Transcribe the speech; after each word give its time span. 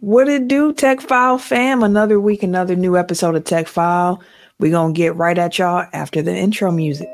What 0.00 0.28
it 0.28 0.46
do, 0.46 0.72
Teck 0.72 1.00
Foul 1.00 1.38
fam? 1.38 1.82
Another 1.82 2.20
week, 2.20 2.44
another 2.44 2.76
new 2.76 2.96
episode 2.96 3.34
of 3.34 3.42
Teck 3.42 3.66
Foul. 3.66 4.22
we 4.60 4.70
going 4.70 4.94
to 4.94 4.96
get 4.96 5.16
right 5.16 5.36
at 5.36 5.58
y'all 5.58 5.88
after 5.92 6.22
the 6.22 6.32
intro 6.32 6.70
music. 6.70 7.08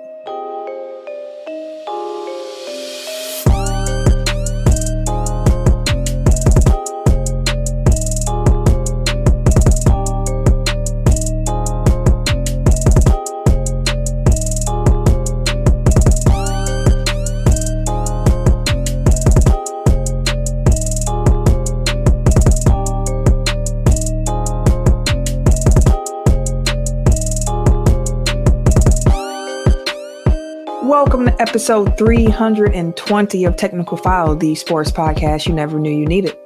Episode 31.64 31.96
320 31.96 33.44
of 33.46 33.56
Technical 33.56 33.96
Foul, 33.96 34.36
the 34.36 34.54
sports 34.54 34.90
podcast 34.90 35.48
you 35.48 35.54
never 35.54 35.80
knew 35.80 35.90
you 35.90 36.04
needed. 36.04 36.36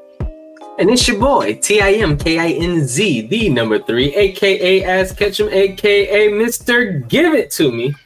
And 0.78 0.88
it's 0.90 1.08
your 1.08 1.18
boy, 1.18 1.56
T 1.56 1.80
I 1.80 1.94
M 1.94 2.16
K 2.16 2.38
I 2.38 2.50
N 2.50 2.86
Z, 2.86 3.22
the 3.22 3.48
number 3.48 3.80
three, 3.80 4.14
aka 4.14 4.84
Ask 4.84 5.16
Ketchum, 5.16 5.48
aka 5.48 6.28
Mr. 6.28 7.08
Give 7.08 7.34
It 7.34 7.50
To 7.50 7.72
Me. 7.72 7.96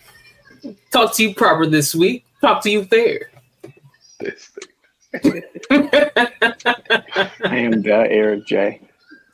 Talk 0.90 1.14
to 1.16 1.24
you 1.24 1.34
proper 1.34 1.66
this 1.66 1.94
week. 1.94 2.24
Talk 2.40 2.62
to 2.62 2.70
you 2.70 2.84
fair. 2.84 3.30
This 4.18 4.50
thing. 5.20 5.42
I 5.70 7.28
am 7.44 7.82
the 7.82 8.06
Eric 8.08 8.46
J. 8.46 8.80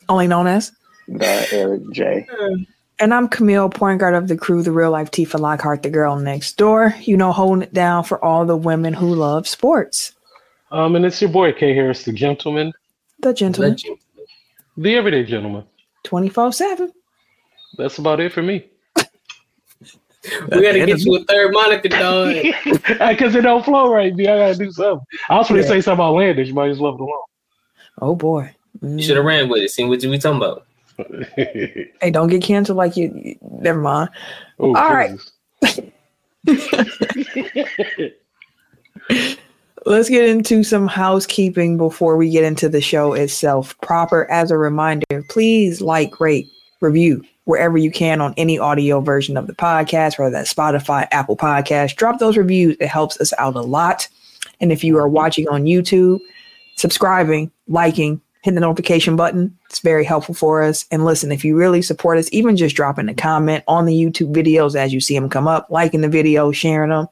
Only 0.09 0.27
known 0.27 0.49
as? 0.49 0.73
The 1.07 1.47
Eric 1.53 1.93
J. 1.93 2.27
Uh, 2.29 2.57
And 3.01 3.15
I'm 3.15 3.29
Camille, 3.29 3.69
point 3.69 4.01
guard 4.01 4.15
of 4.15 4.27
the 4.29 4.37
crew, 4.37 4.63
the 4.63 4.73
real 4.73 4.91
life 4.91 5.11
Tifa 5.11 5.39
Lockhart, 5.39 5.83
the 5.83 5.91
girl 5.91 6.17
next 6.17 6.57
door. 6.57 6.95
You 7.03 7.17
know, 7.17 7.31
holding 7.33 7.63
it 7.63 7.73
down 7.73 8.05
for 8.05 8.23
all 8.25 8.45
the 8.45 8.57
women 8.57 8.93
who 8.93 9.15
love 9.15 9.47
sports. 9.47 10.13
Um, 10.73 10.97
and 10.97 11.05
it's 11.07 11.21
your 11.23 11.31
boy 11.31 11.53
K 11.53 11.75
Harris, 11.75 12.05
the 12.05 12.13
gentleman, 12.13 12.73
The 13.21 13.33
gentleman, 13.33 13.77
the 14.77 14.95
everyday 14.97 15.25
gentleman. 15.25 15.65
24 16.05 16.53
7. 16.53 16.93
That's 17.77 17.99
about 17.99 18.21
it 18.21 18.33
for 18.33 18.43
me. 18.43 18.67
We 20.51 20.61
gotta 20.63 20.85
get 20.85 20.99
you 21.01 21.17
a 21.17 21.25
third 21.25 21.53
moniker, 21.53 21.89
dog. 21.89 22.35
Because 22.99 23.35
it 23.35 23.43
don't 23.43 23.65
flow 23.65 23.93
right, 23.93 24.15
B. 24.15 24.27
I 24.27 24.37
gotta 24.37 24.57
do 24.59 24.71
something. 24.73 25.07
I 25.29 25.37
was 25.39 25.49
going 25.49 25.63
to 25.63 25.67
Yeah. 25.67 25.75
say 25.75 25.81
something 25.81 26.05
outlandish. 26.05 26.49
You 26.49 26.55
might 26.55 26.69
just 26.69 26.81
love 26.81 26.95
it 26.97 27.01
alone. 27.01 27.13
Oh 28.01 28.15
boy. 28.17 28.55
You 28.83 29.03
should 29.03 29.17
have 29.17 29.25
ran 29.25 29.49
with 29.49 29.63
it. 29.63 29.71
Seen 29.71 29.89
what 29.89 30.03
you 30.03 30.11
we 30.11 30.19
talking 30.19 30.37
about. 30.37 30.67
Hey, 31.37 32.11
don't 32.11 32.29
get 32.29 32.43
canceled 32.43 32.79
like 32.79 32.97
you. 32.97 33.13
you- 33.15 33.37
Never 33.61 33.81
mind. 33.81 34.11
oh, 34.59 34.75
All 34.77 34.93
right. 34.95 35.11
Let's 39.87 40.09
get 40.09 40.29
into 40.29 40.63
some 40.65 40.87
housekeeping 40.89 41.77
before 41.79 42.17
we 42.17 42.31
get 42.31 42.43
into 42.45 42.69
the 42.69 42.81
show 42.81 43.13
itself. 43.15 43.79
Proper 43.81 44.29
as 44.31 44.51
a 44.51 44.59
reminder, 44.59 45.07
please 45.31 45.81
like, 45.81 46.19
rate, 46.21 46.47
review 46.81 47.23
wherever 47.45 47.79
you 47.79 47.91
can 47.91 48.21
on 48.21 48.35
any 48.37 48.59
audio 48.59 49.01
version 49.01 49.37
of 49.39 49.47
the 49.47 49.55
podcast, 49.55 50.19
whether 50.19 50.31
that's 50.31 50.53
Spotify, 50.53 51.07
Apple 51.13 51.37
Podcast. 51.37 51.97
Drop 51.97 52.19
those 52.19 52.37
reviews. 52.37 52.77
It 52.81 52.89
helps 52.89 53.19
us 53.21 53.33
out 53.39 53.55
a 53.55 53.63
lot. 53.63 54.07
And 54.61 54.71
if 54.73 54.83
you 54.85 54.99
are 54.99 55.09
watching 55.09 55.49
on 55.49 55.65
YouTube, 55.65 56.19
subscribing, 56.77 57.51
liking, 57.69 58.21
hitting 58.43 58.55
the 58.55 58.61
notification 58.61 59.17
button, 59.17 59.57
it's 59.67 59.81
very 59.81 60.05
helpful 60.05 60.35
for 60.35 60.63
us. 60.63 60.87
And 60.91 61.05
listen, 61.05 61.33
if 61.33 61.45
you 61.45 61.57
really 61.57 61.83
support 61.83 62.19
us, 62.19 62.29
even 62.33 62.57
just 62.57 62.77
dropping 62.77 63.09
a 63.09 63.15
comment 63.15 63.65
on 63.67 63.85
the 63.85 63.95
YouTube 63.95 64.33
videos 64.33 64.77
as 64.77 64.93
you 64.93 65.01
see 65.01 65.15
them 65.15 65.29
come 65.29 65.49
up, 65.49 65.69
liking 65.71 66.03
the 66.03 66.09
video, 66.09 66.53
sharing 66.53 66.91
them, 66.91 67.09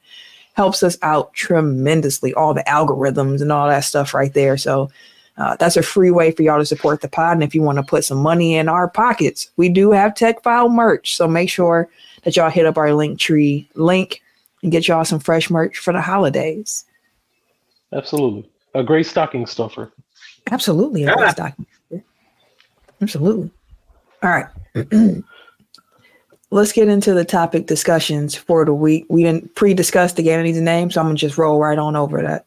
helps 0.54 0.82
us 0.82 0.96
out 1.02 1.34
tremendously. 1.34 2.32
All 2.34 2.54
the 2.54 2.62
algorithms 2.62 3.42
and 3.42 3.50
all 3.50 3.68
that 3.68 3.80
stuff 3.80 4.14
right 4.14 4.32
there. 4.32 4.56
So 4.56 4.90
uh, 5.36 5.56
that's 5.56 5.76
a 5.76 5.82
free 5.82 6.10
way 6.10 6.30
for 6.30 6.42
y'all 6.42 6.58
to 6.58 6.64
support 6.64 7.00
the 7.00 7.08
pod. 7.08 7.34
And 7.34 7.42
if 7.42 7.54
you 7.54 7.62
want 7.62 7.78
to 7.78 7.84
put 7.84 8.04
some 8.04 8.18
money 8.18 8.54
in 8.54 8.68
our 8.68 8.88
pockets, 8.88 9.50
we 9.56 9.68
do 9.68 9.90
have 9.90 10.14
Teck 10.14 10.42
Foul 10.42 10.70
merch. 10.70 11.16
So 11.16 11.28
make 11.28 11.50
sure 11.50 11.88
that 12.22 12.36
y'all 12.36 12.50
hit 12.50 12.66
up 12.66 12.78
our 12.78 12.94
link 12.94 13.18
tree 13.18 13.68
link 13.74 14.22
and 14.62 14.72
get 14.72 14.88
y'all 14.88 15.04
some 15.04 15.20
fresh 15.20 15.50
merch 15.50 15.78
for 15.78 15.92
the 15.92 16.00
holidays. 16.00 16.84
Absolutely. 17.92 18.48
A 18.74 18.82
great 18.82 19.06
stocking 19.06 19.46
stuffer. 19.46 19.92
Absolutely. 20.50 21.04
a 21.04 21.14
Ah. 21.14 21.32
great. 21.90 22.02
Absolutely. 23.02 23.50
All 24.22 24.30
right. 24.30 24.46
Let's 26.50 26.72
get 26.72 26.88
into 26.88 27.12
the 27.12 27.24
topic 27.24 27.66
discussions 27.66 28.34
for 28.36 28.64
the 28.64 28.72
week. 28.72 29.04
We 29.08 29.24
didn't 29.24 29.54
pre-discuss 29.56 30.12
the 30.12 30.22
game 30.22 30.42
needs 30.44 30.58
name, 30.60 30.90
so 30.90 31.00
I'm 31.00 31.08
gonna 31.08 31.16
just 31.16 31.36
roll 31.36 31.58
right 31.58 31.76
on 31.78 31.96
over 31.96 32.22
that. 32.22 32.46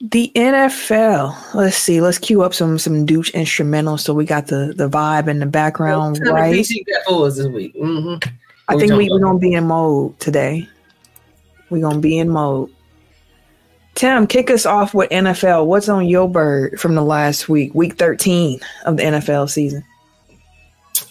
The 0.00 0.32
NFL. 0.34 1.36
Let's 1.54 1.76
see. 1.76 2.00
Let's 2.00 2.16
cue 2.18 2.42
up 2.42 2.54
some 2.54 2.78
some 2.78 3.04
douche 3.04 3.32
instrumentals 3.32 4.00
so 4.00 4.14
we 4.14 4.24
got 4.24 4.46
the 4.46 4.72
the 4.74 4.88
vibe 4.88 5.28
in 5.28 5.40
the 5.40 5.46
background 5.46 6.18
What 6.20 6.24
kind 6.28 6.36
right. 6.36 6.70
you 6.70 6.84
got 6.84 7.04
for 7.06 7.26
us 7.26 7.36
this 7.36 7.48
week? 7.48 7.74
hmm 7.76 8.14
I 8.68 8.76
think 8.76 8.92
we 8.92 8.98
we, 8.98 9.08
talking 9.08 9.10
we're 9.10 9.18
gonna 9.26 9.38
be 9.38 9.52
in 9.52 9.66
mode 9.66 10.18
today. 10.20 10.66
We're 11.68 11.82
gonna 11.82 11.98
be 11.98 12.18
in 12.18 12.30
mode. 12.30 12.70
Tim, 14.00 14.26
kick 14.26 14.50
us 14.50 14.64
off 14.64 14.94
with 14.94 15.10
NFL. 15.10 15.66
What's 15.66 15.90
on 15.90 16.08
your 16.08 16.26
bird 16.26 16.80
from 16.80 16.94
the 16.94 17.02
last 17.02 17.50
week, 17.50 17.74
week 17.74 17.98
13 17.98 18.58
of 18.86 18.96
the 18.96 19.02
NFL 19.02 19.50
season? 19.50 19.84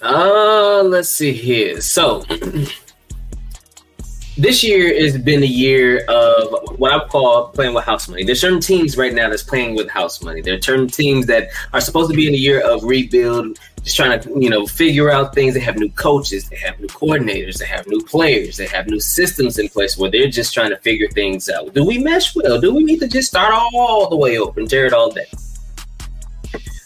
Uh, 0.01 0.81
let's 0.83 1.07
see 1.07 1.31
here. 1.31 1.81
So, 1.81 2.21
this 4.39 4.63
year 4.63 4.99
has 4.99 5.19
been 5.19 5.43
a 5.43 5.45
year 5.45 6.03
of 6.05 6.79
what 6.79 6.91
I 6.91 7.05
call 7.05 7.49
playing 7.49 7.75
with 7.75 7.83
house 7.83 8.09
money. 8.09 8.23
There's 8.23 8.41
certain 8.41 8.59
teams 8.59 8.97
right 8.97 9.13
now 9.13 9.29
that's 9.29 9.43
playing 9.43 9.75
with 9.75 9.87
house 9.87 10.23
money. 10.23 10.41
There 10.41 10.55
are 10.55 10.61
certain 10.61 10.87
teams 10.87 11.27
that 11.27 11.49
are 11.73 11.81
supposed 11.81 12.09
to 12.09 12.17
be 12.17 12.27
in 12.27 12.33
a 12.33 12.37
year 12.37 12.67
of 12.67 12.83
rebuild, 12.83 13.59
just 13.83 13.95
trying 13.95 14.19
to, 14.19 14.29
you 14.39 14.49
know, 14.49 14.65
figure 14.65 15.09
out 15.09 15.33
things. 15.33 15.53
They 15.53 15.59
have 15.61 15.77
new 15.77 15.89
coaches, 15.91 16.49
they 16.49 16.57
have 16.57 16.79
new 16.79 16.87
coordinators, 16.87 17.59
they 17.59 17.65
have 17.65 17.87
new 17.87 18.01
players, 18.01 18.57
they 18.57 18.67
have 18.67 18.87
new 18.87 18.99
systems 18.99 19.57
in 19.57 19.69
place 19.69 19.97
where 19.97 20.11
they're 20.11 20.29
just 20.29 20.53
trying 20.53 20.69
to 20.69 20.77
figure 20.77 21.07
things 21.09 21.49
out. 21.49 21.73
Do 21.73 21.85
we 21.85 21.97
mesh 21.97 22.35
well? 22.35 22.59
Do 22.59 22.73
we 22.73 22.83
need 22.83 22.99
to 22.99 23.07
just 23.07 23.29
start 23.29 23.53
all 23.53 24.09
the 24.09 24.15
way 24.15 24.37
open, 24.37 24.67
Jared, 24.67 24.93
all 24.93 25.11
day? 25.11 25.27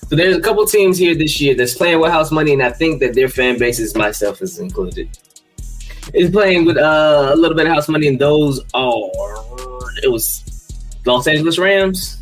So 0.09 0.15
there's 0.15 0.37
a 0.37 0.41
couple 0.41 0.65
teams 0.65 0.97
here 0.97 1.15
this 1.15 1.41
year 1.41 1.55
that's 1.55 1.73
playing 1.73 1.99
with 1.99 2.11
house 2.11 2.31
money, 2.31 2.53
and 2.53 2.61
I 2.61 2.71
think 2.71 2.99
that 2.99 3.15
their 3.15 3.29
fan 3.29 3.57
bases, 3.57 3.95
myself 3.95 4.41
is 4.41 4.59
included, 4.59 5.09
is 6.13 6.29
playing 6.29 6.65
with 6.65 6.77
uh, 6.77 7.31
a 7.33 7.35
little 7.35 7.57
bit 7.57 7.65
of 7.65 7.73
house 7.73 7.89
money, 7.89 8.07
and 8.07 8.19
those 8.19 8.59
are 8.73 9.09
it 10.03 10.11
was 10.11 10.43
Los 11.05 11.25
Angeles 11.27 11.57
Rams, 11.57 12.21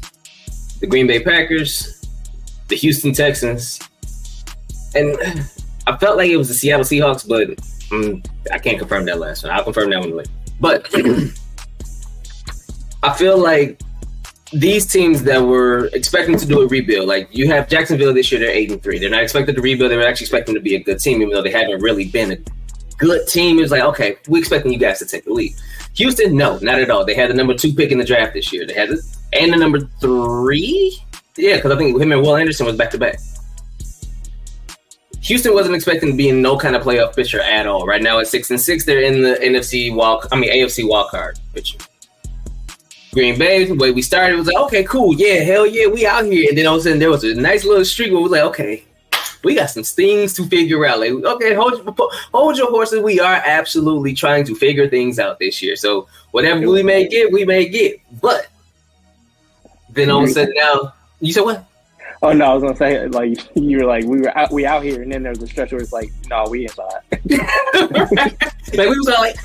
the 0.80 0.88
Green 0.88 1.08
Bay 1.08 1.22
Packers, 1.22 2.02
the 2.68 2.76
Houston 2.78 3.12
Texans, 3.12 3.80
and 4.96 5.18
I 5.88 5.98
felt 5.98 6.18
like 6.18 6.30
it 6.30 6.38
was 6.38 6.48
the 6.48 6.54
Seattle 6.54 6.86
Seahawks, 6.86 7.28
but 7.28 7.50
mm, 7.90 8.26
I 8.52 8.58
can't 8.60 8.80
confirm 8.80 9.06
that 9.06 9.20
last 9.20 9.44
one. 9.44 9.52
I'll 9.52 9.64
confirm 9.64 9.90
that 9.92 10.00
one 10.00 10.16
later. 10.16 10.32
But 10.60 10.88
I 13.04 13.14
feel 13.14 13.38
like 13.38 13.82
these 14.54 14.86
teams 14.86 15.24
that 15.24 15.42
were 15.42 15.90
expecting 15.94 16.38
to 16.38 16.46
do 16.46 16.62
a 16.62 16.68
rebuild, 16.68 17.08
like 17.08 17.30
you 17.32 17.48
have 17.48 17.68
Jacksonville 17.68 18.14
this 18.14 18.32
year, 18.32 18.40
they're 18.40 18.50
eight 18.50 18.72
and 18.72 18.82
three. 18.84 19.00
They're 19.00 19.10
not 19.10 19.24
expected 19.24 19.56
to 19.56 19.62
rebuild. 19.62 19.92
They 19.92 19.98
were 19.98 20.06
actually 20.06 20.26
expecting 20.26 20.56
to 20.56 20.62
be 20.62 20.76
a 20.76 20.84
good 20.84 21.00
team, 21.00 21.22
even 21.22 21.34
though 21.34 21.42
they 21.42 21.52
haven't 21.52 21.82
really 21.82 22.06
been 22.06 22.32
a 22.32 22.38
good 22.98 23.28
team. 23.28 23.58
It 23.58 23.62
was 23.62 23.72
like, 23.72 23.84
okay, 23.84 24.18
we're 24.28 24.40
expecting 24.40 24.72
you 24.72 24.80
guys 24.80 25.00
to 25.00 25.06
take 25.06 25.26
the 25.26 25.34
lead. 25.34 25.56
Houston, 25.96 26.38
no, 26.38 26.58
not 26.60 26.80
at 26.80 26.90
all. 26.90 27.06
They 27.06 27.16
had 27.16 27.30
the 27.30 27.34
number 27.34 27.54
two 27.54 27.74
pick 27.74 27.92
in 27.92 27.98
the 27.98 28.06
draft 28.06 28.34
this 28.34 28.54
year. 28.54 28.66
They 28.66 28.74
had 28.74 28.90
it, 28.92 29.00
and 29.34 29.52
the 29.52 29.58
number 29.58 29.80
three, 30.00 30.98
yeah, 31.38 31.56
because 31.56 31.72
I 31.72 31.78
think 31.78 32.00
him 32.00 32.12
and 32.12 32.22
Will 32.22 32.36
Anderson 32.36 32.66
was 32.66 32.76
back 32.76 32.92
to 32.92 32.98
back. 32.98 33.20
Houston 35.22 35.54
wasn't 35.54 35.76
expecting 35.76 36.10
to 36.10 36.16
be 36.16 36.30
in 36.30 36.42
no 36.42 36.58
kind 36.58 36.76
of 36.76 36.84
playoff 36.84 37.16
picture 37.16 37.42
at 37.42 37.68
all. 37.68 37.86
Right 37.86 38.02
now 38.02 38.20
at 38.20 38.28
six 38.28 38.50
and 38.50 38.60
six, 38.60 38.86
they're 38.86 39.02
in 39.02 39.22
the 39.22 39.36
NFC 39.36 39.94
wild, 39.94 40.26
I 40.32 40.36
mean 40.36 40.52
AFC 40.52 40.88
wild 40.88 41.10
card 41.10 41.40
picture. 41.54 41.78
Green 43.14 43.38
Bay, 43.38 43.66
the 43.66 43.76
way 43.76 43.92
we 43.92 44.02
started 44.02 44.38
was 44.38 44.48
like, 44.48 44.56
okay, 44.56 44.84
cool, 44.84 45.14
yeah, 45.16 45.42
hell 45.42 45.68
yeah, 45.68 45.86
we 45.86 46.08
out 46.08 46.26
here. 46.26 46.48
And 46.50 46.58
then 46.58 46.66
all 46.66 46.76
of 46.76 46.80
a 46.80 46.84
sudden 46.84 47.00
there 47.00 47.10
was 47.10 47.24
a 47.24 47.36
nice 47.36 47.66
little 47.66 47.84
streak 47.84 48.12
where 48.12 48.20
we 48.20 48.24
was 48.24 48.32
like, 48.32 48.44
okay, 48.44 48.84
we 49.44 49.56
got 49.56 49.70
some 49.70 49.84
things 49.84 50.34
to 50.34 50.48
figure 50.48 50.86
out. 50.86 51.00
Like, 51.00 51.12
okay, 51.12 51.54
hold 51.54 51.86
hold 52.34 52.58
your 52.58 52.70
horses. 52.70 53.02
We 53.02 53.20
are 53.20 53.42
absolutely 53.46 54.14
trying 54.14 54.46
to 54.46 54.56
figure 54.56 54.90
things 54.90 55.20
out 55.20 55.40
this 55.40 55.62
year. 55.62 55.76
So 55.76 56.08
whatever 56.32 56.70
we 56.70 56.84
may 56.84 57.08
get, 57.08 57.32
we 57.32 57.46
may 57.46 57.68
get. 57.68 58.00
But 58.22 58.48
then 59.90 60.10
all 60.10 60.24
of 60.24 60.30
a 60.30 60.32
sudden 60.32 60.54
now, 60.56 60.94
you 61.20 61.34
said 61.34 61.42
what? 61.42 61.66
Oh 62.24 62.34
no, 62.34 62.52
I 62.52 62.54
was 62.54 62.62
gonna 62.62 62.76
say 62.76 63.08
like 63.08 63.36
you 63.56 63.80
were 63.80 63.86
like 63.86 64.06
we 64.06 64.22
were 64.22 64.38
out, 64.38 64.52
we 64.52 64.64
out 64.64 64.84
here, 64.84 65.02
and 65.02 65.12
then 65.12 65.24
there's 65.24 65.42
a 65.42 65.48
stretch 65.48 65.72
where 65.72 65.82
it's 65.82 65.92
like 65.92 66.12
no, 66.30 66.46
we 66.48 66.64
inside. 66.64 67.02
like 67.12 67.32
we 68.78 69.00
was 69.00 69.08
all 69.08 69.22
like, 69.22 69.36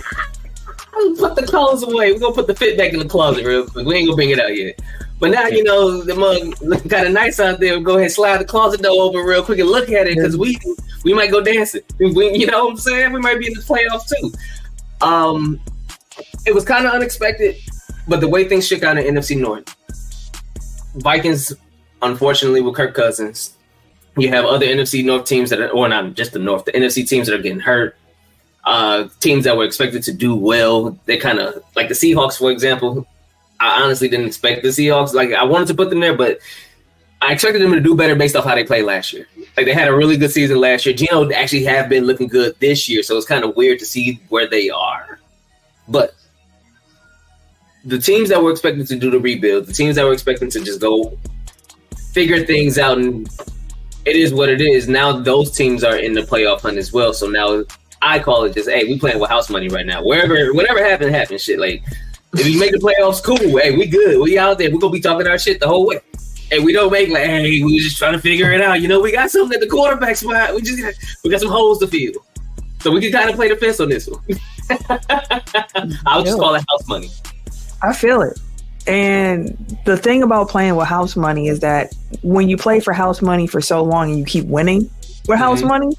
"I'm 0.95 1.15
gonna 1.15 1.35
put 1.35 1.37
the 1.37 1.47
clothes 1.49 1.85
away. 1.85 2.13
We're 2.13 2.19
gonna 2.19 2.35
put 2.35 2.47
the 2.47 2.55
fit 2.55 2.77
back 2.77 2.93
in 2.93 2.99
the 2.99 3.09
closet 3.09 3.47
real 3.47 3.67
quick. 3.67 3.87
We 3.87 3.95
ain't 3.97 4.07
gonna 4.09 4.17
bring 4.17 4.29
it 4.29 4.39
out 4.39 4.55
yet. 4.55 4.79
But 5.19 5.31
now 5.31 5.47
you 5.47 5.65
know 5.65 6.03
the 6.03 6.15
mug 6.15 6.89
got 6.89 7.07
a 7.07 7.09
nice 7.09 7.41
out 7.41 7.61
there. 7.61 7.81
Go 7.81 7.97
ahead, 7.97 8.13
slide 8.13 8.39
the 8.39 8.45
closet 8.45 8.83
door 8.83 9.05
open 9.05 9.23
real 9.23 9.43
quick 9.43 9.59
and 9.59 9.71
look 9.71 9.91
at 9.91 10.07
it 10.07 10.17
because 10.17 10.37
we 10.37 10.59
we 11.03 11.15
might 11.15 11.31
go 11.31 11.41
dancing. 11.41 11.81
We, 11.99 12.37
you 12.37 12.47
know 12.47 12.65
what 12.65 12.73
I'm 12.73 12.77
saying? 12.77 13.13
We 13.13 13.21
might 13.21 13.39
be 13.39 13.47
in 13.47 13.55
the 13.55 13.61
playoffs 13.61 14.09
too. 14.09 14.33
Um, 15.01 15.61
it 16.47 16.55
was 16.55 16.65
kind 16.67 16.85
of 16.85 16.93
unexpected, 16.93 17.57
but 18.07 18.21
the 18.21 18.29
way 18.29 18.47
things 18.47 18.67
shook 18.67 18.83
out 18.83 18.99
in 18.99 19.15
NFC 19.15 19.39
North, 19.39 19.75
Vikings, 20.97 21.55
unfortunately, 22.03 22.61
with 22.61 22.75
Kirk 22.75 22.95
Cousins, 22.95 23.55
you 24.17 24.29
have 24.29 24.45
other 24.45 24.67
NFC 24.67 25.05
North 25.05 25.25
teams 25.25 25.51
that 25.51 25.61
are, 25.61 25.69
or 25.69 25.89
not 25.89 26.15
just 26.15 26.33
the 26.33 26.39
North, 26.39 26.65
the 26.65 26.73
NFC 26.73 27.07
teams 27.07 27.27
that 27.27 27.35
are 27.35 27.43
getting 27.43 27.61
hurt. 27.61 27.97
Uh, 28.65 29.09
teams 29.21 29.45
that 29.45 29.57
were 29.57 29.65
expected 29.65 30.03
to 30.03 30.13
do 30.13 30.35
well, 30.35 30.99
they 31.05 31.17
kind 31.17 31.39
of 31.39 31.63
like 31.77 31.89
the 31.89 31.95
Seahawks, 31.95 32.37
for 32.37 32.51
example. 32.51 33.07
I 33.61 33.83
honestly 33.83 34.09
didn't 34.09 34.27
expect 34.27 34.63
the 34.63 34.71
Seahawks. 34.71 35.15
Like 35.15 35.33
I 35.33 35.45
wanted 35.45 35.69
to 35.69 35.75
put 35.75 35.89
them 35.91 36.01
there, 36.01 36.17
but 36.17 36.41
I 37.23 37.33
expected 37.33 37.63
them 37.63 37.73
to 37.73 37.81
do 37.81 37.95
better 37.95 38.17
based 38.17 38.35
off 38.35 38.45
how 38.45 38.55
they 38.55 38.65
played 38.65 38.85
last 38.85 39.13
year. 39.13 39.27
Like 39.57 39.67
they 39.67 39.73
had 39.73 39.89
a 39.89 39.95
really 39.95 40.17
good 40.17 40.33
season 40.33 40.61
last 40.61 40.85
year. 40.85 40.95
Geno 40.95 41.31
actually 41.31 41.65
have 41.65 41.89
been 41.89 42.05
looking 42.05 42.29
good 42.29 42.59
this 42.59 42.89
year, 42.89 43.03
so 43.03 43.17
it's 43.17 43.27
kind 43.27 43.45
of 43.45 43.57
weird 43.57 43.79
to 43.79 43.87
see 43.87 44.21
where 44.29 44.49
they 44.49 44.69
are. 44.69 45.21
But 45.89 46.15
the 47.85 47.99
teams 47.99 48.29
that 48.31 48.43
were 48.43 48.51
expecting 48.51 48.85
to 48.85 48.97
do 48.97 49.11
the 49.11 49.21
rebuild, 49.21 49.67
the 49.67 49.73
teams 49.73 49.95
that 49.95 50.05
were 50.05 50.13
expecting 50.13 50.51
to 50.51 50.65
just 50.65 50.81
go 50.81 51.17
figure 52.17 52.47
things 52.47 52.79
out, 52.79 52.97
and 52.97 53.29
it 54.07 54.17
is 54.17 54.33
what 54.33 54.49
it 54.49 54.63
is. 54.63 54.89
Now 54.89 55.13
those 55.13 55.51
teams 55.51 55.85
are 55.85 55.99
in 55.99 56.15
the 56.15 56.23
playoff 56.23 56.63
hunt 56.63 56.79
as 56.79 56.91
well. 56.91 57.13
So 57.13 57.29
now 57.29 57.63
I 58.01 58.19
call 58.21 58.45
it 58.45 58.55
just, 58.55 58.71
hey, 58.71 58.85
we 58.85 58.99
playing 58.99 59.21
with 59.21 59.29
house 59.29 59.51
money 59.51 59.69
right 59.69 59.85
now. 59.85 60.03
Wherever, 60.03 60.55
whatever 60.55 60.83
happens, 60.83 61.11
happens. 61.11 61.43
Shit, 61.43 61.59
like 61.59 61.83
if 62.33 62.47
you 62.47 62.59
make 62.59 62.73
the 62.73 62.79
playoffs, 62.79 63.23
cool. 63.23 63.59
Hey, 63.59 63.77
we 63.77 63.85
good. 63.85 64.19
We 64.19 64.39
out 64.39 64.57
there. 64.57 64.71
We 64.71 64.79
gonna 64.79 64.95
be 64.95 65.01
talking 65.01 65.27
our 65.27 65.39
shit 65.39 65.61
the 65.61 65.69
whole 65.69 65.87
way. 65.87 66.01
And 66.51 66.65
we 66.65 66.73
don't 66.73 66.91
make 66.91 67.11
like, 67.11 67.25
hey, 67.25 67.63
we 67.63 67.79
just 67.81 67.99
trying 67.99 68.15
to 68.15 68.19
figure 68.19 68.51
it 68.51 68.63
out. 68.63 68.81
You 68.81 68.89
know, 68.89 69.01
we 69.01 69.13
got 69.13 69.31
something 69.31 69.55
at 69.55 69.61
the 69.61 69.69
quarterback 69.69 70.17
spot. 70.17 70.55
We 70.55 70.63
just 70.63 70.81
got, 70.81 70.95
we 71.23 71.29
got 71.29 71.41
some 71.41 71.51
holes 71.51 71.81
to 71.81 71.87
fill. 71.87 72.25
So 72.81 72.93
we 72.93 73.03
can 73.03 73.13
kind 73.13 73.29
of 73.29 73.37
play 73.37 73.49
the 73.49 73.57
fence 73.57 73.79
on 73.81 73.91
this 73.91 74.09
one. 74.09 74.23
I'll 76.07 76.25
just 76.25 76.39
call 76.39 76.55
it 76.55 76.65
house 76.67 76.89
money. 76.89 77.11
I 77.83 77.93
feel 77.93 78.23
it. 78.23 78.39
And 78.87 79.77
the 79.85 79.97
thing 79.97 80.23
about 80.23 80.49
playing 80.49 80.77
with 80.77 80.87
house 80.87 81.17
money 81.17 81.49
is 81.49 81.61
that 81.61 81.93
when 82.23 82.49
you 82.49 82.57
play 82.57 82.81
for 82.81 82.93
house 82.93 83.21
money 83.21 83.47
for 83.47 83.61
so 83.61 83.83
long 83.83 84.11
and 84.11 84.19
you 84.19 84.25
keep 84.25 84.47
winning 84.47 84.89
with 85.29 85.39
house 85.39 85.63
Mhm. 85.63 85.69
money, 85.69 85.97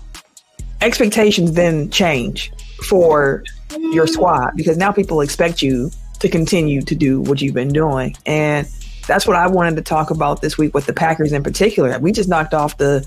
expectations 0.81 1.53
then 1.53 1.89
change 1.89 2.51
for 2.87 3.43
your 3.91 4.07
squad 4.07 4.51
because 4.55 4.77
now 4.77 4.91
people 4.91 5.21
expect 5.21 5.61
you 5.61 5.91
to 6.19 6.29
continue 6.29 6.81
to 6.81 6.95
do 6.95 7.21
what 7.21 7.41
you've 7.41 7.53
been 7.53 7.73
doing. 7.73 8.15
And 8.25 8.67
that's 9.07 9.27
what 9.27 9.35
I 9.35 9.47
wanted 9.47 9.75
to 9.77 9.81
talk 9.81 10.09
about 10.09 10.41
this 10.41 10.57
week 10.57 10.73
with 10.73 10.85
the 10.85 10.93
Packers 10.93 11.33
in 11.33 11.43
particular. 11.43 11.97
We 11.99 12.11
just 12.11 12.29
knocked 12.29 12.53
off 12.53 12.77
the 12.77 13.05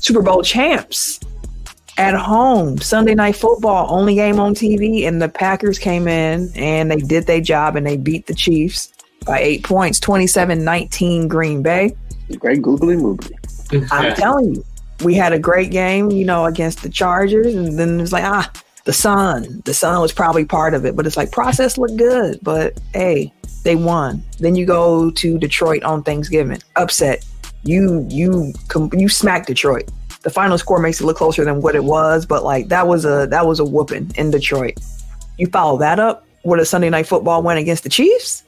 Super 0.00 0.22
Bowl 0.22 0.42
champs 0.42 1.20
at 1.98 2.14
home, 2.14 2.78
Sunday 2.78 3.14
night 3.14 3.36
football, 3.36 3.86
only 3.90 4.14
game 4.14 4.38
on 4.38 4.54
TV, 4.54 5.04
and 5.04 5.20
the 5.20 5.28
Packers 5.28 5.78
came 5.78 6.06
in 6.06 6.50
and 6.54 6.90
they 6.90 6.96
did 6.96 7.26
their 7.26 7.40
job 7.40 7.76
and 7.76 7.86
they 7.86 7.96
beat 7.96 8.26
the 8.26 8.34
Chiefs 8.34 8.92
by 9.28 9.40
eight 9.40 9.62
points, 9.62 10.00
27-19 10.00 11.28
Green 11.28 11.62
Bay. 11.62 11.94
Great 12.38 12.62
googly 12.62 12.96
moogly. 12.96 13.34
I'm 13.92 14.14
telling 14.16 14.54
you, 14.54 14.64
we 15.04 15.14
had 15.14 15.32
a 15.32 15.38
great 15.38 15.70
game, 15.70 16.10
you 16.10 16.24
know, 16.24 16.46
against 16.46 16.82
the 16.82 16.88
Chargers, 16.88 17.54
and 17.54 17.78
then 17.78 18.00
it's 18.00 18.10
like, 18.10 18.24
ah, 18.24 18.50
the 18.84 18.92
sun. 18.92 19.62
The 19.66 19.74
sun 19.74 20.00
was 20.00 20.12
probably 20.12 20.46
part 20.46 20.72
of 20.72 20.86
it, 20.86 20.96
but 20.96 21.06
it's 21.06 21.16
like 21.16 21.30
process 21.30 21.76
looked 21.76 21.98
good, 21.98 22.38
but 22.42 22.80
hey, 22.94 23.32
they 23.62 23.76
won. 23.76 24.22
Then 24.40 24.54
you 24.54 24.64
go 24.64 25.10
to 25.10 25.38
Detroit 25.38 25.82
on 25.82 26.02
Thanksgiving, 26.02 26.62
upset. 26.76 27.24
You 27.64 28.06
you 28.08 28.54
you 28.94 29.08
smack 29.10 29.46
Detroit. 29.46 29.90
The 30.22 30.30
final 30.30 30.56
score 30.56 30.78
makes 30.78 31.00
it 31.00 31.04
look 31.04 31.18
closer 31.18 31.44
than 31.44 31.60
what 31.60 31.74
it 31.74 31.84
was, 31.84 32.24
but 32.24 32.44
like 32.44 32.68
that 32.68 32.86
was 32.86 33.04
a 33.04 33.26
that 33.30 33.46
was 33.46 33.60
a 33.60 33.64
whooping 33.64 34.12
in 34.16 34.30
Detroit. 34.30 34.78
You 35.36 35.48
follow 35.48 35.78
that 35.78 36.00
up 36.00 36.24
with 36.44 36.60
a 36.60 36.64
Sunday 36.64 36.88
night 36.88 37.06
football 37.06 37.42
win 37.42 37.58
against 37.58 37.82
the 37.82 37.90
Chiefs. 37.90 38.42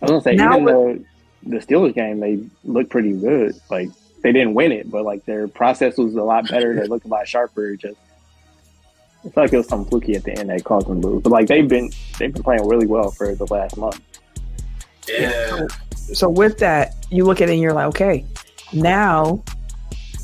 I 0.00 0.04
was 0.04 0.10
gonna 0.10 0.20
say 0.22 0.34
Now 0.34 0.54
even 0.54 0.64
the 0.64 1.04
the 1.42 1.56
Steelers 1.58 1.94
game, 1.94 2.20
they 2.20 2.42
looked 2.64 2.90
pretty 2.90 3.12
good. 3.12 3.54
Like 3.70 3.88
they 4.22 4.32
didn't 4.32 4.54
win 4.54 4.72
it, 4.72 4.90
but 4.90 5.04
like 5.04 5.24
their 5.24 5.48
process 5.48 5.96
was 5.96 6.14
a 6.14 6.22
lot 6.22 6.48
better. 6.48 6.74
They 6.74 6.86
looked 6.86 7.06
a 7.06 7.08
lot 7.08 7.26
sharper. 7.26 7.76
Just 7.76 7.98
it's 9.24 9.36
like 9.36 9.52
it 9.52 9.56
was 9.56 9.68
some 9.68 9.84
fluky 9.84 10.14
at 10.14 10.24
the 10.24 10.38
end 10.38 10.50
that 10.50 10.64
caused 10.64 10.88
them 10.88 11.00
to 11.02 11.08
lose. 11.08 11.22
But 11.22 11.30
like 11.30 11.46
they've 11.46 11.68
been 11.68 11.90
they've 12.18 12.32
been 12.32 12.42
playing 12.42 12.66
really 12.66 12.86
well 12.86 13.10
for 13.10 13.34
the 13.34 13.46
last 13.46 13.76
month. 13.76 14.00
Yeah. 15.08 15.66
So 15.94 16.28
with 16.28 16.58
that, 16.58 16.94
you 17.10 17.24
look 17.24 17.40
at 17.40 17.48
it 17.48 17.52
and 17.52 17.60
you're 17.60 17.72
like, 17.72 17.86
okay, 17.86 18.24
now, 18.72 19.42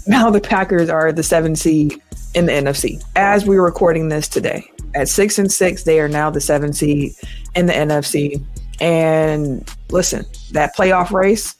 now 0.07 0.31
the 0.31 0.41
Packers 0.41 0.89
are 0.89 1.13
the 1.13 1.23
seven 1.23 1.57
seed 1.57 2.01
in 2.35 2.47
the 2.47 2.53
NFC. 2.53 3.03
As 3.15 3.47
we're 3.47 3.63
recording 3.63 4.09
this 4.09 4.29
today, 4.29 4.71
at 4.95 5.09
six 5.09 5.39
and 5.39 5.51
six, 5.51 5.85
they 5.85 6.01
are 6.01 6.09
now 6.09 6.31
the 6.31 6.41
seven 6.41 6.73
seed 6.73 7.13
in 7.55 7.67
the 7.67 7.73
NFC. 7.73 8.45
And 8.81 9.69
listen, 9.91 10.27
that 10.53 10.77
playoff 10.77 11.11
race, 11.11 11.57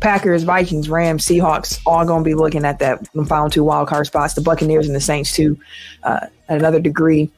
Packers, 0.00 0.42
Vikings, 0.42 0.88
Rams, 0.88 1.24
Seahawks, 1.24 1.80
all 1.86 2.04
going 2.04 2.22
to 2.22 2.28
be 2.28 2.34
looking 2.34 2.64
at 2.64 2.78
that 2.80 3.06
final 3.26 3.50
two 3.50 3.64
wild 3.64 3.88
card 3.88 4.06
spots. 4.06 4.34
The 4.34 4.40
Buccaneers 4.40 4.86
and 4.86 4.94
the 4.94 5.00
Saints 5.00 5.34
too, 5.34 5.58
uh, 6.02 6.26
at 6.48 6.58
another 6.58 6.80
degree. 6.80 7.30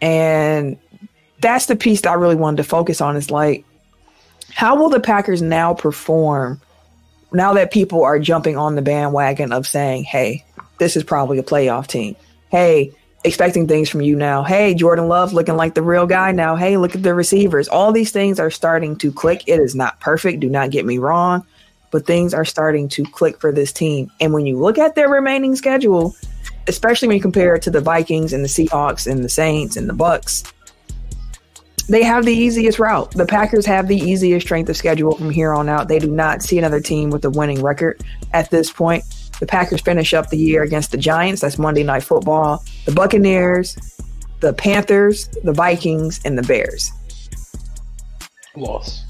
And 0.00 0.78
that's 1.40 1.66
the 1.66 1.76
piece 1.76 2.00
that 2.02 2.10
I 2.10 2.14
really 2.14 2.36
wanted 2.36 2.58
to 2.58 2.64
focus 2.64 3.00
on. 3.00 3.16
Is 3.16 3.30
like 3.30 3.64
how 4.52 4.76
will 4.76 4.90
the 4.90 5.00
Packers 5.00 5.42
now 5.42 5.74
perform 5.74 6.60
now 7.32 7.54
that 7.54 7.72
people 7.72 8.02
are 8.04 8.18
jumping 8.18 8.56
on 8.56 8.74
the 8.74 8.82
bandwagon 8.82 9.52
of 9.52 9.66
saying, 9.66 10.04
hey, 10.04 10.44
this 10.78 10.96
is 10.96 11.04
probably 11.04 11.38
a 11.38 11.42
playoff 11.42 11.86
team? 11.86 12.16
Hey, 12.50 12.92
expecting 13.24 13.68
things 13.68 13.88
from 13.88 14.00
you 14.00 14.16
now. 14.16 14.42
Hey, 14.42 14.74
Jordan 14.74 15.08
Love 15.08 15.32
looking 15.32 15.56
like 15.56 15.74
the 15.74 15.82
real 15.82 16.06
guy 16.06 16.32
now. 16.32 16.56
Hey, 16.56 16.76
look 16.76 16.94
at 16.94 17.02
the 17.02 17.14
receivers. 17.14 17.68
All 17.68 17.92
these 17.92 18.10
things 18.10 18.40
are 18.40 18.50
starting 18.50 18.96
to 18.96 19.12
click. 19.12 19.44
It 19.46 19.60
is 19.60 19.74
not 19.74 20.00
perfect. 20.00 20.40
Do 20.40 20.48
not 20.48 20.70
get 20.70 20.84
me 20.84 20.98
wrong, 20.98 21.46
but 21.90 22.06
things 22.06 22.34
are 22.34 22.44
starting 22.44 22.88
to 22.90 23.04
click 23.04 23.40
for 23.40 23.52
this 23.52 23.72
team. 23.72 24.10
And 24.20 24.32
when 24.32 24.46
you 24.46 24.58
look 24.58 24.78
at 24.78 24.94
their 24.94 25.08
remaining 25.08 25.54
schedule, 25.54 26.16
especially 26.66 27.08
when 27.08 27.16
you 27.16 27.22
compare 27.22 27.54
it 27.54 27.62
to 27.62 27.70
the 27.70 27.80
Vikings 27.80 28.32
and 28.32 28.44
the 28.44 28.48
Seahawks 28.48 29.10
and 29.10 29.24
the 29.24 29.28
Saints 29.28 29.76
and 29.76 29.88
the 29.88 29.94
Bucks, 29.94 30.42
they 31.88 32.02
have 32.02 32.24
the 32.24 32.32
easiest 32.32 32.78
route. 32.78 33.10
The 33.10 33.26
Packers 33.26 33.66
have 33.66 33.88
the 33.88 33.96
easiest 33.96 34.46
strength 34.46 34.68
of 34.68 34.76
schedule 34.76 35.16
from 35.16 35.30
here 35.30 35.52
on 35.52 35.68
out. 35.68 35.88
They 35.88 35.98
do 35.98 36.10
not 36.10 36.42
see 36.42 36.58
another 36.58 36.80
team 36.80 37.10
with 37.10 37.24
a 37.24 37.30
winning 37.30 37.62
record 37.62 38.00
at 38.32 38.50
this 38.50 38.70
point. 38.70 39.04
The 39.42 39.48
Packers 39.48 39.80
finish 39.80 40.14
up 40.14 40.28
the 40.28 40.38
year 40.38 40.62
against 40.62 40.92
the 40.92 40.96
Giants. 40.96 41.40
That's 41.40 41.58
Monday 41.58 41.82
Night 41.82 42.04
Football. 42.04 42.62
The 42.84 42.92
Buccaneers, 42.92 43.76
the 44.38 44.52
Panthers, 44.52 45.26
the 45.42 45.52
Vikings, 45.52 46.20
and 46.24 46.38
the 46.38 46.44
Bears. 46.44 46.92
Loss. 48.54 49.04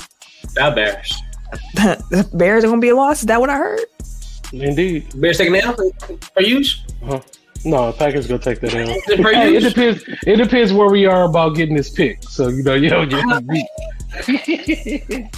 That 0.55 0.75
Bears. 0.75 1.23
the 1.75 2.27
Bears 2.33 2.65
are 2.65 2.69
going 2.69 2.81
to 2.81 2.83
be 2.83 2.89
a 2.89 2.97
loss. 2.97 3.21
Is 3.21 3.27
that 3.27 3.43
what 3.43 3.51
I 3.51 3.57
heard? 3.57 3.81
Indeed. 4.55 5.21
Bears 5.21 5.37
taking 5.37 5.55
L 5.55 5.77
for 6.33 6.41
you? 6.41 6.65
Uh-huh. 7.03 7.21
No, 7.67 7.93
Packers 7.93 8.27
gonna 8.27 8.41
take 8.41 8.61
that 8.61 8.75
L. 8.75 8.87
For 9.23 9.33
Hey, 9.33 9.57
it 9.57 9.61
depends. 9.61 10.03
It 10.27 10.37
depends 10.37 10.73
where 10.73 10.89
we 10.89 11.05
are 11.05 11.25
about 11.25 11.57
getting 11.57 11.77
this 11.77 11.91
pick. 11.91 12.23
So 12.23 12.49
you 12.49 12.63
know, 12.63 12.75
you 12.75 12.89
know, 12.89 13.03
you, 13.03 13.19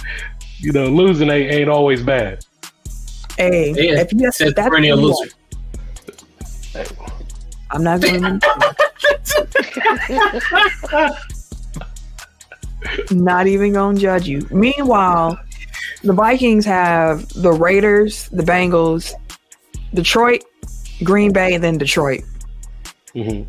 you 0.59 0.71
know, 0.71 0.85
losing 0.85 1.29
ain't, 1.29 1.51
ain't 1.51 1.69
always 1.69 2.01
bad. 2.01 2.45
Hey, 3.37 3.73
Yeah, 3.75 4.01
if 4.01 4.13
you 4.13 4.31
Says 4.31 4.53
that's 4.53 4.69
perennial 4.69 4.97
loser. 4.97 5.29
want. 6.73 7.11
I'm 7.71 7.83
not 7.83 8.01
going 8.01 8.21
to. 8.21 8.39
not 13.11 13.47
even 13.47 13.73
going 13.73 13.95
to 13.95 14.01
judge 14.01 14.27
you. 14.27 14.47
Meanwhile, 14.51 15.39
the 16.03 16.13
Vikings 16.13 16.65
have 16.65 17.27
the 17.33 17.51
Raiders, 17.51 18.29
the 18.29 18.43
Bengals, 18.43 19.13
Detroit, 19.93 20.43
Green 21.03 21.33
Bay, 21.33 21.53
and 21.53 21.63
then 21.63 21.77
Detroit. 21.77 22.21
hmm 23.13 23.43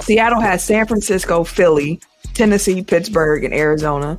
Seattle 0.00 0.40
has 0.40 0.62
San 0.62 0.86
Francisco, 0.86 1.42
Philly, 1.44 1.98
Tennessee, 2.34 2.82
Pittsburgh, 2.82 3.44
and 3.44 3.54
Arizona. 3.54 4.18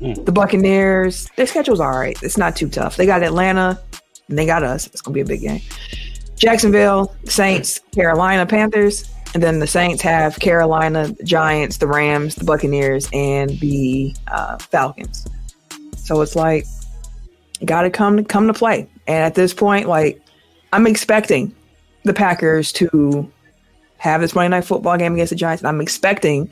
Mm. 0.00 0.24
The 0.24 0.32
Buccaneers, 0.32 1.30
their 1.36 1.46
schedule's 1.46 1.80
all 1.80 1.98
right. 1.98 2.20
It's 2.22 2.36
not 2.36 2.56
too 2.56 2.68
tough. 2.68 2.96
They 2.96 3.06
got 3.06 3.22
Atlanta, 3.22 3.80
and 4.28 4.38
they 4.38 4.46
got 4.46 4.62
us. 4.62 4.86
It's 4.88 5.00
gonna 5.00 5.14
be 5.14 5.20
a 5.20 5.24
big 5.24 5.40
game. 5.40 5.60
Jacksonville, 6.36 7.14
Saints, 7.24 7.80
Carolina 7.94 8.44
Panthers, 8.44 9.10
and 9.34 9.42
then 9.42 9.58
the 9.58 9.66
Saints 9.66 10.02
have 10.02 10.38
Carolina, 10.38 11.14
Giants, 11.24 11.78
the 11.78 11.86
Rams, 11.86 12.34
the 12.34 12.44
Buccaneers, 12.44 13.08
and 13.12 13.50
the 13.60 14.14
uh, 14.28 14.58
Falcons. 14.58 15.26
So 15.96 16.20
it's 16.20 16.36
like 16.36 16.66
got 17.64 17.82
to 17.82 17.90
come 17.90 18.18
to 18.18 18.24
come 18.24 18.46
to 18.46 18.52
play. 18.52 18.88
And 19.06 19.16
at 19.16 19.34
this 19.34 19.54
point, 19.54 19.88
like 19.88 20.20
I'm 20.72 20.86
expecting 20.86 21.54
the 22.04 22.14
Packers 22.14 22.72
to 22.72 23.30
have 23.98 24.20
this 24.20 24.34
Monday 24.34 24.56
Night 24.56 24.64
Football 24.64 24.98
game 24.98 25.14
against 25.14 25.30
the 25.30 25.36
Giants. 25.36 25.64
I'm 25.64 25.80
expecting 25.80 26.50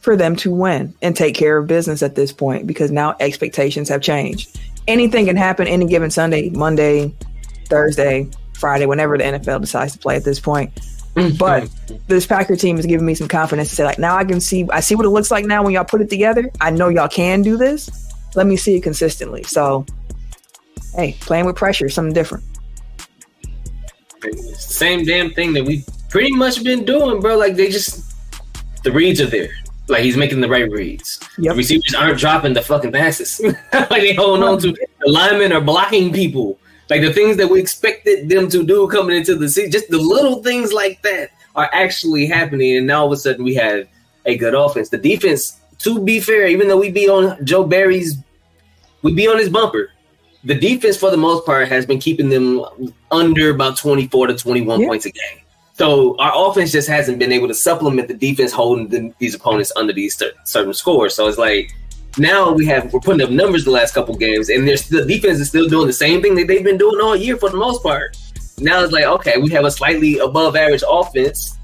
for 0.00 0.16
them 0.16 0.34
to 0.36 0.50
win 0.50 0.94
and 1.02 1.14
take 1.14 1.34
care 1.34 1.58
of 1.58 1.66
business 1.66 2.02
at 2.02 2.14
this 2.14 2.32
point 2.32 2.66
because 2.66 2.90
now 2.90 3.14
expectations 3.20 3.88
have 3.88 4.00
changed. 4.00 4.58
Anything 4.88 5.26
can 5.26 5.36
happen 5.36 5.66
any 5.66 5.86
given 5.86 6.10
Sunday, 6.10 6.50
Monday, 6.50 7.14
Thursday, 7.66 8.28
Friday, 8.54 8.86
whenever 8.86 9.16
the 9.18 9.24
NFL 9.24 9.60
decides 9.60 9.92
to 9.92 9.98
play 9.98 10.16
at 10.16 10.24
this 10.24 10.40
point. 10.40 10.74
Mm-hmm. 11.14 11.36
But 11.36 11.68
this 12.08 12.26
Packer 12.26 12.56
team 12.56 12.78
is 12.78 12.86
giving 12.86 13.04
me 13.04 13.14
some 13.14 13.28
confidence 13.28 13.68
to 13.70 13.76
say, 13.76 13.84
like, 13.84 13.98
now 13.98 14.16
I 14.16 14.24
can 14.24 14.40
see, 14.40 14.66
I 14.70 14.80
see 14.80 14.94
what 14.94 15.04
it 15.04 15.10
looks 15.10 15.30
like 15.30 15.44
now 15.44 15.62
when 15.62 15.72
y'all 15.72 15.84
put 15.84 16.00
it 16.00 16.08
together. 16.08 16.50
I 16.60 16.70
know 16.70 16.88
y'all 16.88 17.08
can 17.08 17.42
do 17.42 17.56
this. 17.56 17.90
Let 18.34 18.46
me 18.46 18.56
see 18.56 18.76
it 18.76 18.82
consistently. 18.82 19.42
So, 19.42 19.84
hey, 20.94 21.16
playing 21.20 21.46
with 21.46 21.56
pressure 21.56 21.88
something 21.88 22.14
different. 22.14 22.44
Same 24.54 25.04
damn 25.04 25.30
thing 25.30 25.52
that 25.54 25.64
we 25.64 25.84
pretty 26.10 26.32
much 26.32 26.62
been 26.62 26.84
doing, 26.84 27.20
bro. 27.20 27.38
Like 27.38 27.56
they 27.56 27.70
just 27.70 28.14
the 28.82 28.92
reads 28.92 29.20
are 29.20 29.26
there. 29.26 29.50
Like 29.90 30.02
he's 30.02 30.16
making 30.16 30.40
the 30.40 30.48
right 30.48 30.70
reads. 30.70 31.20
Yep. 31.38 31.52
The 31.52 31.56
receivers 31.58 31.94
aren't 31.94 32.18
dropping 32.18 32.54
the 32.54 32.62
fucking 32.62 32.92
passes. 32.92 33.40
like 33.72 33.88
they 33.88 34.14
holding 34.14 34.42
on 34.42 34.58
to 34.60 34.72
the 34.72 34.86
linemen 35.10 35.52
are 35.52 35.60
blocking 35.60 36.12
people. 36.12 36.58
Like 36.88 37.02
the 37.02 37.12
things 37.12 37.36
that 37.36 37.48
we 37.48 37.60
expected 37.60 38.28
them 38.28 38.48
to 38.48 38.64
do 38.64 38.88
coming 38.88 39.16
into 39.16 39.34
the 39.36 39.48
season, 39.48 39.70
just 39.70 39.88
the 39.90 39.98
little 39.98 40.42
things 40.42 40.72
like 40.72 41.02
that 41.02 41.30
are 41.54 41.68
actually 41.72 42.26
happening. 42.26 42.76
And 42.78 42.86
now 42.86 43.00
all 43.02 43.06
of 43.06 43.12
a 43.12 43.16
sudden 43.16 43.44
we 43.44 43.54
have 43.56 43.86
a 44.26 44.36
good 44.36 44.54
offense. 44.54 44.88
The 44.88 44.98
defense, 44.98 45.60
to 45.80 46.00
be 46.02 46.20
fair, 46.20 46.46
even 46.48 46.68
though 46.68 46.78
we 46.78 46.90
be 46.90 47.08
on 47.08 47.44
Joe 47.44 47.64
Barry's, 47.64 48.16
we 49.02 49.14
be 49.14 49.28
on 49.28 49.38
his 49.38 49.48
bumper. 49.48 49.90
The 50.44 50.54
defense, 50.54 50.96
for 50.96 51.10
the 51.10 51.16
most 51.16 51.44
part, 51.44 51.68
has 51.68 51.84
been 51.84 52.00
keeping 52.00 52.28
them 52.30 52.64
under 53.10 53.50
about 53.50 53.76
twenty 53.76 54.08
four 54.08 54.26
to 54.26 54.34
twenty 54.34 54.62
one 54.62 54.80
Yeah. 54.80 54.86
points 54.88 55.04
a 55.06 55.10
game. 55.10 55.40
So 55.80 56.14
our 56.18 56.32
offense 56.34 56.72
just 56.72 56.88
hasn't 56.88 57.18
been 57.18 57.32
able 57.32 57.48
to 57.48 57.54
supplement 57.54 58.06
the 58.06 58.12
defense 58.12 58.52
holding 58.52 58.88
the, 58.88 59.14
these 59.18 59.34
opponents 59.34 59.72
under 59.76 59.94
these 59.94 60.14
cer- 60.14 60.34
certain 60.44 60.74
scores. 60.74 61.14
So 61.14 61.26
it's 61.26 61.38
like 61.38 61.74
now 62.18 62.52
we 62.52 62.66
have 62.66 62.92
we're 62.92 63.00
putting 63.00 63.22
up 63.22 63.30
numbers 63.30 63.64
the 63.64 63.70
last 63.70 63.94
couple 63.94 64.14
games, 64.14 64.50
and 64.50 64.68
there's 64.68 64.90
the 64.90 65.06
defense 65.06 65.40
is 65.40 65.48
still 65.48 65.70
doing 65.70 65.86
the 65.86 65.94
same 65.94 66.20
thing 66.20 66.34
that 66.34 66.48
they've 66.48 66.62
been 66.62 66.76
doing 66.76 67.00
all 67.00 67.16
year 67.16 67.38
for 67.38 67.48
the 67.48 67.56
most 67.56 67.82
part. 67.82 68.14
Now 68.58 68.84
it's 68.84 68.92
like 68.92 69.06
okay, 69.06 69.38
we 69.38 69.48
have 69.52 69.64
a 69.64 69.70
slightly 69.70 70.18
above 70.18 70.54
average 70.54 70.84
offense. 70.86 71.56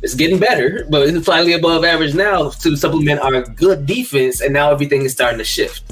It's 0.00 0.14
getting 0.14 0.38
better, 0.38 0.86
but 0.88 1.08
it's 1.08 1.24
slightly 1.24 1.54
above 1.54 1.84
average 1.84 2.14
now 2.14 2.50
to 2.50 2.76
supplement 2.76 3.18
our 3.18 3.42
good 3.42 3.84
defense, 3.84 4.42
and 4.42 4.54
now 4.54 4.70
everything 4.70 5.02
is 5.02 5.10
starting 5.10 5.38
to 5.38 5.44
shift. 5.44 5.82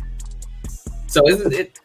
So 1.08 1.22
it 1.26 1.80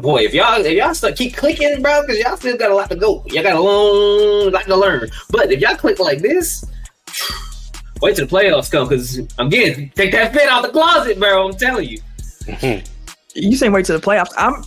boy, 0.00 0.22
if 0.22 0.34
y'all 0.34 0.64
if 0.64 0.72
y'all 0.72 0.94
start 0.94 1.16
keep 1.16 1.36
clicking, 1.36 1.82
bro, 1.82 2.02
because 2.02 2.18
y'all 2.18 2.36
still 2.36 2.56
got 2.56 2.70
a 2.70 2.74
lot 2.74 2.90
to 2.90 2.96
go. 2.96 3.24
Y'all 3.26 3.42
got 3.42 3.56
a 3.56 3.60
long 3.60 4.50
lot 4.50 4.64
to 4.64 4.76
learn. 4.76 5.08
But 5.30 5.52
if 5.52 5.60
y'all 5.60 5.76
click 5.76 5.98
like 5.98 6.20
this, 6.20 6.64
wait 8.02 8.16
till 8.16 8.26
the 8.26 8.34
playoffs 8.34 8.70
come. 8.70 8.88
Because 8.88 9.20
I'm 9.38 9.48
getting 9.48 9.90
take 9.90 10.12
that 10.12 10.32
fit 10.32 10.48
out 10.48 10.62
the 10.62 10.70
closet, 10.70 11.18
bro. 11.18 11.48
I'm 11.48 11.56
telling 11.56 11.88
you. 11.88 12.82
You 13.36 13.56
saying 13.56 13.72
wait 13.72 13.84
to 13.86 13.92
the 13.92 13.98
playoffs? 13.98 14.32
I'm 14.38 14.62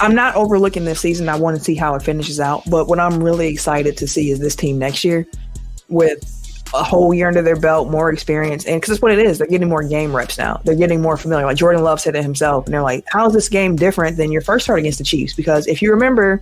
I'm 0.00 0.14
not 0.14 0.34
overlooking 0.34 0.84
this 0.84 1.00
season. 1.00 1.28
I 1.28 1.36
want 1.36 1.56
to 1.56 1.62
see 1.62 1.74
how 1.74 1.94
it 1.94 2.02
finishes 2.02 2.38
out. 2.38 2.62
But 2.68 2.86
what 2.86 3.00
I'm 3.00 3.22
really 3.22 3.48
excited 3.48 3.96
to 3.96 4.06
see 4.06 4.30
is 4.30 4.38
this 4.40 4.54
team 4.54 4.78
next 4.78 5.04
year 5.04 5.26
with 5.88 6.18
a 6.72 6.82
whole 6.82 7.12
year 7.12 7.28
under 7.28 7.42
their 7.42 7.56
belt, 7.56 7.90
more 7.90 8.10
experience, 8.10 8.64
and 8.64 8.80
because 8.80 8.94
that's 8.94 9.02
what 9.02 9.12
it 9.12 9.18
is. 9.18 9.38
They're 9.38 9.46
getting 9.46 9.68
more 9.68 9.82
game 9.82 10.14
reps 10.14 10.38
now. 10.38 10.60
They're 10.64 10.74
getting 10.74 11.00
more 11.00 11.16
familiar. 11.16 11.46
Like 11.46 11.56
Jordan 11.56 11.82
Love 11.82 12.00
said 12.00 12.16
it 12.16 12.22
himself, 12.22 12.64
and 12.66 12.74
they're 12.74 12.82
like, 12.82 13.04
"How 13.08 13.26
is 13.26 13.32
this 13.32 13.48
game 13.48 13.76
different 13.76 14.16
than 14.16 14.32
your 14.32 14.40
first 14.40 14.64
start 14.64 14.78
against 14.78 14.98
the 14.98 15.04
Chiefs?" 15.04 15.34
Because 15.34 15.66
if 15.66 15.82
you 15.82 15.90
remember, 15.90 16.40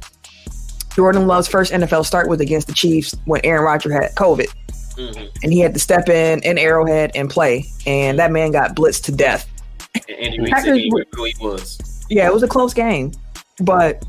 Jordan 0.95 1.27
Love's 1.27 1.49
first 1.49 1.73
NFL 1.73 2.05
start 2.05 2.29
was 2.29 2.41
against 2.41 2.67
the 2.67 2.75
Chiefs 2.75 3.15
when 3.25 3.41
Aaron 3.45 3.65
Rodgers 3.65 3.93
had 3.93 4.15
COVID, 4.15 4.49
mm-hmm. 4.97 5.27
and 5.43 5.53
he 5.53 5.61
had 5.61 5.75
to 5.75 5.81
step 5.81 6.09
in 6.09 6.43
in 6.43 6.59
Arrowhead 6.59 7.13
and 7.15 7.29
play, 7.29 7.67
and 7.87 8.19
that 8.19 8.31
man 8.31 8.53
got 8.53 8.77
blitzed 8.77 9.05
to 9.05 9.13
death. 9.13 9.49
And 9.95 10.19
Andy 10.19 10.41
Reid 10.41 10.51
Packers 10.51 10.65
said 10.67 10.77
he 10.77 10.93
who 11.13 11.25
he 11.25 11.35
was. 11.41 12.07
Yeah, 12.09 12.27
it 12.27 12.33
was 12.33 12.43
a 12.43 12.49
close 12.49 12.75
game, 12.75 13.13
but 13.61 14.05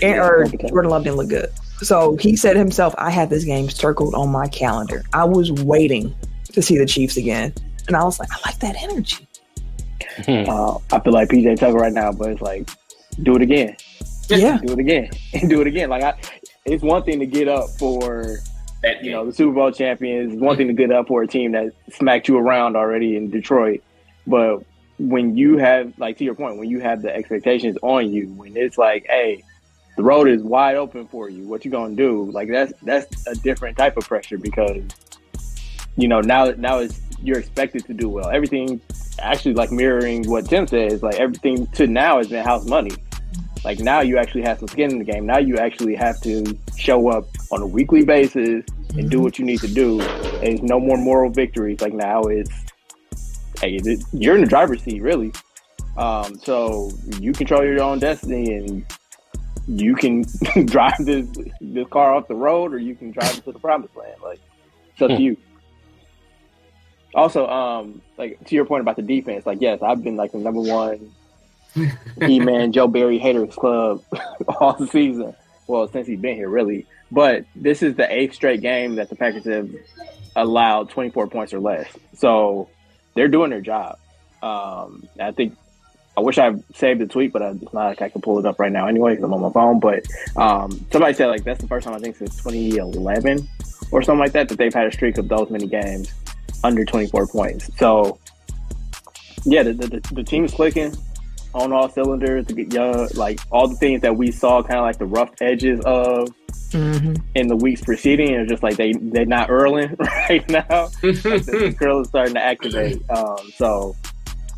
Aaron, 0.00 0.52
or 0.54 0.68
Jordan 0.68 0.90
Love 0.90 1.04
didn't 1.04 1.16
look 1.16 1.28
good. 1.28 1.50
So 1.82 2.16
he 2.16 2.36
said 2.36 2.56
himself, 2.56 2.94
"I 2.98 3.10
had 3.10 3.28
this 3.30 3.44
game 3.44 3.68
circled 3.68 4.14
on 4.14 4.30
my 4.30 4.46
calendar. 4.48 5.02
I 5.12 5.24
was 5.24 5.50
waiting 5.52 6.14
to 6.52 6.62
see 6.62 6.78
the 6.78 6.86
Chiefs 6.86 7.16
again." 7.16 7.52
And 7.88 7.96
I 7.96 8.04
was 8.04 8.20
like, 8.20 8.28
I 8.32 8.36
like 8.48 8.58
that 8.60 8.76
energy. 8.82 9.26
Uh, 10.28 10.78
I 10.92 11.00
feel 11.00 11.12
like 11.12 11.28
PJ 11.28 11.58
Tucker 11.58 11.76
right 11.78 11.92
now, 11.92 12.12
but 12.12 12.30
it's 12.30 12.40
like, 12.42 12.68
do 13.22 13.34
it 13.34 13.42
again, 13.42 13.76
Yeah. 14.28 14.58
do 14.64 14.72
it 14.74 14.78
again, 14.78 15.10
and 15.34 15.48
do 15.50 15.60
it 15.60 15.66
again. 15.66 15.88
Like 15.90 16.02
I, 16.02 16.14
it's 16.64 16.82
one 16.82 17.02
thing 17.02 17.18
to 17.20 17.26
get 17.26 17.48
up 17.48 17.70
for 17.78 18.38
That 18.82 19.02
you 19.02 19.10
know 19.10 19.26
the 19.26 19.32
Super 19.32 19.52
Bowl 19.54 19.72
champions. 19.72 20.34
It's 20.34 20.42
one 20.42 20.56
thing 20.56 20.68
to 20.68 20.72
get 20.74 20.92
up 20.92 21.08
for 21.08 21.22
a 21.22 21.26
team 21.26 21.52
that 21.52 21.72
smacked 21.90 22.28
you 22.28 22.36
around 22.38 22.76
already 22.76 23.16
in 23.16 23.30
Detroit, 23.30 23.82
but 24.26 24.62
when 24.98 25.36
you 25.36 25.56
have 25.58 25.92
like 25.98 26.18
to 26.18 26.24
your 26.24 26.34
point, 26.34 26.58
when 26.58 26.68
you 26.68 26.78
have 26.80 27.02
the 27.02 27.14
expectations 27.14 27.76
on 27.82 28.12
you, 28.12 28.26
when 28.34 28.56
it's 28.56 28.78
like, 28.78 29.06
hey, 29.08 29.42
the 29.96 30.02
road 30.02 30.28
is 30.28 30.42
wide 30.42 30.76
open 30.76 31.06
for 31.06 31.28
you. 31.28 31.46
What 31.46 31.64
you 31.64 31.70
gonna 31.70 31.94
do? 31.94 32.30
Like 32.30 32.48
that's 32.48 32.72
that's 32.82 33.26
a 33.26 33.34
different 33.34 33.76
type 33.76 33.96
of 33.96 34.06
pressure 34.06 34.38
because 34.38 34.82
you 35.96 36.08
know 36.08 36.20
now 36.20 36.46
now 36.56 36.78
it's 36.78 37.00
you're 37.22 37.38
expected 37.38 37.84
to 37.86 37.94
do 37.94 38.08
well. 38.08 38.30
Everything 38.30 38.80
actually 39.20 39.54
like 39.54 39.70
mirroring 39.70 40.28
what 40.28 40.46
Tim 40.46 40.66
says, 40.66 41.02
like 41.02 41.16
everything 41.16 41.66
to 41.68 41.86
now 41.86 42.18
has 42.18 42.28
been 42.28 42.44
house 42.44 42.66
money. 42.66 42.92
Like 43.64 43.78
now 43.78 44.00
you 44.00 44.18
actually 44.18 44.42
have 44.42 44.58
some 44.58 44.68
skin 44.68 44.90
in 44.90 44.98
the 44.98 45.04
game. 45.04 45.24
Now 45.24 45.38
you 45.38 45.58
actually 45.58 45.94
have 45.94 46.20
to 46.22 46.58
show 46.76 47.08
up 47.08 47.26
on 47.52 47.62
a 47.62 47.66
weekly 47.66 48.04
basis 48.04 48.64
and 48.96 49.10
do 49.10 49.20
what 49.20 49.38
you 49.38 49.44
need 49.44 49.60
to 49.60 49.68
do. 49.68 49.98
There's 50.40 50.62
no 50.62 50.80
more 50.80 50.96
moral 50.96 51.30
victories. 51.30 51.80
Like 51.80 51.92
now 51.92 52.22
it's 52.22 52.50
hey, 53.60 53.78
you're 54.12 54.34
in 54.34 54.40
the 54.40 54.48
driver's 54.48 54.82
seat 54.82 55.00
really. 55.00 55.32
Um, 55.96 56.38
so 56.38 56.90
you 57.20 57.32
control 57.32 57.62
your 57.64 57.82
own 57.82 57.98
destiny 57.98 58.54
and 58.54 58.84
you 59.66 59.94
can 59.94 60.22
drive 60.66 60.94
this 61.00 61.26
this 61.60 61.88
car 61.88 62.14
off 62.14 62.28
the 62.28 62.34
road 62.34 62.72
or 62.72 62.78
you 62.78 62.94
can 62.94 63.10
drive 63.10 63.38
it 63.38 63.44
to 63.44 63.52
the 63.52 63.58
promised 63.58 63.96
land. 63.96 64.20
Like 64.22 64.40
it's 64.92 65.02
up 65.02 65.10
to 65.10 65.20
you. 65.20 65.36
Also, 67.14 67.46
um, 67.46 68.00
like 68.16 68.42
to 68.46 68.54
your 68.54 68.64
point 68.64 68.80
about 68.80 68.96
the 68.96 69.02
defense, 69.02 69.46
like 69.46 69.60
yes, 69.60 69.82
I've 69.82 70.02
been 70.02 70.16
like 70.16 70.32
the 70.32 70.38
number 70.38 70.60
one 70.60 71.12
he 72.26 72.40
man 72.40 72.72
Joe 72.72 72.88
Barry 72.88 73.18
haters 73.18 73.54
club 73.54 74.02
all 74.48 74.86
season. 74.86 75.34
Well, 75.66 75.88
since 75.88 76.06
he's 76.06 76.20
been 76.20 76.36
here, 76.36 76.48
really. 76.48 76.86
But 77.10 77.44
this 77.54 77.82
is 77.82 77.94
the 77.94 78.10
eighth 78.12 78.34
straight 78.34 78.60
game 78.60 78.96
that 78.96 79.08
the 79.08 79.16
Packers 79.16 79.44
have 79.44 79.70
allowed 80.34 80.90
24 80.90 81.28
points 81.28 81.52
or 81.52 81.60
less. 81.60 81.86
So 82.16 82.68
they're 83.14 83.28
doing 83.28 83.50
their 83.50 83.60
job. 83.60 83.98
Um, 84.42 85.08
I 85.20 85.30
think 85.32 85.56
I 86.16 86.20
wish 86.20 86.38
I 86.38 86.52
saved 86.74 87.00
the 87.00 87.06
tweet, 87.06 87.32
but 87.32 87.42
it's 87.42 87.72
not 87.72 87.86
like 87.86 88.02
I 88.02 88.08
can 88.10 88.20
pull 88.20 88.38
it 88.38 88.44
up 88.44 88.60
right 88.60 88.72
now 88.72 88.86
anyway 88.86 89.12
because 89.12 89.24
I'm 89.24 89.32
on 89.32 89.40
my 89.40 89.50
phone. 89.50 89.80
But 89.80 90.04
um, 90.36 90.70
somebody 90.90 91.14
said 91.14 91.28
like 91.28 91.44
that's 91.44 91.60
the 91.60 91.68
first 91.68 91.86
time 91.86 91.94
I 91.94 91.98
think 91.98 92.16
since 92.16 92.36
2011 92.36 93.48
or 93.90 94.02
something 94.02 94.20
like 94.20 94.32
that 94.32 94.48
that 94.48 94.58
they've 94.58 94.74
had 94.74 94.86
a 94.86 94.92
streak 94.92 95.16
of 95.18 95.28
those 95.28 95.50
many 95.50 95.66
games 95.66 96.12
under 96.64 96.84
24 96.84 97.26
points. 97.28 97.70
So 97.78 98.18
yeah, 99.44 99.62
the, 99.62 99.72
the, 99.72 100.14
the 100.14 100.22
team 100.22 100.44
is 100.44 100.52
clicking 100.52 100.94
on 101.54 101.72
all 101.72 101.88
cylinders. 101.88 102.46
The 102.46 102.64
young, 102.64 103.08
like 103.14 103.40
all 103.50 103.68
the 103.68 103.76
things 103.76 104.02
that 104.02 104.16
we 104.16 104.30
saw, 104.30 104.62
kind 104.62 104.78
of 104.78 104.84
like 104.84 104.98
the 104.98 105.06
rough 105.06 105.30
edges 105.40 105.80
of 105.84 106.28
hmm 106.72 107.14
in 107.34 107.48
the 107.48 107.56
weeks 107.56 107.82
preceding, 107.82 108.34
are 108.34 108.46
just 108.46 108.62
like 108.62 108.76
they 108.76 108.92
they're 108.92 109.24
not 109.24 109.50
earling 109.50 109.96
right 109.98 110.48
now. 110.48 110.88
the 111.02 111.74
curl 111.78 112.00
is 112.00 112.08
starting 112.08 112.34
to 112.34 112.42
activate. 112.42 113.02
Um, 113.10 113.38
so 113.56 113.96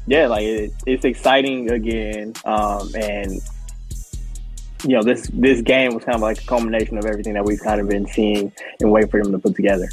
yeah, 0.06 0.26
like 0.26 0.42
it, 0.42 0.72
it's 0.86 1.04
exciting 1.04 1.70
again. 1.70 2.34
Um, 2.44 2.90
and 2.94 3.40
you 4.82 4.96
know 4.96 5.02
this 5.02 5.28
this 5.32 5.62
game 5.62 5.94
was 5.94 6.04
kind 6.04 6.14
of 6.14 6.20
like 6.20 6.42
a 6.42 6.46
culmination 6.46 6.98
of 6.98 7.06
everything 7.06 7.34
that 7.34 7.44
we've 7.44 7.60
kind 7.60 7.80
of 7.80 7.88
been 7.88 8.06
seeing 8.06 8.52
and 8.80 8.90
waiting 8.90 9.10
for 9.10 9.22
them 9.22 9.32
to 9.32 9.38
put 9.38 9.54
together. 9.54 9.88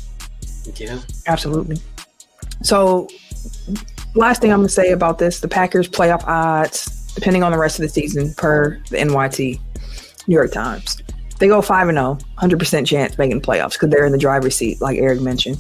yeah. 0.76 1.00
Absolutely. 1.28 1.78
So, 2.62 3.08
last 4.16 4.42
thing 4.42 4.52
I'm 4.52 4.60
going 4.60 4.68
to 4.68 4.74
say 4.74 4.92
about 4.92 5.18
this 5.18 5.40
the 5.40 5.48
Packers 5.48 5.88
playoff 5.88 6.24
odds, 6.26 7.14
depending 7.16 7.44
on 7.44 7.52
the 7.52 7.58
rest 7.58 7.80
of 7.80 7.84
the 7.84 7.90
season, 7.90 8.34
per 8.36 8.80
the 8.90 8.98
NYT, 8.98 9.60
New 10.28 10.36
York 10.36 10.52
Times. 10.52 11.02
They 11.40 11.48
go 11.48 11.60
5 11.60 11.90
and 11.90 11.98
0, 11.98 12.20
100% 12.38 12.86
chance 12.86 13.18
making 13.18 13.40
the 13.40 13.48
playoffs 13.48 13.74
because 13.74 13.90
they're 13.90 14.06
in 14.06 14.12
the 14.12 14.18
driver's 14.18 14.56
seat, 14.56 14.80
like 14.80 15.00
Eric 15.00 15.22
mentioned. 15.22 15.58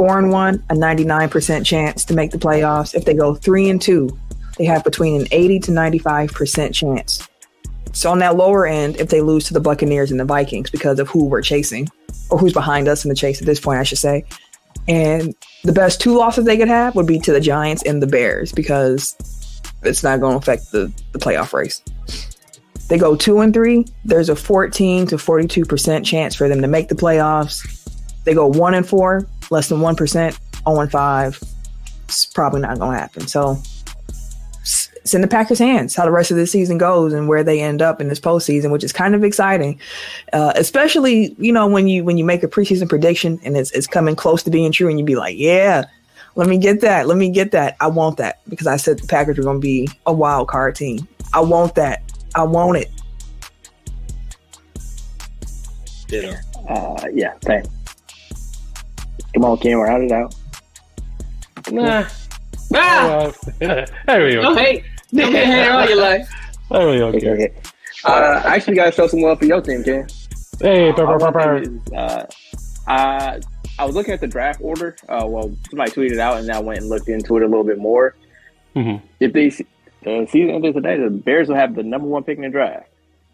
4 0.00 0.18
and 0.18 0.30
1, 0.30 0.54
a 0.70 0.74
99% 0.74 1.66
chance 1.66 2.06
to 2.06 2.14
make 2.14 2.30
the 2.30 2.38
playoffs. 2.38 2.94
If 2.94 3.04
they 3.04 3.12
go 3.12 3.34
3 3.34 3.68
and 3.68 3.82
2, 3.82 4.18
they 4.56 4.64
have 4.64 4.82
between 4.82 5.20
an 5.20 5.26
80 5.30 5.60
to 5.60 5.72
95% 5.72 6.72
chance. 6.72 7.28
So, 7.92 8.10
on 8.10 8.18
that 8.20 8.34
lower 8.34 8.66
end, 8.66 8.96
if 8.96 9.10
they 9.10 9.20
lose 9.20 9.44
to 9.48 9.52
the 9.52 9.60
Buccaneers 9.60 10.10
and 10.10 10.18
the 10.18 10.24
Vikings 10.24 10.70
because 10.70 11.00
of 11.00 11.08
who 11.10 11.26
we're 11.26 11.42
chasing, 11.42 11.86
or 12.30 12.38
who's 12.38 12.54
behind 12.54 12.88
us 12.88 13.04
in 13.04 13.10
the 13.10 13.14
chase 13.14 13.42
at 13.42 13.46
this 13.46 13.60
point, 13.60 13.78
I 13.78 13.82
should 13.82 13.98
say. 13.98 14.24
And 14.88 15.34
the 15.64 15.72
best 15.72 16.00
two 16.00 16.16
losses 16.16 16.46
they 16.46 16.56
could 16.56 16.68
have 16.68 16.96
would 16.96 17.06
be 17.06 17.18
to 17.18 17.32
the 17.34 17.40
Giants 17.40 17.82
and 17.82 18.02
the 18.02 18.06
Bears 18.06 18.52
because 18.52 19.14
it's 19.82 20.02
not 20.02 20.18
going 20.20 20.32
to 20.32 20.38
affect 20.38 20.72
the, 20.72 20.90
the 21.12 21.18
playoff 21.18 21.52
race. 21.52 21.82
They 22.88 22.96
go 22.96 23.16
two 23.16 23.40
and 23.40 23.52
three, 23.52 23.84
there's 24.06 24.30
a 24.30 24.36
14 24.36 25.08
to 25.08 25.16
42% 25.16 26.06
chance 26.06 26.34
for 26.34 26.48
them 26.48 26.62
to 26.62 26.68
make 26.68 26.88
the 26.88 26.94
playoffs. 26.94 27.66
They 28.24 28.32
go 28.32 28.46
one 28.46 28.72
and 28.72 28.88
four, 28.88 29.26
less 29.50 29.68
than 29.68 29.78
1%, 29.80 30.08
0 30.64 30.80
and 30.80 30.90
five, 30.90 31.40
it's 32.04 32.26
probably 32.26 32.60
not 32.60 32.78
going 32.78 32.92
to 32.94 32.98
happen. 33.00 33.26
So 33.26 33.52
s- 34.62 34.90
it's 34.96 35.14
in 35.14 35.20
the 35.22 35.28
Packers' 35.28 35.58
hands 35.58 35.94
how 35.94 36.04
the 36.04 36.10
rest 36.10 36.30
of 36.30 36.36
the 36.36 36.46
season 36.46 36.78
goes 36.78 37.12
and 37.12 37.28
where 37.28 37.42
they 37.44 37.60
end 37.60 37.82
up 37.82 38.00
in 38.00 38.08
this 38.08 38.20
postseason, 38.20 38.70
which 38.70 38.84
is 38.84 38.92
kind 38.92 39.14
of 39.14 39.24
exciting, 39.24 39.78
uh, 40.32 40.52
especially 40.56 41.34
you 41.38 41.52
know 41.52 41.66
when 41.66 41.88
you 41.88 42.04
when 42.04 42.18
you 42.18 42.24
make 42.24 42.42
a 42.42 42.48
preseason 42.48 42.88
prediction 42.88 43.40
and 43.44 43.56
it's, 43.56 43.70
it's 43.72 43.86
coming 43.86 44.14
close 44.16 44.42
to 44.44 44.50
being 44.50 44.72
true, 44.72 44.88
and 44.88 44.98
you'd 44.98 45.06
be 45.06 45.16
like, 45.16 45.36
yeah. 45.36 45.84
Let 46.36 46.48
me 46.48 46.58
get 46.58 46.80
that. 46.82 47.08
Let 47.08 47.18
me 47.18 47.28
get 47.28 47.50
that. 47.50 47.76
I 47.80 47.88
want 47.88 48.16
that 48.18 48.38
because 48.48 48.68
I 48.68 48.76
said 48.76 49.00
the 49.00 49.06
Packers 49.08 49.36
are 49.36 49.42
going 49.42 49.56
to 49.56 49.60
be 49.60 49.88
a 50.06 50.12
wild 50.12 50.46
card 50.46 50.76
team. 50.76 51.08
I 51.34 51.40
want 51.40 51.74
that. 51.74 52.02
I 52.36 52.44
want 52.44 52.78
it. 52.78 52.88
Ditto. 56.06 56.36
Uh, 56.68 57.04
yeah, 57.12 57.34
same. 57.44 57.64
Come 59.34 59.44
on, 59.44 59.58
Ken, 59.58 59.76
round 59.76 60.04
it 60.04 60.12
out. 60.12 60.34
Nah. 61.70 62.04
Ah! 62.74 63.06
Uh, 63.26 63.32
there 63.58 63.86
we 64.26 64.34
No 64.36 64.42
go. 64.42 64.54
hate. 64.56 64.84
No 65.12 65.30
hate 65.30 65.68
all 65.68 65.88
your 65.88 66.00
life. 66.00 66.28
There 66.70 66.88
we 66.90 66.98
go. 66.98 67.06
Okay, 67.08 67.16
Okay. 67.18 67.30
okay. 67.44 67.52
Uh, 68.04 68.42
I 68.44 68.54
actually 68.54 68.76
got 68.76 68.86
to 68.86 68.92
show 68.92 69.06
some 69.06 69.20
love 69.20 69.38
for 69.38 69.44
your 69.44 69.60
team, 69.60 69.84
Ken. 69.84 70.06
Hey, 70.60 70.90
Uh, 70.90 70.92
purr, 70.94 71.06
purr, 71.06 71.18
one 71.18 71.32
purr, 71.32 71.64
thing 71.64 71.80
purr. 71.80 71.92
is, 71.92 71.92
uh, 71.96 72.26
I 72.88 73.40
I 73.78 73.84
was 73.84 73.94
looking 73.94 74.12
at 74.14 74.20
the 74.20 74.26
draft 74.26 74.60
order. 74.62 74.96
Uh, 75.08 75.24
well, 75.26 75.50
somebody 75.70 75.90
tweeted 75.90 76.18
out, 76.18 76.38
and 76.38 76.50
I 76.50 76.58
went 76.60 76.80
and 76.80 76.88
looked 76.88 77.08
into 77.08 77.36
it 77.36 77.42
a 77.42 77.46
little 77.46 77.64
bit 77.64 77.78
more. 77.78 78.14
Mhm. 78.76 79.00
If 79.20 79.32
they 79.32 79.48
the 80.02 80.26
season 80.30 80.50
ended 80.50 80.74
today, 80.74 80.96
the 80.98 81.10
Bears 81.10 81.48
will 81.48 81.56
have 81.56 81.74
the 81.74 81.82
number 81.82 82.06
one 82.08 82.24
pick 82.24 82.36
in 82.36 82.42
the 82.42 82.48
draft. 82.50 82.86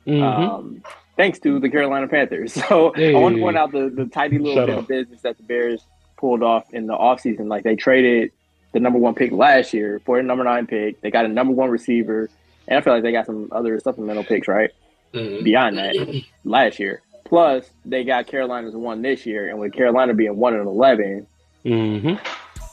Mhm. 0.06 0.22
Um, 0.22 0.82
thanks 1.16 1.38
to 1.40 1.58
the 1.58 1.68
Carolina 1.68 2.08
Panthers. 2.08 2.52
So 2.68 2.92
I 2.94 3.12
want 3.14 3.36
to 3.36 3.40
point 3.42 3.56
out 3.56 3.72
the, 3.72 3.90
the 3.94 4.06
tiny 4.06 4.38
little 4.38 4.54
Shut 4.54 4.66
bit 4.66 4.74
up. 4.76 4.82
of 4.82 4.88
business 4.88 5.20
that 5.22 5.36
the 5.36 5.42
Bears 5.42 5.82
pulled 6.16 6.42
off 6.42 6.72
in 6.72 6.86
the 6.86 6.94
offseason. 6.94 7.48
Like 7.48 7.64
they 7.64 7.76
traded 7.76 8.32
the 8.72 8.80
number 8.80 8.98
one 8.98 9.14
pick 9.14 9.32
last 9.32 9.72
year 9.72 10.00
for 10.04 10.18
a 10.18 10.22
number 10.22 10.44
nine 10.44 10.66
pick. 10.66 11.00
They 11.00 11.10
got 11.10 11.24
a 11.24 11.28
number 11.28 11.52
one 11.54 11.70
receiver. 11.70 12.28
And 12.68 12.78
I 12.78 12.80
feel 12.82 12.92
like 12.94 13.02
they 13.02 13.12
got 13.12 13.26
some 13.26 13.48
other 13.52 13.78
supplemental 13.80 14.24
picks, 14.24 14.48
right? 14.48 14.70
Mhm. 15.14 15.44
Beyond 15.44 15.78
that, 15.78 16.22
last 16.44 16.78
year. 16.80 17.02
Plus, 17.24 17.70
they 17.84 18.02
got 18.04 18.26
Carolina's 18.26 18.74
one 18.74 19.02
this 19.02 19.24
year. 19.26 19.48
And 19.48 19.58
with 19.58 19.72
Carolina 19.72 20.14
being 20.14 20.36
one 20.36 20.54
and 20.54 20.66
11, 20.66 21.26
Mhm. 21.64 22.18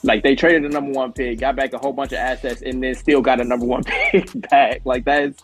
like 0.04 0.24
they 0.24 0.36
traded 0.36 0.64
the 0.64 0.70
number 0.70 0.92
one 0.92 1.14
pick, 1.14 1.40
got 1.40 1.56
back 1.56 1.74
a 1.74 1.78
whole 1.78 1.94
bunch 1.94 2.12
of 2.12 2.18
assets, 2.20 2.62
and 2.62 2.84
then 2.84 2.94
still 2.96 3.22
got 3.22 3.40
a 3.40 3.44
number 3.44 3.66
one 3.66 3.84
pick 4.12 4.30
back. 4.50 4.82
Like 4.86 5.06
that's 5.06 5.42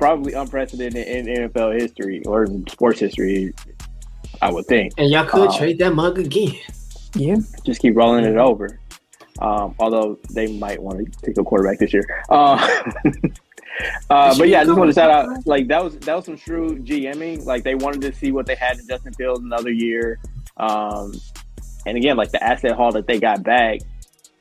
probably 0.00 0.32
unprecedented 0.32 1.06
in 1.06 1.26
NFL 1.26 1.78
history 1.78 2.24
or 2.24 2.46
sports 2.68 2.98
history. 2.98 3.52
I 4.42 4.50
would 4.50 4.66
think. 4.66 4.94
And 4.96 5.10
y'all 5.10 5.26
could 5.26 5.50
Uh, 5.50 5.58
trade 5.58 5.78
that 5.78 5.94
mug 5.94 6.18
again. 6.18 6.56
Yeah. 7.14 7.36
Just 7.64 7.82
keep 7.82 7.94
rolling 7.96 8.24
it 8.24 8.36
over. 8.36 8.80
Um, 9.40 9.74
although 9.78 10.18
they 10.30 10.56
might 10.58 10.82
want 10.82 10.98
to 10.98 11.26
take 11.26 11.36
a 11.38 11.44
quarterback 11.44 11.78
this 11.78 11.92
year. 11.92 12.04
Uh, 12.30 12.56
uh, 14.10 14.36
but 14.38 14.48
yeah, 14.48 14.60
I 14.60 14.64
just 14.64 14.78
want 14.78 14.90
to 14.90 14.94
shout 14.94 15.10
out. 15.10 15.46
Like 15.46 15.68
that 15.68 15.82
was 15.84 15.96
that 15.98 16.14
was 16.16 16.24
some 16.24 16.36
shrewd 16.36 16.84
GMing. 16.84 17.44
Like 17.44 17.62
they 17.62 17.74
wanted 17.74 18.00
to 18.02 18.12
see 18.14 18.32
what 18.32 18.46
they 18.46 18.54
had 18.54 18.78
in 18.78 18.86
Justin 18.88 19.12
Fields 19.14 19.40
another 19.40 19.70
year. 19.72 20.18
Um, 20.56 21.12
and 21.86 21.96
again, 21.96 22.16
like 22.16 22.30
the 22.30 22.42
asset 22.42 22.72
haul 22.72 22.92
that 22.92 23.06
they 23.06 23.18
got 23.18 23.42
back, 23.42 23.80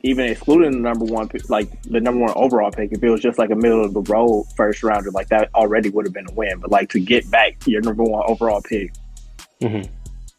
even 0.02 0.26
excluding 0.26 0.72
the 0.72 0.78
number 0.80 1.06
one, 1.06 1.30
like 1.50 1.82
the 1.84 2.00
number 2.00 2.22
one 2.22 2.34
overall 2.36 2.72
pick, 2.72 2.92
if 2.92 3.04
it 3.04 3.10
was 3.10 3.20
just 3.22 3.38
like 3.38 3.50
a 3.50 3.56
middle 3.56 3.84
of 3.84 3.94
the 3.94 4.02
road 4.04 4.46
first 4.56 4.82
rounder, 4.84 5.12
like 5.12 5.28
that 5.28 5.50
already 5.56 5.90
would 5.90 6.06
have 6.06 6.14
been 6.14 6.28
a 6.30 6.34
win. 6.34 6.60
But 6.60 6.72
like 6.72 6.90
to 6.92 7.00
get 7.00 7.30
back 7.30 7.56
your 7.66 7.82
number 7.82 8.04
one 8.04 8.24
overall 8.28 8.62
pick 8.62 8.94
Mhm. 9.62 9.90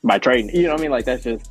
by 0.03 0.19
trading, 0.19 0.55
you 0.55 0.63
know 0.63 0.71
what 0.71 0.81
I 0.81 0.83
mean? 0.83 0.91
Like 0.91 1.05
that's 1.05 1.25
just, 1.25 1.51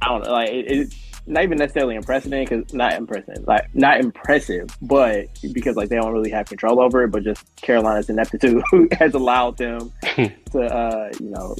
I 0.00 0.08
don't 0.08 0.24
know, 0.24 0.32
like 0.32 0.48
it, 0.48 0.70
it's 0.70 0.96
not 1.26 1.44
even 1.44 1.58
necessarily 1.58 1.94
impressive 1.94 2.30
because 2.30 2.72
not 2.72 2.94
impressive, 2.94 3.46
like 3.46 3.66
not 3.74 4.00
impressive, 4.00 4.68
but 4.80 5.26
because 5.52 5.76
like 5.76 5.90
they 5.90 5.96
don't 5.96 6.12
really 6.12 6.30
have 6.30 6.46
control 6.46 6.80
over 6.80 7.04
it, 7.04 7.08
but 7.08 7.22
just 7.22 7.44
Carolina's 7.56 8.08
ineptitude 8.08 8.62
has 8.92 9.12
allowed 9.12 9.58
them 9.58 9.92
to, 10.52 10.58
uh, 10.64 11.10
you 11.20 11.28
know, 11.28 11.54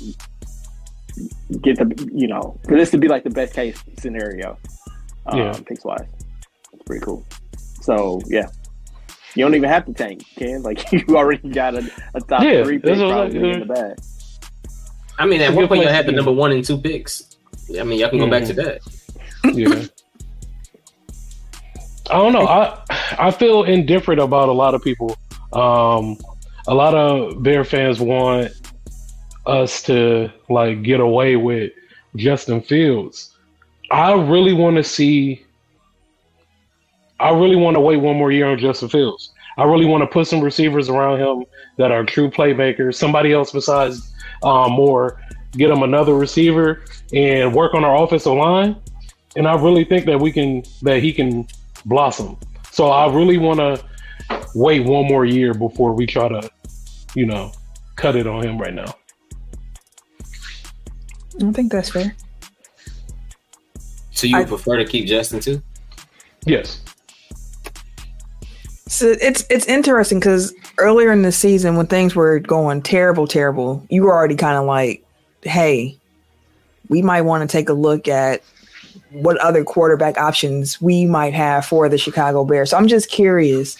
get 1.62 1.78
the, 1.78 2.10
you 2.12 2.26
know, 2.28 2.58
for 2.66 2.76
this 2.76 2.90
to 2.92 2.98
be 2.98 3.08
like 3.08 3.24
the 3.24 3.30
best 3.30 3.54
case 3.54 3.82
scenario, 3.98 4.56
um, 5.26 5.38
Yeah. 5.38 5.52
picks 5.66 5.84
wise. 5.84 6.06
It's 6.72 6.82
pretty 6.84 7.04
cool. 7.04 7.24
So 7.82 8.20
yeah. 8.26 8.48
You 9.36 9.44
don't 9.44 9.54
even 9.54 9.68
have 9.68 9.86
to 9.86 9.92
tank, 9.92 10.24
Ken. 10.36 10.62
Like 10.64 10.90
you 10.92 11.04
already 11.10 11.48
got 11.50 11.74
a, 11.74 11.88
a 12.14 12.20
top 12.20 12.42
Yeah, 12.42 12.64
three 12.64 12.78
pick 12.78 12.92
I 12.92 12.96
probably 12.96 13.38
like, 13.38 13.54
in 13.54 13.60
the 13.68 13.74
bag. 13.74 13.98
I 15.18 15.26
mean, 15.26 15.40
at 15.40 15.52
one 15.52 15.64
good 15.64 15.68
point, 15.68 15.82
y'all 15.82 15.92
had 15.92 16.06
the 16.06 16.12
number 16.12 16.32
one 16.32 16.50
and 16.52 16.64
two 16.64 16.78
picks. 16.78 17.36
I 17.78 17.84
mean, 17.84 17.98
y'all 18.00 18.08
can 18.10 18.18
go 18.18 18.28
back 18.30 18.44
to 18.44 18.52
that. 18.54 18.80
Yeah. 19.54 19.84
I 22.10 22.16
don't 22.16 22.32
know. 22.32 22.46
I 22.46 22.82
I 23.18 23.30
feel 23.30 23.62
indifferent 23.64 24.20
about 24.20 24.48
a 24.48 24.52
lot 24.52 24.74
of 24.74 24.82
people. 24.82 25.16
Um, 25.52 26.16
a 26.66 26.74
lot 26.74 26.94
of 26.94 27.42
Bear 27.42 27.64
fans 27.64 28.00
want 28.00 28.52
us 29.46 29.82
to 29.82 30.30
like 30.48 30.82
get 30.82 31.00
away 31.00 31.36
with 31.36 31.72
Justin 32.16 32.60
Fields. 32.60 33.36
I 33.90 34.12
really 34.12 34.52
want 34.52 34.76
to 34.76 34.84
see. 34.84 35.44
I 37.18 37.30
really 37.30 37.56
want 37.56 37.74
to 37.74 37.80
wait 37.80 37.98
one 37.98 38.16
more 38.16 38.32
year 38.32 38.46
on 38.46 38.58
Justin 38.58 38.88
Fields. 38.88 39.32
I 39.58 39.64
really 39.64 39.84
want 39.84 40.02
to 40.02 40.06
put 40.06 40.26
some 40.26 40.40
receivers 40.40 40.88
around 40.88 41.20
him 41.20 41.44
that 41.76 41.90
are 41.92 42.04
true 42.04 42.30
playmakers. 42.30 42.94
Somebody 42.94 43.32
else 43.32 43.52
besides 43.52 44.12
um, 44.42 44.72
Moore. 44.72 45.20
Get 45.52 45.68
him 45.68 45.82
another 45.82 46.14
receiver 46.14 46.84
and 47.12 47.52
work 47.52 47.74
on 47.74 47.84
our 47.84 48.04
offensive 48.04 48.34
line 48.34 48.76
and 49.36 49.46
I 49.46 49.54
really 49.54 49.84
think 49.84 50.06
that 50.06 50.18
we 50.18 50.32
can 50.32 50.62
that 50.82 51.02
he 51.02 51.12
can 51.12 51.46
blossom. 51.86 52.36
So 52.72 52.88
I 52.88 53.12
really 53.12 53.38
want 53.38 53.58
to 53.58 53.84
wait 54.54 54.84
one 54.84 55.06
more 55.06 55.24
year 55.24 55.54
before 55.54 55.92
we 55.92 56.06
try 56.06 56.28
to, 56.28 56.50
you 57.14 57.26
know, 57.26 57.52
cut 57.96 58.16
it 58.16 58.26
on 58.26 58.44
him 58.44 58.58
right 58.58 58.74
now. 58.74 58.94
I 61.40 61.42
don't 61.42 61.54
think 61.54 61.72
that's 61.72 61.90
fair. 61.90 62.14
So 64.10 64.26
you 64.26 64.36
I- 64.36 64.40
would 64.40 64.48
prefer 64.48 64.76
to 64.76 64.84
keep 64.84 65.06
Justin 65.06 65.40
too? 65.40 65.62
Yes. 66.44 66.82
So 68.86 69.14
it's 69.20 69.46
it's 69.48 69.66
interesting 69.66 70.18
because 70.18 70.52
earlier 70.78 71.12
in 71.12 71.22
the 71.22 71.32
season 71.32 71.76
when 71.76 71.86
things 71.86 72.14
were 72.14 72.40
going 72.40 72.82
terrible, 72.82 73.26
terrible, 73.26 73.86
you 73.88 74.02
were 74.02 74.12
already 74.12 74.34
kind 74.34 74.58
of 74.58 74.64
like, 74.64 75.04
"Hey, 75.42 75.96
we 76.88 77.00
might 77.00 77.22
want 77.22 77.48
to 77.48 77.50
take 77.50 77.68
a 77.68 77.72
look 77.72 78.08
at 78.08 78.42
what 79.10 79.38
other 79.38 79.64
quarterback 79.64 80.18
options 80.18 80.80
we 80.82 81.06
might 81.06 81.34
have 81.34 81.64
for 81.64 81.88
the 81.88 81.98
Chicago 81.98 82.44
Bears." 82.44 82.70
So 82.70 82.76
I'm 82.76 82.88
just 82.88 83.10
curious, 83.10 83.76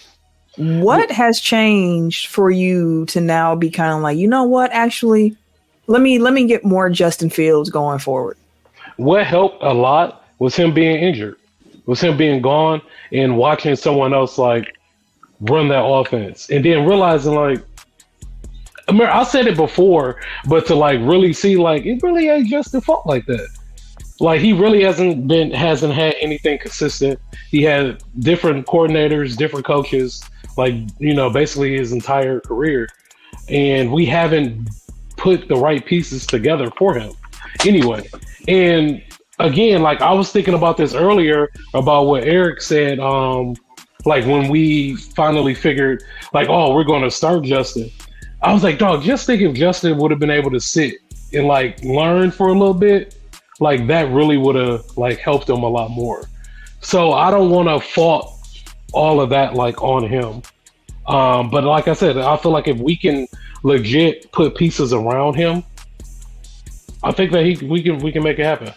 what 0.55 1.09
mm. 1.09 1.11
has 1.11 1.39
changed 1.39 2.27
for 2.27 2.49
you 2.49 3.05
to 3.07 3.19
now 3.19 3.53
be 3.53 3.69
kind 3.69 3.93
of 3.93 4.01
like, 4.01 4.17
you 4.17 4.27
know 4.27 4.45
what, 4.45 4.71
actually, 4.71 5.35
let 5.91 6.01
me 6.01 6.17
let 6.19 6.33
me 6.33 6.47
get 6.47 6.63
more 6.63 6.89
Justin 6.89 7.29
Fields 7.29 7.69
going 7.69 7.99
forward. 7.99 8.37
What 8.95 9.25
helped 9.27 9.61
a 9.61 9.73
lot 9.73 10.25
was 10.39 10.55
him 10.55 10.73
being 10.73 10.95
injured, 10.95 11.37
was 11.85 11.99
him 12.01 12.17
being 12.17 12.41
gone, 12.41 12.81
and 13.11 13.37
watching 13.37 13.75
someone 13.75 14.13
else 14.13 14.37
like 14.37 14.75
run 15.41 15.67
that 15.67 15.83
offense, 15.83 16.49
and 16.49 16.65
then 16.65 16.85
realizing 16.87 17.35
like. 17.35 17.63
I 18.87 18.93
mean, 18.93 19.03
I 19.03 19.23
said 19.23 19.47
it 19.47 19.55
before, 19.55 20.19
but 20.49 20.65
to 20.65 20.75
like 20.75 20.99
really 21.01 21.33
see, 21.33 21.55
like 21.55 21.85
it 21.85 22.01
really 22.01 22.27
ain't 22.27 22.47
just 22.47 22.71
the 22.71 22.81
fault 22.81 23.05
like 23.05 23.25
that. 23.27 23.47
Like 24.19 24.41
he 24.41 24.53
really 24.53 24.83
hasn't 24.83 25.27
been, 25.27 25.51
hasn't 25.51 25.93
had 25.93 26.15
anything 26.19 26.57
consistent. 26.59 27.19
He 27.49 27.63
had 27.63 28.03
different 28.19 28.65
coordinators, 28.65 29.37
different 29.37 29.65
coaches, 29.65 30.21
like 30.57 30.73
you 30.99 31.13
know, 31.13 31.29
basically 31.29 31.77
his 31.77 31.91
entire 31.91 32.39
career, 32.39 32.89
and 33.49 33.91
we 33.91 34.05
haven't 34.05 34.69
put 35.21 35.47
the 35.47 35.55
right 35.55 35.85
pieces 35.85 36.25
together 36.25 36.71
for 36.77 36.95
him. 36.95 37.13
Anyway, 37.65 38.07
and 38.47 39.03
again, 39.39 39.81
like 39.81 40.01
I 40.01 40.11
was 40.13 40.31
thinking 40.31 40.53
about 40.53 40.77
this 40.77 40.93
earlier 40.93 41.49
about 41.73 42.07
what 42.07 42.23
Eric 42.23 42.61
said. 42.61 42.99
Um, 42.99 43.55
like 44.05 44.25
when 44.25 44.49
we 44.49 44.95
finally 44.95 45.53
figured, 45.53 46.03
like, 46.33 46.47
oh, 46.49 46.73
we're 46.73 46.83
going 46.83 47.03
to 47.03 47.11
start 47.11 47.43
Justin. 47.43 47.89
I 48.41 48.51
was 48.51 48.63
like, 48.63 48.79
dog, 48.79 49.03
just 49.03 49.27
think 49.27 49.41
if 49.41 49.55
Justin 49.55 49.97
would 49.99 50.09
have 50.09 50.19
been 50.19 50.31
able 50.31 50.49
to 50.51 50.59
sit 50.59 50.95
and 51.33 51.45
like 51.45 51.83
learn 51.83 52.31
for 52.31 52.47
a 52.47 52.53
little 52.53 52.73
bit, 52.73 53.15
like 53.59 53.85
that 53.87 54.11
really 54.11 54.37
would 54.37 54.55
have 54.55 54.85
like 54.97 55.19
helped 55.19 55.47
him 55.47 55.61
a 55.61 55.69
lot 55.69 55.91
more. 55.91 56.23
So 56.81 57.13
I 57.13 57.29
don't 57.29 57.51
want 57.51 57.67
to 57.69 57.79
fault 57.79 58.39
all 58.91 59.21
of 59.21 59.29
that 59.29 59.53
like 59.53 59.81
on 59.83 60.07
him. 60.07 60.41
Um, 61.11 61.49
but 61.49 61.63
like 61.63 61.87
I 61.87 61.93
said, 61.93 62.17
I 62.17 62.37
feel 62.37 62.51
like 62.51 62.67
if 62.67 62.77
we 62.77 62.95
can 62.95 63.27
legit 63.63 64.31
put 64.31 64.55
pieces 64.55 64.93
around 64.93 65.35
him, 65.35 65.63
I 67.03 67.11
think 67.11 67.31
that 67.31 67.45
he 67.45 67.65
we 67.65 67.81
can 67.83 67.97
we 67.99 68.11
can 68.11 68.23
make 68.23 68.39
it 68.39 68.43
happen. 68.45 68.73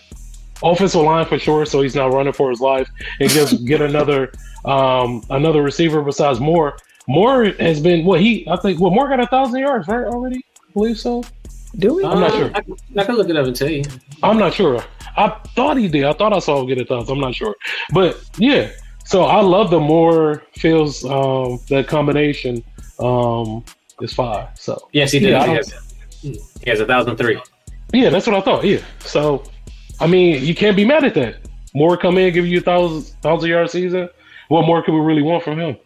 Offensive 0.63 1.03
line 1.03 1.27
for 1.27 1.39
sure, 1.39 1.67
so 1.67 1.83
he's 1.83 1.95
not 1.95 2.13
running 2.13 2.33
for 2.33 2.51
his 2.51 2.61
life, 2.61 2.89
and 3.21 3.31
just 3.31 3.65
get 3.67 3.81
another 3.81 4.33
um, 4.65 5.23
another 5.31 5.63
receiver 5.63 6.03
besides 6.03 6.41
Moore. 6.41 6.77
Moore 7.07 7.45
has 7.61 7.81
been 7.81 8.05
what 8.05 8.21
he 8.21 8.49
I 8.49 8.57
think. 8.57 8.81
Well, 8.81 8.91
Moore 8.91 9.09
got 9.09 9.21
a 9.21 9.27
thousand 9.27 9.61
yards 9.61 9.87
right 9.89 10.05
already. 10.07 10.39
I 10.39 10.73
believe 10.73 10.99
so. 10.99 11.23
Do 11.77 11.95
we? 11.95 12.05
I'm 12.05 12.21
not 12.21 12.33
sure. 12.33 12.51
I, 12.55 12.61
can- 12.63 12.77
I 12.97 13.05
can 13.05 13.17
look 13.17 13.29
it 13.29 13.37
up 13.37 13.47
and 13.47 13.55
tell 13.55 13.69
you. 13.71 13.83
I'm 14.23 14.39
not 14.39 14.55
sure. 14.55 14.83
I 15.17 15.29
thought 15.55 15.77
he 15.77 15.87
did. 15.89 16.05
I 16.05 16.13
thought 16.15 16.33
I 16.33 16.39
saw 16.39 16.61
him 16.61 16.67
get 16.67 16.81
a 16.81 16.85
thousand. 16.85 17.15
I'm 17.15 17.21
not 17.21 17.35
sure. 17.35 17.55
But 17.93 18.25
yeah. 18.39 18.71
So 19.05 19.25
I 19.25 19.41
love 19.41 19.71
the 19.71 19.81
more 19.81 20.43
feels 20.53 21.05
um 21.05 21.61
the 21.69 21.85
combination 21.85 22.65
um 22.99 23.65
is 24.01 24.13
five. 24.13 24.49
So 24.59 24.89
Yes, 24.93 25.13
he 25.13 25.19
did. 25.21 25.31
Yeah, 25.31 25.47
he, 25.47 25.55
has, 25.55 25.75
he 26.63 26.71
has 26.71 26.81
a 26.81 26.87
thousand 26.87 27.17
three. 27.17 27.41
yeah, 27.93 28.11
that's 28.11 28.27
what 28.27 28.37
I 28.37 28.41
thought. 28.41 28.65
Yeah. 28.65 28.81
So 29.01 29.45
I 30.01 30.07
mean 30.07 30.45
you 30.45 30.55
can't 30.55 30.77
be 30.77 30.85
mad 30.85 31.05
at 31.05 31.15
that. 31.15 31.37
More 31.75 31.97
come 31.97 32.19
in, 32.19 32.33
give 32.33 32.47
you 32.47 32.59
a 32.59 32.63
thousand 32.63 33.03
thousand 33.21 33.51
yard 33.51 33.71
season. 33.71 34.09
What 34.49 34.67
more 34.67 34.83
could 34.83 34.95
we 34.95 35.01
really 35.01 35.23
want 35.23 35.43
from 35.43 35.59
him? 35.59 35.77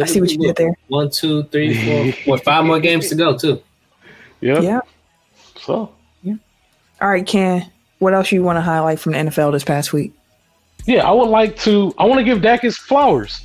I 0.00 0.04
see 0.06 0.20
what 0.20 0.30
you 0.30 0.38
did 0.38 0.56
there. 0.56 0.76
One, 0.88 1.10
two, 1.10 1.44
three, 1.44 1.74
four, 1.84 2.12
four, 2.24 2.38
five 2.38 2.64
more 2.64 2.78
games 2.80 3.08
to 3.08 3.14
go 3.14 3.36
too. 3.36 3.62
Yeah. 4.40 4.60
Yeah. 4.60 4.80
So 5.56 5.92
Yeah. 6.22 6.34
All 7.00 7.08
right, 7.08 7.26
Ken. 7.26 7.70
What 7.98 8.12
else 8.14 8.30
you 8.30 8.42
want 8.42 8.56
to 8.58 8.60
highlight 8.60 9.00
from 9.00 9.12
the 9.12 9.18
NFL 9.18 9.52
this 9.52 9.64
past 9.64 9.92
week? 9.92 10.12
Yeah, 10.86 11.06
I 11.06 11.12
would 11.12 11.28
like 11.28 11.56
to. 11.60 11.92
I 11.98 12.04
want 12.04 12.18
to 12.18 12.24
give 12.24 12.42
Dak 12.42 12.62
his 12.62 12.76
flowers, 12.76 13.42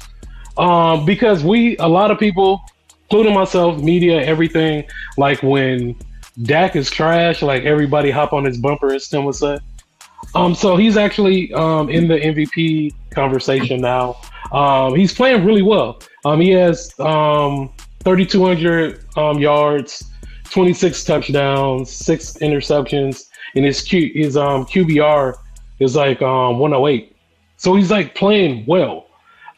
um, 0.58 1.06
because 1.06 1.44
we 1.44 1.78
a 1.78 1.88
lot 1.88 2.12
of 2.12 2.20
people, 2.20 2.62
including 3.04 3.34
myself, 3.34 3.82
media, 3.82 4.22
everything. 4.24 4.84
Like 5.18 5.42
when 5.44 5.96
Dak 6.44 6.76
is 6.76 6.90
trash, 6.90 7.42
like 7.42 7.64
everybody 7.64 8.12
hop 8.12 8.34
on 8.34 8.46
his 8.46 8.58
bumper, 8.58 8.94
as 8.94 9.08
Tim 9.08 9.26
would 9.26 9.36
say. 9.36 9.58
Um, 10.36 10.56
so 10.56 10.78
he's 10.78 10.98
actually 10.98 11.54
um, 11.54 11.90
in 11.90 12.08
the 12.08 12.20
MVP 12.20 12.94
conversation 13.12 13.82
now. 13.82 14.18
Um, 14.52 14.96
he's 14.96 15.14
playing 15.14 15.46
really 15.46 15.62
well. 15.62 16.00
Um, 16.26 16.40
he 16.40 16.52
has 16.52 16.98
um, 17.00 17.72
3,200 18.04 19.06
um, 19.18 19.40
yards, 19.40 20.04
26 20.50 21.04
touchdowns, 21.04 21.90
six 21.90 22.34
interceptions, 22.34 23.26
and 23.56 23.66
his 23.66 23.82
Q, 23.82 24.12
his 24.14 24.38
um, 24.38 24.66
QBR 24.66 25.36
is 25.80 25.96
like 25.96 26.22
um, 26.22 26.60
108. 26.60 27.11
So 27.62 27.76
he's 27.76 27.92
like 27.92 28.16
playing 28.16 28.66
well. 28.66 29.06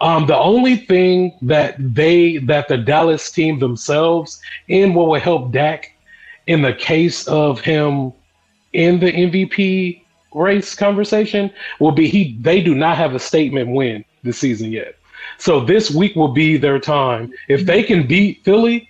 Um, 0.01 0.25
the 0.27 0.37
only 0.37 0.75
thing 0.75 1.31
that 1.41 1.75
they 1.79 2.35
that 2.39 2.67
the 2.67 2.77
Dallas 2.77 3.31
team 3.31 3.59
themselves 3.59 4.41
and 4.67 4.93
what 4.93 5.07
would 5.07 5.21
help 5.21 5.53
Dak 5.53 5.95
in 6.47 6.61
the 6.61 6.73
case 6.73 7.25
of 7.29 7.61
him 7.61 8.11
in 8.73 8.99
the 8.99 9.09
MVP 9.09 10.01
race 10.33 10.75
conversation 10.75 11.49
will 11.79 11.93
be 11.93 12.09
he 12.09 12.37
they 12.41 12.61
do 12.61 12.75
not 12.75 12.97
have 12.97 13.15
a 13.15 13.19
statement 13.19 13.69
win 13.69 14.03
this 14.21 14.37
season 14.37 14.69
yet. 14.69 14.95
So 15.37 15.61
this 15.63 15.89
week 15.89 16.13
will 16.13 16.33
be 16.33 16.57
their 16.57 16.79
time. 16.79 17.31
If 17.47 17.65
they 17.65 17.83
can 17.83 18.05
beat 18.05 18.43
Philly 18.43 18.89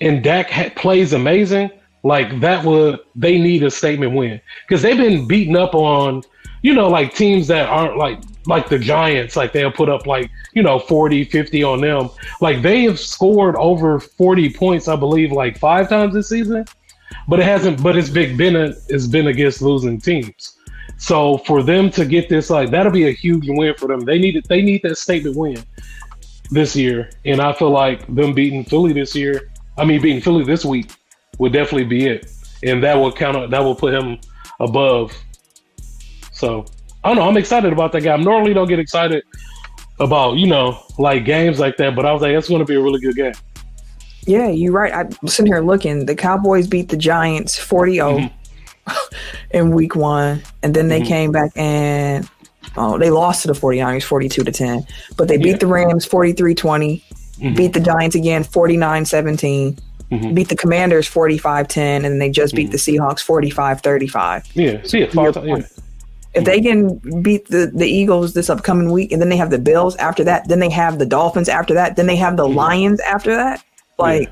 and 0.00 0.22
Dak 0.22 0.50
ha- 0.50 0.70
plays 0.76 1.14
amazing, 1.14 1.68
like 2.04 2.38
that 2.38 2.64
would 2.64 3.00
they 3.16 3.38
need 3.38 3.64
a 3.64 3.72
statement 3.72 4.14
win 4.14 4.40
because 4.68 4.82
they've 4.82 4.96
been 4.96 5.26
beaten 5.26 5.56
up 5.56 5.74
on, 5.74 6.22
you 6.62 6.74
know, 6.74 6.88
like 6.88 7.12
teams 7.12 7.48
that 7.48 7.68
aren't 7.68 7.96
like 7.96 8.20
like 8.46 8.68
the 8.68 8.78
Giants, 8.78 9.36
like 9.36 9.52
they'll 9.52 9.72
put 9.72 9.88
up 9.88 10.06
like, 10.06 10.30
you 10.52 10.62
know, 10.62 10.78
40, 10.78 11.24
50 11.24 11.62
on 11.64 11.80
them. 11.80 12.10
Like 12.40 12.62
they 12.62 12.82
have 12.82 12.98
scored 12.98 13.56
over 13.56 14.00
40 14.00 14.50
points, 14.50 14.88
I 14.88 14.96
believe, 14.96 15.32
like 15.32 15.58
five 15.58 15.88
times 15.88 16.14
this 16.14 16.28
season. 16.28 16.64
But 17.28 17.40
it 17.40 17.44
hasn't 17.44 17.82
but 17.82 17.96
it's 17.96 18.10
been 18.10 18.36
been 18.36 18.56
a, 18.56 18.72
it's 18.88 19.06
been 19.06 19.28
against 19.28 19.62
losing 19.62 20.00
teams. 20.00 20.56
So 20.98 21.38
for 21.38 21.62
them 21.62 21.90
to 21.90 22.04
get 22.04 22.28
this, 22.28 22.50
like 22.50 22.70
that'll 22.70 22.92
be 22.92 23.08
a 23.08 23.12
huge 23.12 23.46
win 23.48 23.74
for 23.74 23.88
them. 23.88 24.00
They 24.00 24.18
need 24.18 24.36
it. 24.36 24.48
They 24.48 24.62
need 24.62 24.82
that 24.82 24.96
statement 24.96 25.36
win 25.36 25.62
this 26.50 26.76
year, 26.76 27.10
and 27.24 27.40
I 27.40 27.52
feel 27.52 27.70
like 27.70 28.06
them 28.14 28.32
beating 28.32 28.64
Philly 28.64 28.92
this 28.92 29.14
year. 29.14 29.50
I 29.76 29.84
mean, 29.84 30.00
beating 30.00 30.22
Philly 30.22 30.44
this 30.44 30.64
week 30.64 30.90
would 31.38 31.52
definitely 31.52 31.84
be 31.84 32.06
it, 32.06 32.32
and 32.62 32.82
that 32.82 32.94
will 32.94 33.12
count. 33.12 33.50
That 33.50 33.62
will 33.62 33.74
put 33.74 33.92
him 33.92 34.18
above. 34.60 35.12
So 36.32 36.66
I 37.06 37.10
don't 37.10 37.18
know. 37.18 37.28
I'm 37.28 37.36
excited 37.36 37.72
about 37.72 37.92
that 37.92 38.00
game. 38.00 38.20
I 38.20 38.22
normally 38.22 38.52
don't 38.52 38.66
get 38.66 38.80
excited 38.80 39.22
about 40.00 40.36
you 40.38 40.46
know 40.48 40.82
like 40.98 41.24
games 41.24 41.60
like 41.60 41.76
that, 41.76 41.94
but 41.94 42.04
I 42.04 42.12
was 42.12 42.20
like, 42.20 42.32
it's 42.32 42.48
going 42.48 42.58
to 42.58 42.64
be 42.64 42.74
a 42.74 42.80
really 42.80 42.98
good 43.00 43.14
game. 43.14 43.32
Yeah, 44.26 44.48
you're 44.48 44.72
right. 44.72 44.92
I'm 44.92 45.28
sitting 45.28 45.46
here 45.52 45.60
looking. 45.60 46.06
The 46.06 46.16
Cowboys 46.16 46.66
beat 46.66 46.88
the 46.88 46.96
Giants 46.96 47.56
40 47.56 47.92
0 47.94 48.18
Mhm. 48.18 48.30
in 49.52 49.70
week 49.70 49.94
one. 49.94 50.42
And 50.64 50.74
then 50.74 50.88
they 50.88 51.00
Mhm. 51.00 51.06
came 51.06 51.30
back 51.32 51.52
and 51.54 52.28
oh, 52.76 52.98
they 52.98 53.10
lost 53.10 53.42
to 53.42 53.48
the 53.48 53.54
49ers 53.54 54.02
42 54.02 54.42
to 54.42 54.50
10. 54.50 54.84
But 55.16 55.28
they 55.28 55.36
beat 55.36 55.50
Yeah. 55.50 55.56
the 55.58 55.66
Rams 55.68 56.04
43 56.04 56.56
20, 56.56 57.04
Mhm. 57.40 57.54
beat 57.56 57.72
the 57.72 57.78
Giants 57.80 58.16
again 58.16 58.42
49 58.42 59.04
17, 59.04 59.78
Mhm. 60.10 60.34
beat 60.34 60.48
the 60.48 60.56
Commanders 60.56 61.06
45 61.06 61.68
10, 61.68 62.04
and 62.04 62.14
then 62.14 62.18
they 62.18 62.30
just 62.30 62.56
beat 62.56 62.68
Mhm. 62.68 62.72
the 62.72 62.78
Seahawks 62.78 63.20
45 63.20 63.80
35. 63.80 64.42
Yeah, 64.54 64.78
see 64.82 65.02
it. 65.02 65.14
Yeah. 65.14 65.60
If 66.36 66.44
they 66.44 66.60
can 66.60 66.98
beat 67.22 67.48
the, 67.48 67.70
the 67.74 67.86
Eagles 67.86 68.34
this 68.34 68.50
upcoming 68.50 68.90
week, 68.90 69.12
and 69.12 69.20
then 69.20 69.28
they 69.28 69.36
have 69.36 69.50
the 69.50 69.58
Bills 69.58 69.96
after 69.96 70.24
that, 70.24 70.48
then 70.48 70.58
they 70.58 70.70
have 70.70 70.98
the 70.98 71.06
Dolphins 71.06 71.48
after 71.48 71.74
that, 71.74 71.96
then 71.96 72.06
they 72.06 72.16
have 72.16 72.36
the. 72.36 72.46
Lions 72.56 73.00
after 73.00 73.34
that, 73.34 73.62
like 73.98 74.30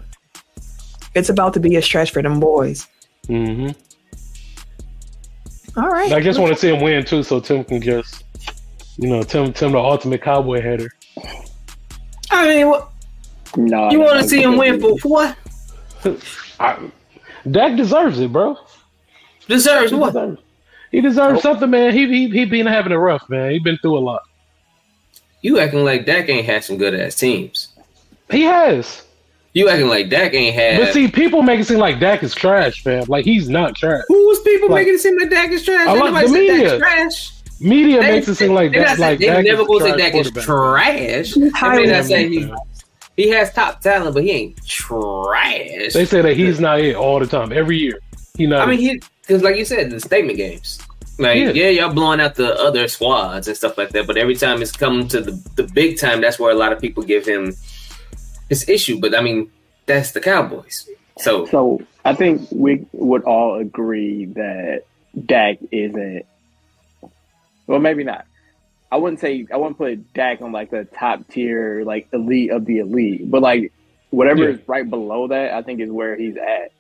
it's 1.15 1.29
about 1.29 1.55
to 1.55 1.61
be 1.61 1.77
a 1.77 1.83
stretch 1.83 2.11
for 2.11 2.23
them 2.23 2.41
boys. 2.41 2.89
Mm-hmm. 3.29 3.71
All 5.79 5.89
right. 5.89 6.13
I 6.13 6.21
just 6.21 6.39
want 6.39 6.53
to 6.53 6.59
see 6.59 6.69
him 6.69 6.81
win 6.81 7.05
too, 7.05 7.23
so 7.23 7.41
Tim 7.41 7.65
can 7.65 7.83
just, 7.83 8.25
you 8.97 9.09
know, 9.09 9.23
Tim, 9.23 9.53
Tim, 9.53 9.73
the 9.73 9.79
ultimate 9.79 10.23
cowboy 10.23 10.61
header. 10.61 10.91
I 12.31 12.47
mean, 12.47 12.69
what, 12.69 12.91
No, 13.57 13.91
you 13.91 14.01
want 14.01 14.21
to 14.21 14.29
see 14.29 14.43
him 14.43 14.57
win 14.57 14.81
for, 14.81 14.99
for 14.99 15.09
what? 15.09 15.37
I, 16.61 16.91
Dak 17.51 17.77
deserves 17.77 18.21
it, 18.21 18.33
bro. 18.33 18.57
Deserves 19.49 19.93
what? 19.93 20.15
deserves, 20.15 20.41
he 20.95 21.01
deserves 21.01 21.43
something, 21.43 21.69
man. 21.71 21.93
He 21.93 22.07
he 22.07 22.29
he 22.31 22.45
been 22.45 22.67
having 22.67 22.93
a 22.93 22.99
rough, 22.99 23.29
man. 23.29 23.51
He 23.51 23.59
been 23.59 23.77
through 23.79 23.99
a 23.99 24.01
lot. 24.01 24.23
You 25.43 25.59
acting 25.59 25.85
like 25.85 26.07
Dak 26.07 26.29
ain't 26.29 26.47
had 26.47 26.63
some 26.65 26.77
good 26.79 26.95
ass 26.95 27.17
teams. 27.17 27.69
He 28.31 28.43
has, 28.43 29.03
You 29.53 29.69
acting 29.69 29.89
like 29.89 30.09
Dak 30.09 30.33
ain't 30.35 30.55
had. 30.55 30.79
but 30.81 30.93
see, 30.95 31.09
people 31.09 31.43
make 31.43 31.61
it 31.61 31.65
seem 31.65 31.79
like 31.79 32.01
Dak 32.01 32.23
is 32.23 32.35
trash, 32.35 32.85
man. 32.87 33.05
Like 33.09 33.25
he's 33.25 33.49
not 33.49 33.75
trash. 33.77 34.03
who 34.09 34.27
was 34.29 34.41
people 34.41 34.69
like- 34.71 34.83
making 34.83 34.95
it 34.95 35.01
seem 35.01 35.19
like 35.19 35.31
Dak 35.31 35.51
is 35.51 35.65
trash? 35.65 35.87
I 35.87 35.93
like 35.95 36.27
the 36.27 36.33
media. 36.33 36.79
Dak's 36.79 36.79
trash. 36.79 37.31
Media 37.61 38.01
They- 38.01 38.11
makes 38.13 38.29
it 38.29 38.35
seem 38.37 38.55
like 38.55 38.73
they 38.73 38.79
that. 38.79 38.85
not 38.91 38.97
say- 38.97 39.03
Like 39.11 39.19
they 39.19 39.27
Dak 39.27 39.45
never 39.45 39.65
gonna 39.67 39.81
say 39.81 39.89
trash 39.91 39.99
Dak 39.99 40.15
is 40.15 40.31
trash. 40.31 41.25
He's 41.27 41.35
They 41.35 41.41
may 41.43 41.51
highly 41.51 41.87
not 41.89 42.05
say 42.05 42.29
he, 42.29 42.53
he 43.17 43.29
has 43.31 43.53
top 43.53 43.81
talent, 43.81 44.15
but 44.15 44.23
he 44.25 44.31
ain't 44.31 44.67
trash. 44.67 45.93
They 45.93 46.05
say 46.07 46.23
that 46.23 46.37
he's 46.37 46.59
not 46.61 46.81
it 46.81 46.97
all 46.97 47.19
the 47.21 47.27
time, 47.27 47.53
every 47.53 47.77
year. 47.79 47.99
He 48.37 48.47
not. 48.47 48.67
I 48.67 48.71
mean, 48.71 48.81
he 48.81 49.01
because 49.23 49.43
like 49.43 49.57
you 49.57 49.65
said, 49.65 49.91
the 49.91 50.01
statement 50.01 50.37
games. 50.37 50.81
Like, 51.19 51.37
Yeah. 51.39 51.51
yeah. 51.51 51.69
y'all 51.69 51.93
blowing 51.95 52.21
out 52.21 52.35
the 52.35 52.55
other 52.61 52.89
squads 52.89 53.47
and 53.47 53.57
stuff 53.57 53.79
like 53.79 53.91
that, 53.91 54.07
but 54.07 54.17
every 54.17 54.35
time 54.35 54.61
it's 54.61 54.73
come 54.73 55.07
to 55.09 55.21
the, 55.21 55.31
the 55.55 55.63
big 55.63 55.99
time, 55.99 56.21
that's 56.21 56.41
where 56.41 56.51
a 56.51 56.57
lot 56.57 56.73
of 56.73 56.81
people 56.81 57.05
give 57.05 57.25
him 57.25 57.55
his 58.49 58.69
issue. 58.69 59.01
But 59.01 59.17
I 59.17 59.21
mean, 59.21 59.51
that's 59.87 60.11
the 60.11 60.21
Cowboys. 60.21 60.89
So 61.19 61.47
So 61.47 61.81
I 62.05 62.15
think 62.15 62.49
we 62.51 62.85
would 62.93 63.23
all 63.23 63.61
agree 63.61 64.25
that 64.27 64.83
Dak 65.27 65.59
isn't. 65.71 66.27
Well, 67.69 67.79
maybe 67.79 68.03
not. 68.03 68.27
I 68.91 68.97
wouldn't 68.97 69.21
say 69.21 69.47
I 69.53 69.57
wouldn't 69.57 69.79
put 69.79 70.13
Dak 70.15 70.43
on 70.43 70.51
like 70.51 70.71
the 70.71 70.85
top 70.85 71.29
tier, 71.29 71.85
like 71.85 72.09
elite 72.13 72.51
of 72.51 72.65
the 72.65 72.79
elite, 72.79 73.31
but 73.31 73.43
like 73.43 73.73
whatever 74.11 74.43
Yeah. 74.43 74.57
is 74.57 74.69
right 74.69 74.89
below 74.89 75.29
that, 75.29 75.53
I 75.55 75.63
think 75.63 75.81
is 75.81 75.91
where 75.91 76.17
he's 76.17 76.37
at. 76.37 76.73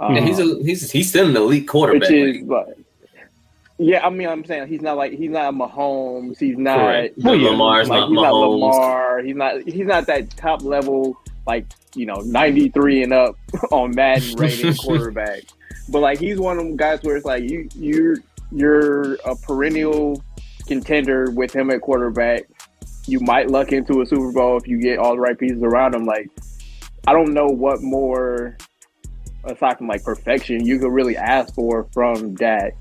And 0.00 0.18
um, 0.18 0.26
he's 0.26 0.38
a 0.38 0.44
he's 0.62 0.90
he's 0.90 1.08
still 1.10 1.28
an 1.28 1.36
elite 1.36 1.68
quarterback. 1.68 2.08
which 2.08 2.10
is 2.10 2.42
like, 2.46 2.66
yeah. 3.78 4.04
I 4.04 4.10
mean, 4.10 4.28
I'm 4.28 4.44
saying 4.44 4.68
he's 4.68 4.80
not 4.80 4.96
like 4.96 5.12
he's 5.12 5.30
not 5.30 5.54
Mahomes. 5.54 6.38
He's 6.38 6.56
not 6.56 6.78
Correct. 6.78 7.18
Well, 7.18 7.36
yeah. 7.36 7.50
Lamar's 7.50 7.88
like 7.88 8.00
not 8.00 8.08
he's 8.08 8.16
not 8.16 8.30
Lamar. 8.30 9.22
He's 9.22 9.36
not 9.36 9.62
he's 9.68 9.86
not 9.86 10.06
that 10.06 10.30
top 10.36 10.62
level 10.62 11.16
like 11.46 11.66
you 11.94 12.06
know 12.06 12.16
93 12.16 13.02
and 13.02 13.12
up 13.12 13.36
on 13.70 13.94
Madden 13.94 14.36
rated 14.36 14.78
quarterback. 14.82 15.42
But 15.90 16.00
like 16.00 16.18
he's 16.18 16.38
one 16.38 16.58
of 16.58 16.64
them 16.64 16.76
guys 16.76 17.02
where 17.02 17.16
it's 17.16 17.26
like 17.26 17.42
you 17.42 17.68
you're 17.74 18.16
you're 18.52 19.14
a 19.26 19.36
perennial 19.36 20.22
contender 20.66 21.30
with 21.30 21.54
him 21.54 21.70
at 21.70 21.82
quarterback. 21.82 22.44
You 23.06 23.20
might 23.20 23.50
luck 23.50 23.72
into 23.72 24.00
a 24.00 24.06
Super 24.06 24.32
Bowl 24.32 24.56
if 24.56 24.66
you 24.66 24.80
get 24.80 24.98
all 24.98 25.14
the 25.14 25.20
right 25.20 25.38
pieces 25.38 25.62
around 25.62 25.94
him. 25.94 26.04
Like 26.04 26.30
I 27.06 27.12
don't 27.12 27.34
know 27.34 27.46
what 27.46 27.82
more 27.82 28.56
aside 29.44 29.78
from 29.78 29.86
like 29.88 30.02
perfection 30.04 30.64
you 30.66 30.78
could 30.78 30.92
really 30.92 31.16
ask 31.16 31.54
for 31.54 31.84
from 31.92 32.34
Dak 32.34 32.74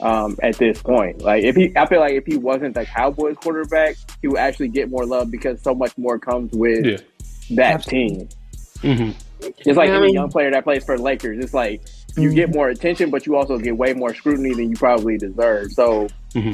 um, 0.00 0.36
at 0.42 0.56
this 0.56 0.80
point. 0.82 1.20
Like 1.22 1.44
if 1.44 1.56
he, 1.56 1.72
I 1.76 1.86
feel 1.86 2.00
like 2.00 2.14
if 2.14 2.24
he 2.26 2.36
wasn't 2.36 2.74
the 2.74 2.86
Cowboys 2.86 3.36
quarterback, 3.36 3.96
he 4.22 4.28
would 4.28 4.38
actually 4.38 4.68
get 4.68 4.90
more 4.90 5.04
love 5.04 5.30
because 5.30 5.60
so 5.62 5.74
much 5.74 5.96
more 5.98 6.18
comes 6.18 6.52
with 6.52 6.86
Yeah. 6.86 6.96
that 7.56 7.82
team. 7.84 8.28
hmm 8.80 9.10
It's 9.42 9.76
like 9.76 9.88
Yeah, 9.88 9.94
I 9.94 9.96
any 9.96 10.06
mean- 10.06 10.14
young 10.14 10.30
player 10.30 10.50
that 10.50 10.64
plays 10.64 10.84
for 10.84 10.96
the 10.96 11.02
Lakers. 11.02 11.44
It's 11.44 11.54
like 11.54 11.82
you 12.16 12.32
get 12.34 12.52
more 12.54 12.68
attention, 12.70 13.10
but 13.10 13.24
you 13.26 13.36
also 13.36 13.56
get 13.58 13.76
way 13.76 13.92
more 13.92 14.12
scrutiny 14.14 14.52
than 14.54 14.70
you 14.70 14.76
probably 14.76 15.16
deserve. 15.18 15.70
So, 15.72 16.08
hmm 16.32 16.52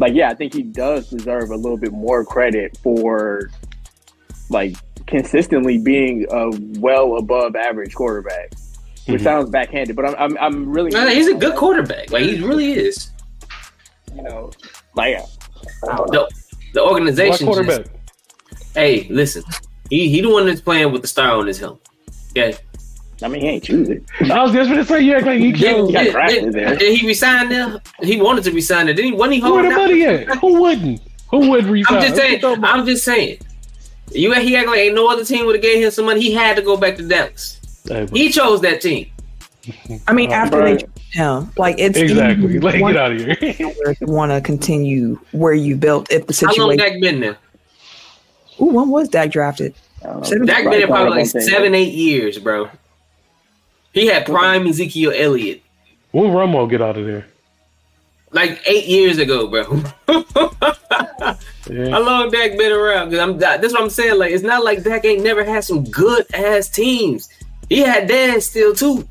like, 0.00 0.14
yeah, 0.14 0.28
I 0.30 0.34
think 0.34 0.54
he 0.54 0.62
does 0.62 1.10
deserve 1.10 1.50
a 1.50 1.56
little 1.56 1.76
bit 1.76 1.92
more 1.92 2.24
credit 2.24 2.76
for 2.84 3.50
like 4.48 4.76
consistently 5.06 5.76
being 5.78 6.24
a 6.30 6.50
well 6.80 7.16
above 7.16 7.56
average 7.56 7.94
quarterback. 7.94 8.52
Which 9.08 9.20
Mhm. 9.20 9.24
sounds 9.24 9.50
backhanded, 9.50 9.96
but 9.96 10.04
I'm 10.04 10.14
I'm, 10.18 10.38
I'm 10.38 10.70
really 10.72 10.90
Nah, 10.90 11.06
he's 11.06 11.28
a 11.28 11.34
good 11.34 11.56
quarterback. 11.56 12.10
Like 12.10 12.24
he 12.24 12.40
really 12.42 12.72
is. 12.72 13.10
You 14.14 14.22
know, 14.22 14.50
like 14.94 15.16
I 15.16 15.22
The, 15.82 16.28
the 16.74 16.80
Black 16.80 16.86
organization. 16.90 17.46
quarterback. 17.46 17.86
Just, 18.50 18.74
hey, 18.74 19.06
listen. 19.10 19.42
He 19.90 20.08
he 20.08 20.20
the 20.20 20.28
one 20.30 20.46
that's 20.46 20.60
playing 20.60 20.92
with 20.92 21.02
the 21.02 21.08
star 21.08 21.30
on 21.32 21.46
his 21.46 21.58
helmet. 21.58 21.80
Okay. 22.36 22.56
I 23.20 23.26
mean, 23.28 23.40
he 23.42 23.48
ain't 23.48 23.64
choose 23.64 23.88
it. 23.94 24.02
I 24.30 24.42
was 24.44 24.52
just 24.52 24.70
gonna 24.70 24.84
say 24.84 25.00
you 25.00 25.14
act 25.14 25.26
like 25.26 25.40
he 25.40 25.50
Did, 25.52 25.60
chose. 25.60 25.92
got 25.92 26.04
did- 26.04 26.12
drafted 26.12 26.44
did- 26.44 26.52
there. 26.54 26.76
did 26.76 26.98
he 26.98 27.06
resign 27.06 27.48
there? 27.48 27.80
He 28.02 28.20
wanted 28.20 28.44
to 28.44 28.52
resign 28.52 28.86
there. 28.86 28.94
Didn't 28.94 29.12
he? 29.12 29.16
Wasn't 29.18 29.34
he 29.34 29.40
Where 29.40 29.50
holding 29.50 29.70
the 29.70 29.74
out? 29.74 29.88
money 29.88 30.04
at? 30.04 30.38
Who 30.38 30.60
wouldn't? 30.60 31.00
Who 31.30 31.50
would 31.50 31.64
resign? 31.66 31.96
I'm 31.96 32.02
just 32.02 32.16
saying. 32.16 32.40
I'm 32.44 32.86
just 32.86 33.04
saying. 33.04 33.38
You 34.12 34.32
he 34.34 34.56
act 34.56 34.68
like 34.68 34.78
ain't 34.78 34.94
no 34.94 35.08
other 35.08 35.24
team 35.24 35.44
would 35.46 35.54
have 35.56 35.62
gave 35.62 35.84
him 35.84 35.90
some 35.90 36.06
money. 36.06 36.20
He 36.20 36.32
had 36.32 36.56
to 36.56 36.62
go 36.62 36.76
back 36.76 36.96
to 36.96 37.02
Dallas. 37.06 37.57
Hey, 37.88 38.04
but- 38.06 38.16
He 38.16 38.30
chose 38.30 38.60
that 38.62 38.80
team. 38.80 39.06
I 40.06 40.12
mean, 40.14 40.30
Uh, 40.30 40.34
after 40.34 40.58
Right. 40.60 40.78
they 40.78 40.84
drafted 40.84 41.02
him, 41.12 41.52
like 41.58 41.76
it's 41.78 41.98
exactly. 41.98 42.58
Like 42.58 42.78
get 42.78 42.96
out 42.96 43.12
of 43.12 43.20
here. 43.20 43.72
want 44.02 44.32
to 44.32 44.40
continue 44.40 45.18
where 45.32 45.52
you 45.52 45.76
built 45.76 46.10
if 46.10 46.26
the 46.26 46.32
situation. 46.32 46.60
How 46.62 46.66
long. 46.68 46.76
Dak 46.78 47.00
been 47.00 47.20
there? 47.20 47.36
Ooh, 48.60 48.66
when 48.66 48.88
was 48.88 49.08
Dak 49.08 49.30
drafted? 49.30 49.74
I 50.02 50.06
don't 50.06 50.16
know. 50.18 50.22
Seven- 50.22 50.46
Dak 50.46 50.56
been 50.58 50.66
Right, 50.68 50.78
there 50.78 50.86
probably 50.86 51.18
like 51.18 51.26
seven, 51.26 51.74
eight 51.74 51.92
years, 51.92 52.38
bro. 52.38 52.68
He 53.92 54.06
had 54.06 54.24
prime 54.26 54.66
Ezekiel 54.66 55.12
Elliott 55.14 55.60
when 56.12 56.30
Romo 56.30 56.68
get 56.70 56.80
out 56.80 56.96
of 56.96 57.04
there? 57.04 57.26
like 58.32 58.60
eight 58.66 58.86
years 58.86 59.18
ago, 59.18 59.46
bro. 59.48 59.82
Yeah. 61.70 61.90
How 61.90 62.00
long 62.02 62.30
Dak 62.30 62.56
been 62.56 62.72
around? 62.72 63.10
Cause 63.10 63.18
I'm 63.18 63.38
that's 63.38 63.72
what 63.74 63.82
I'm 63.82 63.90
saying. 63.90 64.18
Like 64.18 64.32
it's 64.32 64.42
not 64.42 64.64
like 64.64 64.82
Dak 64.82 65.04
ain't 65.04 65.22
never 65.22 65.44
had 65.44 65.64
some 65.64 65.84
good 65.90 66.24
ass 66.32 66.70
teams. 66.70 67.28
He 67.68 67.80
had 67.80 68.08
Dan 68.08 68.40
still 68.40 68.74
too. 68.74 69.06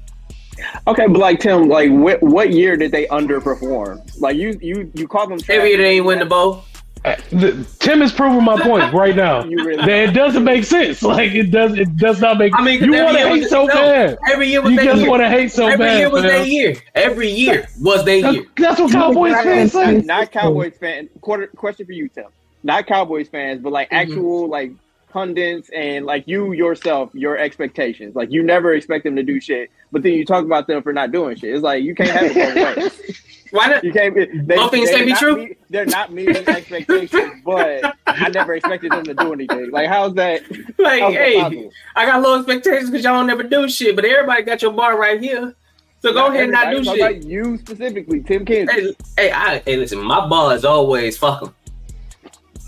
Okay, 0.88 1.08
but 1.08 1.20
like 1.20 1.40
Tim, 1.40 1.68
like 1.70 1.92
what 1.92 2.22
what 2.24 2.52
year 2.52 2.76
did 2.78 2.92
they 2.92 3.06
underperform? 3.08 4.02
Like 4.20 4.38
you 4.38 4.58
you 4.62 4.92
you 4.96 5.08
call 5.08 5.28
them 5.28 5.40
Every 5.50 5.70
year 5.70 5.78
they 5.78 5.98
ain't 5.98 6.06
win 6.06 6.20
the 6.20 6.26
bowl. 6.26 6.64
Uh, 7.06 7.16
the- 7.30 7.64
Tim 7.80 8.02
is 8.02 8.12
proving 8.12 8.44
my 8.44 8.60
point 8.60 8.92
right 9.02 9.16
now. 9.16 9.44
Really- 9.44 9.76
that 9.76 9.90
it 10.10 10.14
doesn't 10.14 10.44
make 10.44 10.64
sense. 10.64 11.02
Like 11.04 11.34
it 11.36 11.52
does. 11.52 11.78
It 11.78 11.96
does 11.98 12.20
not 12.20 12.40
make. 12.40 12.54
I 12.56 12.64
mean, 12.64 12.84
you 12.84 12.92
want 12.92 13.16
to 13.18 13.28
hate 13.30 13.48
so 13.48 13.66
no, 13.66 13.74
bad. 13.74 14.18
Every 14.32 14.48
year 14.50 14.62
was 14.64 14.72
You 14.74 14.84
just 14.84 15.02
year. 15.02 15.10
want 15.10 15.22
to 15.22 15.30
hate 15.30 15.52
so 15.52 15.68
Every 15.68 15.86
bad. 15.86 16.00
year 16.00 16.10
was 16.10 16.24
fam. 16.24 16.32
that 16.32 16.48
year. 16.48 16.76
Every 16.96 17.30
year 17.30 17.68
was 17.80 18.04
that 18.06 18.34
year. 18.34 18.46
that's 18.58 18.80
what 18.80 18.92
Cowboys 18.92 19.34
fans 19.36 19.74
not, 19.76 19.86
say. 19.86 20.02
not 20.02 20.32
Cowboys 20.32 20.74
fans. 20.80 21.10
Quarter 21.22 21.48
question 21.56 21.86
for 21.86 21.92
you, 21.92 22.10
Tim. 22.10 22.26
Not 22.64 22.88
Cowboys 22.88 23.30
fans, 23.30 23.62
but 23.62 23.72
like 23.72 23.90
Mhm. 23.92 23.98
actual 24.02 24.48
like 24.50 24.72
pundits 25.10 25.70
and 25.76 26.06
like 26.06 26.28
you 26.28 26.54
yourself, 26.54 27.10
your 27.14 27.38
expectations. 27.38 28.16
Like 28.16 28.32
you 28.32 28.44
never 28.44 28.74
expect 28.74 29.04
them 29.04 29.16
to 29.16 29.24
do 29.24 29.40
shit, 29.40 29.72
but 29.92 30.04
then 30.04 30.14
you 30.14 30.26
talk 30.26 30.46
about 30.46 30.68
them 30.68 30.84
for 30.84 30.94
not 30.94 31.12
doing 31.12 31.36
shit. 31.38 31.54
It's 31.54 31.64
like 31.64 31.84
you 31.84 31.96
can't 31.96 32.10
have 32.10 32.24
it 32.36 32.36
both 32.36 32.78
ways. 32.78 33.24
Why 33.52 33.68
not? 33.68 33.84
You 33.84 33.94
can't. 33.94 34.14
Be, 34.14 34.26
they, 34.26 34.56
Both 34.56 34.72
things 34.72 34.90
they're 34.90 34.98
can't 34.98 35.08
be 35.08 35.14
true? 35.14 35.36
meet- 35.38 35.58
they're 35.70 35.86
not 35.86 36.12
meeting 36.12 36.48
expectations, 36.48 37.42
but 37.46 37.96
I 38.06 38.30
never 38.30 38.56
expected 38.56 38.92
them 38.92 39.06
to 39.06 39.14
do 39.14 39.34
anything. 39.34 39.72
Like 39.72 39.88
how's 39.88 40.14
that? 40.16 40.42
Like, 40.78 41.02
How's 41.02 41.14
hey, 41.14 41.40
possible? 41.40 41.72
I 41.96 42.06
got 42.06 42.22
low 42.22 42.38
expectations 42.38 42.90
because 42.90 43.06
y'all 43.06 43.14
don't 43.14 43.28
never 43.28 43.44
do 43.44 43.70
shit, 43.70 43.96
but 43.96 44.06
everybody 44.06 44.44
got 44.44 44.62
your 44.62 44.74
bar 44.74 45.00
right 45.00 45.22
here. 45.22 45.56
So 46.00 46.14
go 46.14 46.28
ahead 46.28 46.44
and 46.44 46.52
not 46.52 46.72
do 46.72 46.84
shit. 46.84 47.00
About 47.00 47.24
you 47.24 47.58
specifically, 47.58 48.22
Tim 48.22 48.46
Kinsey. 48.46 48.74
Hey, 48.82 48.96
hey, 49.18 49.32
I, 49.32 49.60
hey, 49.66 49.78
listen, 49.78 50.00
my 50.00 50.28
bar 50.28 50.54
is 50.56 50.64
always 50.64 51.18
fuck 51.18 51.42
them. 51.42 51.56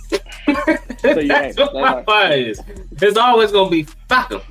So 0.09 1.19
you 1.19 1.27
That's 1.27 1.57
ain't- 1.57 1.57
what 1.57 1.73
my 1.75 2.01
bar 2.01 2.31
is. 2.33 2.59
It's 3.01 3.17
always 3.17 3.51
gonna 3.51 3.69
be 3.69 3.83
fuck 4.07 4.29
them, 4.29 4.41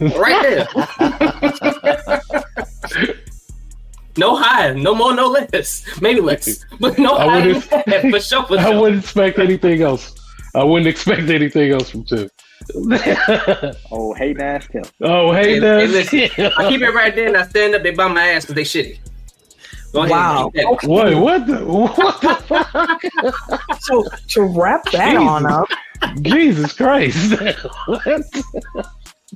right 0.00 0.42
there. 0.42 0.66
no 4.16 4.36
higher, 4.36 4.74
no 4.74 4.94
more, 4.94 5.14
no 5.14 5.28
less. 5.28 5.84
Maybe 6.00 6.20
less, 6.20 6.64
but 6.80 6.98
no 6.98 7.16
I 7.16 7.24
higher. 7.28 7.46
wouldn't- 7.54 7.70
than 7.70 7.82
that, 7.86 8.02
For 8.10 8.20
sure, 8.20 8.44
for 8.46 8.58
I 8.58 8.62
sure. 8.70 8.80
wouldn't 8.80 9.02
expect 9.04 9.38
anything 9.38 9.82
else. 9.82 10.14
I 10.54 10.62
wouldn't 10.64 10.86
expect 10.88 11.28
anything 11.30 11.72
else 11.72 11.90
from 11.90 12.04
Tim. 12.04 12.28
Oh, 13.90 14.14
hey, 14.16 14.34
ass 14.40 14.66
Tim. 14.72 14.84
oh, 15.02 15.32
hey, 15.32 15.54
Hey, 15.60 15.86
that's 15.86 16.08
hey, 16.08 16.30
I 16.56 16.68
keep 16.70 16.80
it 16.80 16.90
right 16.94 17.14
there 17.14 17.26
and 17.28 17.36
I 17.36 17.46
stand 17.46 17.74
up. 17.74 17.82
They 17.82 17.90
buy 17.90 18.08
my 18.08 18.26
ass 18.28 18.46
because 18.46 18.54
they 18.54 18.62
shitty. 18.62 18.98
Go 19.94 20.00
ahead. 20.00 20.10
Wow. 20.10 20.50
keep 20.52 20.64
that. 20.64 20.88
What? 20.88 21.14
What 21.14 21.46
the? 21.46 21.64
What 21.64 22.20
the 22.20 22.34
fuck? 23.68 23.80
So 23.80 24.04
to 24.30 24.42
wrap 24.42 24.84
that 24.90 25.16
on 25.16 25.46
up, 25.46 25.68
Jesus 26.20 26.72
Christ! 26.72 27.40
what? 27.86 28.24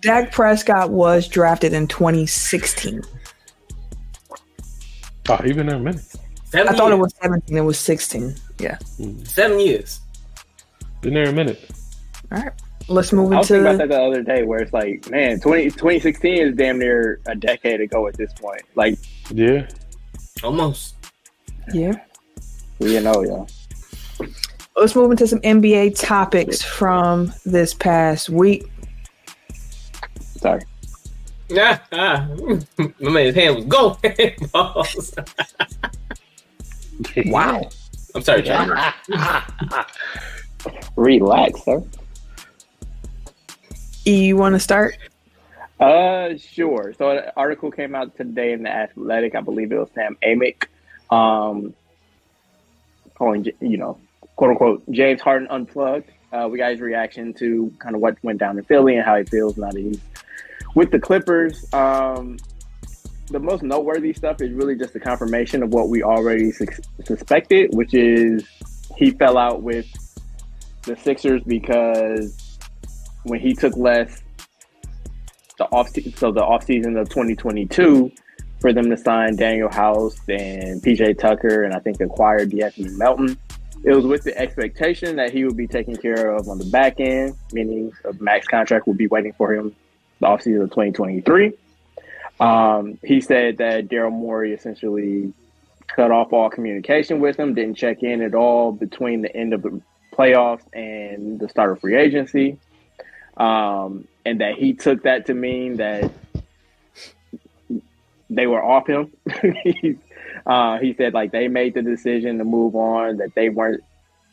Dak 0.00 0.32
Prescott 0.32 0.90
was 0.90 1.28
drafted 1.28 1.72
in 1.72 1.86
2016. 1.86 3.02
Oh, 5.28 5.36
he 5.36 5.52
been 5.52 5.66
there 5.66 5.76
a 5.76 5.80
minute. 5.80 6.04
Seven 6.46 6.74
I 6.74 6.76
thought 6.76 6.90
it 6.90 6.98
was 6.98 7.14
17. 7.22 7.56
It 7.56 7.60
was 7.60 7.78
16. 7.78 8.34
Yeah. 8.58 8.78
Hmm. 8.96 9.22
seven 9.24 9.60
years. 9.60 10.00
Been 11.02 11.14
there 11.14 11.28
a 11.28 11.32
minute. 11.32 11.70
All 12.32 12.38
right. 12.42 12.52
Let's 12.88 13.12
move 13.12 13.32
I 13.32 13.38
was 13.38 13.48
thinking 13.48 13.66
about 13.66 13.78
that 13.78 13.88
the 13.90 14.02
other 14.02 14.22
day, 14.22 14.42
where 14.44 14.60
it's 14.60 14.72
like, 14.72 15.08
man, 15.10 15.38
20, 15.40 15.64
2016 15.64 16.38
is 16.38 16.56
damn 16.56 16.78
near 16.78 17.20
a 17.26 17.36
decade 17.36 17.80
ago 17.82 18.06
at 18.08 18.16
this 18.16 18.32
point. 18.32 18.62
Like, 18.74 18.98
Yeah. 19.30 19.68
Almost. 20.42 20.94
Yeah. 21.72 21.92
We 22.78 22.94
you 22.94 23.00
know, 23.00 23.22
yo. 23.22 23.46
Let's 24.76 24.94
move 24.94 25.10
into 25.10 25.26
some 25.26 25.40
NBA 25.40 26.00
topics 26.00 26.62
from 26.62 27.32
this 27.44 27.74
past 27.74 28.28
week. 28.28 28.64
Sorry. 30.20 30.62
Ah, 31.56 31.82
ah. 31.92 32.28
My 33.00 33.10
man's 33.10 33.34
hand 33.34 33.56
was 33.56 33.64
going. 33.64 33.96
Balls. 34.52 35.14
Wow. 37.26 37.68
I'm 38.14 38.22
sorry, 38.22 38.42
John. 38.42 38.70
Relax, 40.96 41.64
sir. 41.64 41.82
You 44.04 44.36
want 44.36 44.54
to 44.54 44.60
start? 44.60 44.96
Uh, 45.80 46.36
sure. 46.36 46.92
So 46.98 47.10
an 47.10 47.30
article 47.36 47.70
came 47.70 47.94
out 47.94 48.16
today 48.16 48.52
in 48.52 48.64
the 48.64 48.70
Athletic. 48.70 49.34
I 49.34 49.40
believe 49.40 49.70
it 49.70 49.78
was 49.78 49.88
Sam 49.94 50.16
Amick, 50.24 50.64
um, 51.10 51.74
calling 53.14 53.46
you 53.60 53.76
know, 53.76 53.98
quote 54.36 54.50
unquote, 54.50 54.90
James 54.90 55.20
Harden 55.20 55.48
unplugged. 55.48 56.10
Uh, 56.32 56.48
we 56.50 56.58
got 56.58 56.72
his 56.72 56.80
reaction 56.80 57.32
to 57.34 57.72
kind 57.78 57.94
of 57.94 58.00
what 58.00 58.16
went 58.22 58.38
down 58.38 58.58
in 58.58 58.64
Philly 58.64 58.96
and 58.96 59.04
how 59.04 59.16
he 59.16 59.24
feels 59.24 59.56
now 59.56 59.70
that 59.70 59.78
he's 59.78 60.00
with 60.74 60.90
the 60.90 60.98
Clippers. 60.98 61.72
Um, 61.72 62.38
the 63.30 63.38
most 63.38 63.62
noteworthy 63.62 64.12
stuff 64.12 64.40
is 64.40 64.52
really 64.52 64.74
just 64.74 64.94
a 64.96 65.00
confirmation 65.00 65.62
of 65.62 65.72
what 65.72 65.88
we 65.88 66.02
already 66.02 66.50
sus- 66.50 66.80
suspected, 67.04 67.74
which 67.74 67.94
is 67.94 68.46
he 68.96 69.10
fell 69.12 69.38
out 69.38 69.62
with 69.62 69.86
the 70.82 70.96
Sixers 70.96 71.42
because 71.44 72.58
when 73.24 73.38
he 73.38 73.54
took 73.54 73.76
less 73.76 74.22
the 75.58 75.64
off 75.66 75.90
so 76.16 76.32
the 76.32 76.42
off 76.42 76.64
season 76.64 76.96
of 76.96 77.08
2022 77.08 78.10
for 78.60 78.72
them 78.72 78.88
to 78.90 78.96
sign 78.96 79.36
Danuel 79.36 79.72
House 79.72 80.16
and 80.28 80.82
PJ 80.82 81.18
Tucker 81.18 81.64
and 81.64 81.74
I 81.74 81.78
think 81.78 82.00
acquire 82.00 82.46
De'Anthony 82.46 82.96
Melton. 82.96 83.36
It 83.84 83.92
was 83.92 84.04
with 84.04 84.24
the 84.24 84.36
expectation 84.36 85.16
that 85.16 85.32
he 85.32 85.44
would 85.44 85.56
be 85.56 85.68
taken 85.68 85.96
care 85.96 86.32
of 86.32 86.48
on 86.48 86.58
the 86.58 86.64
back 86.64 86.98
end, 86.98 87.36
meaning 87.52 87.92
a 88.04 88.12
max 88.14 88.48
contract 88.48 88.88
would 88.88 88.96
be 88.96 89.06
waiting 89.06 89.32
for 89.32 89.54
him 89.54 89.74
the 90.20 90.26
offseason 90.26 90.62
of 90.62 90.70
2023. 90.70 91.52
Um, 92.40 92.98
he 93.04 93.20
said 93.20 93.58
that 93.58 93.88
Daryl 93.88 94.12
Morey 94.12 94.52
essentially 94.52 95.32
cut 95.86 96.10
off 96.10 96.32
all 96.32 96.50
communication 96.50 97.20
with 97.20 97.38
him, 97.38 97.54
didn't 97.54 97.76
check 97.76 98.02
in 98.02 98.22
at 98.22 98.34
all 98.34 98.72
between 98.72 99.22
the 99.22 99.34
end 99.34 99.54
of 99.54 99.62
the 99.62 99.80
playoffs 100.12 100.62
and 100.72 101.38
the 101.38 101.48
start 101.48 101.70
of 101.70 101.80
free 101.80 101.96
agency. 101.96 102.58
Um, 103.36 104.08
and 104.24 104.40
that 104.40 104.54
he 104.54 104.72
took 104.72 105.02
that 105.04 105.26
to 105.26 105.34
mean 105.34 105.76
that 105.76 106.10
they 108.30 108.46
were 108.46 108.62
off 108.62 108.86
him. 108.86 109.12
He's, 109.64 109.96
uh, 110.46 110.78
he 110.78 110.94
said 110.94 111.14
like 111.14 111.32
they 111.32 111.48
made 111.48 111.74
the 111.74 111.82
decision 111.82 112.38
to 112.38 112.44
move 112.44 112.74
on, 112.74 113.18
that 113.18 113.34
they 113.34 113.48
weren't, 113.48 113.82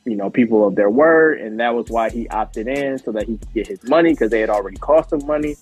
you 0.06 0.15
know, 0.15 0.30
people 0.30 0.67
of 0.67 0.76
their 0.76 0.89
word, 0.89 1.39
and 1.39 1.60
that 1.60 1.74
was 1.74 1.89
why 1.89 2.10
he 2.10 2.28
opted 2.30 2.67
in 2.67 3.00
so 3.00 3.12
that 3.13 3.24
he 3.24 3.38
could 3.38 3.54
get 3.54 3.67
his 3.67 3.84
money 3.88 4.12
because 4.12 4.32
they 4.32 4.41
had 4.41 4.50
already 4.50 4.78
cost 4.78 5.13
him 5.13 5.26
money, 5.26 5.56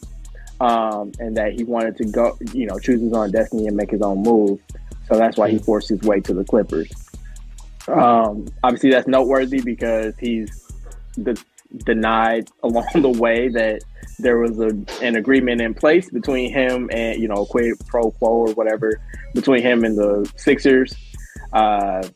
um, 0.59 1.11
and 1.19 1.37
that 1.37 1.53
he 1.53 1.63
wanted 1.63 1.95
to 1.97 2.05
go, 2.05 2.37
you 2.53 2.65
know, 2.65 2.79
choose 2.79 3.01
his 3.01 3.13
own 3.13 3.31
destiny 3.31 3.67
and 3.67 3.77
make 3.77 3.91
his 3.91 4.01
own 4.01 4.21
move. 4.21 4.59
So 5.07 5.17
that's 5.17 5.37
why 5.37 5.49
he 5.49 5.59
forced 5.59 5.89
his 5.89 6.01
way 6.01 6.19
to 6.21 6.33
the 6.33 6.43
Clippers. 6.43 6.91
Um, 7.87 8.47
obviously, 8.63 8.91
that's 8.91 9.07
noteworthy 9.07 9.61
because 9.61 10.13
he's 10.17 10.71
de- 11.21 11.35
denied 11.77 12.49
along 12.63 12.87
the 12.95 13.09
way 13.09 13.49
that 13.49 13.81
there 14.19 14.37
was 14.37 14.59
a, 14.59 14.71
an 15.03 15.15
agreement 15.15 15.61
in 15.61 15.73
place 15.73 16.09
between 16.09 16.53
him 16.53 16.89
and 16.91 17.21
you 17.21 17.27
know 17.27 17.45
quid 17.45 17.73
pro 17.87 18.11
quo 18.11 18.29
or 18.29 18.53
whatever 18.53 19.01
between 19.33 19.61
him 19.61 19.83
and 19.83 19.97
the 19.97 20.31
Sixers. 20.37 20.95
Uh, 21.51 22.07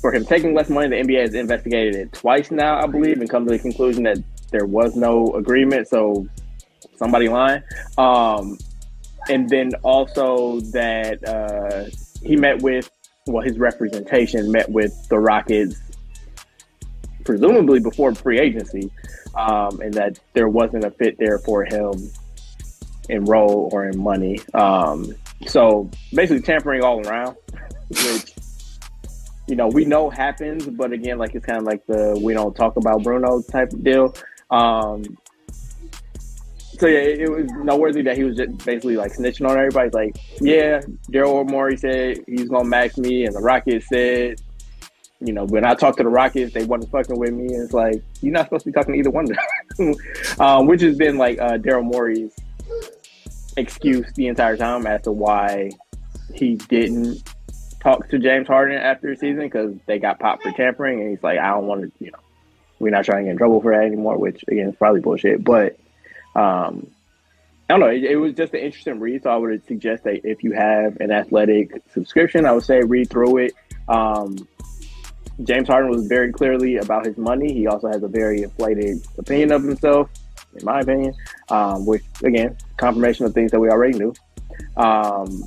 for 0.00 0.12
him 0.14 0.24
taking 0.24 0.54
less 0.54 0.70
money, 0.70 0.88
the 0.88 0.96
NBA 0.96 1.20
has 1.20 1.34
investigated 1.34 1.94
it 1.94 2.12
twice 2.12 2.50
now, 2.50 2.80
I 2.80 2.86
believe, 2.86 3.20
and 3.20 3.28
come 3.28 3.44
to 3.44 3.50
the 3.50 3.58
conclusion 3.58 4.04
that 4.04 4.18
there 4.50 4.64
was 4.64 4.96
no 4.96 5.26
agreement. 5.34 5.88
So 5.88 6.26
somebody 6.96 7.28
lying. 7.28 7.62
Um, 7.98 8.56
and 9.28 9.48
then 9.48 9.72
also 9.82 10.60
that 10.72 11.26
uh, 11.26 11.90
he 12.22 12.36
met 12.36 12.62
with 12.62 12.90
well, 13.26 13.42
his 13.42 13.58
representation 13.58 14.50
met 14.50 14.70
with 14.70 14.92
the 15.08 15.18
Rockets, 15.18 15.80
presumably 17.24 17.80
before 17.80 18.14
free 18.14 18.38
agency, 18.38 18.90
um, 19.34 19.80
and 19.80 19.94
that 19.94 20.18
there 20.32 20.48
wasn't 20.48 20.84
a 20.84 20.90
fit 20.90 21.18
there 21.18 21.38
for 21.38 21.64
him 21.64 22.10
in 23.08 23.24
role 23.24 23.68
or 23.72 23.86
in 23.86 23.98
money. 23.98 24.40
Um, 24.54 25.14
so 25.46 25.90
basically, 26.12 26.42
tampering 26.42 26.82
all 26.82 27.06
around, 27.06 27.36
which 27.88 28.34
you 29.46 29.56
know 29.56 29.68
we 29.68 29.84
know 29.84 30.10
happens, 30.10 30.66
but 30.66 30.92
again, 30.92 31.18
like 31.18 31.34
it's 31.34 31.46
kind 31.46 31.58
of 31.58 31.64
like 31.64 31.84
the 31.86 32.18
we 32.22 32.34
don't 32.34 32.54
talk 32.54 32.76
about 32.76 33.02
Bruno 33.02 33.42
type 33.42 33.72
of 33.72 33.82
deal. 33.84 34.14
Um, 34.50 35.16
so 36.80 36.86
yeah, 36.86 37.00
it, 37.00 37.20
it 37.20 37.30
was 37.30 37.46
noteworthy 37.62 38.00
that 38.02 38.16
he 38.16 38.24
was 38.24 38.36
just 38.36 38.56
basically 38.64 38.96
like 38.96 39.12
snitching 39.12 39.46
on 39.46 39.56
everybody. 39.58 39.90
Like, 39.90 40.16
yeah, 40.40 40.80
Daryl 41.12 41.48
Morey 41.48 41.76
said 41.76 42.24
he's 42.26 42.48
gonna 42.48 42.64
max 42.64 42.96
me, 42.96 43.26
and 43.26 43.34
the 43.34 43.40
Rockets 43.40 43.86
said, 43.88 44.40
you 45.20 45.32
know, 45.32 45.44
when 45.44 45.64
I 45.64 45.74
talked 45.74 45.98
to 45.98 46.02
the 46.02 46.08
Rockets, 46.08 46.54
they 46.54 46.64
wasn't 46.64 46.90
fucking 46.90 47.18
with 47.18 47.32
me. 47.32 47.46
And 47.54 47.64
it's 47.64 47.72
like 47.72 48.02
you're 48.22 48.32
not 48.32 48.46
supposed 48.46 48.64
to 48.64 48.70
be 48.70 48.72
talking 48.72 48.94
to 48.94 48.98
either 48.98 49.10
one 49.10 49.26
of 49.30 49.36
them, 49.76 49.94
um, 50.40 50.66
which 50.66 50.80
has 50.80 50.96
been 50.96 51.18
like 51.18 51.38
uh, 51.38 51.58
Daryl 51.58 51.84
Morey's 51.84 52.34
excuse 53.56 54.06
the 54.14 54.28
entire 54.28 54.56
time 54.56 54.86
as 54.86 55.02
to 55.02 55.12
why 55.12 55.70
he 56.34 56.54
didn't 56.54 57.22
talk 57.80 58.08
to 58.08 58.18
James 58.18 58.46
Harden 58.46 58.78
after 58.78 59.10
the 59.10 59.16
season 59.16 59.44
because 59.44 59.74
they 59.86 59.98
got 59.98 60.18
popped 60.18 60.42
for 60.42 60.52
tampering, 60.52 61.00
and 61.00 61.10
he's 61.10 61.22
like, 61.22 61.38
I 61.38 61.48
don't 61.48 61.66
want 61.66 61.82
to, 61.82 61.92
you 62.04 62.10
know, 62.10 62.18
we're 62.78 62.90
not 62.90 63.04
trying 63.04 63.18
to 63.18 63.24
get 63.24 63.32
in 63.32 63.38
trouble 63.38 63.60
for 63.60 63.72
that 63.72 63.84
anymore, 63.84 64.16
which 64.16 64.42
again 64.48 64.70
is 64.70 64.76
probably 64.76 65.00
bullshit. 65.00 65.44
But 65.44 65.78
um, 66.34 66.90
I 67.68 67.74
don't 67.74 67.80
know. 67.80 67.88
It, 67.88 68.04
it, 68.04 68.16
was 68.16 68.34
just 68.34 68.54
an 68.54 68.60
interesting 68.60 69.00
read, 69.00 69.22
so 69.22 69.30
I 69.30 69.36
would 69.36 69.66
suggest 69.66 70.04
that 70.04 70.24
if 70.24 70.42
you 70.42 70.52
have 70.52 70.96
an 71.00 71.10
athletic 71.10 71.82
subscription, 71.92 72.46
I 72.46 72.52
would 72.52 72.64
say 72.64 72.80
read 72.80 73.10
through 73.10 73.38
it. 73.38 73.52
Um, 73.88 74.48
James 75.44 75.68
Harden 75.68 75.90
was 75.90 76.06
very 76.06 76.32
clearly 76.32 76.76
about 76.76 77.06
his 77.06 77.16
money. 77.16 77.52
He 77.52 77.66
also 77.66 77.88
has 77.88 78.02
a 78.02 78.08
very 78.08 78.42
inflated 78.42 78.98
opinion 79.18 79.52
of 79.52 79.62
himself, 79.62 80.10
in 80.58 80.64
my 80.64 80.80
opinion, 80.80 81.14
um, 81.48 81.86
which 81.86 82.02
again, 82.22 82.56
confirmation 82.76 83.26
of 83.26 83.34
things 83.34 83.50
that 83.50 83.60
we 83.60 83.68
already 83.68 83.98
knew. 83.98 84.14
Um, 84.76 85.44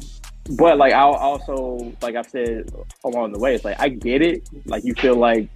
but 0.51 0.77
like 0.77 0.93
I'll 0.93 1.13
also, 1.13 1.93
like 2.01 2.15
I've 2.15 2.29
said 2.29 2.71
along 3.03 3.33
the 3.33 3.39
way, 3.39 3.55
it's 3.55 3.65
like 3.65 3.79
I 3.79 3.89
get 3.89 4.21
it. 4.21 4.47
Like 4.65 4.83
you 4.83 4.93
feel 4.93 5.15
like 5.15 5.49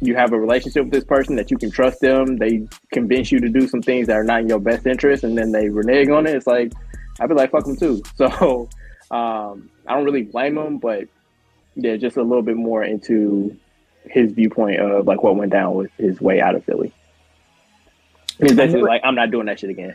you 0.00 0.16
have 0.16 0.32
a 0.32 0.38
relationship 0.38 0.84
with 0.84 0.92
this 0.92 1.04
person 1.04 1.36
that 1.36 1.50
you 1.50 1.56
can 1.56 1.70
trust 1.70 2.00
them. 2.00 2.36
They 2.36 2.66
convince 2.92 3.30
you 3.30 3.38
to 3.38 3.48
do 3.48 3.68
some 3.68 3.82
things 3.82 4.08
that 4.08 4.16
are 4.16 4.24
not 4.24 4.40
in 4.40 4.48
your 4.48 4.58
best 4.58 4.86
interest, 4.86 5.24
and 5.24 5.38
then 5.38 5.52
they 5.52 5.68
renege 5.68 6.08
on 6.08 6.26
it. 6.26 6.34
It's 6.34 6.46
like 6.46 6.72
I'd 7.20 7.28
be 7.28 7.34
like, 7.34 7.50
fuck 7.50 7.64
them 7.64 7.76
too. 7.76 8.02
So 8.16 8.68
um, 9.10 9.68
I 9.86 9.94
don't 9.94 10.04
really 10.04 10.22
blame 10.22 10.54
them, 10.54 10.78
but 10.78 11.06
yeah, 11.74 11.96
just 11.96 12.16
a 12.16 12.22
little 12.22 12.42
bit 12.42 12.56
more 12.56 12.82
into 12.84 13.56
his 14.04 14.32
viewpoint 14.32 14.80
of 14.80 15.06
like 15.06 15.22
what 15.22 15.36
went 15.36 15.52
down 15.52 15.74
with 15.74 15.90
his 15.98 16.20
way 16.20 16.40
out 16.40 16.54
of 16.54 16.64
Philly. 16.64 16.92
He's 18.40 18.54
basically 18.54 18.82
like, 18.82 19.02
I'm 19.04 19.14
not 19.14 19.30
doing 19.30 19.46
that 19.46 19.60
shit 19.60 19.70
again. 19.70 19.94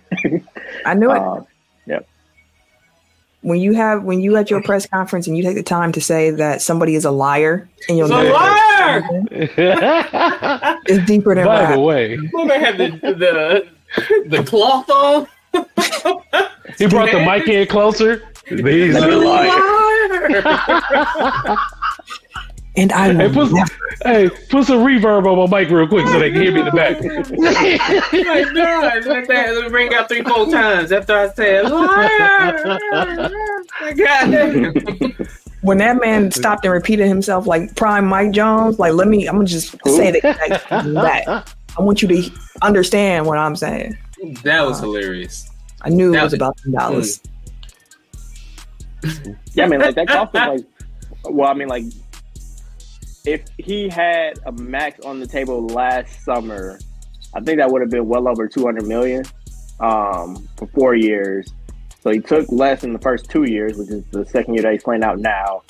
I 0.86 0.94
knew 0.94 1.12
it. 1.12 1.18
Um, 1.22 1.48
yep. 1.86 2.08
When 3.42 3.60
you 3.60 3.74
have 3.74 4.04
when 4.04 4.20
you 4.22 4.36
at 4.36 4.50
your 4.50 4.62
press 4.64 4.86
conference 4.88 5.28
and 5.28 5.38
you 5.38 5.44
take 5.44 5.56
the 5.56 5.64
time 5.64 5.92
to 5.94 6.02
say 6.02 6.32
that 6.32 6.62
somebody 6.62 6.96
is 6.96 7.06
a 7.06 7.12
liar 7.12 7.70
and 7.88 7.98
you'll 7.98 8.08
He's 8.08 8.28
a 8.30 8.32
liar! 8.34 9.10
it's 10.88 11.06
deeper 11.06 11.36
than 11.36 11.46
By 11.46 11.62
rap. 11.64 11.74
the 11.76 11.80
way, 11.80 12.18
Well, 12.34 12.48
they 12.48 12.60
have 12.60 12.78
the 12.78 12.90
the 13.02 13.68
the 14.38 14.44
cloth 14.44 14.90
on. 14.90 15.28
he 16.78 16.88
brought 16.88 17.12
the 17.12 17.20
mic 17.26 17.48
in 17.48 17.68
closer. 17.68 18.24
He's 18.48 18.96
a 18.96 19.08
liar. 19.08 19.50
And 22.76 22.92
I 22.94 23.12
Hey, 23.12 23.28
will 23.28 23.48
put, 23.48 23.54
never- 23.54 23.72
hey, 24.04 24.30
put 24.52 24.68
some 24.68 24.86
reverb 24.86 25.26
on 25.26 25.50
my 25.50 25.62
mic 25.62 25.72
real 25.72 25.88
quick 25.88 26.06
so 26.08 26.20
they 26.20 26.30
can 26.32 26.42
hear 26.44 26.52
me 26.52 26.60
in 26.60 26.66
the 26.68 26.72
back. 26.72 27.02
like, 27.02 28.54
no, 28.54 28.92
let 29.12 29.28
that 29.28 29.56
let 29.56 29.64
me 29.64 29.70
ring 29.72 29.92
out 29.96 30.08
three, 30.08 30.22
four 30.22 30.46
times 30.52 30.92
after 30.92 31.18
I 31.18 31.30
said 31.30 31.72
liar. 31.72 32.80
God 33.96 35.28
when 35.62 35.80
that 35.80 36.00
man 36.00 36.30
stopped 36.30 36.66
and 36.66 36.72
repeated 36.74 37.08
himself 37.08 37.48
like 37.48 37.76
prime 37.76 38.06
Mike 38.06 38.30
Jones, 38.32 38.78
like 38.78 38.94
let 38.94 39.08
me 39.08 39.28
I'm 39.28 39.38
gonna 39.38 39.48
just 39.48 39.72
say 39.88 40.10
it 40.10 40.24
like 40.24 40.70
that. 40.70 41.52
I 41.80 41.82
want 41.82 42.04
you 42.04 42.08
to 42.10 42.30
understand 42.62 43.26
what 43.26 43.40
I'm 43.40 43.56
saying. 43.56 43.98
That 44.44 44.62
was 44.68 44.80
hilarious. 44.80 45.50
I 45.82 45.90
knew 45.90 46.12
it 46.12 46.14
That 46.14 46.24
was 46.26 46.34
was- 46.34 46.38
about 46.38 46.58
ten 46.58 46.74
dollars. 46.74 47.18
Mm. 47.22 47.30
Yeah, 49.54 49.66
I 49.66 49.68
mean, 49.68 49.80
like 49.80 49.96
that 49.96 50.08
cost 50.08 50.36
him 50.36 50.48
like. 50.48 50.66
Well, 51.30 51.50
I 51.50 51.54
mean, 51.54 51.68
like 51.68 51.84
if 53.26 53.44
he 53.58 53.90
had 53.90 54.40
a 54.46 54.52
max 54.52 55.00
on 55.06 55.20
the 55.20 55.28
table 55.28 55.68
last 55.68 56.24
summer, 56.24 56.80
I 57.34 57.42
think 57.42 57.58
that 57.58 57.70
would 57.70 57.82
have 57.82 57.92
been 57.92 58.08
well 58.08 58.28
over 58.28 58.48
two 58.48 58.66
hundred 58.66 58.88
million 58.88 59.24
um, 59.80 60.48
for 60.58 60.68
four 60.68 60.96
years. 60.96 61.48
So 62.02 62.12
he 62.12 62.20
took 62.20 62.50
less 62.52 62.84
in 62.84 62.94
the 62.94 63.00
first 63.00 63.30
two 63.30 63.44
years, 63.44 63.78
which 63.78 63.90
is 63.90 64.06
the 64.12 64.26
second 64.26 64.54
year 64.54 64.64
that 64.64 64.72
he's 64.72 64.84
playing 64.84 65.04
out 65.04 65.20
now. 65.20 65.64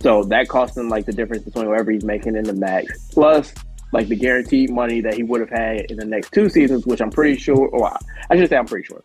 So 0.00 0.22
that 0.24 0.48
cost 0.48 0.76
him 0.76 0.88
like 0.88 1.06
the 1.06 1.12
difference 1.12 1.44
between 1.44 1.68
whatever 1.68 1.90
he's 1.90 2.04
making 2.04 2.36
in 2.36 2.44
the 2.44 2.54
max, 2.54 3.08
plus 3.10 3.52
like 3.92 4.08
the 4.08 4.16
guaranteed 4.16 4.70
money 4.70 5.00
that 5.00 5.14
he 5.14 5.22
would 5.22 5.40
have 5.40 5.50
had 5.50 5.90
in 5.90 5.96
the 5.96 6.04
next 6.04 6.32
two 6.32 6.48
seasons, 6.48 6.86
which 6.86 7.00
I'm 7.00 7.10
pretty 7.10 7.36
sure, 7.36 7.68
or 7.68 7.92
I 8.30 8.36
should 8.36 8.48
say 8.48 8.56
I'm 8.56 8.66
pretty 8.66 8.86
sure. 8.86 9.02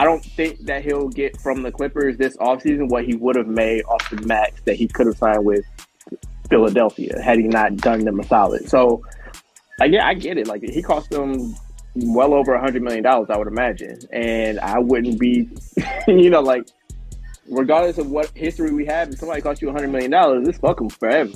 I 0.00 0.04
don't 0.04 0.24
think 0.24 0.60
that 0.60 0.82
he'll 0.82 1.10
get 1.10 1.38
from 1.42 1.62
the 1.62 1.70
Clippers 1.70 2.16
this 2.16 2.34
offseason 2.38 2.88
what 2.88 3.04
he 3.04 3.16
would 3.16 3.36
have 3.36 3.46
made 3.46 3.84
off 3.84 4.08
the 4.08 4.16
max 4.26 4.62
that 4.62 4.76
he 4.76 4.88
could 4.88 5.06
have 5.06 5.18
signed 5.18 5.44
with 5.44 5.62
Philadelphia 6.48 7.20
had 7.20 7.36
he 7.36 7.46
not 7.46 7.76
done 7.76 8.06
them 8.06 8.18
a 8.18 8.24
solid. 8.24 8.66
So, 8.66 9.04
like, 9.78 9.92
yeah, 9.92 10.06
I 10.06 10.14
get 10.14 10.38
it. 10.38 10.46
Like, 10.46 10.62
he 10.62 10.80
cost 10.80 11.10
them 11.10 11.54
well 11.94 12.32
over 12.32 12.54
a 12.54 12.60
hundred 12.60 12.82
million 12.82 13.02
dollars, 13.02 13.28
I 13.28 13.36
would 13.36 13.46
imagine, 13.46 13.98
and 14.10 14.58
I 14.60 14.78
wouldn't 14.78 15.20
be, 15.20 15.50
you 16.08 16.30
know, 16.30 16.40
like, 16.40 16.66
regardless 17.50 17.98
of 17.98 18.10
what 18.10 18.30
history 18.30 18.72
we 18.72 18.86
have, 18.86 19.10
if 19.10 19.18
somebody 19.18 19.42
costs 19.42 19.60
you 19.60 19.68
a 19.68 19.72
hundred 19.72 19.90
million 19.90 20.12
dollars, 20.12 20.48
it's 20.48 20.56
fuck 20.56 20.78
them 20.78 20.88
forever. 20.88 21.32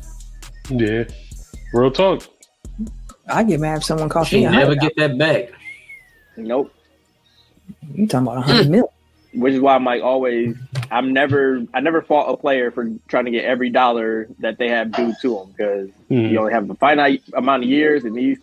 Yeah, 0.70 1.04
real 1.74 1.90
talk. 1.90 2.26
I 3.28 3.42
get 3.42 3.60
mad 3.60 3.76
if 3.76 3.84
someone 3.84 4.08
costs 4.08 4.32
You 4.32 4.38
me 4.38 4.46
a 4.46 4.50
never 4.52 4.74
get 4.74 4.96
that 4.96 5.18
back. 5.18 5.50
Nope. 6.38 6.72
You 7.94 8.06
talking 8.06 8.26
about 8.26 8.38
a 8.38 8.42
hundred 8.42 8.70
mil? 8.70 8.92
Which 9.34 9.54
is 9.54 9.60
why 9.60 9.74
I'm 9.74 9.84
like 9.84 10.02
always, 10.02 10.56
I'm 10.92 11.12
never, 11.12 11.64
I 11.74 11.80
never 11.80 12.02
fought 12.02 12.32
a 12.32 12.36
player 12.36 12.70
for 12.70 12.88
trying 13.08 13.24
to 13.24 13.30
get 13.32 13.44
every 13.44 13.68
dollar 13.68 14.28
that 14.38 14.58
they 14.58 14.68
have 14.68 14.92
due 14.92 15.12
to 15.22 15.34
them 15.34 15.50
because 15.56 15.88
Mhm. 16.10 16.30
you 16.30 16.38
only 16.38 16.52
have 16.52 16.70
a 16.70 16.74
finite 16.74 17.22
amount 17.34 17.64
of 17.64 17.68
years, 17.68 18.04
and 18.04 18.14
these 18.14 18.38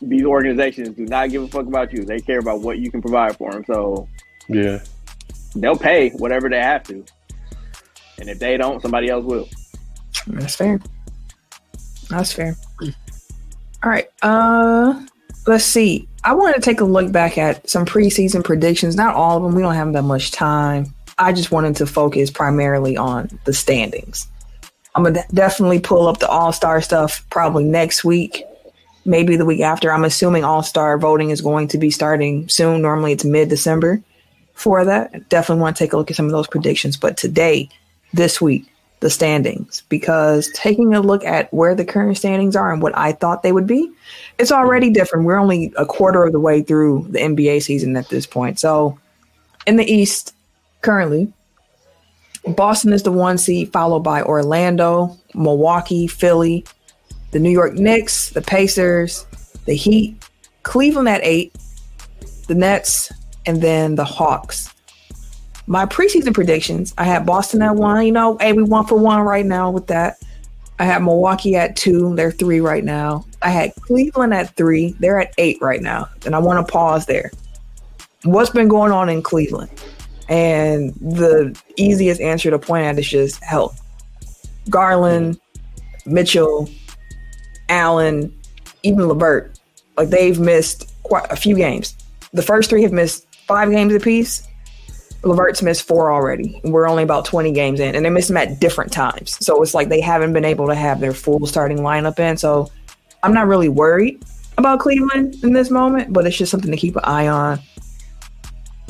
these 0.00 0.24
organizations 0.24 0.90
do 0.90 1.06
not 1.06 1.30
give 1.30 1.42
a 1.42 1.48
fuck 1.48 1.66
about 1.66 1.92
you. 1.92 2.04
They 2.04 2.18
care 2.20 2.38
about 2.38 2.60
what 2.60 2.78
you 2.78 2.90
can 2.90 3.00
provide 3.02 3.36
for 3.36 3.52
them. 3.52 3.64
So 3.66 4.08
Yeah, 4.48 4.80
they'll 5.54 5.76
pay 5.76 6.10
whatever 6.10 6.48
they 6.48 6.60
have 6.60 6.82
to, 6.84 7.04
and 8.18 8.28
if 8.28 8.38
they 8.38 8.56
don't, 8.56 8.80
somebody 8.82 9.08
else 9.10 9.24
will. 9.24 9.48
That's 10.28 10.56
fair. 10.56 10.80
That's 12.08 12.32
fair. 12.32 12.56
All 13.82 13.90
right. 13.90 14.08
Uh 14.22 15.04
let's 15.46 15.64
see. 15.64 16.06
I 16.22 16.34
want 16.34 16.54
to 16.54 16.60
take 16.60 16.80
a 16.80 16.84
look 16.84 17.10
back 17.12 17.38
at 17.38 17.68
some 17.68 17.86
preseason 17.86 18.44
predictions. 18.44 18.96
Not 18.96 19.14
all 19.14 19.38
of 19.38 19.42
them. 19.42 19.54
We 19.54 19.62
don't 19.62 19.74
have 19.74 19.92
that 19.94 20.02
much 20.02 20.32
time. 20.32 20.92
I 21.18 21.32
just 21.32 21.50
wanted 21.50 21.76
to 21.76 21.86
focus 21.86 22.30
primarily 22.30 22.96
on 22.96 23.38
the 23.44 23.52
standings. 23.52 24.26
I'm 24.94 25.04
gonna 25.04 25.24
definitely 25.32 25.80
pull 25.80 26.08
up 26.08 26.18
the 26.18 26.28
All 26.28 26.52
Star 26.52 26.80
stuff 26.82 27.24
probably 27.30 27.64
next 27.64 28.04
week, 28.04 28.42
maybe 29.04 29.36
the 29.36 29.44
week 29.44 29.60
after. 29.60 29.92
I'm 29.92 30.04
assuming 30.04 30.44
All 30.44 30.62
Star 30.62 30.98
voting 30.98 31.30
is 31.30 31.40
going 31.40 31.68
to 31.68 31.78
be 31.78 31.90
starting 31.90 32.48
soon. 32.48 32.82
Normally 32.82 33.12
it's 33.12 33.24
mid 33.24 33.48
December 33.48 34.02
for 34.54 34.84
that. 34.84 35.28
Definitely 35.28 35.62
want 35.62 35.76
to 35.76 35.84
take 35.84 35.92
a 35.92 35.96
look 35.96 36.10
at 36.10 36.16
some 36.16 36.26
of 36.26 36.32
those 36.32 36.48
predictions. 36.48 36.96
But 36.96 37.16
today, 37.16 37.68
this 38.12 38.40
week, 38.40 38.66
the 39.00 39.10
standings 39.10 39.82
because 39.88 40.50
taking 40.54 40.94
a 40.94 41.00
look 41.00 41.24
at 41.24 41.52
where 41.52 41.74
the 41.74 41.84
current 41.84 42.16
standings 42.16 42.54
are 42.54 42.72
and 42.72 42.82
what 42.82 42.96
I 42.96 43.12
thought 43.12 43.42
they 43.42 43.52
would 43.52 43.66
be, 43.66 43.90
it's 44.38 44.52
already 44.52 44.90
different. 44.90 45.24
We're 45.24 45.38
only 45.38 45.72
a 45.76 45.86
quarter 45.86 46.24
of 46.24 46.32
the 46.32 46.40
way 46.40 46.62
through 46.62 47.06
the 47.08 47.18
NBA 47.18 47.62
season 47.62 47.96
at 47.96 48.08
this 48.08 48.26
point. 48.26 48.60
So 48.60 48.98
in 49.66 49.76
the 49.76 49.90
East, 49.90 50.34
currently, 50.82 51.32
Boston 52.46 52.92
is 52.92 53.02
the 53.02 53.12
one 53.12 53.38
seed, 53.38 53.72
followed 53.72 54.00
by 54.00 54.22
Orlando, 54.22 55.16
Milwaukee, 55.34 56.06
Philly, 56.06 56.64
the 57.32 57.38
New 57.38 57.50
York 57.50 57.74
Knicks, 57.74 58.30
the 58.30 58.42
Pacers, 58.42 59.26
the 59.66 59.74
Heat, 59.74 60.16
Cleveland 60.62 61.08
at 61.08 61.20
eight, 61.22 61.54
the 62.48 62.54
Nets, 62.54 63.12
and 63.46 63.62
then 63.62 63.94
the 63.94 64.04
Hawks 64.04 64.74
my 65.70 65.86
preseason 65.86 66.34
predictions, 66.34 66.92
I 66.98 67.04
had 67.04 67.24
Boston 67.24 67.62
at 67.62 67.76
one. 67.76 68.04
You 68.04 68.10
know, 68.10 68.36
hey, 68.40 68.52
we 68.52 68.64
one 68.64 68.86
for 68.86 68.98
one 68.98 69.20
right 69.20 69.46
now 69.46 69.70
with 69.70 69.86
that. 69.86 70.16
I 70.80 70.84
had 70.84 71.00
Milwaukee 71.00 71.54
at 71.54 71.76
two. 71.76 72.16
They're 72.16 72.32
three 72.32 72.58
right 72.58 72.82
now. 72.82 73.24
I 73.40 73.50
had 73.50 73.72
Cleveland 73.76 74.34
at 74.34 74.56
three. 74.56 74.96
They're 74.98 75.20
at 75.20 75.32
eight 75.38 75.58
right 75.62 75.80
now. 75.80 76.08
And 76.26 76.34
I 76.34 76.40
want 76.40 76.66
to 76.66 76.72
pause 76.72 77.06
there. 77.06 77.30
what's 78.24 78.50
been 78.50 78.66
going 78.66 78.90
on 78.90 79.08
in 79.08 79.22
Cleveland? 79.22 79.70
And 80.28 80.92
the 80.94 81.56
easiest 81.76 82.20
answer 82.20 82.50
to 82.50 82.58
point 82.58 82.84
at 82.84 82.98
is 82.98 83.08
just 83.08 83.40
health. 83.44 83.80
Garland, 84.70 85.38
Mitchell, 86.04 86.68
Allen, 87.68 88.36
even 88.82 89.06
Levert, 89.06 89.56
like 89.96 90.08
they've 90.08 90.40
missed 90.40 90.92
quite 91.04 91.30
a 91.30 91.36
few 91.36 91.54
games. 91.54 91.96
The 92.32 92.42
first 92.42 92.70
three 92.70 92.82
have 92.82 92.92
missed 92.92 93.24
five 93.46 93.70
games 93.70 93.94
apiece. 93.94 94.48
Levert's 95.22 95.62
missed 95.62 95.82
four 95.82 96.10
already. 96.10 96.60
We're 96.64 96.88
only 96.88 97.02
about 97.02 97.24
20 97.24 97.52
games 97.52 97.80
in, 97.80 97.94
and 97.94 98.04
they 98.04 98.10
missed 98.10 98.28
them 98.28 98.36
at 98.36 98.58
different 98.60 98.92
times. 98.92 99.36
So 99.44 99.62
it's 99.62 99.74
like 99.74 99.88
they 99.88 100.00
haven't 100.00 100.32
been 100.32 100.44
able 100.44 100.66
to 100.68 100.74
have 100.74 101.00
their 101.00 101.12
full 101.12 101.46
starting 101.46 101.78
lineup 101.78 102.18
in. 102.18 102.36
So 102.36 102.70
I'm 103.22 103.34
not 103.34 103.46
really 103.46 103.68
worried 103.68 104.24
about 104.56 104.80
Cleveland 104.80 105.36
in 105.42 105.52
this 105.52 105.70
moment, 105.70 106.12
but 106.12 106.26
it's 106.26 106.36
just 106.36 106.50
something 106.50 106.70
to 106.70 106.76
keep 106.76 106.96
an 106.96 107.04
eye 107.04 107.28
on. 107.28 107.60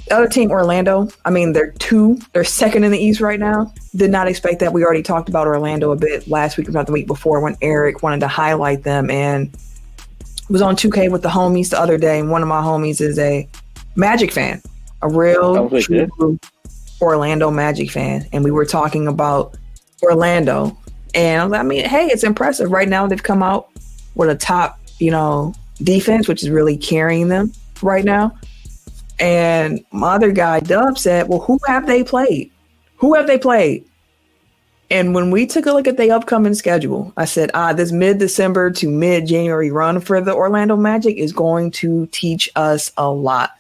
The 0.06 0.16
other 0.16 0.28
team, 0.28 0.50
Orlando, 0.50 1.08
I 1.24 1.30
mean, 1.30 1.52
they're 1.52 1.70
two, 1.72 2.18
they're 2.32 2.42
second 2.42 2.82
in 2.82 2.90
the 2.90 2.98
East 2.98 3.20
right 3.20 3.38
now. 3.38 3.72
Did 3.94 4.10
not 4.10 4.26
expect 4.26 4.58
that. 4.60 4.72
We 4.72 4.84
already 4.84 5.02
talked 5.02 5.28
about 5.28 5.46
Orlando 5.46 5.92
a 5.92 5.96
bit 5.96 6.26
last 6.26 6.56
week, 6.56 6.68
about 6.68 6.86
the 6.86 6.92
week 6.92 7.06
before, 7.06 7.40
when 7.40 7.56
Eric 7.62 8.02
wanted 8.02 8.20
to 8.20 8.28
highlight 8.28 8.82
them 8.82 9.08
and 9.08 9.56
was 10.48 10.62
on 10.62 10.74
2K 10.74 11.10
with 11.12 11.22
the 11.22 11.28
homies 11.28 11.70
the 11.70 11.80
other 11.80 11.96
day. 11.96 12.18
And 12.18 12.30
one 12.30 12.42
of 12.42 12.48
my 12.48 12.60
homies 12.60 13.00
is 13.00 13.18
a 13.18 13.48
Magic 13.96 14.32
fan, 14.32 14.62
a 15.02 15.08
real 15.08 15.68
like 15.68 15.84
true 15.84 16.38
Orlando 17.00 17.50
Magic 17.50 17.90
fan. 17.90 18.26
And 18.32 18.44
we 18.44 18.50
were 18.50 18.66
talking 18.66 19.08
about 19.08 19.56
Orlando. 20.02 20.76
And 21.14 21.54
I 21.54 21.62
mean, 21.62 21.84
hey, 21.84 22.06
it's 22.06 22.24
impressive. 22.24 22.70
Right 22.70 22.88
now, 22.88 23.06
they've 23.06 23.22
come 23.22 23.42
out 23.42 23.68
with 24.14 24.28
a 24.28 24.36
top, 24.36 24.78
you 24.98 25.10
know, 25.10 25.54
defense, 25.82 26.28
which 26.28 26.42
is 26.42 26.50
really 26.50 26.76
carrying 26.76 27.28
them 27.28 27.52
right 27.82 28.04
now. 28.04 28.36
And 29.18 29.84
my 29.92 30.14
other 30.14 30.32
guy, 30.32 30.60
Dub, 30.60 30.98
said, 30.98 31.28
Well, 31.28 31.40
who 31.40 31.58
have 31.66 31.86
they 31.86 32.04
played? 32.04 32.50
Who 32.96 33.14
have 33.14 33.26
they 33.26 33.38
played? 33.38 33.84
And 34.90 35.14
when 35.14 35.30
we 35.30 35.46
took 35.46 35.66
a 35.66 35.72
look 35.72 35.86
at 35.86 35.96
the 35.96 36.10
upcoming 36.10 36.54
schedule, 36.54 37.12
I 37.16 37.24
said, 37.24 37.52
ah, 37.54 37.72
this 37.72 37.92
mid 37.92 38.18
December 38.18 38.72
to 38.72 38.88
mid 38.88 39.26
January 39.26 39.70
run 39.70 40.00
for 40.00 40.20
the 40.20 40.34
Orlando 40.34 40.76
Magic 40.76 41.16
is 41.16 41.32
going 41.32 41.70
to 41.72 42.06
teach 42.06 42.50
us 42.56 42.92
a 42.96 43.08
lot. 43.08 43.52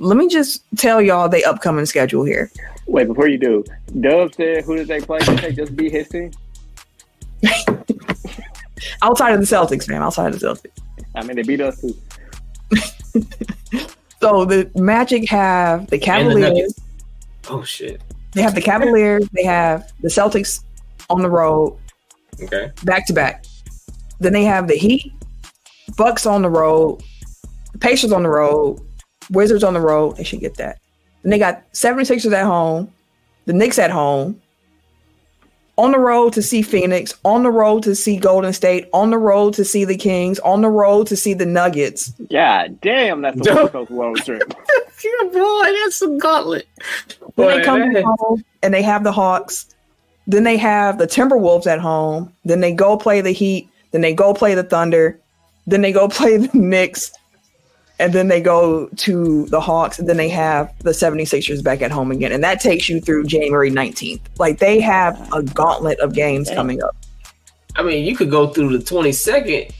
Let 0.00 0.16
me 0.16 0.28
just 0.28 0.64
tell 0.76 1.00
y'all 1.00 1.28
the 1.28 1.44
upcoming 1.44 1.84
schedule 1.86 2.24
here. 2.24 2.50
Wait, 2.86 3.06
before 3.06 3.28
you 3.28 3.38
do, 3.38 3.62
Dub 4.00 4.34
said, 4.34 4.64
"Who 4.64 4.76
did 4.76 4.88
they 4.88 5.00
play? 5.00 5.18
Did 5.20 5.38
they 5.38 5.52
just 5.52 5.76
beat 5.76 5.92
his 5.92 6.08
team?" 6.08 6.32
Outside 9.02 9.32
of 9.34 9.40
the 9.40 9.46
Celtics, 9.46 9.88
man, 9.88 10.02
outside 10.02 10.32
of 10.34 10.40
the 10.40 10.46
Celtics. 10.46 10.70
I 11.14 11.22
mean, 11.22 11.36
they 11.36 11.42
beat 11.42 11.60
us 11.60 11.80
too. 11.80 11.94
So 14.22 14.44
the 14.44 14.70
Magic 14.74 15.26
have 15.30 15.86
the 15.86 15.94
And 15.94 16.02
the 16.02 16.04
Cavaliers, 16.40 16.78
Oh 17.48 17.62
shit. 17.62 18.02
they 18.32 18.42
have 18.42 18.54
the 18.54 18.60
Cavaliers, 18.60 19.26
they 19.32 19.44
have 19.44 19.90
the 20.02 20.08
Celtics 20.08 20.62
on 21.08 21.22
the 21.22 21.30
road, 21.30 21.78
Okay. 22.42 22.70
back 22.84 23.06
to 23.06 23.14
back. 23.14 23.46
Then 24.18 24.34
they 24.34 24.44
have 24.44 24.68
the 24.68 24.74
Heat, 24.76 25.10
Bucks 25.96 26.26
on 26.26 26.42
the 26.42 26.50
road, 26.50 27.02
Pacers 27.80 28.12
on 28.12 28.22
the 28.22 28.28
road, 28.28 28.78
Wizards 29.30 29.64
on 29.64 29.74
the 29.74 29.80
road. 29.80 30.16
They 30.16 30.24
should 30.24 30.40
get 30.40 30.56
that. 30.56 30.78
Then 31.22 31.30
they 31.30 31.38
got 31.38 31.70
76ers 31.72 32.32
at 32.32 32.44
home, 32.46 32.92
the 33.46 33.52
Knicks 33.52 33.78
at 33.78 33.90
home, 33.90 34.40
on 35.76 35.92
the 35.92 35.98
road 35.98 36.32
to 36.34 36.42
see 36.42 36.60
Phoenix, 36.62 37.14
on 37.24 37.42
the 37.42 37.50
road 37.50 37.82
to 37.84 37.94
see 37.94 38.16
Golden 38.16 38.52
State, 38.52 38.88
on 38.92 39.10
the 39.10 39.18
road 39.18 39.54
to 39.54 39.64
see 39.64 39.84
the 39.84 39.96
Kings, 39.96 40.38
on 40.40 40.60
the 40.60 40.68
road 40.68 41.06
to 41.06 41.16
see 41.16 41.32
the 41.32 41.46
Nuggets. 41.46 42.10
God 42.30 42.78
damn, 42.80 43.22
that's 43.22 43.40
a 43.40 43.44
Dub. 43.44 43.56
West 43.58 43.72
Coast 43.72 43.90
road 43.90 44.16
trip. 44.18 44.54
Yeah, 45.02 45.28
boy, 45.30 45.62
that's 45.82 46.02
a 46.02 46.08
gauntlet. 46.18 46.66
Then 47.36 47.46
they 47.58 47.64
come 47.64 47.92
that- 47.94 48.04
home 48.04 48.44
and 48.62 48.74
they 48.74 48.82
have 48.82 49.04
the 49.04 49.12
Hawks. 49.12 49.74
Then 50.26 50.44
they 50.44 50.58
have 50.58 50.98
the 50.98 51.06
Timberwolves 51.06 51.66
at 51.66 51.80
home. 51.80 52.32
Then 52.44 52.60
they 52.60 52.72
go 52.72 52.96
play 52.98 53.20
the 53.22 53.32
Heat. 53.32 53.68
Then 53.92 54.02
they 54.02 54.12
go 54.12 54.34
play 54.34 54.54
the 54.54 54.62
Thunder. 54.62 55.18
Then 55.66 55.80
they 55.80 55.92
go 55.92 56.08
play 56.10 56.36
the 56.36 56.50
Knicks. 56.56 57.12
And 58.00 58.12
then 58.14 58.28
they 58.28 58.40
go 58.40 58.86
to 58.96 59.44
the 59.46 59.60
Hawks. 59.60 59.98
And 59.98 60.08
then 60.08 60.16
they 60.16 60.30
have 60.30 60.72
the 60.80 60.90
76ers 60.90 61.62
back 61.62 61.82
at 61.82 61.90
home 61.90 62.10
again. 62.10 62.32
And 62.32 62.42
that 62.42 62.60
takes 62.60 62.88
you 62.88 63.00
through 63.00 63.24
January 63.24 63.70
19th. 63.70 64.20
Like 64.38 64.58
they 64.58 64.80
have 64.80 65.14
a 65.34 65.42
gauntlet 65.42 66.00
of 66.00 66.14
games 66.14 66.50
coming 66.50 66.82
up. 66.82 66.96
I 67.76 67.82
mean, 67.82 68.04
you 68.04 68.16
could 68.16 68.30
go 68.30 68.48
through 68.48 68.76
the 68.78 68.82
22nd, 68.84 69.70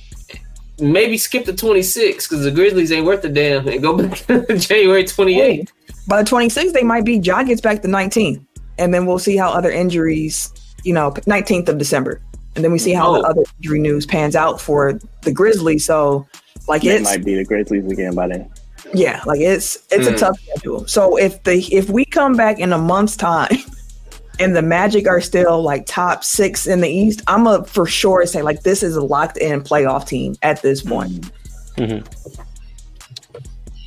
maybe 0.81 1.16
skip 1.18 1.45
the 1.45 1.53
26th 1.53 2.29
because 2.29 2.45
the 2.45 2.51
Grizzlies 2.51 2.93
ain't 2.93 3.07
worth 3.07 3.25
a 3.25 3.29
damn, 3.29 3.66
and 3.66 3.83
go 3.83 3.97
back 4.07 4.18
to 4.27 4.59
January 4.59 5.05
28th. 5.05 5.68
By 6.07 6.23
the 6.23 6.31
26th, 6.31 6.73
they 6.73 6.83
might 6.83 7.05
be. 7.05 7.18
Ja 7.18 7.43
gets 7.43 7.61
back 7.61 7.83
the 7.83 7.89
19th. 7.89 8.45
And 8.79 8.93
then 8.95 9.07
we'll 9.07 9.18
see 9.18 9.37
how 9.37 9.51
other 9.51 9.71
injuries, 9.71 10.53
you 10.85 10.93
know, 10.95 11.11
19th 11.11 11.68
of 11.68 11.79
December. 11.79 12.21
And 12.55 12.64
then 12.64 12.73
we 12.73 12.79
see 12.79 12.93
how 12.93 13.12
the 13.14 13.21
Oh. 13.21 13.31
other 13.31 13.43
injury 13.59 13.79
news 13.81 14.07
pans 14.07 14.35
out 14.37 14.61
for 14.61 14.99
the 15.23 15.33
Grizzlies. 15.33 15.85
So, 15.85 16.27
like, 16.71 16.83
They 16.83 16.97
it's, 16.97 17.05
might 17.05 17.25
be 17.25 17.35
the 17.35 17.45
Grizzlies 17.45 17.85
again 17.91 18.14
by 18.14 18.29
then. 18.29 18.51
yeah, 18.95 19.23
like 19.27 19.41
it's, 19.41 19.77
it's 19.91 20.07
a 20.09 20.12
Mm. 20.12 20.18
tough 20.18 20.41
schedule. 20.41 20.87
So, 20.89 21.16
if 21.18 21.43
the, 21.45 21.59
if 21.75 21.91
we 21.91 22.05
come 22.07 22.35
back 22.37 22.59
in 22.59 22.73
a 22.73 22.79
month's 22.79 23.16
time 23.16 23.51
and 24.41 24.57
the 24.57 24.62
Magic 24.62 25.07
are 25.07 25.21
still 25.21 25.62
like 25.62 25.85
top 25.87 26.25
six 26.25 26.66
in 26.66 26.81
the 26.81 26.89
East, 26.89 27.21
I'm 27.27 27.47
a 27.47 27.64
for 27.64 27.85
sure 27.87 28.25
say, 28.27 28.41
like, 28.43 28.62
this 28.62 28.83
is 28.83 28.97
a 28.97 29.03
locked 29.03 29.37
in 29.37 29.61
playoff 29.62 30.07
team 30.07 30.35
at 30.43 30.62
this 30.62 30.83
point. 30.83 31.31
Mhm. 31.77 32.05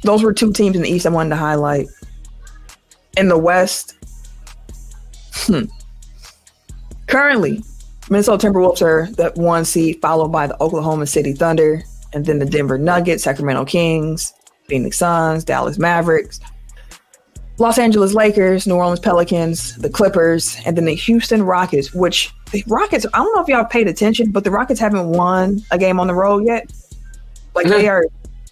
those 0.04 0.22
were 0.24 0.34
two 0.34 0.52
teams 0.52 0.76
in 0.76 0.82
the 0.82 0.90
East 0.90 1.06
I 1.06 1.10
wanted 1.10 1.30
to 1.30 1.36
highlight. 1.38 1.88
In 3.18 3.28
the 3.30 3.38
West, 3.38 3.96
hmm. 5.34 5.64
currently, 7.08 7.64
Minnesota 8.10 8.48
Timberwolves 8.48 8.82
are 8.82 9.08
the 9.12 9.32
one 9.36 9.64
seed, 9.66 10.02
followed 10.02 10.30
by 10.30 10.48
the 10.48 10.62
Oklahoma 10.62 11.06
City 11.08 11.34
Thunder, 11.34 11.84
and 12.14 12.26
then 12.26 12.40
the 12.40 12.46
Denver 12.46 12.78
Nuggets, 12.78 13.24
Sacramento 13.24 13.66
Kings, 13.66 14.34
Phoenix 14.68 14.98
Suns, 14.98 15.44
Dallas 15.44 15.78
Mavericks, 15.78 16.40
Los 17.60 17.78
Angeles 17.78 18.14
Lakers, 18.14 18.66
New 18.66 18.76
Orleans 18.76 19.00
Pelicans, 19.00 19.76
the 19.78 19.90
Clippers, 19.90 20.58
and 20.66 20.78
then 20.78 20.86
the 20.86 20.96
Houston 20.96 21.44
Rockets, 21.44 21.94
which 21.94 22.34
the 22.52 22.64
Rockets, 22.68 23.06
I 23.14 23.18
don't 23.18 23.36
know 23.36 23.42
if 23.42 23.48
y'all 23.48 23.66
paid 23.66 23.88
attention, 23.88 24.32
but 24.32 24.44
the 24.44 24.52
Rockets 24.52 24.80
haven't 24.80 25.10
won 25.10 25.62
a 25.72 25.78
game 25.78 26.00
on 26.00 26.08
the 26.08 26.16
road 26.16 26.46
yet. 26.46 26.72
Like 27.56 27.68
they 27.68 27.84
mm-hmm. 27.84 27.90
are 27.90 28.06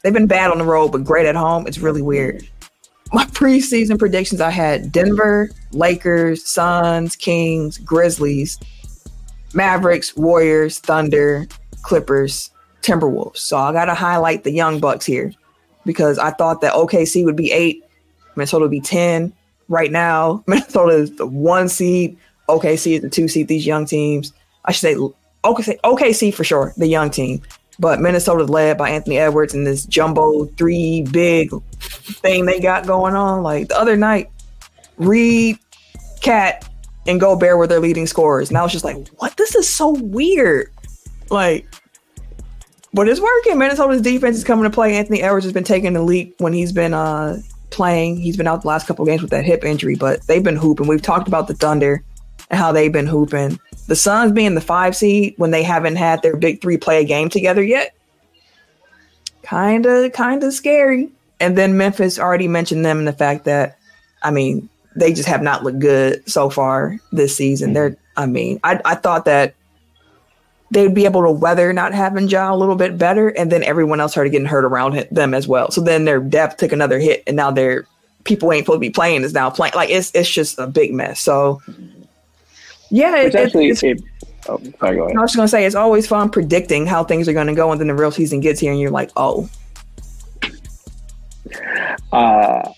they've 0.03 0.13
been 0.13 0.27
bad 0.27 0.51
on 0.51 0.57
the 0.57 0.65
road, 0.65 0.91
but 0.91 1.03
great 1.03 1.25
at 1.25 1.35
home. 1.35 1.65
It's 1.67 1.79
really 1.79 2.01
weird. 2.01 2.47
My 3.13 3.25
preseason 3.25 3.99
predictions 3.99 4.39
I 4.39 4.51
had 4.51 4.91
Denver, 4.91 5.49
Lakers, 5.71 6.47
Suns, 6.47 7.15
Kings, 7.15 7.77
Grizzlies, 7.79 8.57
Mavericks, 9.53 10.15
Warriors, 10.15 10.79
Thunder, 10.79 11.47
Clippers, 11.81 12.51
Timberwolves. 12.81 13.37
So 13.37 13.57
I 13.57 13.71
got 13.73 13.85
to 13.85 13.93
highlight 13.93 14.43
the 14.43 14.51
Young 14.51 14.79
Bucks 14.79 15.05
here 15.05 15.33
because 15.85 16.19
I 16.19 16.31
thought 16.31 16.61
that 16.61 16.73
OKC 16.73 17.25
would 17.25 17.35
be 17.35 17.51
eight, 17.51 17.83
Minnesota 18.35 18.63
would 18.63 18.71
be 18.71 18.81
10. 18.81 19.33
Right 19.69 19.91
now, 19.91 20.43
Minnesota 20.47 20.93
is 20.93 21.15
the 21.15 21.25
one 21.25 21.69
seed, 21.69 22.17
OKC 22.49 22.95
is 22.95 23.01
the 23.01 23.09
two 23.09 23.27
seed, 23.27 23.47
these 23.47 23.65
young 23.65 23.85
teams. 23.85 24.33
I 24.65 24.71
should 24.71 24.81
say 24.81 24.95
OKC, 25.43 25.79
OKC 25.83 26.33
for 26.33 26.43
sure, 26.43 26.73
the 26.77 26.87
young 26.87 27.09
team. 27.09 27.41
But 27.79 27.99
Minnesota's 27.99 28.49
led 28.49 28.77
by 28.77 28.89
Anthony 28.89 29.17
Edwards 29.17 29.53
and 29.53 29.65
this 29.65 29.85
jumbo 29.85 30.45
three 30.45 31.03
big 31.11 31.51
thing 31.79 32.45
they 32.45 32.59
got 32.59 32.85
going 32.85 33.15
on. 33.15 33.41
Like 33.41 33.69
the 33.69 33.79
other 33.79 33.95
night, 33.95 34.29
Reid, 34.97 35.57
KAT, 36.21 36.69
and 37.07 37.19
Gobert 37.19 37.57
were 37.57 37.67
their 37.67 37.79
leading 37.79 38.05
scorers. 38.05 38.49
And 38.49 38.57
I 38.57 38.63
was 38.63 38.71
just 38.71 38.85
like, 38.85 39.07
what? 39.17 39.35
This 39.37 39.55
is 39.55 39.67
so 39.67 39.91
weird. 39.91 40.71
Like, 41.29 41.65
but 42.93 43.07
it's 43.07 43.19
working. 43.19 43.57
Minnesota's 43.57 44.01
defense 44.01 44.37
is 44.37 44.43
coming 44.43 44.63
to 44.63 44.69
play. 44.69 44.95
Anthony 44.97 45.21
Edwards 45.21 45.45
has 45.45 45.53
been 45.53 45.63
taking 45.63 45.93
the 45.93 46.01
leap 46.01 46.35
when 46.39 46.53
he's 46.53 46.71
been 46.71 46.93
uh 46.93 47.41
playing. 47.69 48.17
He's 48.17 48.37
been 48.37 48.47
out 48.47 48.61
the 48.61 48.67
last 48.67 48.85
couple 48.85 49.05
games 49.05 49.21
with 49.21 49.31
that 49.31 49.45
hip 49.45 49.63
injury, 49.63 49.95
but 49.95 50.21
they've 50.27 50.43
been 50.43 50.57
hooping. 50.57 50.87
We've 50.87 51.01
talked 51.01 51.27
about 51.27 51.47
the 51.47 51.53
Thunder 51.53 52.03
and 52.49 52.59
how 52.59 52.71
they've 52.71 52.91
been 52.91 53.07
hooping. 53.07 53.59
The 53.87 53.95
Suns 53.95 54.31
being 54.31 54.55
the 54.55 54.61
five 54.61 54.95
seed 54.95 55.33
when 55.37 55.51
they 55.51 55.63
haven't 55.63 55.95
had 55.95 56.21
their 56.21 56.35
big 56.35 56.61
three 56.61 56.77
play 56.77 57.01
a 57.01 57.05
game 57.05 57.29
together 57.29 57.63
yet. 57.63 57.95
Kinda, 59.43 60.09
kinda 60.11 60.51
scary. 60.51 61.09
And 61.39 61.57
then 61.57 61.77
Memphis 61.77 62.19
already 62.19 62.47
mentioned 62.47 62.85
them 62.85 62.99
and 62.99 63.07
the 63.07 63.13
fact 63.13 63.45
that, 63.45 63.77
I 64.21 64.31
mean, 64.31 64.69
they 64.95 65.13
just 65.13 65.27
have 65.27 65.41
not 65.41 65.63
looked 65.63 65.79
good 65.79 66.29
so 66.29 66.49
far 66.49 66.99
this 67.11 67.35
season. 67.35 67.73
They're, 67.73 67.97
I 68.17 68.25
mean, 68.27 68.59
I, 68.63 68.79
I 68.85 68.95
thought 68.95 69.25
that 69.25 69.55
they 70.71 70.83
would 70.83 70.95
be 70.95 71.05
able 71.05 71.21
to 71.21 71.31
weather 71.31 71.71
not 71.73 71.93
having 71.93 72.27
Ja 72.27 72.53
a 72.53 72.55
little 72.55 72.75
bit 72.75 72.97
better, 72.97 73.29
and 73.29 73.51
then 73.51 73.63
everyone 73.63 73.99
else 73.99 74.13
started 74.13 74.31
getting 74.31 74.47
hurt 74.47 74.65
around 74.65 75.07
them 75.11 75.33
as 75.33 75.47
well. 75.47 75.69
So 75.69 75.81
then 75.81 76.05
their 76.05 76.19
depth 76.19 76.57
took 76.57 76.71
another 76.71 76.97
hit, 76.97 77.23
and 77.27 77.35
now 77.35 77.51
their 77.51 77.85
people 78.23 78.51
ain't 78.51 78.65
supposed 78.65 78.77
to 78.77 78.79
be 78.81 78.89
playing 78.89 79.23
is 79.23 79.33
now 79.33 79.49
playing. 79.49 79.73
Like 79.75 79.89
it's 79.89 80.11
it's 80.15 80.29
just 80.29 80.57
a 80.57 80.67
big 80.67 80.93
mess. 80.93 81.19
So 81.19 81.61
yeah, 82.89 83.17
it, 83.17 83.35
actually, 83.35 83.69
it's, 83.69 83.83
it, 83.83 84.01
oh, 84.49 84.59
sorry, 84.79 84.95
go 84.97 85.03
ahead. 85.03 85.17
I 85.17 85.21
was 85.21 85.31
just 85.31 85.35
gonna 85.35 85.47
say 85.47 85.65
it's 85.65 85.75
always 85.75 86.07
fun 86.07 86.29
predicting 86.29 86.85
how 86.85 87.03
things 87.03 87.27
are 87.27 87.33
gonna 87.33 87.53
go, 87.53 87.71
and 87.71 87.79
then 87.79 87.87
the 87.87 87.95
real 87.95 88.11
season 88.11 88.39
gets 88.39 88.59
here, 88.59 88.71
and 88.71 88.79
you're 88.79 88.91
like, 88.91 89.11
oh, 89.15 89.49
Uh, 92.11 92.71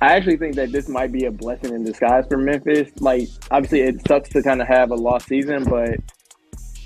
I 0.00 0.12
actually 0.12 0.36
think 0.36 0.56
that 0.56 0.72
this 0.72 0.88
might 0.88 1.12
be 1.12 1.24
a 1.24 1.30
blessing 1.30 1.72
in 1.72 1.84
disguise 1.84 2.26
for 2.28 2.36
Memphis. 2.36 2.90
Like, 3.00 3.28
obviously, 3.50 3.80
it 3.80 4.06
sucks 4.06 4.28
to 4.30 4.42
kind 4.42 4.60
of 4.60 4.68
have 4.68 4.90
a 4.90 4.94
lost 4.94 5.26
season, 5.28 5.64
but 5.64 5.98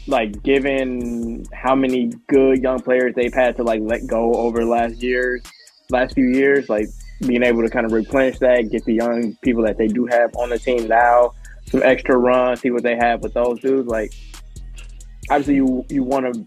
like, 0.07 0.43
given 0.43 1.45
how 1.53 1.75
many 1.75 2.13
good 2.29 2.63
young 2.63 2.81
players 2.81 3.15
they've 3.15 3.35
had 3.35 3.57
to 3.57 3.63
like 3.63 3.81
let 3.83 4.07
go 4.07 4.33
over 4.35 4.65
last 4.65 5.03
years, 5.03 5.43
last 5.91 6.15
few 6.15 6.29
years, 6.29 6.69
like 6.69 6.87
being 7.27 7.43
able 7.43 7.63
to 7.63 7.69
kind 7.69 7.87
of 7.87 7.93
replenish 7.93 8.39
that, 8.39 8.71
get 8.71 8.85
the 8.85 8.95
young 8.95 9.37
people 9.43 9.63
that 9.65 9.77
they 9.77 9.89
do 9.89 10.07
have 10.07 10.35
on 10.37 10.51
the 10.51 10.59
team 10.59 10.89
now 10.89 11.33
some 11.71 11.83
extra 11.83 12.17
runs, 12.17 12.61
see 12.61 12.71
what 12.71 12.83
they 12.83 12.97
have 12.97 13.23
with 13.23 13.35
those 13.35 13.61
dudes. 13.61 13.89
Like, 13.89 14.13
obviously, 15.31 15.55
you 15.57 15.85
you 15.89 16.03
want 16.03 16.33
to 16.33 16.47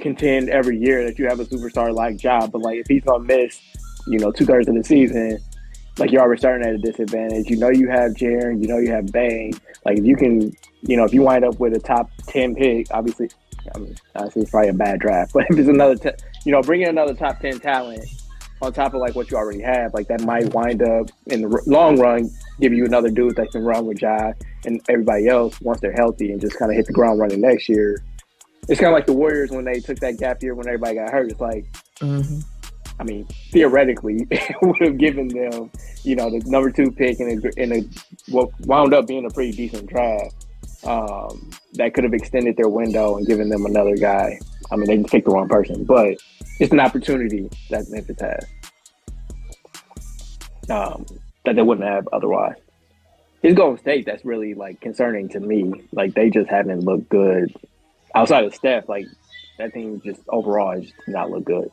contend 0.00 0.50
every 0.50 0.78
year 0.78 1.04
that 1.04 1.18
you 1.18 1.26
have 1.26 1.40
a 1.40 1.44
superstar 1.44 1.94
like 1.94 2.16
job, 2.16 2.52
but 2.52 2.60
like 2.60 2.78
if 2.78 2.86
he's 2.86 3.02
gonna 3.02 3.24
miss, 3.24 3.60
you 4.06 4.18
know, 4.18 4.30
two 4.30 4.44
thirds 4.44 4.68
of 4.68 4.74
the 4.74 4.84
season, 4.84 5.38
like 5.98 6.10
you're 6.10 6.22
already 6.22 6.38
starting 6.38 6.66
at 6.66 6.74
a 6.74 6.78
disadvantage. 6.78 7.48
You 7.48 7.56
know 7.56 7.70
you 7.70 7.88
have 7.88 8.12
Jaren, 8.12 8.60
you 8.60 8.68
know 8.68 8.78
you 8.78 8.90
have 8.90 9.06
Bane. 9.12 9.52
Like 9.84 9.98
if 9.98 10.04
you 10.04 10.16
can, 10.16 10.52
you 10.82 10.96
know, 10.96 11.04
if 11.04 11.12
you 11.14 11.22
wind 11.22 11.44
up 11.44 11.58
with 11.60 11.74
a 11.74 11.78
top 11.78 12.10
ten 12.26 12.54
pick, 12.54 12.86
obviously, 12.90 13.28
I 13.74 13.78
mean, 13.78 13.96
honestly, 14.16 14.42
it's 14.42 14.50
probably 14.50 14.70
a 14.70 14.74
bad 14.74 15.00
draft. 15.00 15.32
But 15.34 15.46
if 15.50 15.58
it's 15.58 15.68
another, 15.68 15.96
t- 15.96 16.10
you 16.44 16.52
know, 16.52 16.62
bring 16.62 16.82
in 16.82 16.88
another 16.88 17.14
top 17.14 17.40
ten 17.40 17.60
talent 17.60 18.04
on 18.62 18.72
top 18.72 18.94
of 18.94 19.00
like 19.00 19.14
what 19.14 19.30
you 19.30 19.36
already 19.36 19.60
have, 19.62 19.92
like 19.94 20.08
that 20.08 20.22
might 20.22 20.52
wind 20.54 20.82
up 20.82 21.10
in 21.26 21.42
the 21.42 21.48
r- 21.48 21.62
long 21.66 21.98
run 21.98 22.30
give 22.60 22.72
you 22.72 22.84
another 22.84 23.10
dude 23.10 23.36
that 23.36 23.50
can 23.50 23.62
run 23.62 23.84
with 23.86 23.98
Jai 23.98 24.32
and 24.64 24.80
everybody 24.88 25.28
else 25.28 25.60
once 25.60 25.80
they're 25.80 25.92
healthy 25.92 26.30
and 26.32 26.40
just 26.40 26.56
kind 26.56 26.70
of 26.70 26.76
hit 26.76 26.86
the 26.86 26.92
ground 26.92 27.18
running 27.20 27.40
next 27.40 27.68
year. 27.68 28.02
It's 28.68 28.80
kind 28.80 28.92
of 28.92 28.94
like 28.96 29.06
the 29.06 29.12
Warriors 29.12 29.50
when 29.50 29.64
they 29.64 29.80
took 29.80 29.98
that 29.98 30.18
gap 30.18 30.42
year 30.42 30.54
when 30.54 30.66
everybody 30.66 30.94
got 30.94 31.10
hurt. 31.10 31.30
It's 31.30 31.40
like, 31.40 31.66
Mm-hmm. 32.00 32.40
I 32.98 33.04
mean, 33.04 33.26
theoretically, 33.50 34.26
would 34.62 34.80
have 34.80 34.98
given 34.98 35.28
them, 35.28 35.70
you 36.02 36.16
know, 36.16 36.30
the 36.30 36.42
number 36.46 36.70
two 36.70 36.90
pick 36.90 37.20
in 37.20 37.42
a, 37.44 37.60
in 37.60 37.72
a 37.72 38.32
what 38.32 38.50
wound 38.60 38.94
up 38.94 39.06
being 39.06 39.26
a 39.26 39.30
pretty 39.30 39.52
decent 39.52 39.88
draft. 39.88 40.34
Um, 40.84 41.50
that 41.74 41.94
could 41.94 42.04
have 42.04 42.12
extended 42.12 42.58
their 42.58 42.68
window 42.68 43.16
and 43.16 43.26
given 43.26 43.48
them 43.48 43.64
another 43.64 43.96
guy. 43.96 44.38
I 44.70 44.76
mean, 44.76 44.86
they 44.86 44.98
just 44.98 45.10
picked 45.10 45.24
the 45.24 45.32
wrong 45.32 45.48
person, 45.48 45.84
but 45.84 46.18
it's 46.60 46.72
an 46.72 46.80
opportunity 46.80 47.48
that 47.70 47.88
Memphis 47.88 48.20
has 48.20 48.46
um, 50.70 51.06
that 51.44 51.56
they 51.56 51.62
wouldn't 51.62 51.86
have 51.86 52.08
otherwise. 52.12 52.56
It's 53.42 53.54
Golden 53.54 53.78
State 53.78 54.06
that's 54.06 54.24
really 54.24 54.54
like 54.54 54.80
concerning 54.80 55.28
to 55.30 55.40
me. 55.40 55.72
Like 55.92 56.14
they 56.14 56.30
just 56.30 56.48
haven't 56.48 56.80
looked 56.80 57.08
good 57.08 57.54
outside 58.14 58.44
of 58.44 58.54
Steph. 58.54 58.88
Like 58.88 59.06
that 59.58 59.74
team 59.74 60.00
just 60.04 60.22
overall 60.28 60.80
just 60.80 60.94
not 61.08 61.30
look 61.30 61.44
good. 61.44 61.70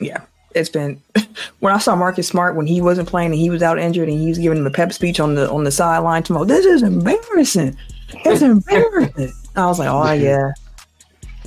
Yeah, 0.00 0.22
it's 0.54 0.68
been 0.68 1.00
when 1.60 1.72
I 1.72 1.78
saw 1.78 1.94
Marcus 1.94 2.28
Smart 2.28 2.56
when 2.56 2.66
he 2.66 2.80
wasn't 2.80 3.08
playing 3.08 3.32
and 3.32 3.40
he 3.40 3.50
was 3.50 3.62
out 3.62 3.78
injured 3.78 4.08
and 4.08 4.18
he 4.18 4.28
was 4.28 4.38
giving 4.38 4.58
him 4.58 4.66
a 4.66 4.70
pep 4.70 4.92
speech 4.92 5.20
on 5.20 5.34
the 5.34 5.50
on 5.50 5.64
the 5.64 5.70
sideline 5.70 6.22
tomorrow. 6.22 6.44
This 6.44 6.66
is 6.66 6.82
embarrassing. 6.82 7.76
It's 8.24 8.42
embarrassing. 8.42 9.32
I 9.56 9.66
was 9.66 9.78
like, 9.78 9.88
oh 9.88 10.12
yeah. 10.12 10.52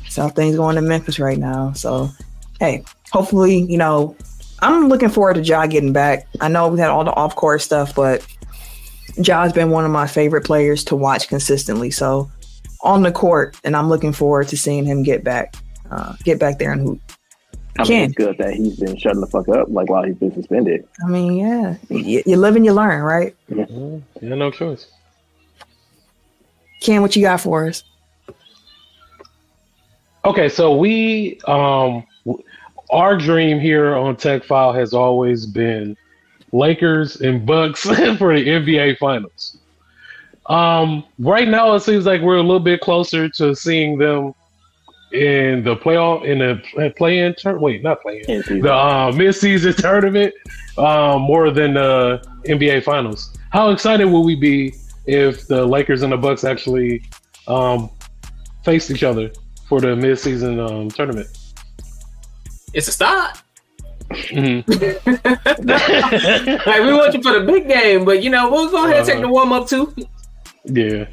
So 0.10 0.30
things 0.30 0.56
going 0.56 0.76
to 0.76 0.82
Memphis 0.82 1.20
right 1.20 1.38
now. 1.38 1.74
So 1.74 2.10
hey, 2.60 2.84
hopefully, 3.12 3.64
you 3.64 3.78
know, 3.78 4.16
I'm 4.62 4.88
looking 4.88 5.10
forward 5.10 5.36
to 5.36 5.42
Ja 5.42 5.66
getting 5.66 5.94
back. 5.94 6.28
I 6.40 6.48
know 6.48 6.70
we 6.70 6.80
had 6.80 6.90
all 6.90 7.04
the 7.04 7.14
off 7.14 7.36
court 7.36 7.62
stuff, 7.62 7.94
but 7.94 8.26
Ja's 9.22 9.54
been 9.54 9.70
one 9.70 9.86
of 9.86 9.92
my 9.92 10.08
favorite 10.08 10.46
players 10.46 10.84
to 10.86 10.96
watch 10.96 11.28
consistently. 11.28 11.92
So 11.92 12.32
on 12.82 13.02
the 13.04 13.12
court, 13.12 13.58
and 13.64 13.76
I'm 13.76 13.90
looking 13.90 14.14
forward 14.14 14.48
to 14.50 14.58
seeing 14.58 14.86
him 14.86 15.04
get 15.04 15.24
back, 15.24 15.56
uh, 15.92 16.16
get 16.24 16.40
back 16.40 16.60
there 16.60 16.72
and 16.72 16.82
hoop. 16.82 17.02
I 17.80 17.88
mean, 17.88 18.02
it's 18.02 18.14
good 18.14 18.38
that 18.38 18.54
he's 18.54 18.80
been 18.80 18.98
shutting 18.98 19.22
the 19.22 19.28
fuck 19.28 19.50
up 19.50 19.68
like 19.70 19.90
while 19.90 20.04
he's 20.04 20.16
been 20.16 20.34
suspended. 20.34 20.88
I 21.04 21.08
mean, 21.08 21.34
yeah, 21.34 21.76
you, 21.90 22.22
you 22.26 22.38
live 22.38 22.56
and 22.56 22.66
you 22.66 22.74
learn, 22.74 23.02
right? 23.02 23.36
Yeah, 23.48 23.98
no 24.22 24.52
choice. 24.52 24.88
Ken, 26.82 27.02
what 27.02 27.16
you 27.16 27.24
got 27.24 27.42
for 27.42 27.68
us? 27.68 27.84
Okay, 30.26 30.50
so 30.50 30.76
we 30.76 31.40
um 31.48 32.06
our 32.92 33.18
dream 33.18 33.60
here 33.60 33.96
on 33.96 34.16
Teck 34.16 34.44
Foul 34.44 34.74
has 34.74 34.94
always 34.94 35.46
been 35.46 35.98
Lakers 36.52 37.22
and 37.22 37.46
Bucks 37.46 37.82
for 37.82 37.94
the 37.94 38.48
NBA 38.48 39.00
Finals. 39.00 39.58
Um, 40.46 41.04
right 41.20 41.48
now 41.48 41.74
it 41.74 41.80
seems 41.80 42.06
like 42.06 42.22
we're 42.22 42.38
a 42.38 42.42
little 42.42 42.60
bit 42.60 42.82
closer 42.82 43.30
to 43.30 43.56
seeing 43.56 43.98
them 43.98 44.36
in 45.14 45.64
the 45.64 45.76
playoff 45.76 46.26
in 46.26 46.40
the 46.40 46.92
play-in 46.98 47.36
turn. 47.36 47.62
Wait, 47.62 47.84
not 47.84 48.02
play-in. 48.02 48.42
The 48.62 48.74
uh, 48.74 49.12
mid-season 49.16 49.74
tournament 49.74 50.34
um, 50.78 51.22
more 51.22 51.52
than 51.52 51.76
the 51.76 52.22
NBA 52.46 52.84
Finals. 52.84 53.38
How 53.52 53.70
excited 53.70 54.06
will 54.06 54.24
we 54.24 54.36
be 54.36 54.74
if 55.06 55.48
the 55.48 55.66
Lakers 55.66 56.02
and 56.02 56.12
the 56.12 56.18
Bucks 56.18 56.44
actually 56.44 57.04
um, 57.48 57.90
face 58.64 58.90
each 58.90 59.04
other 59.04 59.32
for 59.68 59.80
the 59.80 59.96
mid-season 59.96 60.60
um, 60.60 60.90
tournament? 60.90 61.28
It's 62.74 62.88
a 62.88 62.92
start. 62.92 63.38
Mhm. 64.10 64.64
Like 66.66 66.82
we 66.82 66.94
want 66.94 67.14
you 67.14 67.22
for 67.22 67.40
the 67.40 67.46
big 67.46 67.68
game, 67.68 68.06
but 68.06 68.22
you 68.24 68.30
know 68.30 68.50
we'll 68.52 68.70
go 68.70 68.86
ahead 68.86 68.98
and 68.98 69.06
take 69.08 69.22
the 69.22 69.28
warm 69.28 69.52
up 69.52 69.68
too. 69.68 69.94
Yeah, 70.66 71.06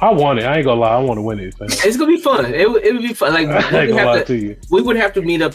I 0.00 0.12
want 0.12 0.38
it. 0.38 0.44
I 0.44 0.56
ain't 0.56 0.64
gonna 0.64 0.80
lie. 0.80 0.94
I 0.94 0.98
want 0.98 1.18
to 1.18 1.22
win 1.22 1.40
it. 1.40 1.54
fam. 1.54 1.68
It's 1.70 1.96
gonna 1.96 2.10
be 2.10 2.20
fun. 2.20 2.54
It, 2.54 2.70
would- 2.70 2.84
it 2.84 2.92
would 2.92 3.02
be 3.02 3.14
fun. 3.14 3.32
Like 3.34 3.48
I 3.48 3.58
we 3.58 3.58
ain't 3.58 3.72
would, 3.72 3.88
gonna 3.96 4.06
lie 4.10 4.16
have 4.18 4.26
to 4.26 4.38
to, 4.38 4.44
you. 4.46 4.56
we 4.70 4.82
would 4.82 4.96
have 4.96 5.12
to 5.14 5.22
meet 5.22 5.42
up 5.42 5.54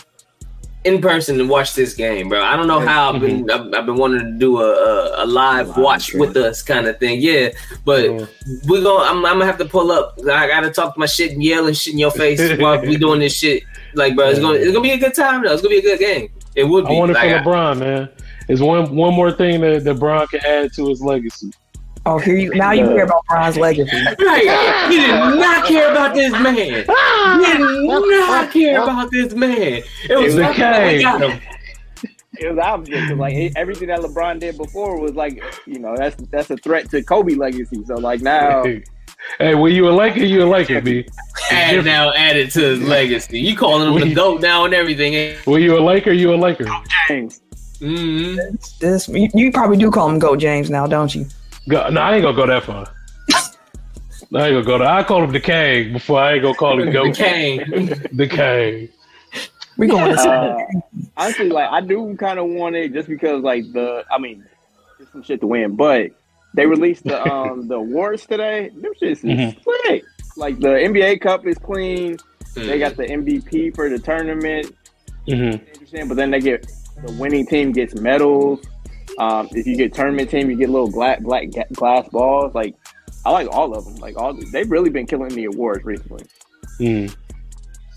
in 0.83 0.99
person 1.01 1.39
and 1.39 1.49
watch 1.49 1.75
this 1.75 1.93
game, 1.93 2.27
bro. 2.27 2.43
I 2.43 2.57
don't 2.57 2.67
know 2.67 2.81
how 2.81 3.13
I've 3.13 3.21
been. 3.21 3.49
I've, 3.49 3.73
I've 3.73 3.85
been 3.85 3.95
wanting 3.95 4.19
to 4.19 4.31
do 4.37 4.59
a 4.59 4.65
a, 4.65 5.23
a 5.23 5.25
live 5.25 5.69
Live 5.69 5.77
watch 5.77 6.03
stream. 6.03 6.19
with 6.19 6.35
us 6.35 6.61
kind 6.61 6.87
of 6.87 6.99
thing. 6.99 7.21
Yeah, 7.21 7.49
but 7.85 8.03
Mhm. 8.09 8.27
we're 8.67 8.83
gonna. 8.83 9.05
I'm, 9.09 9.17
I'm 9.25 9.33
gonna 9.35 9.45
have 9.45 9.57
to 9.59 9.65
pull 9.65 9.91
up. 9.91 10.19
I 10.29 10.45
gotta 10.47 10.71
talk 10.71 10.97
my 10.97 11.05
shit 11.05 11.31
and 11.31 11.41
yell 11.41 11.67
and 11.67 11.77
shit 11.77 11.93
in 11.93 11.99
your 11.99 12.11
face 12.11 12.57
while 12.59 12.81
we 12.81 12.97
doing 12.97 13.21
this 13.21 13.33
shit. 13.37 13.63
Like, 13.95 14.15
bro, 14.17 14.27
it's 14.29 14.39
gonna 14.39 14.55
it's 14.57 14.71
gonna 14.71 14.81
be 14.81 14.91
a 14.91 14.97
good 14.97 15.13
time 15.13 15.41
though. 15.43 15.53
It's 15.53 15.61
gonna 15.61 15.73
be 15.75 15.79
a 15.79 15.81
good 15.83 15.99
game. 15.99 16.29
It 16.55 16.65
would 16.65 16.85
I 16.85 16.89
be. 16.89 16.95
want 16.97 17.11
it 17.11 17.13
for 17.17 17.25
Like, 17.27 17.35
I- 17.37 17.43
LeBron, 17.43 17.79
man. 17.79 18.09
It's 18.49 18.59
one 18.59 18.93
one 18.93 19.13
more 19.13 19.31
thing 19.31 19.61
that, 19.61 19.85
that 19.85 19.93
Bron 19.99 20.27
can 20.27 20.41
add 20.45 20.73
to 20.73 20.89
his 20.89 21.01
legacy. 21.01 21.51
Oh, 22.05 22.19
here 22.19 22.35
you 22.35 22.53
now 22.53 22.71
you 22.73 22.85
hear 22.89 23.03
about 23.05 23.25
Bron's 23.27 23.57
legacy. 23.57 23.89
Right. 24.19 24.87
He 24.91 24.97
did 24.99 25.07
not 25.39 25.65
care 25.65 25.89
about 25.91 26.13
this 26.13 26.31
man. 26.33 26.55
He 26.55 26.71
did 26.73 27.59
not 27.87 28.51
care 28.51 28.81
about 28.81 29.09
this 29.11 29.33
man. 29.33 29.81
It 30.09 30.17
was 30.19 30.35
The 30.35 30.41
like, 30.41 30.57
we 30.57 30.63
king. 30.93 31.01
got 31.01 31.21
him. 31.21 31.41
It 32.39 32.49
was 32.49 32.57
obvious. 32.57 33.11
like 33.11 33.53
everything 33.55 33.87
that 33.89 33.99
LeBron 33.99 34.39
did 34.39 34.57
before 34.57 34.99
was 34.99 35.13
like 35.13 35.41
you 35.65 35.79
know 35.79 35.95
that's 35.95 36.15
that's 36.29 36.49
a 36.49 36.57
threat 36.57 36.89
to 36.91 37.01
Kobe 37.03 37.35
legacy. 37.35 37.83
So 37.85 37.95
like 37.95 38.21
now 38.21 38.63
hey, 39.39 39.55
when 39.55 39.71
you 39.73 39.87
a 39.87 39.91
Laker, 39.91 40.19
you 40.25 40.43
a 40.43 40.45
Laker, 40.49 40.81
B. 40.81 41.07
Add 41.51 41.85
now 41.85 42.11
added 42.13 42.51
to 42.51 42.59
his 42.59 42.81
legacy. 42.81 43.39
You 43.39 43.55
calling 43.55 43.87
him 43.93 43.99
the 43.99 44.05
We- 44.07 44.13
goat 44.13 44.41
now 44.41 44.65
and 44.65 44.73
everything. 44.73 45.37
When 45.45 45.61
you 45.61 45.77
a 45.77 45.79
Laker, 45.81 46.11
you 46.11 46.33
a 46.33 46.35
Laker. 46.35 46.65
James, 47.07 47.41
hmm 47.79 48.35
This 48.81 49.07
you, 49.07 49.29
you 49.33 49.51
probably 49.53 49.77
do 49.77 49.89
call 49.91 50.09
him 50.09 50.19
Goat 50.19 50.39
James 50.39 50.69
now, 50.69 50.85
don't 50.87 51.13
you? 51.15 51.25
Go, 51.67 51.89
no, 51.89 52.01
I 52.01 52.15
ain't 52.15 52.23
gonna 52.23 52.35
go 52.35 52.45
that 52.47 52.63
far. 52.63 52.87
I 54.35 54.47
ain't 54.47 54.53
gonna 54.55 54.63
go 54.63 54.77
there. 54.79 54.87
I 54.87 55.03
call 55.03 55.23
him 55.23 55.31
the 55.31 55.39
Kang 55.39 55.93
before 55.93 56.19
I 56.19 56.33
ain't 56.33 56.41
gonna 56.41 56.55
call 56.55 56.79
him 56.79 56.87
The 56.87 56.91
Goat. 56.93 57.15
king. 57.15 58.07
The 58.11 58.27
Kang. 58.27 58.89
We 59.77 59.87
going 59.87 60.15
to 60.15 60.21
uh, 60.21 60.65
honestly 61.17 61.49
like 61.49 61.69
I 61.69 61.81
do 61.81 62.15
kind 62.17 62.37
of 62.39 62.47
want 62.47 62.75
it 62.75 62.93
just 62.93 63.07
because 63.09 63.41
like 63.43 63.63
the 63.73 64.03
I 64.11 64.17
mean 64.19 64.43
there's 64.97 65.09
some 65.11 65.23
shit 65.23 65.39
to 65.41 65.47
win, 65.47 65.75
but 65.75 66.11
they 66.53 66.65
released 66.67 67.03
the 67.05 67.21
um 67.21 67.67
the 67.67 67.75
awards 67.75 68.25
today. 68.25 68.69
Them 68.69 68.91
shits 69.01 69.11
is 69.11 69.23
Mhm. 69.23 69.63
slick. 69.63 70.05
Like 70.35 70.59
the 70.59 70.67
NBA 70.69 71.21
Cup 71.21 71.45
is 71.47 71.57
clean. 71.57 72.17
Mm. 72.55 72.67
They 72.67 72.79
got 72.79 72.97
the 72.97 73.03
MVP 73.05 73.73
for 73.75 73.89
the 73.89 73.97
tournament. 73.99 74.75
hmm 75.27 75.33
interesting. 75.73 76.07
But 76.07 76.17
then 76.17 76.29
they 76.31 76.39
get 76.39 76.67
the 77.03 77.11
winning 77.13 77.47
team 77.47 77.71
gets 77.71 77.95
medals. 77.95 78.59
Um, 79.19 79.47
if 79.51 79.67
you 79.67 79.75
get 79.75 79.93
tournament 79.93 80.29
team, 80.29 80.49
you 80.49 80.55
get 80.57 80.69
little 80.69 80.91
black 80.91 81.21
black 81.21 81.47
glass 81.73 82.07
balls. 82.09 82.53
Like 82.55 82.75
I 83.25 83.31
like 83.31 83.47
all 83.51 83.75
of 83.75 83.85
them. 83.85 83.95
Like 83.95 84.17
all 84.17 84.33
they've 84.33 84.69
really 84.69 84.89
been 84.89 85.05
killing 85.05 85.29
the 85.33 85.45
awards 85.45 85.83
recently. 85.85 86.25
Mm. 86.79 87.15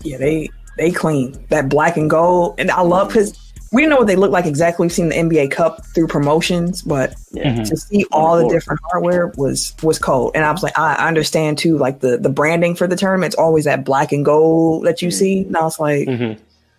yeah, 0.03 0.17
they 0.17 0.49
they 0.77 0.91
clean 0.91 1.35
that 1.49 1.69
black 1.69 1.97
and 1.97 2.09
gold, 2.09 2.55
and 2.59 2.69
I 2.69 2.81
love 2.81 3.07
because 3.07 3.37
we 3.73 3.81
didn't 3.81 3.89
know 3.91 3.97
what 3.97 4.07
they 4.07 4.15
look 4.15 4.31
like 4.31 4.45
exactly. 4.45 4.85
We've 4.85 4.93
seen 4.93 5.09
the 5.09 5.15
NBA 5.15 5.51
Cup 5.51 5.85
through 5.87 6.07
promotions, 6.07 6.81
but 6.83 7.15
Yeah. 7.31 7.51
Mhm. 7.53 7.67
to 7.67 7.75
see 7.75 8.05
all 8.11 8.37
the 8.37 8.47
different 8.47 8.79
hardware 8.91 9.33
was 9.37 9.73
was 9.83 9.99
cold. 9.99 10.31
And 10.35 10.45
I 10.45 10.51
was 10.51 10.63
like, 10.63 10.77
I 10.79 10.95
I 10.95 11.07
understand 11.07 11.57
too, 11.57 11.77
like 11.77 11.99
the 11.99 12.17
the 12.17 12.29
branding 12.29 12.75
for 12.75 12.87
the 12.87 12.95
tournament. 12.95 13.33
It's 13.33 13.39
always 13.39 13.65
that 13.65 13.83
black 13.83 14.11
and 14.11 14.23
gold 14.23 14.85
that 14.85 15.01
you 15.01 15.11
see. 15.11 15.41
And 15.41 15.57
I 15.57 15.63
was 15.63 15.79
like, 15.79 16.07
hmm 16.07 16.33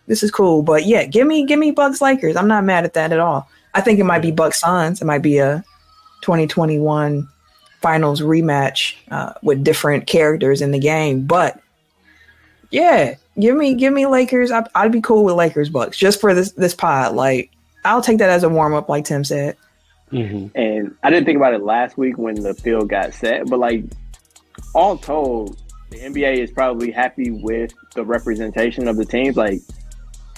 this 0.07 0.22
is 0.22 0.30
cool. 0.30 0.62
But 0.62 0.86
yeah, 0.86 1.05
give 1.05 1.26
me 1.26 1.45
give 1.45 1.59
me 1.59 1.70
Bucks 1.70 2.01
Lakers. 2.01 2.34
I'm 2.34 2.49
not 2.49 2.64
mad 2.64 2.84
at 2.86 2.95
that 2.95 3.12
at 3.12 3.18
all. 3.20 3.47
I 3.75 3.81
think 3.81 3.99
it 3.99 4.05
might 4.05 4.23
be 4.23 4.31
Bucks 4.31 4.61
Suns. 4.61 5.01
It 5.01 5.05
might 5.05 5.23
be 5.23 5.39
a 5.39 5.64
2021 6.23 7.29
finals 7.81 8.21
rematch 8.21 8.97
uh, 9.11 9.33
with 9.43 9.62
different 9.62 10.07
characters 10.07 10.61
in 10.61 10.73
the 10.73 10.79
game. 10.79 11.27
But 11.27 11.61
yeah, 12.71 13.14
give 13.39 13.57
me 13.57 13.75
give 13.75 13.93
me 13.93 14.07
Lakers. 14.07 14.51
I, 14.51 14.66
I'd 14.75 14.93
be 14.93 15.01
cool 15.01 15.25
with 15.25 15.35
Lakers 15.35 15.69
Bucks 15.69 15.97
just 15.97 16.21
for 16.21 16.35
this 16.35 16.53
this 16.53 16.75
pod. 16.75 17.14
Like 17.14 17.51
I'll 17.85 18.03
take 18.03 18.19
that 18.19 18.31
as 18.31 18.43
a 18.43 18.49
warm 18.49 18.75
up, 18.75 18.89
like 18.89 19.05
Tim 19.05 19.25
said. 19.25 19.57
hmm 20.11 20.49
And 20.55 20.95
I 21.03 21.11
didn't 21.11 21.27
think 21.27 21.37
about 21.37 21.55
it 21.55 21.62
last 21.62 21.97
week 21.97 22.19
when 22.19 22.35
the 22.43 22.55
field 22.55 22.89
got 22.89 23.14
set, 23.14 23.47
but 23.47 23.59
like 23.59 23.85
all 24.75 24.99
told, 24.99 25.61
the 25.91 25.99
NBA 25.99 26.39
is 26.39 26.51
probably 26.51 26.91
happy 26.91 27.31
with 27.31 27.73
the 27.95 28.05
representation 28.05 28.89
of 28.89 28.97
the 28.97 29.05
teams. 29.05 29.37
Like 29.37 29.61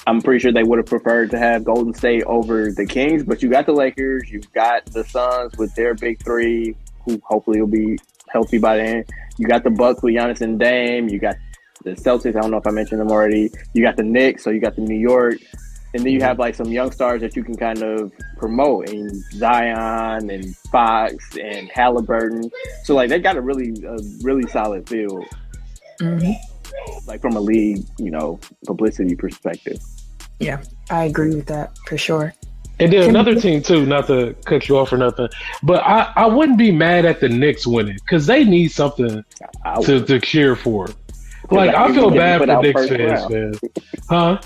I'm 0.07 0.23
pretty 0.23 0.41
sure 0.41 0.53
they 0.53 0.63
would 0.63 0.79
have 0.79 0.87
preferred 0.87 1.31
to 1.33 1.39
have 1.39 1.65
Golden 1.65 1.93
State 1.95 2.25
over 2.25 2.73
the 2.73 2.87
Kings, 2.87 3.23
but 3.23 3.43
you 3.43 3.51
got 3.51 3.67
the 3.67 3.73
Lakers, 3.73 4.31
you've 4.31 4.51
got 4.53 4.87
the 4.87 5.05
Suns 5.05 5.57
with 5.59 5.75
their 5.75 5.95
big 5.95 6.23
three, 6.23 6.75
who 7.05 7.21
hopefully 7.25 7.61
will 7.61 7.69
be 7.69 7.99
healthy 8.29 8.59
by 8.59 8.77
then. 8.77 9.05
You 9.39 9.47
got 9.47 9.63
the 9.63 9.71
Bucks 9.71 10.03
with 10.03 10.15
Giannis 10.15 10.41
and 10.41 10.59
Dame. 10.59 11.09
You 11.09 11.19
got 11.19 11.37
the 11.85 11.91
Celtics. 11.93 12.37
I 12.37 12.41
don't 12.41 12.51
know 12.51 12.57
if 12.57 12.67
I 12.67 12.71
mentioned 12.71 13.01
them 13.01 13.11
already. 13.11 13.51
You 13.75 13.83
got 13.83 13.97
the 13.97 14.03
Knicks, 14.03 14.43
so 14.43 14.51
you 14.51 14.61
got 14.61 14.77
the 14.77 14.83
New 14.83 14.99
York, 14.99 15.37
and 15.95 16.05
then 16.05 16.13
you 16.13 16.21
have 16.21 16.39
like 16.39 16.55
some 16.55 16.69
young 16.69 16.91
stars 16.93 17.21
that 17.21 17.37
you 17.37 17.45
can 17.45 17.57
kind 17.57 17.83
of 17.83 18.13
promote, 18.39 18.89
and 18.89 19.11
Zion 19.33 20.31
and 20.31 20.57
Fox 20.73 21.37
and 21.37 21.71
Haliburton. 21.71 22.51
So 22.85 22.95
like 22.95 23.11
they 23.11 23.19
got 23.19 23.37
a 23.37 23.41
really, 23.41 23.75
a 23.85 23.97
really 24.23 24.49
solid 24.49 24.89
field, 24.89 25.27
hmm 26.01 26.33
like 27.07 27.21
from 27.21 27.37
a 27.37 27.41
league, 27.41 27.85
you 27.99 28.11
know, 28.11 28.39
publicity 28.67 29.15
perspective. 29.15 29.79
Yeah, 30.39 30.63
I 30.91 31.05
agree 31.05 31.35
with 31.35 31.47
that 31.47 31.77
for 31.87 31.99
sure. 31.99 32.35
And 32.79 32.91
then 32.91 33.11
another 33.11 33.39
team 33.39 33.63
too, 33.63 33.85
not 33.85 34.07
to 34.07 34.35
cut 34.47 34.67
you 34.69 34.79
off 34.79 34.91
or 34.91 34.97
nothing, 34.97 35.29
but 35.63 35.83
I, 35.85 36.13
I 36.17 36.27
wouldn't 36.27 36.57
be 36.57 36.73
mad 36.73 37.05
at 37.05 37.21
the 37.21 37.29
Knicks 37.29 37.67
winning 37.67 37.99
because 38.07 38.27
they 38.27 38.43
need 38.43 38.69
something 38.69 39.23
to, 39.85 40.03
to 40.03 40.19
cheer 40.19 40.57
for. 40.57 40.89
Like 41.51 41.73
that 41.73 41.91
I 41.91 41.93
feel 41.95 42.11
bad 42.11 42.43
for 42.43 42.51
out 42.51 42.63
Knicks 42.63 42.89
fans, 42.89 43.01
round. 43.01 43.33
man. 43.33 43.53
Huh? 44.09 44.41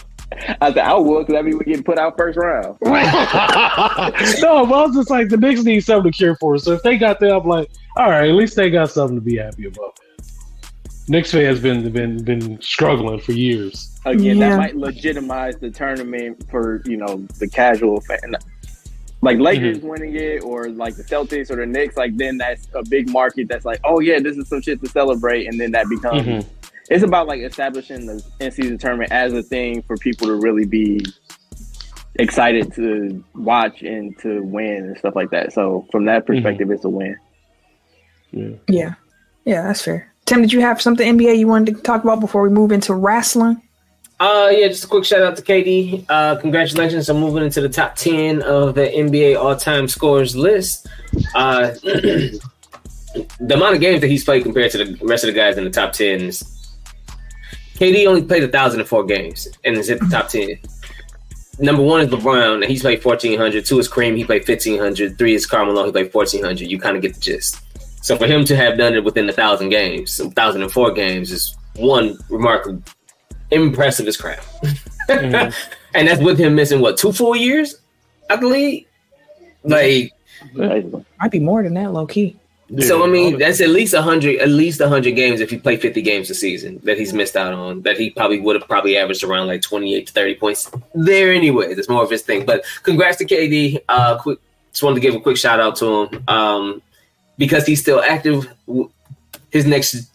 I 0.61 0.72
said 0.72 0.79
I 0.79 0.95
would 0.95 1.27
because 1.27 1.35
that 1.35 1.45
means 1.45 1.57
we 1.57 1.72
get 1.72 1.85
put 1.85 1.97
out 1.97 2.16
first 2.16 2.37
round. 2.37 2.77
no, 2.83 4.66
but 4.66 4.75
I 4.75 4.87
was 4.87 4.97
just 4.97 5.11
like 5.11 5.29
the 5.29 5.37
Knicks 5.37 5.62
need 5.62 5.81
something 5.81 6.11
to 6.11 6.18
cheer 6.18 6.37
for. 6.37 6.59
So 6.59 6.72
if 6.72 6.83
they 6.83 6.99
got 6.99 7.20
that, 7.20 7.35
I'm 7.35 7.47
like, 7.47 7.70
all 7.97 8.11
right, 8.11 8.29
at 8.29 8.35
least 8.35 8.57
they 8.57 8.68
got 8.68 8.91
something 8.91 9.16
to 9.16 9.22
be 9.22 9.37
happy 9.37 9.66
about. 9.66 10.01
Knicks 11.07 11.32
fans 11.32 11.61
been 11.61 11.90
been 11.92 12.22
been 12.24 12.61
struggling 12.62 13.20
for 13.20 13.32
years. 13.32 13.90
Again, 14.07 14.38
Yeah. 14.38 14.50
that 14.50 14.57
might 14.59 14.76
legitimize 14.76 15.57
the 15.59 15.70
tournament 15.70 16.44
for 16.50 16.82
you 16.86 16.96
know 16.96 17.26
the 17.38 17.48
casual 17.48 18.00
fan. 18.02 18.34
Like 19.20 19.38
Lakers 19.38 19.78
winning 19.78 20.14
it, 20.16 20.42
or 20.44 20.68
like 20.68 20.96
the 20.96 21.02
Celtics 21.05 21.50
or 21.50 21.57
the 21.57 21.66
Knicks, 21.66 21.96
like 21.96 22.16
then 22.16 22.36
that's 22.38 22.68
a 22.74 22.82
big 22.88 23.09
market. 23.11 23.48
That's 23.48 23.64
like, 23.64 23.80
oh 23.84 24.00
yeah, 24.00 24.18
this 24.18 24.36
is 24.36 24.48
some 24.48 24.61
shit 24.61 24.80
to 24.82 24.88
celebrate, 24.88 25.46
and 25.46 25.59
then 25.61 25.72
that 25.72 25.88
becomes. 25.88 26.22
Mhm. 26.22 26.46
It's 26.90 27.02
about 27.02 27.26
like 27.26 27.40
establishing 27.40 28.05
the 28.07 28.22
in-season 28.40 28.76
tournament 28.76 29.11
as 29.12 29.32
a 29.32 29.42
thing 29.42 29.80
for 29.82 29.96
people 29.96 30.26
to 30.26 30.34
really 30.34 30.66
be 30.66 31.02
excited 32.16 32.72
to 32.74 33.24
watch 33.34 33.82
and 33.82 34.16
to 34.20 34.42
win 34.42 34.84
and 34.84 34.98
stuff 34.98 35.16
like 35.16 35.30
that. 35.30 35.52
So 35.55 35.86
from 35.90 36.05
that 36.05 36.26
perspective, 36.26 36.70
it's 36.70 36.84
a 36.84 36.88
win. 36.90 37.16
Yeah. 38.32 38.48
Yeah, 38.68 38.94
yeah, 39.46 39.62
that's 39.62 39.82
fair. 39.82 40.12
Tim, 40.27 40.41
did 40.41 40.53
you 40.53 40.61
have 40.61 40.81
something 40.81 41.18
NBA 41.18 41.39
you 41.39 41.47
wanted 41.47 41.77
to 41.77 41.83
talk 41.83 42.03
about 42.03 42.20
before 42.20 42.43
we 42.43 42.49
move 42.49 42.72
into 42.72 42.95
wrestling? 42.95 43.61
Uh, 44.20 44.49
yeah, 44.51 44.68
just 44.68 44.85
a 44.85 44.87
quick 44.87 45.05
shout 45.05 45.22
out 45.22 45.37
to 45.37 45.43
KD. 45.43 46.07
Uh, 46.09 46.37
congratulations 46.37 47.11
on 47.11 47.20
moving 47.20 47.45
into 47.45 47.61
the 47.61 47.68
top 47.68 47.97
10 47.97 48.43
of 48.43 48.75
the 48.75 48.87
NBA 48.87 49.39
all 49.39 49.57
time 49.57 49.89
scores 49.89 50.35
list. 50.35 50.87
Uh, 51.35 51.72
the 51.83 52.41
amount 53.41 53.75
of 53.75 53.81
games 53.81 54.01
that 54.01 54.09
he's 54.09 54.25
played 54.25 54.45
compared 54.45 54.70
to 54.70 54.79
the 54.79 55.05
rest 55.05 55.25
of 55.25 55.29
the 55.29 55.39
guys 55.39 55.59
in 55.59 55.64
the 55.64 55.70
top 55.70 55.93
10 55.93 56.22
is 56.22 56.43
KD 57.75 58.07
only 58.07 58.22
played 58.22 58.43
1,004 58.43 59.05
games 59.05 59.49
and 59.64 59.77
is 59.77 59.91
in 59.91 59.99
the 59.99 60.07
top 60.07 60.29
10. 60.29 60.59
Number 61.59 61.83
one 61.83 62.01
is 62.01 62.09
LeBron, 62.09 62.55
and 62.55 62.64
he's 62.64 62.83
played 62.83 63.05
1,400. 63.05 63.64
Two 63.64 63.79
is 63.79 63.89
Kareem, 63.89 64.16
he 64.16 64.25
played 64.25 64.47
1,500. 64.49 65.18
Three 65.18 65.35
is 65.35 65.47
Carmelo, 65.47 65.85
he 65.85 65.93
played 65.93 66.14
1,400. 66.14 66.68
You 66.68 66.79
kind 66.79 66.97
of 66.97 67.03
get 67.03 67.14
the 67.14 67.20
gist. 67.20 67.63
So 68.05 68.18
for 68.18 68.26
him 68.26 68.44
to 68.44 68.55
have 68.55 68.76
done 68.76 68.94
it 68.94 69.02
within 69.02 69.24
a 69.24 69.32
1,000 69.32 69.70
games, 69.70 70.20
a 70.20 70.24
1,004 70.24 70.90
games 70.90 71.32
is 71.32 71.57
one 71.76 72.18
remarkable, 72.28 72.82
impressive 73.50 74.07
as 74.07 74.18
crap. 74.18 74.44
Mhm. 75.09 75.55
and 75.94 76.07
that's 76.09 76.20
with 76.20 76.38
him 76.38 76.55
missing 76.55 76.82
what 76.82 76.98
two 76.98 77.12
full 77.12 77.34
years 77.34 77.76
I 78.28 78.36
the 78.36 78.46
league. 78.46 78.86
Like 79.62 80.12
Basically. 80.55 81.05
Might 81.18 81.30
be 81.30 81.40
more 81.40 81.62
than 81.62 81.72
that, 81.74 81.94
low 81.94 82.07
key. 82.07 82.36
so, 82.80 83.02
I 83.02 83.07
mean 83.07 83.38
that's 83.38 83.62
at 83.62 83.70
least 83.70 83.94
hundred, 83.94 84.36
at 84.36 84.50
least 84.50 84.82
hundred 84.82 85.16
games 85.16 85.40
if 85.40 85.48
he 85.48 85.57
played 85.57 85.80
fifty 85.80 86.02
games 86.02 86.28
a 86.28 86.34
season 86.34 86.80
that 86.84 86.98
he's 86.98 87.14
missed 87.14 87.36
out 87.36 87.55
on. 87.55 87.80
That 87.82 87.96
he 87.96 88.11
probably 88.11 88.38
would 88.38 88.57
have 88.57 88.68
probably 88.68 88.98
averaged 88.98 89.24
around 89.24 89.46
like 89.46 89.62
twenty 89.62 89.94
eight 89.94 90.09
to 90.09 90.12
thirty 90.12 90.34
points 90.34 90.70
there 90.94 91.32
anyway. 91.32 91.72
That's 91.72 91.88
more 91.88 92.02
of 92.02 92.11
his 92.11 92.20
thing. 92.20 92.44
But 92.44 92.64
congrats 92.82 93.16
to 93.18 93.24
KD. 93.24 93.80
Uh, 93.88 94.18
quick, 94.18 94.40
just 94.72 94.82
wanted 94.82 94.96
to 94.96 95.00
give 95.00 95.14
a 95.14 95.20
quick 95.20 95.38
shout 95.38 95.59
out 95.59 95.76
to 95.76 95.86
him 96.05 96.24
um, 96.28 96.82
because 97.39 97.66
he's 97.66 97.80
still 97.80 98.01
active. 98.01 98.49
His 99.51 99.66
next. 99.66 100.11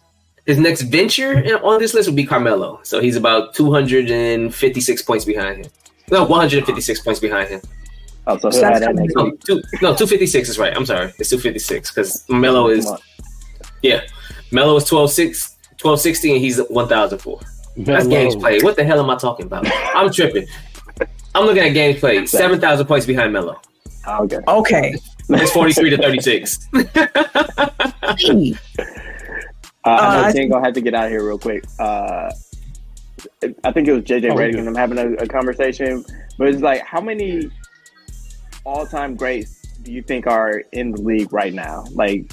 His 0.45 0.57
next 0.57 0.82
venture 0.82 1.59
on 1.63 1.80
this 1.80 1.93
list 1.93 2.07
would 2.09 2.15
be 2.15 2.26
Carmelo. 2.26 2.80
So 2.82 2.99
he's 2.99 3.15
about 3.15 3.53
256 3.53 5.01
points 5.03 5.24
behind 5.24 5.63
him. 5.63 5.72
No, 6.09 6.24
156 6.24 7.01
points 7.01 7.20
behind 7.20 7.49
him. 7.49 7.61
Oh, 8.26 8.36
so 8.38 8.49
So 8.49 8.57
he'll 8.57 8.63
have 8.63 8.82
that's 8.82 8.86
that 8.86 8.95
next 8.95 9.15
No, 9.15 9.32
two, 9.45 9.61
no, 9.82 9.93
256 9.93 10.49
is 10.49 10.57
right. 10.57 10.76
I'm 10.76 10.88
sorry. 10.88 11.13
It's 11.20 11.30
256 11.30 11.91
because 11.91 12.28
Melo 12.30 12.70
is, 12.70 12.91
yeah, 13.84 14.01
Melo 14.51 14.76
is 14.78 14.86
12, 14.86 15.11
6, 15.11 15.57
1260 15.82 16.32
and 16.32 16.41
he's 16.41 16.57
1004. 16.57 17.39
That's 17.78 18.07
games 18.07 18.36
played. 18.36 18.63
What 18.63 18.76
the 18.76 18.84
hell 18.84 18.99
am 18.99 19.09
I 19.09 19.17
talking 19.17 19.45
about? 19.45 19.67
I'm 19.95 20.11
tripping. 20.11 20.47
I'm 21.36 21.45
looking 21.45 21.63
at 21.63 21.70
games 21.70 21.99
played. 21.99 22.28
7,000 22.28 22.88
points 22.88 23.05
behind 23.05 23.34
Melo. 23.34 23.61
Okay. 24.07 24.39
Okay. 24.47 24.95
It's 25.30 25.51
43 25.51 25.89
to 25.91 25.97
36. 25.97 26.67
Uh, 26.73 26.80
Uh, 29.86 29.89
I 29.91 30.21
know 30.21 30.27
I 30.27 30.32
Tim 30.34 30.49
gonna 30.49 30.65
have 30.65 30.73
to 30.73 30.82
get 30.82 30.93
out 30.93 31.05
of 31.05 31.11
here 31.11 31.25
real 31.25 31.39
quick. 31.39 31.63
Uh, 31.80 32.30
I 33.63 33.71
think 33.71 33.88
it 33.88 33.93
was 33.93 34.03
JJ 34.03 34.32
Oh, 34.32 34.36
we 34.36 34.41
Redick 34.43 34.59
and 34.59 34.67
I'm 34.67 34.75
having 34.75 34.97
a, 34.97 35.13
a 35.23 35.27
conversation, 35.27 36.03
but 36.38 36.49
it's 36.49 36.61
like, 36.61 36.82
how 36.86 36.99
many 36.99 37.49
all-time 38.65 39.15
greats 39.15 39.61
do 39.84 39.91
you 39.93 40.01
think 40.01 40.27
are 40.27 40.63
in 40.73 40.91
the 40.91 41.01
league 41.01 41.32
right 41.32 41.53
now? 41.53 41.86
Like 41.93 42.30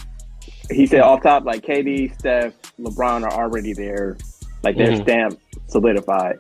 he 0.70 0.86
said, 0.86 1.01
off 1.01 1.22
top, 1.22 1.44
like 1.44 1.62
KD, 1.62 2.18
Steph, 2.18 2.53
LeBron 2.80 3.22
are 3.22 3.32
already 3.32 3.72
there, 3.72 4.16
like 4.64 4.76
they're 4.76 4.92
Mhm. 4.92 5.03
stamped, 5.03 5.42
solidified. 5.68 6.38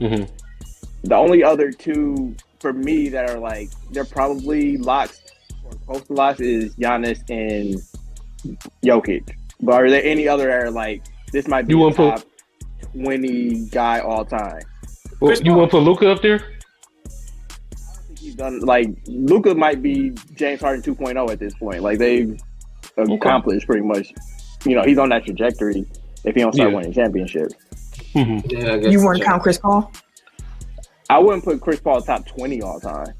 Mhm. 0.00 0.28
The 1.04 1.14
only 1.14 1.44
other 1.44 1.70
two 1.70 2.34
for 2.60 2.72
me 2.72 3.10
that 3.10 3.28
are 3.30 3.38
like 3.38 3.68
they're 3.90 4.04
probably 4.06 4.78
locks 4.78 5.20
or 5.86 5.94
close 5.94 6.06
to 6.06 6.12
locks 6.12 6.40
is 6.40 6.74
Giannis 6.76 7.22
and 7.30 8.58
Jokic. 8.84 9.34
But 9.60 9.74
are 9.74 9.90
there 9.90 10.04
any 10.04 10.26
other 10.28 10.46
that 10.46 10.62
are 10.64 10.70
like 10.70 11.02
this 11.32 11.46
might 11.48 11.66
be 11.66 11.72
You 11.74 11.78
the 11.78 11.82
wanna 11.84 11.94
put- 11.94 12.16
top 12.16 12.92
twenty 12.92 13.66
guy 13.70 14.00
all 14.00 14.24
time? 14.24 14.60
Well, 15.20 15.34
you 15.40 15.54
want 15.54 15.70
to 15.70 15.76
put 15.78 15.84
Luka 15.84 16.10
up 16.10 16.20
there? 16.20 16.40
I 17.06 17.08
think 18.06 18.18
he's 18.18 18.34
done 18.34 18.58
like 18.60 18.88
Luka 19.06 19.54
might 19.54 19.80
be 19.82 20.10
James 20.34 20.60
Harden 20.60 20.82
2.0 20.82 21.30
at 21.30 21.38
this 21.38 21.54
point. 21.54 21.80
Like 21.82 21.98
they've 21.98 22.36
accomplished 22.96 23.66
pretty 23.66 23.86
much. 23.86 24.12
You 24.64 24.74
know, 24.76 24.82
he's 24.82 24.98
on 24.98 25.08
that 25.10 25.24
trajectory 25.24 25.86
if 26.24 26.34
he 26.34 26.40
don't 26.40 26.52
start 26.54 26.70
Yeah. 26.70 26.76
winning 26.76 26.92
championships. 26.92 27.54
hmm 28.14 28.38
Yeah, 28.46 28.74
You 28.76 28.98
so. 28.98 29.04
want 29.06 29.18
to 29.18 29.24
count 29.24 29.42
Chris 29.42 29.58
Paul? 29.58 29.90
I 31.10 31.18
wouldn't 31.18 31.44
put 31.44 31.60
Chris 31.60 31.78
Paul 31.80 32.00
top 32.00 32.26
20 32.26 32.62
all 32.62 32.80
time 32.80 33.14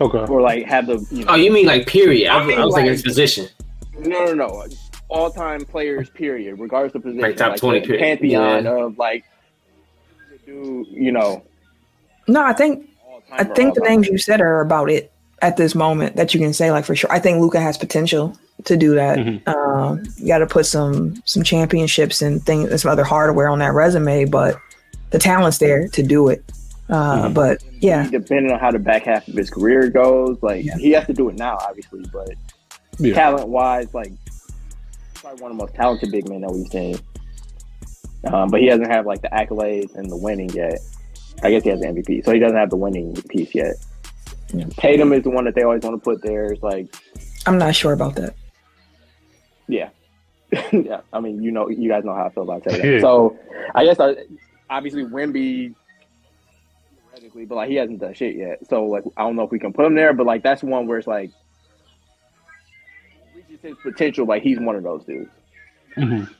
Okay. 0.00 0.18
or 0.18 0.40
like 0.40 0.64
have 0.66 0.86
the 0.86 1.04
you 1.10 1.24
know 1.24 1.32
Oh, 1.32 1.34
you 1.36 1.52
mean 1.52 1.66
like 1.66 1.86
period? 1.86 2.28
I, 2.30 2.38
I 2.40 2.44
mean, 2.46 2.58
I 2.58 2.64
was 2.64 2.72
like- 2.74 2.84
his 2.86 3.02
position. 3.02 3.46
No, 3.98 4.24
no, 4.26 4.32
no. 4.34 4.66
All 5.08 5.30
time 5.30 5.64
players, 5.66 6.08
period, 6.10 6.58
regardless 6.58 6.94
of 6.94 7.02
position. 7.02 7.20
Like 7.20 7.36
top 7.36 7.56
20 7.56 7.80
the 7.80 7.86
period. 7.86 8.02
Pantheon 8.02 8.64
Yeah. 8.64 8.84
of 8.84 8.98
like, 8.98 9.24
do 10.46 10.86
you 10.90 11.12
know? 11.12 11.42
No, 12.28 12.42
I 12.42 12.52
think 12.52 12.88
I 13.30 13.44
think 13.44 13.74
the 13.74 13.80
all-time. 13.82 13.94
names 13.96 14.08
you 14.08 14.18
said 14.18 14.40
are 14.40 14.60
about 14.60 14.90
it 14.90 15.12
at 15.42 15.56
this 15.56 15.74
moment 15.74 16.16
that 16.16 16.32
you 16.34 16.40
can 16.40 16.52
say 16.52 16.70
like 16.70 16.84
for 16.84 16.94
sure. 16.96 17.10
I 17.12 17.18
think 17.18 17.40
Luka 17.40 17.60
has 17.60 17.76
potential 17.76 18.36
to 18.64 18.76
do 18.76 18.94
that. 18.94 19.18
Mhm. 19.18 19.46
Um, 19.48 20.02
you 20.18 20.28
got 20.28 20.38
to 20.38 20.46
put 20.46 20.66
some 20.66 21.14
some 21.26 21.42
championships 21.42 22.22
and 22.22 22.42
things 22.44 22.70
and 22.70 22.80
some 22.80 22.90
other 22.90 23.04
hardware 23.04 23.48
on 23.48 23.58
that 23.58 23.72
resume, 23.74 24.24
but 24.26 24.56
the 25.10 25.18
talent's 25.18 25.58
there 25.58 25.88
to 25.88 26.02
do 26.02 26.28
it. 26.28 26.42
Uh, 26.88 27.28
Mhm. 27.28 27.34
But 27.34 27.62
yeah, 27.80 28.08
Depending 28.10 28.52
on 28.52 28.58
how 28.58 28.70
the 28.70 28.78
back 28.78 29.04
half 29.04 29.26
of 29.28 29.34
his 29.34 29.50
career 29.50 29.88
goes, 29.88 30.36
like 30.42 30.64
Yeah. 30.64 30.76
he 30.76 30.90
has 30.92 31.06
to 31.06 31.12
do 31.12 31.28
it 31.28 31.36
now, 31.38 31.56
obviously, 31.60 32.04
but 32.12 32.30
Yeah. 32.98 33.14
talent 33.14 33.48
wise, 33.48 33.92
like 33.94 34.12
probably 35.14 35.42
one 35.42 35.52
of 35.52 35.56
the 35.58 35.62
most 35.64 35.74
talented 35.74 36.10
big 36.10 36.28
men 36.28 36.40
that 36.42 36.50
we've 36.52 36.66
seen. 36.68 36.96
Um, 38.24 38.50
but 38.50 38.60
he 38.60 38.66
doesn't 38.66 38.90
have 38.90 39.06
like 39.06 39.22
the 39.22 39.28
accolades 39.28 39.94
and 39.96 40.10
the 40.10 40.16
winning 40.16 40.50
yet. 40.50 40.78
I 41.42 41.50
guess 41.50 41.62
he 41.64 41.70
has 41.70 41.80
the 41.80 41.86
MVP, 41.88 42.24
so 42.24 42.32
he 42.32 42.38
doesn't 42.38 42.56
have 42.56 42.70
the 42.70 42.76
winning 42.76 43.14
piece 43.28 43.54
yet. 43.54 43.74
Yeah. 44.52 44.66
Tatum 44.76 45.12
is 45.12 45.22
the 45.24 45.30
one 45.30 45.44
that 45.46 45.54
they 45.54 45.62
always 45.62 45.82
want 45.82 45.96
to 46.00 46.04
put 46.04 46.22
there. 46.22 46.46
It's 46.46 46.62
like, 46.62 46.94
I'm 47.46 47.58
not 47.58 47.74
sure 47.74 47.92
about 47.92 48.14
that. 48.16 48.34
yeah, 49.66 49.88
yeah. 50.72 51.00
I 51.12 51.20
mean, 51.20 51.42
you 51.42 51.50
know, 51.50 51.68
you 51.68 51.88
guys 51.88 52.04
know 52.04 52.14
how 52.14 52.26
I 52.26 52.28
feel 52.30 52.42
about 52.42 52.62
Tatum. 52.64 53.00
So 53.00 53.36
I 53.74 53.84
guess 53.86 53.98
I, 53.98 54.14
obviously 54.68 55.04
Wemby 55.04 55.74
technically, 57.32 57.46
but 57.46 57.56
like 57.56 57.68
he 57.68 57.76
hasn't 57.76 58.00
done 58.00 58.14
shit 58.14 58.36
yet. 58.36 58.66
So 58.68 58.84
like 58.86 59.04
I 59.16 59.22
don't 59.22 59.36
know 59.36 59.42
if 59.42 59.50
we 59.50 59.58
can 59.58 59.72
put 59.72 59.86
him 59.86 59.94
there, 59.94 60.12
but 60.12 60.26
like 60.26 60.42
that's 60.42 60.62
one 60.62 60.86
where 60.86 60.98
it's 60.98 61.06
like 61.06 61.30
reaches 63.34 63.60
his 63.62 63.76
potential. 63.82 64.26
Like 64.26 64.42
he's 64.42 64.58
one 64.58 64.76
of 64.76 64.82
those 64.82 65.04
dudes. 65.04 65.30
Mm-hmm. 65.96 66.32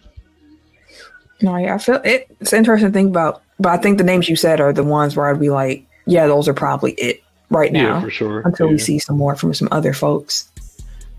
No, 1.43 1.57
yeah, 1.57 1.75
I 1.75 1.79
feel 1.79 2.01
it, 2.05 2.29
it's 2.41 2.53
interesting 2.53 2.91
to 2.91 2.93
think 2.93 3.11
about, 3.11 3.43
but 3.59 3.71
I 3.71 3.77
think 3.77 3.99
the 3.99 4.05
names 4.05 4.29
you 4.29 4.37
said 4.37 4.61
are 4.61 4.73
the 4.73 4.85
ones 4.85 5.17
where 5.17 5.27
I'd 5.27 5.41
be 5.41 5.51
like, 5.51 5.85
yeah, 6.07 6.27
those 6.27 6.47
are 6.49 6.55
probably 6.55 6.93
it 6.93 7.23
right 7.51 7.73
now 7.73 7.95
Yeah, 7.95 8.01
for 8.01 8.11
sure. 8.11 8.41
until 8.45 8.69
we 8.69 8.79
see 8.79 8.99
some 9.01 9.17
more 9.19 9.35
from 9.35 9.53
some 9.53 9.69
other 9.73 9.93
folks. 9.93 10.49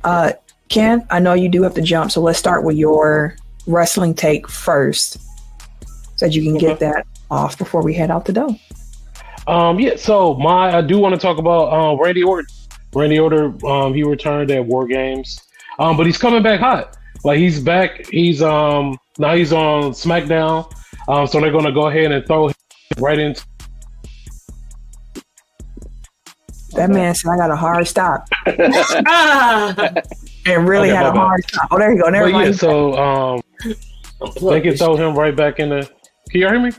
Uh, 0.06 0.32
Ken, 0.70 1.06
I 1.10 1.20
know 1.20 1.34
you 1.34 1.50
do 1.50 1.62
have 1.64 1.74
to 1.76 1.82
jump, 1.82 2.12
so 2.12 2.22
let's 2.22 2.40
start 2.40 2.64
with 2.64 2.78
your 2.78 3.36
wrestling 3.68 4.14
take 4.14 4.48
first, 4.48 5.20
so 6.16 6.26
that 6.26 6.34
you 6.34 6.42
can 6.42 6.58
get 6.58 6.80
that 6.80 7.06
off 7.30 7.58
before 7.58 7.84
we 7.84 7.94
head 7.94 8.10
out 8.10 8.24
the 8.26 8.34
door. 8.34 8.56
Um, 9.48 9.80
yeah. 9.80 9.96
So 9.96 10.36
my, 10.36 10.78
I 10.78 10.82
do 10.82 10.98
want 11.00 11.14
to 11.16 11.20
talk 11.20 11.38
about 11.38 11.72
um, 11.74 12.00
Randy 12.02 12.24
Orton. 12.24 12.48
Randy 12.96 13.20
Orton, 13.20 13.58
um, 13.66 13.94
he 13.94 14.04
returned 14.04 14.52
at 14.52 14.64
War 14.66 14.86
Games, 14.88 15.40
um, 15.80 15.98
but 15.98 16.06
he's 16.06 16.18
coming 16.18 16.44
back 16.44 16.60
hot. 16.60 16.96
Like 17.24 17.40
he's 17.40 17.60
back. 17.60 18.06
He's 18.08 18.42
um 18.42 18.98
now 19.18 19.34
he's 19.36 19.52
on 19.54 19.92
SmackDown. 19.92 20.72
Um, 21.08 21.26
so 21.26 21.40
they're 21.42 21.52
gonna 21.52 21.72
go 21.72 21.88
ahead 21.88 22.12
and 22.12 22.26
throw 22.28 22.48
him 22.50 22.54
right 23.00 23.18
into. 23.18 23.44
That 26.74 26.90
man 26.90 27.14
said 27.16 27.30
I 27.32 27.38
got 27.38 27.52
a 27.52 27.56
hard 27.56 27.88
stop 27.88 28.28
and 28.48 28.58
really 30.68 30.90
Okay, 30.90 30.96
had 30.98 31.06
a 31.06 31.12
bad. 31.12 31.18
hard 31.18 31.44
stop. 31.48 31.68
Oh, 31.72 31.78
there 31.78 31.94
you 31.94 32.02
go. 32.02 32.10
Never 32.10 32.32
But 32.32 32.46
yeah, 32.46 32.52
so 32.52 32.94
um, 32.96 33.42
they 34.42 34.60
can 34.62 34.76
throw 34.76 34.96
him 34.96 35.16
right 35.16 35.36
back 35.36 35.60
in 35.60 35.70
the. 35.70 35.90
Can 36.30 36.42
you 36.42 36.48
hear 36.48 36.60
me? 36.60 36.72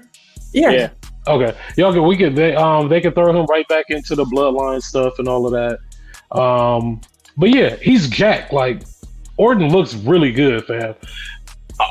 yeah. 0.52 0.70
Yeah. 0.70 0.90
Okay, 1.26 1.56
y'all 1.76 1.92
can 1.92 2.04
we 2.04 2.16
could 2.16 2.36
they 2.36 2.54
um 2.54 2.88
they 2.88 3.00
could 3.00 3.14
throw 3.14 3.38
him 3.38 3.46
right 3.46 3.66
back 3.68 3.86
into 3.88 4.14
the 4.14 4.24
bloodline 4.24 4.82
stuff 4.82 5.18
and 5.18 5.26
all 5.28 5.46
of 5.46 5.52
that. 5.52 6.38
Um, 6.38 7.00
but 7.36 7.54
yeah, 7.54 7.76
he's 7.76 8.08
Jack. 8.08 8.52
Like 8.52 8.82
Orton 9.36 9.70
looks 9.70 9.94
really 9.94 10.32
good, 10.32 10.64
fam. 10.66 10.94
Uh, 11.80 11.84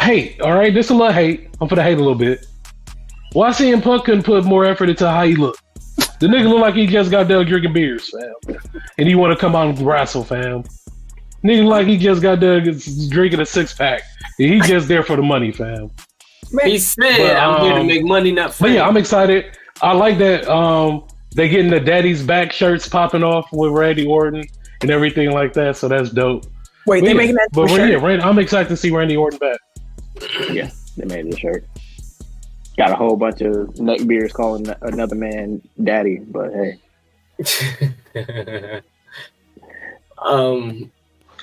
hate, 0.00 0.40
all 0.40 0.54
right, 0.54 0.72
this 0.72 0.90
a 0.90 0.94
little 0.94 1.12
hate. 1.12 1.48
I'm 1.60 1.68
gonna 1.68 1.82
hate 1.82 1.94
a 1.94 2.02
little 2.02 2.14
bit. 2.14 2.46
Why 3.32 3.50
CM 3.50 3.82
Punk 3.82 4.04
couldn't 4.04 4.22
put 4.22 4.44
more 4.44 4.64
effort 4.64 4.88
into 4.88 5.08
how 5.08 5.24
he 5.24 5.34
look? 5.34 5.56
The 6.18 6.28
nigga 6.28 6.48
look 6.48 6.60
like 6.60 6.74
he 6.74 6.86
just 6.86 7.10
got 7.10 7.28
done 7.28 7.44
drinking 7.44 7.74
beers, 7.74 8.10
fam, 8.10 8.56
and 8.96 9.06
he 9.06 9.14
want 9.14 9.34
to 9.34 9.38
come 9.38 9.54
out 9.54 9.68
and 9.68 9.78
wrestle, 9.86 10.24
fam. 10.24 10.64
Nigga 11.44 11.66
like 11.66 11.86
he 11.86 11.98
just 11.98 12.22
got 12.22 12.40
done 12.40 12.62
drinking 13.10 13.40
a 13.40 13.44
six 13.44 13.74
pack. 13.74 14.00
He 14.38 14.58
just 14.60 14.88
there 14.88 15.02
for 15.02 15.16
the 15.16 15.22
money, 15.22 15.52
fam. 15.52 15.90
Man, 16.52 16.66
He 16.66 16.78
said, 16.78 17.18
But, 17.18 17.36
"I'm 17.36 17.60
here 17.62 17.74
to 17.74 17.80
um, 17.80 17.86
make 17.86 18.04
money, 18.04 18.32
not 18.32 18.48
But 18.48 18.54
fame." 18.54 18.74
yeah, 18.74 18.86
I'm 18.86 18.96
excited. 18.96 19.56
I 19.82 19.92
like 19.92 20.18
that. 20.18 20.48
Um, 20.48 21.06
they 21.34 21.48
getting 21.48 21.70
the 21.70 21.80
daddy's 21.80 22.22
back 22.22 22.52
shirts 22.52 22.88
popping 22.88 23.22
off 23.22 23.48
with 23.52 23.72
Randy 23.72 24.06
Orton 24.06 24.44
and 24.80 24.90
everything 24.90 25.30
like 25.32 25.52
that. 25.54 25.76
So 25.76 25.88
that's 25.88 26.10
dope. 26.10 26.46
Wait, 26.86 27.02
they 27.02 27.08
yeah, 27.08 27.14
making 27.14 27.34
that 27.34 27.48
but 27.52 27.68
for 27.68 27.78
yeah. 27.78 27.96
Randy, 27.96 28.22
I'm 28.22 28.38
excited 28.38 28.68
to 28.68 28.76
see 28.76 28.90
Randy 28.90 29.16
Orton 29.16 29.38
back. 29.38 29.58
Yeah, 30.50 30.70
they 30.96 31.04
made 31.04 31.30
the 31.30 31.36
shirt. 31.36 31.66
Got 32.78 32.90
a 32.92 32.94
whole 32.94 33.16
bunch 33.16 33.40
of 33.40 33.52
neckbeards 33.74 34.32
calling 34.32 34.66
another 34.82 35.14
man 35.14 35.62
daddy, 35.82 36.18
but 36.18 36.52
hey, 36.52 36.78
um, 40.18 40.90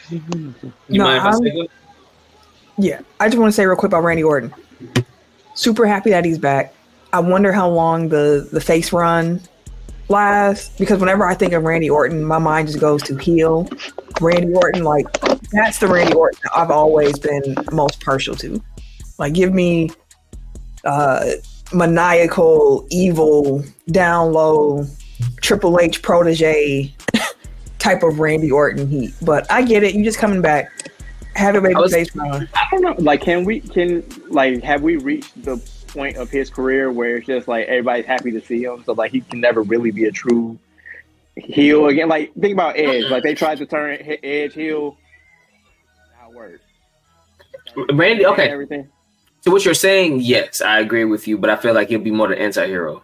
you 0.09 0.21
No, 0.89 1.03
mind 1.05 1.17
if 1.17 1.23
I 1.23 1.31
say? 1.33 1.67
Yeah, 2.77 3.01
I 3.19 3.27
just 3.27 3.37
want 3.37 3.49
to 3.49 3.55
say 3.55 3.65
real 3.65 3.75
quick 3.75 3.91
about 3.91 4.03
Randy 4.03 4.23
Orton. 4.23 4.53
Super 5.55 5.85
happy 5.85 6.09
that 6.09 6.25
he's 6.25 6.37
back. 6.37 6.73
I 7.11 7.19
wonder 7.19 7.51
how 7.51 7.69
long 7.69 8.09
the 8.09 8.47
the 8.51 8.61
face 8.61 8.91
run 8.91 9.41
lasts 10.09 10.75
because 10.77 10.99
whenever 10.99 11.25
I 11.25 11.35
think 11.35 11.53
of 11.53 11.63
Randy 11.63 11.89
Orton, 11.89 12.23
my 12.23 12.39
mind 12.39 12.67
just 12.67 12.79
goes 12.79 13.03
to 13.03 13.17
heel. 13.17 13.69
Randy 14.19 14.53
Orton, 14.53 14.83
like 14.83 15.05
that's 15.51 15.79
the 15.79 15.87
Randy 15.87 16.13
Orton 16.13 16.39
I've 16.55 16.71
always 16.71 17.17
been 17.19 17.55
most 17.71 18.03
partial 18.03 18.35
to. 18.35 18.61
Like, 19.19 19.33
give 19.33 19.53
me 19.53 19.91
uh, 20.83 21.31
maniacal, 21.73 22.87
evil, 22.89 23.63
down 23.91 24.33
low, 24.33 24.85
Triple 25.41 25.79
H 25.79 26.01
protege 26.01 26.93
type 27.79 28.03
of 28.03 28.19
Randy 28.19 28.51
Orton 28.51 28.87
heat. 28.87 29.13
But 29.21 29.49
I 29.51 29.61
get 29.61 29.83
it. 29.83 29.93
You're 29.93 30.03
just 30.03 30.17
coming 30.19 30.41
back. 30.41 30.69
Have 31.35 31.55
it 31.55 31.63
baby 31.63 31.75
I 31.75 31.79
was- 31.79 31.91
face 31.93 32.15
run. 32.15 32.47
I 32.53 32.67
don't 32.71 32.81
know. 32.81 32.95
Like, 32.99 33.21
can 33.21 33.43
we 33.43 33.59
can 33.59 34.03
like 34.29 34.61
have 34.63 34.81
we 34.81 34.97
reached 34.97 35.43
the 35.43 35.57
point 35.87 36.17
of 36.17 36.29
his 36.29 36.49
career 36.49 36.91
where 36.91 37.17
it's 37.17 37.27
just 37.27 37.47
like 37.47 37.67
everybody's 37.67 38.05
happy 38.05 38.31
to 38.31 38.41
see 38.41 38.63
him, 38.63 38.83
so 38.85 38.93
like 38.93 39.11
he 39.11 39.21
can 39.21 39.39
never 39.39 39.61
really 39.61 39.91
be 39.91 40.05
a 40.05 40.11
true 40.11 40.57
heel 41.35 41.87
again? 41.87 42.07
Like, 42.09 42.33
think 42.35 42.53
about 42.53 42.77
Edge. 42.77 43.05
Like 43.09 43.23
they 43.23 43.33
tried 43.35 43.57
to 43.59 43.65
turn 43.65 43.97
H- 44.01 44.19
Edge 44.23 44.53
heel. 44.53 44.97
Not 46.21 46.33
work. 46.33 46.61
Randy. 47.93 48.25
Okay, 48.25 48.49
Everything. 48.49 48.87
so 49.41 49.51
what 49.51 49.65
you're 49.65 49.73
saying? 49.73 50.21
Yes, 50.21 50.61
I 50.61 50.79
agree 50.79 51.05
with 51.05 51.27
you, 51.27 51.37
but 51.37 51.49
I 51.49 51.55
feel 51.55 51.73
like 51.73 51.89
he'll 51.89 51.99
be 51.99 52.11
more 52.11 52.27
the 52.27 52.39
anti-hero. 52.39 53.03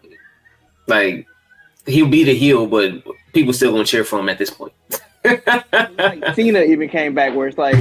Like 0.87 1.25
he'll 1.87 2.07
be 2.07 2.23
the 2.23 2.35
heel, 2.35 2.67
but 2.67 3.03
people 3.33 3.53
still 3.53 3.71
gonna 3.71 3.85
cheer 3.85 4.03
for 4.03 4.19
him 4.19 4.29
at 4.29 4.37
this 4.37 4.49
point. 4.51 4.73
like 5.23 6.35
Cena 6.35 6.61
even 6.61 6.87
came 6.89 7.13
back 7.15 7.35
where 7.35 7.47
it's 7.47 7.57
like 7.57 7.75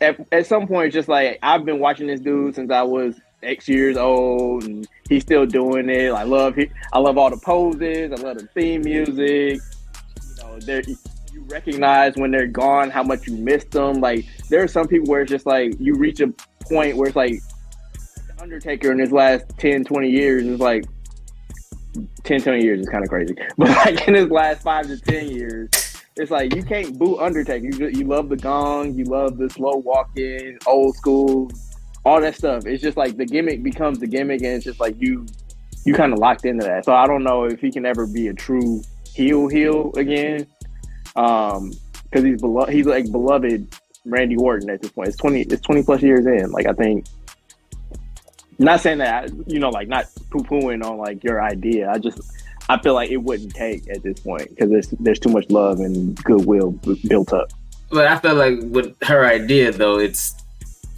at, 0.00 0.18
at 0.32 0.46
some 0.46 0.66
point 0.66 0.92
just 0.92 1.08
like 1.08 1.38
I've 1.42 1.64
been 1.64 1.78
watching 1.78 2.06
this 2.06 2.20
dude 2.20 2.54
since 2.54 2.70
I 2.70 2.82
was 2.82 3.20
X 3.42 3.68
years 3.68 3.96
old 3.96 4.64
and 4.64 4.86
he's 5.08 5.22
still 5.22 5.46
doing 5.46 5.88
it. 5.88 6.10
I 6.12 6.22
love 6.22 6.56
he, 6.56 6.70
I 6.92 6.98
love 6.98 7.18
all 7.18 7.30
the 7.30 7.38
poses, 7.38 8.12
I 8.12 8.22
love 8.22 8.38
the 8.38 8.46
theme 8.54 8.82
music. 8.82 9.60
You 9.60 10.42
know, 10.42 10.58
there 10.60 10.82
you 10.86 10.96
recognize 11.48 12.14
when 12.16 12.30
they're 12.30 12.46
gone 12.46 12.90
how 12.90 13.02
much 13.02 13.26
you 13.26 13.36
missed 13.36 13.70
them. 13.70 14.00
Like 14.00 14.26
there 14.48 14.62
are 14.62 14.68
some 14.68 14.88
people 14.88 15.10
where 15.10 15.22
it's 15.22 15.30
just 15.30 15.46
like 15.46 15.74
you 15.78 15.94
reach 15.94 16.20
a 16.20 16.32
point 16.68 16.96
where 16.96 17.08
it's 17.08 17.16
like 17.16 17.40
Undertaker 18.40 18.90
in 18.90 18.98
his 18.98 19.12
last 19.12 19.44
10, 19.58 19.84
20 19.84 20.08
years 20.08 20.46
is 20.46 20.60
like 20.60 20.84
10, 22.24 22.40
20 22.40 22.62
years 22.62 22.80
is 22.80 22.88
kind 22.88 23.04
of 23.04 23.10
crazy. 23.10 23.34
But 23.58 23.68
like 23.68 24.08
in 24.08 24.14
his 24.14 24.30
last 24.30 24.62
five 24.62 24.86
to 24.86 24.98
10 24.98 25.30
years, 25.30 25.68
it's 26.16 26.30
like 26.30 26.54
you 26.54 26.62
can't 26.62 26.98
boo 26.98 27.18
Undertaker. 27.18 27.66
You, 27.66 27.88
you 27.88 28.04
love 28.04 28.28
the 28.28 28.36
gong, 28.36 28.94
you 28.94 29.04
love 29.04 29.38
the 29.38 29.48
slow 29.48 29.76
walking, 29.76 30.58
old 30.66 30.96
school, 30.96 31.50
all 32.04 32.20
that 32.20 32.34
stuff. 32.34 32.66
It's 32.66 32.82
just 32.82 32.96
like 32.96 33.16
the 33.16 33.26
gimmick 33.26 33.62
becomes 33.62 33.98
the 33.98 34.06
gimmick, 34.06 34.42
and 34.42 34.54
it's 34.54 34.64
just 34.64 34.80
like 34.80 34.96
you 35.00 35.26
you 35.84 35.94
kind 35.94 36.12
of 36.12 36.18
locked 36.18 36.44
into 36.44 36.64
that. 36.66 36.84
So 36.84 36.94
I 36.94 37.06
don't 37.06 37.22
know 37.22 37.44
if 37.44 37.60
he 37.60 37.70
can 37.70 37.86
ever 37.86 38.06
be 38.06 38.28
a 38.28 38.34
true 38.34 38.82
heel 39.14 39.48
heel 39.48 39.92
again, 39.96 40.46
um, 41.16 41.72
because 42.04 42.24
he's 42.24 42.40
beloved. 42.40 42.72
He's 42.72 42.86
like 42.86 43.10
beloved 43.10 43.74
Randy 44.04 44.36
Orton 44.36 44.70
at 44.70 44.82
this 44.82 44.90
point. 44.90 45.08
It's 45.08 45.16
twenty. 45.16 45.42
It's 45.42 45.62
twenty 45.62 45.82
plus 45.82 46.02
years 46.02 46.26
in. 46.26 46.50
Like 46.50 46.66
I 46.66 46.72
think. 46.72 47.06
Not 48.58 48.80
saying 48.80 48.98
that 48.98 49.30
you 49.46 49.58
know, 49.58 49.70
like 49.70 49.88
not 49.88 50.04
poo 50.30 50.40
pooing 50.40 50.84
on 50.84 50.98
like 50.98 51.24
your 51.24 51.42
idea. 51.42 51.90
I 51.90 51.96
just 51.96 52.20
I 52.70 52.80
feel 52.80 52.94
like 52.94 53.10
it 53.10 53.16
wouldn't 53.16 53.52
take 53.52 53.88
at 53.88 54.04
this 54.04 54.20
point 54.20 54.48
because 54.50 54.70
there's 54.70 54.88
there's 55.00 55.18
too 55.18 55.30
much 55.30 55.50
love 55.50 55.80
and 55.80 56.14
goodwill 56.22 56.70
b- 56.70 57.00
built 57.08 57.32
up. 57.32 57.52
But 57.90 58.06
I 58.06 58.16
feel 58.18 58.36
like 58.36 58.60
with 58.62 58.94
her 59.02 59.26
idea 59.26 59.72
though, 59.72 59.98
it's 59.98 60.36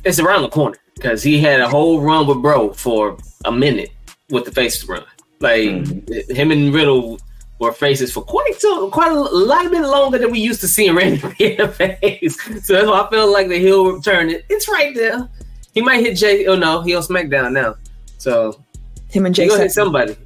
it's 0.05 0.18
around 0.18 0.43
the 0.43 0.51
corner 0.51 0.77
because 0.95 1.23
he 1.23 1.39
had 1.39 1.61
a 1.61 1.68
whole 1.68 2.03
run 2.03 2.27
with 2.27 2.43
Bro 2.43 2.75
for 2.75 3.16
a 3.47 3.53
minute 3.53 3.91
with 4.29 4.45
the 4.45 4.53
face 4.53 4.87
run. 4.87 5.03
Like 5.41 5.62
mm-hmm. 5.62 6.35
him 6.35 6.51
and 6.51 6.75
Riddle 6.75 7.18
were 7.59 7.73
faces 7.73 8.12
for 8.12 8.23
quite 8.23 8.61
so 8.61 8.91
quite 8.91 9.12
a 9.12 9.18
lot 9.18 9.70
bit 9.70 9.81
longer 9.81 10.18
than 10.18 10.31
we 10.31 10.41
used 10.41 10.61
to 10.61 10.68
seeing 10.68 10.95
Randy 10.95 11.23
be 11.39 11.57
a 11.57 11.68
face. 11.68 12.39
So 12.66 12.75
that's 12.75 12.87
why 12.87 13.01
I 13.01 13.09
feel 13.09 13.33
like 13.33 13.49
the 13.49 13.59
heel 13.59 13.93
return. 13.93 14.29
It, 14.29 14.45
it's 14.51 14.68
right 14.68 14.95
there. 14.95 15.27
He 15.73 15.81
might 15.81 16.01
hit 16.01 16.18
Jey. 16.18 16.45
Oh 16.47 16.57
no, 16.57 16.83
he 16.83 16.95
on 16.95 17.03
SmackDown 17.03 17.53
now. 17.53 17.77
So 18.18 18.62
Him 19.09 19.25
and 19.25 19.35
he 19.35 19.45
Jey 19.45 19.49
gonna 19.49 19.62
hit 19.62 19.73
somebody. 19.73 20.16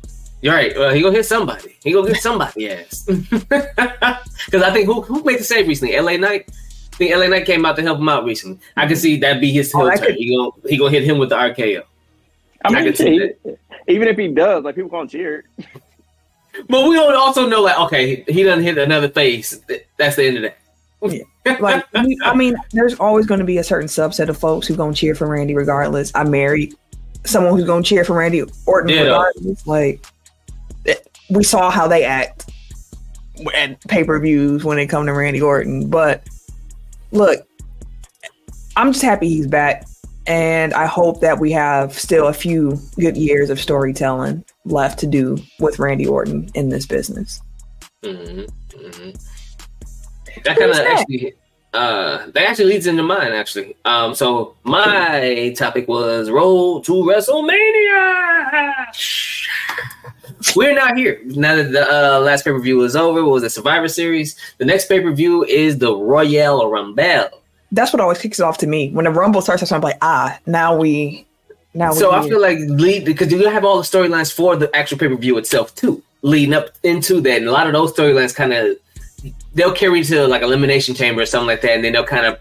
You're 0.47 0.55
right. 0.55 0.77
Well, 0.77 0.95
he 0.95 1.03
gonna 1.03 1.17
hit 1.17 1.27
somebody. 1.27 1.77
He 1.83 1.91
gonna 1.93 2.07
hit 2.09 2.19
somebody 2.23 2.71
ass. 2.71 3.05
Because 4.47 4.63
I 4.63 4.71
think 4.73 4.87
who 4.87 5.01
who 5.03 5.25
made 5.25 5.41
the 5.41 5.45
save 5.45 5.67
recently? 5.67 5.97
L.A. 5.97 6.17
Knight. 6.19 6.45
I 6.93 6.97
think 6.97 7.11
L.A. 7.11 7.27
Knight 7.29 7.47
came 7.47 7.67
out 7.67 7.75
to 7.77 7.83
help 7.83 7.99
him 7.99 8.09
out 8.09 8.25
recently. 8.25 8.61
I 8.77 8.87
can 8.87 8.95
see 8.95 9.19
that 9.19 9.41
be 9.41 9.51
his 9.51 9.73
Oh, 9.75 9.79
heel 9.81 9.87
that 9.89 9.99
turn. 9.99 10.07
could- 10.07 10.15
He 10.17 10.37
gonna 10.37 10.51
he 10.69 10.77
gonna 10.79 10.91
hit 10.93 11.03
him 11.03 11.19
with 11.19 11.31
the 11.31 11.35
RKO. 11.35 11.83
I 12.65 12.69
I 12.69 12.71
mean, 12.73 12.85
can 12.85 12.95
see 12.95 13.33
he- 13.45 13.57
even 13.89 14.07
if 14.07 14.17
he 14.17 14.29
does, 14.29 14.63
like 14.63 14.77
people 14.77 14.91
gonna 14.91 15.09
cheer. 15.09 15.45
But 16.71 16.89
we 16.89 16.95
don't 16.95 17.15
also 17.17 17.47
know 17.49 17.61
like 17.61 17.77
okay, 17.81 18.25
he 18.29 18.43
doesn't 18.45 18.63
hit 18.63 18.79
another 18.79 19.09
face. 19.09 19.61
That's 19.99 20.15
the 20.17 20.25
end 20.27 20.37
of 20.39 20.43
that. 20.45 20.59
Yeah. 21.45 21.57
like 21.61 21.85
we- 21.93 22.19
I 22.23 22.35
mean, 22.37 22.57
there's 22.71 22.95
always 23.01 23.27
going 23.27 23.41
to 23.41 23.45
be 23.47 23.59
a 23.59 23.65
certain 23.65 23.89
subset 23.89 24.29
of 24.29 24.39
folks 24.39 24.67
who 24.69 24.75
going 24.77 24.95
to 24.95 24.99
cheer 24.99 25.15
for 25.17 25.27
Randy 25.27 25.55
regardless. 25.55 26.13
I 26.15 26.23
married 26.25 26.75
someone 27.25 27.57
who's 27.57 27.67
going 27.67 27.83
to 27.83 27.89
cheer 27.89 28.05
for 28.05 28.15
Randy 28.15 28.43
Orton 28.65 28.89
Yeah. 28.91 29.01
regardless. 29.03 29.67
Like 29.67 29.95
it- 29.97 30.11
we 31.31 31.43
saw 31.43 31.71
how 31.71 31.89
they 31.89 32.05
act 32.05 32.51
at 33.55 33.81
pay 33.89 34.05
per 34.05 34.19
views 34.19 34.65
when 34.65 34.79
it 34.79 34.87
come 34.87 35.07
to 35.07 35.13
Randy 35.13 35.41
Orton. 35.41 35.89
But 35.89 36.23
look, 37.11 37.47
I'm 38.77 38.93
just 38.93 39.05
happy 39.05 39.29
he's 39.29 39.47
back, 39.47 39.87
and 40.27 40.75
I 40.75 40.87
hope 40.87 41.21
that 41.21 41.39
we 41.39 41.53
have 41.53 41.93
still 41.93 42.29
a 42.29 42.33
few 42.33 42.79
good 42.97 43.17
years 43.17 43.51
of 43.51 43.61
storytelling 43.61 44.45
left 44.65 44.99
to 45.01 45.07
do 45.07 45.39
with 45.59 45.79
Randy 45.79 46.07
Orton 46.07 46.51
in 46.55 46.69
this 46.69 46.87
business. 46.87 47.41
hmm 48.05 48.13
hmm 48.13 49.11
That 50.45 50.59
kind 50.59 50.71
of 50.71 50.77
actually, 50.77 51.35
uh, 51.77 52.27
that 52.31 52.49
actually 52.49 52.73
leads 52.73 52.87
into 52.87 53.03
mine. 53.03 53.33
Actually, 53.33 53.77
um, 53.85 54.15
so 54.15 54.55
my 54.65 55.55
topic 55.57 55.87
was 55.89 56.31
roll 56.31 56.81
to 56.83 56.93
WrestleMania. 56.93 58.87
We're 60.55 60.75
not 60.75 60.97
here 60.97 61.21
now 61.25 61.57
that 61.57 61.73
the 61.73 61.83
uh, 61.83 62.21
last 62.21 62.45
pay 62.45 62.51
per 62.53 62.59
view 62.59 62.79
was 62.79 62.97
over. 62.97 63.23
What 63.23 63.33
was 63.33 63.43
the 63.43 63.51
Survivor 63.51 63.89
Series? 63.89 64.37
The 64.59 64.65
next 64.65 64.87
pay 64.89 65.01
per 65.01 65.13
view 65.13 65.45
is 65.45 65.79
the 65.79 65.95
Royal 65.95 66.71
Rumble. 66.71 67.29
That's 67.73 67.93
what 67.93 68.01
always 68.01 68.19
kicks 68.19 68.39
it 68.39 68.43
off 68.43 68.59
to 68.59 68.67
me. 68.67 68.91
When 68.91 69.05
the 69.05 69.11
Rumble 69.11 69.41
starts, 69.41 69.71
I'm 69.71 69.81
like, 69.81 69.99
ah, 70.01 70.39
now 70.47 70.77
we, 70.77 71.27
now 71.75 71.93
we. 71.93 71.99
So 71.99 72.13
I 72.13 72.27
feel 72.29 72.41
like 72.41 72.59
lead 72.61 73.05
because 73.05 73.33
you 73.33 73.49
have 73.49 73.65
all 73.65 73.77
the 73.79 73.83
storylines 73.83 74.33
for 74.33 74.57
the 74.57 74.75
actual 74.75 74.99
pay 74.99 75.09
per 75.09 75.17
view 75.17 75.37
itself 75.39 75.75
too, 75.75 76.03
leading 76.23 76.55
up 76.55 76.71
into 76.83 77.21
that, 77.23 77.39
and 77.39 77.49
a 77.49 77.53
lot 77.53 77.67
of 77.67 77.73
those 77.73 77.93
storylines 77.93 78.35
kind 78.35 78.53
of 78.53 78.77
they'll 79.55 79.73
carry 79.73 80.03
to 80.05 80.27
like 80.27 80.43
elimination 80.43 80.95
chamber 80.95 81.23
or 81.23 81.27
something 81.27 81.49
like 81.49 81.63
that, 81.63 81.73
and 81.73 81.85
then 81.85 81.93
they'll 81.93 82.05
kind 82.05 82.27
of 82.27 82.39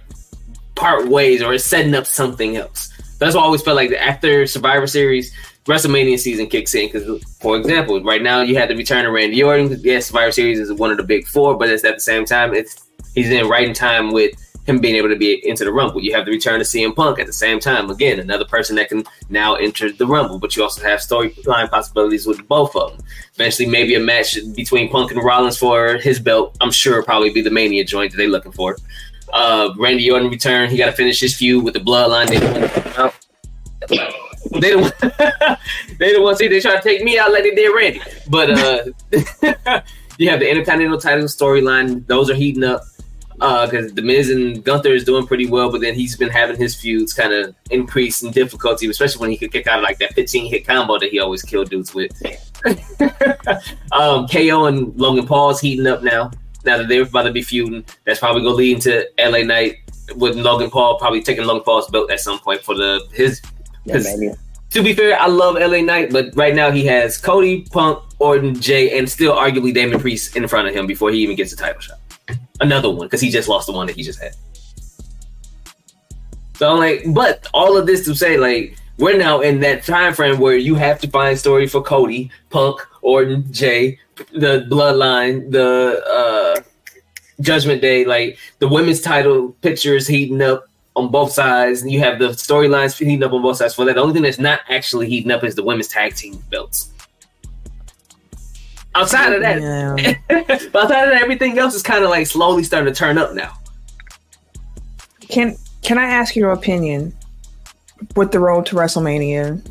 part 0.75 1.07
ways 1.07 1.41
or 1.41 1.53
it's 1.53 1.63
setting 1.63 1.95
up 1.95 2.05
something 2.05 2.57
else. 2.57 2.91
That's 3.17 3.35
why 3.35 3.41
I 3.41 3.45
always 3.45 3.61
felt 3.61 3.77
like 3.77 3.91
after 3.93 4.45
Survivor 4.45 4.87
Series, 4.87 5.33
WrestleMania 5.65 6.19
season 6.19 6.47
kicks 6.47 6.75
in 6.75 6.91
because, 6.91 7.23
for 7.41 7.57
example, 7.57 8.01
right 8.03 8.21
now 8.21 8.41
you 8.41 8.55
had 8.55 8.69
the 8.69 8.75
return 8.75 9.05
of 9.05 9.13
Randy 9.13 9.41
Orton. 9.41 9.79
Yes, 9.81 10.07
Survivor 10.07 10.31
Series 10.31 10.59
is 10.59 10.71
one 10.73 10.91
of 10.91 10.97
the 10.97 11.03
big 11.03 11.25
four, 11.25 11.57
but 11.57 11.69
it's 11.69 11.83
at 11.83 11.95
the 11.95 12.01
same 12.01 12.25
time 12.25 12.53
it's 12.53 12.87
he's 13.15 13.29
in 13.31 13.47
right 13.47 13.67
in 13.67 13.73
time 13.73 14.11
with 14.11 14.33
him 14.65 14.79
being 14.79 14.95
able 14.95 15.09
to 15.09 15.15
be 15.15 15.47
into 15.47 15.63
the 15.63 15.71
Rumble. 15.71 16.01
You 16.01 16.13
have 16.15 16.25
the 16.25 16.31
return 16.31 16.59
of 16.59 16.67
CM 16.67 16.95
Punk 16.95 17.19
at 17.19 17.27
the 17.27 17.33
same 17.33 17.59
time. 17.59 17.89
Again, 17.89 18.19
another 18.19 18.45
person 18.45 18.75
that 18.77 18.89
can 18.89 19.03
now 19.29 19.55
enter 19.55 19.91
the 19.91 20.05
Rumble, 20.05 20.39
but 20.39 20.55
you 20.55 20.63
also 20.63 20.81
have 20.83 20.99
storyline 20.99 21.69
possibilities 21.69 22.25
with 22.25 22.47
both 22.47 22.75
of 22.75 22.97
them. 22.97 23.05
Eventually, 23.35 23.67
maybe 23.67 23.95
a 23.95 23.99
match 23.99 24.37
between 24.55 24.89
Punk 24.89 25.11
and 25.11 25.23
Rollins 25.23 25.57
for 25.57 25.97
his 25.97 26.19
belt. 26.19 26.57
I'm 26.61 26.71
sure 26.71 27.01
probably 27.03 27.31
be 27.31 27.41
the 27.41 27.51
Mania 27.51 27.85
joint 27.85 28.11
that 28.11 28.17
they're 28.17 28.27
looking 28.27 28.51
for. 28.51 28.77
Uh, 29.31 29.73
Randy 29.77 30.09
Orton 30.09 30.29
return. 30.29 30.69
He 30.69 30.77
got 30.77 30.87
to 30.87 30.93
finish 30.93 31.19
his 31.19 31.35
feud 31.35 31.63
with 31.63 31.73
the 31.73 31.79
Bloodline. 31.79 32.27
They 32.27 32.39
don't 32.39 32.53
want 32.53 32.71
to. 32.71 33.13
They 34.51 34.69
don't. 34.69 36.23
want 36.23 36.37
to 36.37 36.43
see. 36.43 36.47
They 36.47 36.59
try 36.59 36.75
to 36.75 36.81
take 36.81 37.03
me 37.03 37.17
out 37.17 37.31
like 37.31 37.43
they 37.43 37.55
did 37.55 37.75
Randy. 37.75 37.99
But 38.29 38.51
uh, 38.51 38.83
you 40.17 40.29
have 40.29 40.39
the 40.39 40.49
Intercontinental 40.49 41.01
title 41.01 41.25
storyline. 41.25 42.05
Those 42.07 42.29
are 42.29 42.35
heating 42.35 42.63
up 42.63 42.83
because 43.37 43.93
the 43.93 44.01
Miz 44.01 44.29
and 44.29 44.63
Gunther 44.63 44.93
is 44.93 45.03
doing 45.03 45.27
pretty 45.27 45.47
well, 45.47 45.71
but 45.71 45.81
then 45.81 45.93
he's 45.93 46.15
been 46.15 46.29
having 46.29 46.57
his 46.57 46.75
feuds 46.75 47.13
kind 47.13 47.33
of 47.33 47.55
increase 47.69 48.23
in 48.23 48.31
difficulty, 48.31 48.89
especially 48.89 49.19
when 49.19 49.29
he 49.29 49.37
could 49.37 49.51
kick 49.51 49.67
out 49.67 49.79
of 49.79 49.83
like 49.83 49.97
that 49.99 50.13
15 50.13 50.49
hit 50.49 50.65
combo 50.65 50.97
that 50.99 51.09
he 51.09 51.19
always 51.19 51.41
killed 51.41 51.69
dudes 51.69 51.93
with. 51.93 52.11
um, 53.91 54.27
KO 54.27 54.65
and 54.65 54.95
Logan 54.95 55.27
Paul's 55.27 55.59
heating 55.59 55.87
up 55.87 56.03
now. 56.03 56.31
Now 56.63 56.77
that 56.77 56.87
they're 56.87 57.03
about 57.03 57.23
to 57.23 57.31
be 57.31 57.43
feuding, 57.43 57.85
that's 58.05 58.19
probably 58.19 58.41
going 58.41 58.53
to 58.53 58.57
lead 58.57 58.75
into 58.75 59.07
LA 59.19 59.43
Knight 59.43 59.77
with 60.15 60.35
Logan 60.35 60.71
Paul 60.71 60.97
probably 60.97 61.21
taking 61.21 61.45
Logan 61.45 61.63
Paul's 61.63 61.89
belt 61.89 62.09
at 62.09 62.19
some 62.19 62.39
point 62.39 62.61
for 62.61 62.73
the 62.73 63.05
his. 63.13 63.41
Yeah, 63.83 63.99
To 64.71 64.81
be 64.81 64.93
fair, 64.93 65.19
I 65.19 65.27
love 65.27 65.55
LA 65.55 65.81
Knight, 65.81 66.11
but 66.11 66.35
right 66.35 66.55
now 66.55 66.71
he 66.71 66.85
has 66.87 67.19
Cody, 67.19 67.67
Punk, 67.71 67.99
Orton, 68.17 68.59
Jey, 68.59 68.97
and 68.97 69.07
still 69.07 69.35
arguably 69.35 69.73
Damian 69.73 69.99
Priest 69.99 70.35
in 70.35 70.47
front 70.47 70.67
of 70.67 70.73
him 70.73 70.87
before 70.87 71.11
he 71.11 71.19
even 71.19 71.35
gets 71.35 71.53
a 71.53 71.55
title 71.55 71.81
shot 71.81 71.99
another 72.59 72.89
one 72.89 73.07
because 73.07 73.21
he 73.21 73.29
just 73.29 73.47
lost 73.47 73.67
the 73.67 73.73
one 73.73 73.87
that 73.87 73.95
he 73.95 74.03
just 74.03 74.21
had. 74.21 74.35
So 76.55 76.71
I'm 76.71 76.79
like, 76.79 77.03
but 77.13 77.47
all 77.53 77.75
of 77.75 77.85
this 77.85 78.05
to 78.05 78.15
say, 78.15 78.37
like, 78.37 78.77
we're 78.97 79.17
now 79.17 79.41
in 79.41 79.59
that 79.59 79.83
time 79.83 80.13
frame 80.13 80.39
where 80.39 80.55
you 80.55 80.75
have 80.75 81.01
to 81.01 81.09
find 81.09 81.37
story 81.37 81.67
for 81.67 81.81
Cody, 81.81 82.31
Punk, 82.49 82.79
Orton, 83.01 83.51
Jey, 83.51 83.99
the 84.31 84.65
Bloodline, 84.69 85.51
the 85.51 86.01
uh, 86.05 86.61
Judgment 87.41 87.81
Day, 87.81 88.05
like 88.05 88.37
the 88.59 88.69
women's 88.69 89.01
title 89.01 89.51
pictures 89.61 90.07
heating 90.07 90.41
up 90.41 90.69
on 90.95 91.11
both 91.11 91.33
sides, 91.33 91.81
and 91.81 91.91
you 91.91 91.99
have 91.99 92.19
the 92.19 92.29
storylines 92.29 92.97
heating 92.97 93.21
up 93.21 93.33
on 93.33 93.41
both 93.41 93.57
sides 93.57 93.75
for 93.75 93.83
that. 93.83 93.95
The 93.95 94.01
only 94.01 94.13
thing 94.13 94.23
that's 94.23 94.39
not 94.39 94.61
actually 94.69 95.09
heating 95.09 95.31
up 95.31 95.43
is 95.43 95.55
the 95.55 95.63
women's 95.63 95.89
tag 95.89 96.15
team 96.15 96.41
belts. 96.49 96.91
Outside 98.95 99.33
of 99.33 99.41
that, 99.41 99.61
Yeah. 99.61 100.15
but 100.71 100.83
outside 100.83 101.03
of 101.03 101.09
that, 101.11 101.21
everything 101.21 101.57
else 101.59 101.75
is 101.75 101.83
kind 101.83 102.03
of 102.03 102.09
like 102.09 102.25
slowly 102.27 102.63
starting 102.63 102.91
to 102.91 102.97
turn 102.97 103.17
up 103.17 103.33
now. 103.33 103.51
Can 105.19 105.55
Can 105.81 105.97
I 105.97 106.05
ask 106.05 106.35
your 106.35 106.51
opinion 106.51 107.13
with 108.15 108.31
the 108.31 108.39
road 108.39 108.65
to 108.67 108.75
WrestleMania? 108.75 109.61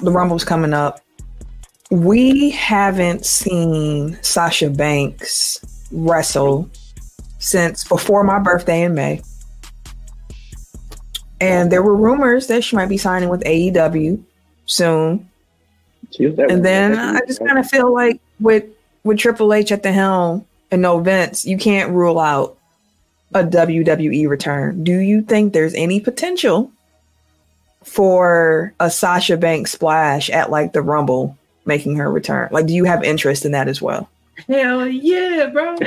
The 0.00 0.10
Rumble's 0.10 0.44
coming 0.44 0.72
up. 0.72 1.00
We 1.90 2.50
haven't 2.50 3.24
seen 3.26 4.18
Sasha 4.22 4.70
Banks 4.70 5.60
wrestle 5.92 6.70
since 7.38 7.84
before 7.84 8.24
my 8.24 8.38
birthday 8.38 8.82
in 8.82 8.94
May. 8.94 9.20
And 11.40 11.70
there 11.70 11.82
were 11.82 11.96
rumors 11.96 12.46
that 12.48 12.64
she 12.64 12.76
might 12.76 12.88
be 12.88 12.98
signing 12.98 13.28
with 13.28 13.42
AEW 13.44 14.22
soon. 14.66 15.28
She 16.10 16.26
was 16.26 16.36
there 16.36 16.50
And 16.50 16.64
then 16.64 16.96
I 16.98 17.20
just 17.26 17.44
kind 17.44 17.58
of 17.58 17.68
feel 17.68 17.92
like 17.92 18.20
with 18.40 18.64
with 19.04 19.18
Triple 19.18 19.52
H 19.52 19.72
at 19.72 19.82
the 19.82 19.92
helm 19.92 20.44
and 20.70 20.82
no 20.82 20.98
Vince, 21.00 21.44
you 21.44 21.56
can't 21.56 21.92
rule 21.92 22.18
out 22.18 22.56
a 23.34 23.44
WWE 23.44 24.28
return. 24.28 24.84
Do 24.84 24.98
you 24.98 25.22
think 25.22 25.52
there's 25.52 25.74
any 25.74 26.00
potential 26.00 26.70
for 27.84 28.72
a 28.80 28.90
Sasha 28.90 29.36
Banks 29.36 29.72
splash 29.72 30.30
at 30.30 30.50
like 30.50 30.72
the 30.72 30.82
Rumble 30.82 31.36
making 31.64 31.96
her 31.96 32.10
return? 32.10 32.48
Like, 32.50 32.66
do 32.66 32.74
you 32.74 32.84
have 32.84 33.04
interest 33.04 33.44
in 33.44 33.52
that 33.52 33.68
as 33.68 33.80
well? 33.80 34.08
Hell 34.46 34.86
yeah, 34.86 35.46
bro! 35.46 35.76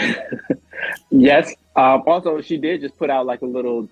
Yes. 1.10 1.54
Um, 1.76 2.04
also, 2.06 2.42
she 2.42 2.58
did 2.58 2.82
just 2.82 2.98
put 2.98 3.10
out 3.10 3.26
like 3.26 3.42
a 3.42 3.46
little 3.46 3.88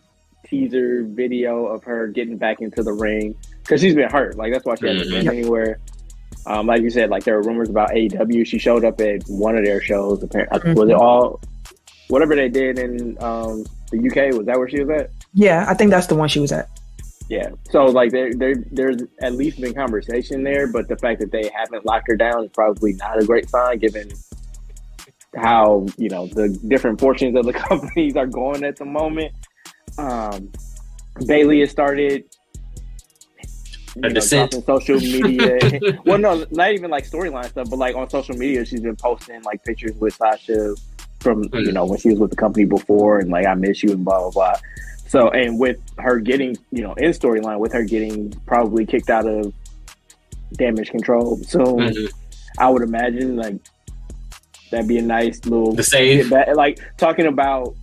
teaser 0.46 1.04
video 1.04 1.66
of 1.66 1.84
her 1.84 2.08
getting 2.08 2.38
back 2.38 2.62
into 2.62 2.84
the 2.84 2.92
ring 2.92 3.36
because 3.62 3.82
she's 3.82 3.96
been 3.96 4.10
hurt. 4.10 4.36
Like 4.36 4.54
that's 4.54 4.66
why 4.66 4.76
she 4.76 4.88
hasn't 4.88 5.10
been 5.10 5.28
anywhere. 5.28 5.80
Um, 6.46 6.68
like 6.68 6.82
you 6.82 6.90
said, 6.90 7.10
like 7.10 7.24
there 7.24 7.36
were 7.36 7.44
rumors 7.44 7.70
about 7.70 7.90
AEW. 7.90 8.46
She 8.46 8.58
showed 8.58 8.86
up 8.86 9.00
at 9.02 9.24
one 9.28 9.58
of 9.58 9.66
their 9.66 9.82
shows. 9.82 10.24
Apparently, 10.24 10.74
was 10.74 10.90
it 10.90 10.96
all 10.96 11.42
whatever 12.08 12.36
they 12.36 12.50
did 12.50 12.80
in 12.80 13.18
um, 13.22 13.66
the 13.92 13.98
UK? 13.98 14.36
Was 14.36 14.46
that 14.48 14.58
where 14.58 14.70
she 14.70 14.84
was 14.84 14.90
at? 14.90 15.12
Yeah, 15.34 15.66
I 15.68 15.74
think 15.74 15.92
that's 15.92 16.08
the 16.08 16.16
one 16.16 16.30
she 16.30 16.40
was 16.40 16.52
at. 16.52 16.70
Yeah. 17.30 17.50
So 17.70 17.86
like 17.86 18.12
there, 18.12 18.34
there, 18.34 18.56
there's 18.72 19.04
at 19.22 19.34
least 19.34 19.62
been 19.62 19.74
conversation 19.74 20.44
there, 20.44 20.68
but 20.68 20.88
the 20.88 20.98
fact 20.98 21.20
that 21.20 21.32
they 21.32 21.50
haven't 21.54 21.86
locked 21.86 22.08
her 22.08 22.16
down 22.16 22.44
is 22.44 22.52
probably 22.52 22.94
not 22.94 23.22
a 23.22 23.26
great 23.26 23.48
sign, 23.50 23.78
given 23.78 24.12
how 25.36 25.86
you 25.98 26.10
know 26.10 26.26
the 26.26 26.50
different 26.68 27.00
fortunes 27.00 27.38
of 27.38 27.46
the 27.46 27.54
companies 27.70 28.16
are 28.16 28.26
going 28.26 28.64
at 28.64 28.78
the 28.78 28.86
moment. 28.86 29.32
Um, 29.98 30.52
Bayley 31.28 31.60
has 31.60 31.70
started. 31.70 32.26
You 33.96 34.02
A 34.04 34.10
know, 34.10 34.20
dropping 34.22 34.64
social 34.64 35.00
media. 35.00 35.80
well, 36.06 36.18
no, 36.18 36.46
not 36.52 36.72
even 36.74 36.92
like 36.92 37.10
storyline 37.10 37.46
stuff, 37.50 37.70
but 37.70 37.80
like 37.80 37.96
on 37.96 38.10
social 38.10 38.36
media, 38.36 38.64
she's 38.66 38.82
been 38.82 38.96
posting 38.96 39.42
like 39.44 39.64
pictures 39.64 39.94
with 40.00 40.14
Sasha 40.16 40.76
from 41.22 41.44
you 41.44 41.50
Mhm. 41.50 41.74
know 41.74 41.86
when 41.86 42.00
she 42.00 42.10
was 42.10 42.20
with 42.20 42.30
the 42.30 42.36
company 42.36 42.66
before, 42.66 43.20
and 43.20 43.30
like 43.30 43.46
I 43.46 43.54
miss 43.56 43.82
you 43.84 43.92
and 43.92 44.06
blah 44.06 44.20
blah 44.20 44.32
blah. 44.32 44.54
So, 45.08 45.30
and 45.32 45.60
with 45.60 45.78
her 45.98 46.20
getting, 46.20 46.56
you 46.72 46.84
know, 46.84 46.94
in 46.94 47.12
storyline, 47.12 47.60
with 47.60 47.74
her 47.74 47.84
getting 47.84 48.32
probably 48.46 48.86
kicked 48.86 49.10
out 49.10 49.28
of 49.28 49.52
Damage 50.54 50.92
CTRL 50.92 51.44
soon, 51.46 51.64
Mhm. 51.64 52.12
I 52.60 52.70
would 52.70 52.84
imagine 52.84 53.36
like 53.36 53.56
that'd 54.72 54.88
be 54.88 55.00
a 55.00 55.02
nice 55.02 55.44
little 55.46 55.74
The 55.74 55.84
save. 55.84 56.30
back. 56.30 56.56
Like 56.56 56.80
talking 56.98 57.26
about 57.26 57.74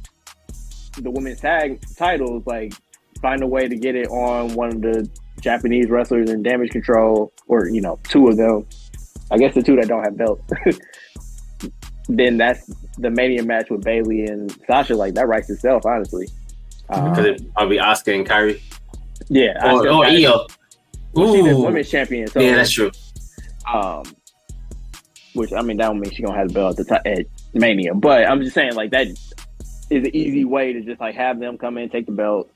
the 1.01 1.11
women's 1.11 1.41
tag 1.41 1.81
titles, 1.99 2.45
like 2.47 2.73
find 3.21 3.43
a 3.43 3.47
way 3.47 3.67
to 3.69 3.77
get 3.77 3.97
it 3.97 4.07
on 4.09 4.55
one 4.55 4.69
of 4.77 4.81
the 4.83 5.09
Japanese 5.41 5.89
wrestlers 5.89 6.31
in 6.31 6.43
Damage 6.43 6.71
CTRL, 6.71 7.31
or 7.49 7.69
you 7.69 7.81
know, 7.81 7.99
two 8.09 8.29
of 8.29 8.37
them. 8.37 8.67
I 9.31 9.39
guess 9.39 9.55
the 9.55 9.63
two 9.63 9.77
that 9.77 9.89
don't 9.89 10.05
have 10.05 10.17
belts. 10.17 10.43
then 12.09 12.37
that's 12.37 12.67
the 12.99 13.11
Mania 13.11 13.43
match 13.43 13.71
with 13.71 13.83
Bayley 13.83 14.27
and 14.27 14.51
Sasha. 14.67 14.95
Like 14.95 15.15
that 15.15 15.27
writes 15.27 15.51
itself, 15.51 15.85
honestly. 15.85 16.29
Um, 16.89 17.11
Because 17.11 17.25
it 17.27 17.43
I'll 17.57 17.69
be 17.69 17.79
Asuka 17.79 18.15
and 18.15 18.27
Kairi 18.27 18.61
yeah, 19.29 19.59
I 19.61 19.73
or, 19.73 19.89
or. 19.89 20.05
Io. 20.07 20.47
Well, 21.13 21.35
she's 21.35 21.45
the 21.45 21.59
women's 21.59 21.91
champion. 21.91 22.27
So, 22.29 22.41
yeah, 22.41 22.57
that's 22.57 22.71
true. 22.71 22.91
um, 23.73 24.05
which 25.35 25.53
I 25.53 25.63
mean, 25.63 25.77
that 25.79 25.87
don't 25.87 26.01
mean 26.01 26.11
she's 26.11 26.25
gonna 26.25 26.39
have 26.39 26.49
the 26.49 26.55
belt 26.55 26.79
at 26.79 26.87
the 26.87 27.01
t- 27.05 27.11
at 27.11 27.27
Mania. 27.55 27.95
But 27.95 28.27
I'm 28.27 28.43
just 28.43 28.55
saying, 28.55 28.75
like 28.75 28.91
that 28.91 29.09
is 29.09 29.19
an 29.91 30.15
easy 30.15 30.45
way 30.45 30.73
to 30.73 30.83
just 30.83 31.01
like 31.01 31.15
have 31.15 31.41
them 31.41 31.59
come 31.59 31.79
in, 31.79 31.89
take 31.89 32.07
the 32.07 32.13
belt, 32.13 32.51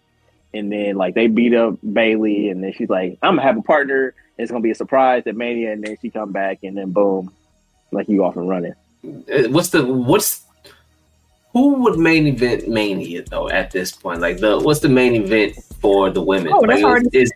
and 0.55 0.71
then 0.73 0.97
like 0.97 1.15
they 1.15 1.27
beat 1.27 1.55
up 1.55 1.77
Bayley, 1.93 2.49
and 2.51 2.63
then 2.63 2.73
she's 2.73 2.89
like, 2.91 3.19
"I'm 3.23 3.37
gonna 3.37 3.43
have 3.43 3.57
a 3.57 3.63
partner. 3.63 4.15
It's 4.39 4.51
gonna 4.51 4.63
be 4.63 4.71
a 4.71 4.75
surprise 4.75 5.23
at 5.27 5.37
Mania," 5.37 5.73
and 5.73 5.83
then 5.85 5.97
she 6.01 6.11
come 6.11 6.33
back, 6.33 6.59
and 6.63 6.77
then 6.77 6.91
boom, 6.93 7.31
like 7.93 8.09
you 8.09 8.25
off 8.25 8.37
and 8.37 8.49
running. 8.49 8.75
Uh, 9.05 9.49
What's 9.49 9.71
the 9.71 9.85
what's 9.87 10.43
who 11.53 11.75
would 11.83 11.99
main 11.99 12.27
event 12.27 12.69
Mania 12.69 13.23
though 13.29 13.49
at 13.49 13.71
this 13.71 13.93
point? 13.93 14.21
Like 14.21 14.39
the 14.39 14.59
what's 14.61 14.81
the 14.81 14.89
main 14.89 15.15
event 15.15 15.57
for 15.81 16.11
the 16.11 16.23
women? 16.23 16.53
Oh, 16.53 16.61
that's 16.67 16.83
like, 16.83 16.83
hard. 16.83 17.15
is 17.15 17.33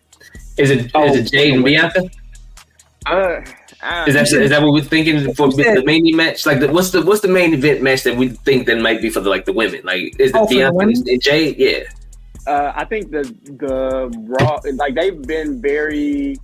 is 0.56 0.70
it 0.70 0.90
Oh, 0.94 1.04
is 1.06 1.16
it 1.16 1.30
Jade 1.32 1.54
and 1.54 1.62
for 1.62 1.66
Bianca? 1.66 2.10
Uh, 3.06 3.40
Ah, 3.86 4.06
Is 4.06 4.14
that 4.14 4.32
is 4.32 4.48
that 4.48 4.62
what 4.62 4.72
we're 4.72 4.80
thinking 4.82 5.34
for 5.34 5.50
said- 5.52 5.76
the 5.76 5.84
main 5.84 6.16
match? 6.16 6.46
Like, 6.46 6.60
the, 6.60 6.72
what's 6.72 6.88
the 6.90 7.02
what's 7.02 7.20
the 7.20 7.28
main 7.28 7.52
event 7.52 7.82
match 7.82 8.02
that 8.04 8.16
we 8.16 8.28
think 8.30 8.66
that 8.66 8.78
might 8.78 9.02
be 9.02 9.10
for 9.10 9.20
the 9.20 9.28
like 9.28 9.44
the 9.44 9.52
women? 9.52 9.80
Like, 9.84 10.18
is 10.18 10.30
it 10.30 10.36
Oh, 10.36 10.46
the 10.46 10.54
Bianca 10.56 10.78
and 11.10 11.20
Jade? 11.22 11.58
Yeah. 11.58 11.80
Uh, 12.46 12.72
I 12.74 12.84
think 12.84 13.10
the 13.10 13.22
the 13.44 14.10
raw 14.28 14.60
like 14.74 14.94
they've 14.94 15.20
been 15.22 15.60
very 15.60 16.36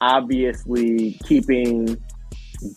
obviously 0.00 1.18
keeping 1.24 1.96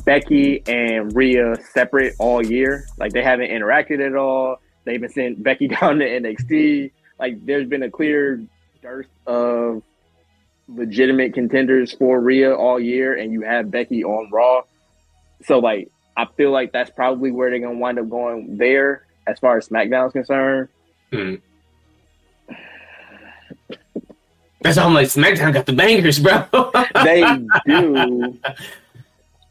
Becky 0.06 0.62
and 0.68 1.16
Rhea 1.16 1.56
separate 1.74 2.16
all 2.20 2.46
year. 2.46 2.86
Like 2.98 3.14
they 3.14 3.24
haven't 3.24 3.50
interacted 3.50 4.06
at 4.06 4.16
all. 4.16 4.58
They've 4.84 5.00
been 5.00 5.12
sent 5.12 5.44
Becky 5.44 5.68
down 5.80 6.00
to 6.00 6.06
NXT. 6.06 6.92
Like 7.20 7.46
there's 7.46 7.68
been 7.68 7.84
a 7.84 7.90
clear 7.90 8.44
dearth 8.82 9.08
of 9.26 9.84
legitimate 10.68 11.34
contenders 11.34 11.94
for 11.94 12.20
Rhea 12.20 12.54
all 12.54 12.80
year, 12.80 13.16
and 13.16 13.32
you 13.32 13.42
have 13.42 13.72
Becky 13.72 14.04
on 14.04 14.30
Raw. 14.32 14.64
So 15.44 15.60
like 15.60 15.90
I 16.18 16.26
feel 16.38 16.52
like 16.52 16.72
that's 16.72 16.90
probably 16.92 17.32
where 17.32 17.50
they're 17.50 17.60
gonna 17.60 17.78
wind 17.78 18.00
up 18.00 18.10
going 18.10 18.58
there 18.58 19.06
as 19.28 19.40
far 19.40 19.58
as 19.58 19.68
SmackDown's 19.68 20.14
concerned. 20.14 20.70
That's 24.62 24.78
how 24.78 24.88
I'm 24.88 24.94
like 24.94 25.08
SmackDown 25.08 25.54
got 25.54 25.66
the 25.66 25.74
bangers, 25.74 26.20
bro. 26.20 26.46
they 27.04 27.22
do. 27.66 28.38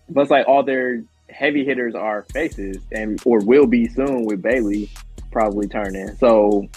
But 0.08 0.22
it's 0.22 0.30
like 0.30 0.48
all 0.48 0.62
their 0.62 1.02
heavy 1.30 1.64
hitters 1.64 1.94
are 1.94 2.22
faces, 2.32 2.78
and 2.92 3.20
or 3.24 3.40
will 3.40 3.66
be 3.66 3.88
soon 3.88 4.24
with 4.24 4.42
Bayley 4.42 4.90
probably 5.30 5.66
turning. 5.68 6.14
So 6.16 6.68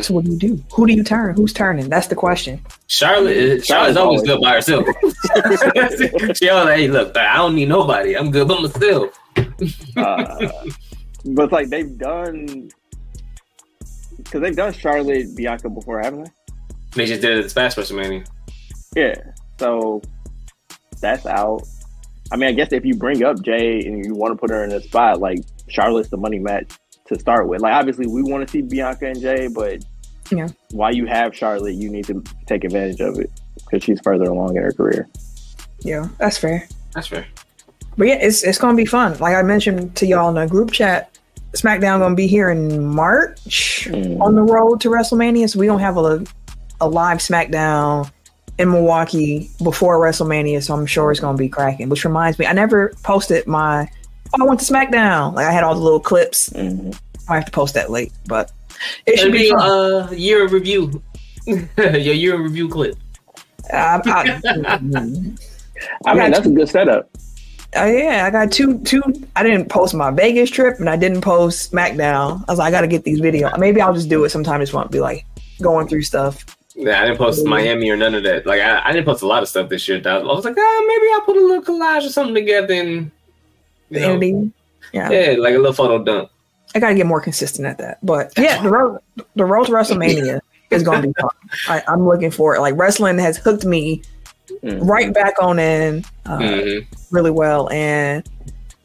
So 0.00 0.14
what 0.14 0.24
do 0.24 0.30
you 0.32 0.38
do? 0.38 0.64
Who 0.74 0.86
do 0.86 0.92
you 0.94 1.04
turn? 1.04 1.34
Who's 1.36 1.52
turning? 1.52 1.88
That's 1.88 2.06
the 2.06 2.14
question. 2.14 2.60
Charlotte, 2.88 3.36
is, 3.36 3.66
Charlotte's 3.66 3.96
always 3.96 4.22
good 4.22 4.40
by 4.40 4.52
herself. 4.54 4.86
she 6.36 6.48
always, 6.48 6.74
hey, 6.76 6.88
look, 6.88 7.16
I 7.16 7.36
don't 7.36 7.54
need 7.54 7.68
nobody. 7.68 8.16
I'm 8.16 8.30
good 8.30 8.48
by 8.48 8.60
myself. 8.60 9.18
uh, 9.96 10.48
but 11.26 11.42
it's 11.44 11.52
like 11.52 11.68
they've 11.68 11.98
done 11.98 12.70
because 14.16 14.40
they've 14.40 14.56
done 14.56 14.72
Charlotte 14.72 15.36
Bianca 15.36 15.68
before, 15.68 16.00
haven't 16.00 16.24
they? 16.24 16.30
They 16.96 17.06
just 17.06 17.20
did 17.20 17.38
it 17.38 17.42
this 17.42 17.52
past 17.52 17.76
WrestleMania. 17.76 18.26
Yeah. 18.96 19.14
So 19.60 20.02
that's 21.00 21.26
out. 21.26 21.62
I 22.32 22.36
mean, 22.36 22.48
I 22.48 22.52
guess 22.52 22.72
if 22.72 22.84
you 22.84 22.94
bring 22.96 23.22
up 23.22 23.40
Jay 23.42 23.80
and 23.80 24.04
you 24.04 24.14
want 24.14 24.32
to 24.32 24.36
put 24.36 24.50
her 24.50 24.64
in 24.64 24.72
a 24.72 24.80
spot, 24.80 25.20
like 25.20 25.38
Charlotte's 25.68 26.08
the 26.08 26.16
money 26.16 26.38
match 26.38 26.72
to 27.06 27.18
start 27.18 27.48
with. 27.48 27.60
Like, 27.60 27.74
obviously, 27.74 28.06
we 28.06 28.22
want 28.22 28.46
to 28.46 28.50
see 28.50 28.62
Bianca 28.62 29.06
and 29.06 29.20
Jay, 29.20 29.46
but 29.48 29.84
Yeah. 30.30 30.48
while 30.72 30.92
you 30.92 31.06
have 31.06 31.36
Charlotte, 31.36 31.74
you 31.74 31.88
need 31.90 32.06
to 32.06 32.24
take 32.46 32.64
advantage 32.64 33.00
of 33.00 33.18
it 33.20 33.30
because 33.56 33.84
she's 33.84 34.00
further 34.00 34.24
along 34.24 34.56
in 34.56 34.62
her 34.62 34.72
career. 34.72 35.06
Yeah, 35.80 36.08
that's 36.18 36.36
fair. 36.38 36.66
That's 36.94 37.06
fair. 37.06 37.26
But 37.98 38.08
yeah, 38.08 38.14
it's 38.16 38.42
it's 38.42 38.58
gonna 38.58 38.76
be 38.76 38.86
fun. 38.86 39.16
Like 39.20 39.36
I 39.36 39.42
mentioned 39.42 39.94
to 39.96 40.06
y'all 40.06 40.28
in 40.30 40.34
the 40.34 40.46
group 40.46 40.72
chat, 40.72 41.16
SmackDown 41.52 42.00
gonna 42.00 42.14
be 42.16 42.26
here 42.26 42.50
in 42.50 42.84
March 42.84 43.86
Mm. 43.90 44.20
on 44.20 44.34
the 44.34 44.42
road 44.42 44.80
to 44.80 44.88
WrestleMania. 44.90 45.48
So 45.48 45.58
we 45.60 45.66
don't 45.66 45.78
have 45.80 45.96
a 45.96 46.24
a 46.80 46.88
live 46.88 47.18
SmackDown 47.18 48.10
in 48.58 48.70
Milwaukee 48.70 49.50
before 49.62 49.98
WrestleMania. 49.98 50.62
So 50.62 50.74
I'm 50.74 50.86
sure 50.86 51.10
it's 51.10 51.20
gonna 51.20 51.38
be 51.38 51.48
cracking. 51.48 51.88
Which 51.88 52.04
reminds 52.04 52.38
me, 52.38 52.46
I 52.46 52.52
never 52.52 52.92
posted 53.02 53.46
my 53.46 53.88
oh, 54.34 54.42
I 54.42 54.44
went 54.46 54.60
to 54.60 54.72
SmackDown. 54.72 55.34
Like 55.34 55.46
I 55.46 55.52
had 55.52 55.64
all 55.64 55.74
the 55.74 55.80
little 55.80 56.00
clips. 56.00 56.50
Mhm. 56.50 56.98
I 57.28 57.34
have 57.34 57.44
to 57.46 57.50
post 57.50 57.74
that 57.74 57.90
late, 57.90 58.12
but 58.26 58.52
it 59.06 59.14
It'll 59.14 59.24
should 59.24 59.32
be 59.32 59.38
be 59.38 59.50
fun. 59.50 59.60
uh 59.60 60.10
year 60.12 60.44
of 60.44 60.52
review. 60.52 61.02
Your 61.46 61.94
year 61.96 62.34
in 62.34 62.42
review 62.42 62.68
clip. 62.68 62.96
I, 63.72 64.00
I, 64.04 64.40
I 66.06 66.14
mean, 66.14 66.30
that's 66.30 66.46
a 66.46 66.50
good 66.50 66.68
setup. 66.68 67.10
Uh, 67.76 67.84
yeah, 67.84 68.24
I 68.26 68.30
got 68.30 68.50
two 68.52 68.78
two. 68.84 69.02
I 69.34 69.42
didn't 69.42 69.68
post 69.68 69.92
my 69.94 70.10
Vegas 70.10 70.50
trip, 70.50 70.78
and 70.78 70.88
I 70.88 70.96
didn't 70.96 71.20
post 71.20 71.72
SmackDown. 71.72 72.44
I 72.48 72.52
was 72.52 72.58
like, 72.58 72.68
I 72.68 72.70
got 72.70 72.80
to 72.82 72.86
get 72.86 73.04
these 73.04 73.20
videos. 73.20 73.56
Maybe 73.58 73.80
I'll 73.80 73.92
just 73.92 74.08
do 74.08 74.24
it 74.24 74.30
sometime 74.30 74.60
this 74.60 74.72
month. 74.72 74.90
Be 74.92 75.00
like 75.00 75.26
going 75.60 75.86
through 75.88 76.02
stuff. 76.02 76.44
Yeah, 76.78 77.00
I 77.00 77.06
didn't 77.06 77.16
post 77.18 77.44
Miami 77.46 77.88
or 77.90 77.96
none 77.96 78.14
of 78.14 78.22
that. 78.24 78.44
Like 78.46 78.60
I, 78.60 78.82
I 78.84 78.92
didn't 78.92 79.06
post 79.06 79.22
a 79.22 79.26
lot 79.26 79.42
of 79.42 79.48
stuff 79.48 79.68
this 79.70 79.88
year. 79.88 80.00
I 80.04 80.18
was 80.18 80.44
like, 80.44 80.56
ah, 80.58 80.84
maybe 80.86 81.06
I'll 81.14 81.20
put 81.22 81.36
a 81.36 81.40
little 81.40 81.62
collage 81.62 82.06
or 82.06 82.10
something 82.10 82.34
together 82.34 82.74
and 82.74 83.10
you 83.90 84.00
know, 84.00 84.12
ending. 84.12 84.52
Yeah, 84.92 85.10
yeah, 85.10 85.36
like 85.38 85.54
a 85.54 85.58
little 85.58 85.72
photo 85.72 86.02
dump. 86.04 86.30
I 86.74 86.80
got 86.80 86.90
to 86.90 86.94
get 86.94 87.06
more 87.06 87.20
consistent 87.20 87.66
at 87.66 87.78
that. 87.78 87.98
But 88.04 88.32
yeah, 88.36 88.62
the 88.62 88.68
road 88.68 88.98
the 89.36 89.44
road 89.46 89.64
to 89.66 89.72
WrestleMania 89.72 90.40
is 90.70 90.82
going 90.82 91.00
to 91.02 91.08
be 91.08 91.14
fun. 91.18 91.30
I, 91.68 91.82
I'm 91.88 92.06
looking 92.06 92.30
for 92.30 92.54
it. 92.54 92.60
Like 92.60 92.74
wrestling 92.76 93.18
has 93.18 93.36
hooked 93.38 93.64
me 93.64 94.02
Mm. 94.62 94.88
right 94.88 95.12
back 95.12 95.42
on 95.42 95.58
in 95.58 96.04
uh, 96.24 96.38
Mhm. 96.38 96.86
really 97.10 97.32
well. 97.32 97.68
And 97.70 98.22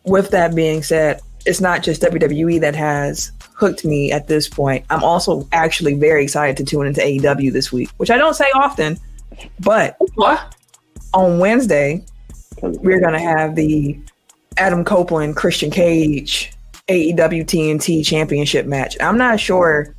with 0.06 0.32
that 0.32 0.56
being 0.56 0.82
said, 0.82 1.22
it's 1.46 1.62
not 1.62 1.84
just 1.84 2.02
WWE 2.02 2.60
that 2.62 2.76
has 2.76 3.32
hooked 3.56 3.86
me 3.86 4.12
at 4.12 4.28
this 4.28 4.48
point. 4.48 4.86
I'm 4.90 5.04
also 5.04 5.48
actually 5.52 5.94
very 5.96 6.24
excited 6.24 6.58
to 6.58 6.64
tune 6.64 6.88
into 6.88 7.02
AEW 7.02 7.52
this 7.52 7.72
week, 7.72 7.90
which 7.98 8.10
I 8.10 8.18
don't 8.18 8.34
say 8.34 8.46
often, 8.56 8.98
but 9.60 9.98
What? 10.16 10.56
on 11.14 11.40
Wednesday, 11.40 12.04
we're 12.62 13.00
going 13.00 13.14
to 13.14 13.20
have 13.20 13.56
the 13.56 14.00
Adam 14.58 14.84
Copeland 14.84 15.36
Christian 15.36 15.72
Cage 15.72 16.52
AEW 16.88 17.46
TNT 17.46 18.06
championship 18.06 18.66
match. 18.66 18.98
I'm 19.00 19.18
not 19.18 19.40
sure 19.40 19.96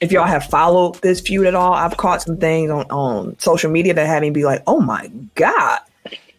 if 0.00 0.12
y'all 0.12 0.26
have 0.26 0.44
followed 0.46 0.96
this 0.96 1.20
feud 1.20 1.46
at 1.46 1.54
all. 1.54 1.72
I've 1.72 1.96
caught 1.96 2.20
some 2.22 2.36
things 2.36 2.70
on, 2.70 2.84
on 2.90 3.38
social 3.38 3.70
media 3.70 3.94
that 3.94 4.06
had 4.06 4.22
me 4.22 4.30
be 4.30 4.44
like, 4.44 4.62
oh 4.66 4.80
my 4.80 5.10
God, 5.34 5.80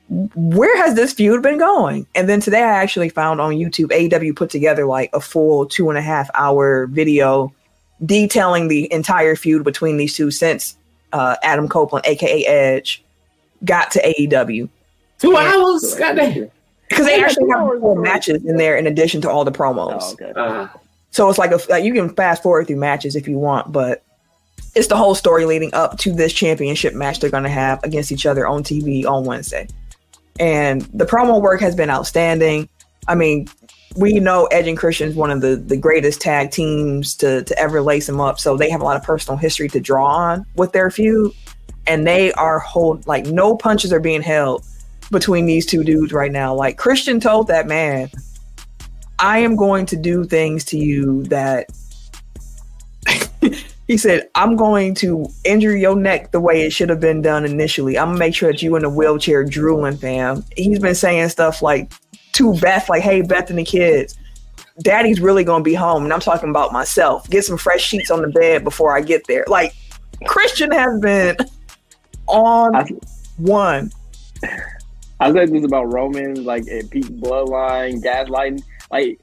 where 0.10 0.78
has 0.78 0.96
this 0.96 1.14
feud 1.14 1.42
been 1.42 1.58
going? 1.58 2.06
And 2.14 2.30
then 2.30 2.40
today 2.40 2.62
I 2.62 2.82
actually 2.82 3.10
found 3.10 3.42
on 3.42 3.54
YouTube, 3.54 3.88
AEW 3.92 4.36
put 4.36 4.50
together 4.50 4.86
like 4.86 5.10
a 5.14 5.20
full 5.22 5.66
two 5.66 5.90
and 5.90 5.98
a 5.98 6.02
half 6.02 6.30
hour 6.36 6.86
video 6.88 7.52
detailing 8.06 8.68
the 8.68 8.92
entire 8.92 9.36
feud 9.36 9.64
between 9.64 9.98
these 9.98 10.16
two 10.16 10.30
since 10.32 10.76
uh, 11.14 11.36
Adam 11.44 11.68
Copeland, 11.68 12.06
aka 12.06 12.46
Edge, 12.46 13.04
got 13.64 13.92
to 13.92 14.02
AEW 14.02 14.70
Two 15.18 15.32
Yeah. 15.32 15.54
hours? 15.56 15.96
Goddamn. 15.96 16.52
because 16.90 17.06
they 17.06 17.24
actually 17.24 17.50
have 17.50 17.62
hours 17.62 17.80
four 17.80 18.00
matches 18.00 18.44
in 18.46 18.58
there 18.58 18.76
in 18.78 18.86
addition 18.86 19.22
to 19.22 19.30
all 19.30 19.44
the 19.46 19.52
promos. 19.52 20.02
Oh, 20.02 20.14
okay. 20.14 20.32
Uh, 20.36 20.68
So 21.12 21.30
it's 21.30 21.40
like 21.40 21.52
a 21.52 21.60
like 21.70 21.84
you 21.84 21.94
can 21.94 22.10
fast 22.14 22.44
forward 22.44 22.68
through 22.68 22.76
matches 22.76 23.16
if 23.16 23.28
you 23.28 23.40
want, 23.40 23.72
but 23.72 24.04
it's 24.76 24.88
the 24.88 24.98
whole 24.98 25.16
story 25.16 25.46
leading 25.46 25.74
up 25.74 25.98
to 26.00 26.12
this 26.14 26.34
championship 26.34 26.94
match 26.94 27.22
they're 27.22 27.30
going 27.30 27.44
to 27.44 27.50
have 27.50 27.82
against 27.84 28.12
each 28.12 28.26
other 28.26 28.46
on 28.46 28.62
TV 28.62 29.06
on 29.06 29.24
Wednesday. 29.24 29.68
And 30.40 30.82
the 30.94 31.06
promo 31.06 31.42
work 31.42 31.62
has 31.62 31.76
been 31.76 31.90
outstanding. 31.90 32.68
I 33.08 33.16
mean, 33.16 33.48
we 33.96 34.20
know 34.20 34.46
Edge 34.48 34.68
and 34.68 34.78
Christian 34.78 35.10
is 35.10 35.16
one 35.16 35.32
of 35.32 35.42
the, 35.42 35.56
the 35.56 35.78
greatest 35.78 36.22
tag 36.22 36.52
teams 36.52 37.16
to, 37.16 37.44
to 37.44 37.58
ever 37.58 37.82
lace 37.82 38.08
them 38.08 38.20
up. 38.20 38.40
So 38.40 38.58
they 38.58 38.70
have 38.70 38.82
a 38.82 38.84
lot 38.84 38.98
of 38.98 39.04
personal 39.04 39.38
history 39.38 39.70
to 39.70 39.80
draw 39.80 40.06
on 40.06 40.46
with 40.56 40.74
their 40.74 40.92
feud. 40.92 41.32
And 41.88 42.06
they 42.06 42.34
are 42.34 42.60
hold 42.60 43.08
like 43.08 43.26
no 43.28 43.56
punches 43.56 43.94
are 43.94 44.00
being 44.00 44.22
held 44.22 44.66
between 45.12 45.46
these 45.46 45.66
two 45.66 45.84
dudes 45.84 46.12
right 46.12 46.32
now. 46.32 46.54
Like 46.54 46.78
Christian 46.78 47.20
told 47.20 47.48
that 47.48 47.68
man, 47.68 48.10
I 49.20 49.40
am 49.40 49.56
going 49.56 49.86
to 49.88 49.96
do 49.96 50.26
things 50.26 50.66
to 50.66 50.78
you 50.78 51.24
that 51.26 51.70
he 53.88 53.98
said, 53.98 54.30
I'm 54.36 54.56
going 54.56 54.96
to 54.96 55.28
injure 55.44 55.76
your 55.76 55.96
neck 55.96 56.32
the 56.32 56.40
way 56.40 56.64
it 56.64 56.72
should 56.72 56.90
have 56.90 57.00
been 57.00 57.22
done 57.22 57.46
initially. 57.46 57.98
I'm 57.98 58.10
gonna 58.10 58.20
make 58.20 58.34
sure 58.34 58.52
that 58.52 58.62
you 58.62 58.76
in 58.76 58.84
a 58.84 58.90
wheelchair 58.90 59.44
drooling, 59.44 59.98
fam. 59.98 60.44
He's 60.58 60.80
been 60.80 60.96
saying 60.96 61.30
stuff 61.30 61.62
like 61.62 61.92
to 62.34 62.54
Beth, 62.60 62.90
like, 62.90 63.04
hey, 63.04 63.22
Beth 63.22 63.50
and 63.50 63.60
the 63.60 63.64
kids, 63.64 64.18
daddy's 64.82 65.22
really 65.22 65.44
gonna 65.44 65.64
be 65.64 65.76
home. 65.76 66.04
And 66.04 66.12
I'm 66.12 66.20
talking 66.20 66.50
about 66.50 66.74
myself. 66.74 67.30
Get 67.30 67.46
some 67.46 67.58
fresh 67.58 67.82
sheets 67.82 68.10
on 68.10 68.22
the 68.22 68.28
bed 68.30 68.64
before 68.64 68.96
I 68.96 69.02
get 69.02 69.26
there. 69.28 69.46
Like 69.48 69.74
Christian 70.26 70.72
has 70.72 71.00
been 71.00 71.38
on 72.28 72.76
I- 72.76 72.90
one. 73.38 73.92
I 75.20 75.32
said 75.32 75.52
this 75.52 75.64
about 75.64 75.94
Roman, 75.94 76.44
like 76.44 76.68
at 76.68 76.90
peak 76.90 77.06
bloodline, 77.06 78.04
gaslighting. 78.04 78.62
Like 78.92 79.20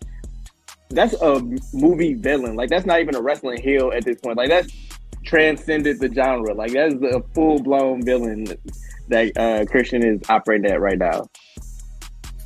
that's 0.92 1.14
a 1.20 1.40
movie 1.72 2.14
villain. 2.14 2.56
Like 2.56 2.70
that's 2.70 2.86
not 2.86 3.00
even 3.00 3.14
a 3.14 3.20
wrestling 3.20 3.60
heel 3.60 3.92
at 3.94 4.04
this 4.04 4.20
point. 4.20 4.36
Like 4.36 4.48
that's 4.48 4.72
transcended 5.24 6.00
the 6.00 6.12
genre. 6.12 6.54
Like 6.54 6.72
that's 6.72 6.94
a 6.94 7.22
full 7.34 7.62
blown 7.62 8.02
villain 8.04 8.46
that 9.08 9.36
uh, 9.36 9.64
Christian 9.70 10.04
is 10.04 10.20
operating 10.28 10.70
at 10.70 10.80
right 10.80 10.98
now. 10.98 11.28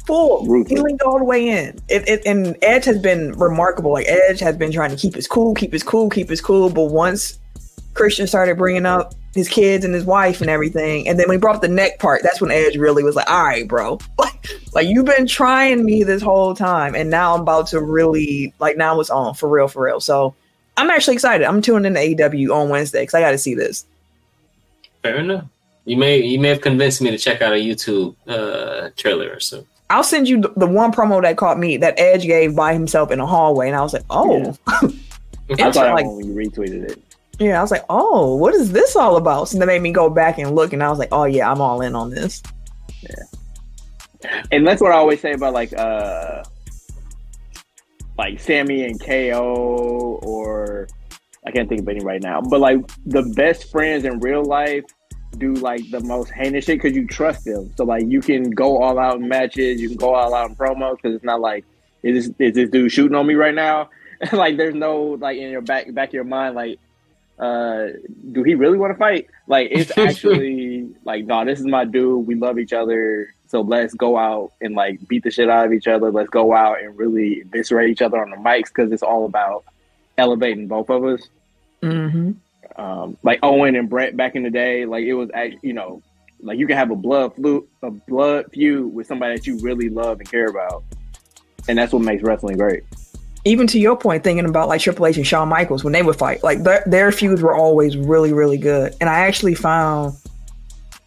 full. 0.07 0.47
Ruthless. 0.47 0.79
He 0.79 0.85
leaned 0.85 1.03
all 1.03 1.19
the 1.19 1.25
way 1.25 1.49
in. 1.49 1.79
It, 1.89 2.09
it, 2.09 2.23
and 2.27 2.57
Edge 2.63 2.85
has 2.85 2.99
been 2.99 3.33
remarkable. 3.33 3.93
Like 3.93 4.07
Edge 4.09 4.41
has 4.41 4.57
been 4.57 4.73
trying 4.73 4.91
to 4.91 4.97
keep 4.97 5.15
his 5.15 5.27
cool, 5.27 5.55
keep 5.55 5.73
his 5.73 5.83
cool, 5.83 6.09
keep 6.09 6.29
his 6.29 6.41
cool. 6.41 6.71
But 6.71 6.87
once 6.87 7.39
Christian 7.95 8.27
started 8.27 8.57
bringing 8.57 8.87
up 8.87 9.15
his 9.37 9.49
kids 9.49 9.85
and 9.85 9.95
his 9.95 10.05
wife 10.05 10.41
and 10.41 10.51
everything, 10.51 11.07
and 11.09 11.19
then 11.19 11.29
when 11.29 11.37
he 11.37 11.41
brought 11.41 11.55
up 11.57 11.63
the 11.63 11.69
neck 11.69 11.99
part, 12.01 12.23
that's 12.23 12.41
when 12.41 12.51
Edge 12.51 12.77
really 12.77 13.03
was 13.05 13.15
like, 13.15 13.31
"All 13.31 13.45
right, 13.45 13.67
bro, 13.69 13.99
like, 14.19 14.49
like 14.75 14.89
you've 14.89 15.05
been 15.07 15.27
trying 15.27 15.85
me 15.85 16.03
this 16.03 16.23
whole 16.23 16.55
time, 16.55 16.95
and 16.95 17.09
now 17.11 17.35
I'm 17.35 17.43
about 17.43 17.69
to 17.69 17.81
really 17.81 18.53
like 18.59 18.77
now 18.77 18.99
it's 19.01 19.11
on 19.11 19.35
for 19.35 19.49
real, 19.49 19.69
for 19.69 19.85
real." 19.85 20.01
So 20.01 20.35
I'm 20.77 20.91
actually 20.91 21.15
excited. 21.15 21.47
I'm 21.47 21.63
tuning 21.63 21.95
in 21.97 22.17
to 22.17 22.29
AEW 22.29 22.55
on 22.55 22.69
Wednesday 22.69 23.03
because 23.03 23.15
I 23.15 23.21
got 23.21 23.31
to 23.31 23.39
see 23.39 23.55
this. 23.55 23.87
fair 25.03 25.17
enough. 25.17 25.45
You 25.85 25.97
may 25.97 26.19
you 26.21 26.41
may 26.41 26.49
have 26.49 26.61
convinced 26.61 27.01
me 27.01 27.11
to 27.13 27.19
check 27.19 27.41
out 27.43 27.53
a 27.53 27.57
YouTube 27.57 28.17
uh, 28.27 28.91
trailer 28.97 29.31
or 29.31 29.39
so. 29.41 29.65
I'll 29.89 30.03
send 30.03 30.29
you 30.29 30.41
the, 30.41 30.53
the 30.57 30.67
one 30.67 30.91
promo 30.93 31.23
that 31.23 31.37
caught 31.37 31.61
me 31.61 31.77
that 31.77 31.95
Edge 31.97 32.25
gave 32.27 32.57
by 32.57 32.73
himself 32.73 33.13
in 33.13 33.21
a 33.21 33.27
hallway, 33.27 33.69
and 33.69 33.77
I 33.77 33.83
was 33.83 33.93
like, 33.93 34.03
oh, 34.11 34.57
I 34.67 34.91
It's 35.49 35.61
saw 35.77 35.85
that 35.85 35.95
like- 35.95 36.07
one 36.07 36.17
when 36.17 36.27
you 36.27 36.35
retweeted 36.35 36.91
it. 36.91 37.03
Yeah. 37.39 37.59
I 37.59 37.63
was 37.63 37.71
like, 37.71 37.85
oh, 37.89 38.35
what 38.37 38.55
is 38.55 38.73
this 38.73 38.97
all 38.97 39.17
about? 39.17 39.49
So 39.49 39.59
that 39.59 39.67
made 39.67 39.83
me 39.83 39.93
go 39.93 40.09
back 40.09 40.39
and 40.39 40.55
look, 40.55 40.73
and 40.73 40.83
I 40.83 40.91
was 40.91 40.99
like, 40.99 41.11
oh 41.13 41.25
yeah, 41.25 41.51
I'm 41.51 41.61
all 41.61 41.81
in 41.81 41.95
on 41.95 42.11
this. 42.11 42.43
Yeah. 43.03 44.31
And 44.51 44.67
that's 44.67 44.81
what 44.81 44.93
I 44.93 44.97
always 44.97 45.21
say 45.21 45.33
about 45.33 45.53
like 45.53 45.73
uh 45.79 46.43
like 48.19 48.41
Sami 48.41 48.85
and 48.85 48.99
KO 49.01 50.19
or 50.23 50.89
I 51.47 51.51
can't 51.51 51.69
think 51.69 51.83
of 51.83 51.89
any 51.89 52.01
right 52.01 52.23
now. 52.23 52.41
But 52.41 52.61
like 52.61 52.79
the 53.05 53.23
best 53.37 53.71
friends 53.71 54.05
in 54.05 54.19
real 54.21 54.45
life 54.45 54.85
do 55.39 55.53
like 55.55 55.89
the 55.91 56.01
most 56.01 56.31
heinous 56.31 56.65
shit 56.65 56.79
because 56.81 56.97
you 56.97 57.07
trust 57.07 57.45
them. 57.45 57.73
So 57.77 57.85
like 57.85 58.05
you 58.07 58.21
can 58.21 58.51
go 58.51 58.83
all 58.83 58.99
out 58.99 59.17
in 59.17 59.29
matches, 59.29 59.81
you 59.81 59.89
can 59.89 59.99
go 59.99 60.15
all 60.15 60.35
out 60.35 60.51
in 60.51 60.57
promos 60.57 60.97
because 60.97 61.15
it's 61.15 61.25
not 61.25 61.41
like 61.41 61.65
is 62.03 62.29
this, 62.29 62.35
is 62.39 62.55
this 62.55 62.71
dude 62.71 62.91
shooting 62.91 63.15
on 63.15 63.27
me 63.27 63.35
right 63.35 63.55
now? 63.55 63.91
like 64.33 64.57
there's 64.57 64.75
no 64.75 65.19
like 65.21 65.37
in 65.37 65.51
your 65.51 65.61
back 65.61 65.93
back 65.93 66.09
of 66.09 66.15
your 66.15 66.25
mind 66.25 66.55
like 66.55 66.79
uh 67.39 67.89
do 68.33 68.43
he 68.43 68.55
really 68.55 68.79
want 68.79 68.93
to 68.93 68.99
fight? 68.99 69.29
Like 69.47 69.69
it's 69.71 69.97
actually 69.99 70.89
like 71.05 71.25
no, 71.25 71.45
this 71.45 71.61
is 71.61 71.67
my 71.67 71.85
dude. 71.85 72.27
We 72.27 72.35
love 72.35 72.59
each 72.59 72.73
other. 72.73 73.33
So 73.49 73.61
let's 73.61 73.95
go 73.95 74.19
out 74.19 74.53
and 74.61 74.75
like 74.75 75.07
beat 75.07 75.23
the 75.23 75.31
shit 75.31 75.49
out 75.49 75.67
of 75.67 75.73
each 75.73 75.87
other. 75.87 76.11
Let's 76.11 76.31
go 76.31 76.55
out 76.55 76.83
and 76.83 76.97
really 76.99 77.43
eviscerate 77.43 77.91
each 77.91 78.03
other 78.03 78.21
on 78.21 78.31
the 78.31 78.37
mics 78.37 78.69
because 78.69 78.91
it's 78.91 79.03
all 79.03 79.25
about 79.25 79.65
elevating 80.19 80.67
both 80.67 80.91
of 80.91 81.05
us. 81.05 81.29
Mm-hmm. 81.83 82.33
Um, 82.81 83.17
like 83.23 83.39
Owen 83.43 83.77
and 83.77 83.89
Brett 83.89 84.17
back 84.17 84.35
in 84.35 84.43
the 84.43 84.51
day, 84.51 84.85
like 84.85 85.05
it 85.05 85.15
was 85.15 85.31
actually, 85.33 85.61
you 85.63 85.73
know, 85.73 86.03
like 86.41 86.59
you 86.59 86.67
can 86.67 86.77
have 86.77 86.91
a 86.91 86.97
blood 86.97 87.35
flu, 87.35 87.67
a 87.83 87.91
blood 87.91 88.47
feud 88.53 88.93
with 88.93 89.07
somebody 89.07 89.37
that 89.37 89.47
you 89.47 89.59
really 89.61 89.89
love 89.89 90.19
and 90.19 90.31
care 90.31 90.47
about, 90.47 90.85
and 91.69 91.79
that's 91.79 91.93
what 91.93 92.03
makes 92.03 92.23
wrestling 92.23 92.59
great. 92.59 92.83
Even 93.47 93.67
to 93.69 93.79
your 93.79 93.97
point, 93.97 94.25
thinking 94.25 94.45
about 94.45 94.69
like 94.69 94.81
Triple 94.81 95.07
H 95.07 95.17
and 95.17 95.27
Shawn 95.27 95.49
Michaels 95.49 95.85
when 95.85 95.93
they 95.93 96.03
would 96.03 96.17
fight, 96.17 96.43
like 96.43 96.65
their, 96.65 96.83
their 96.85 97.13
feuds 97.13 97.41
were 97.41 97.55
always 97.55 97.97
really, 97.97 98.33
really 98.33 98.59
good. 98.59 98.95
And 99.01 99.09
I 99.09 99.21
actually 99.21 99.55
found 99.55 100.17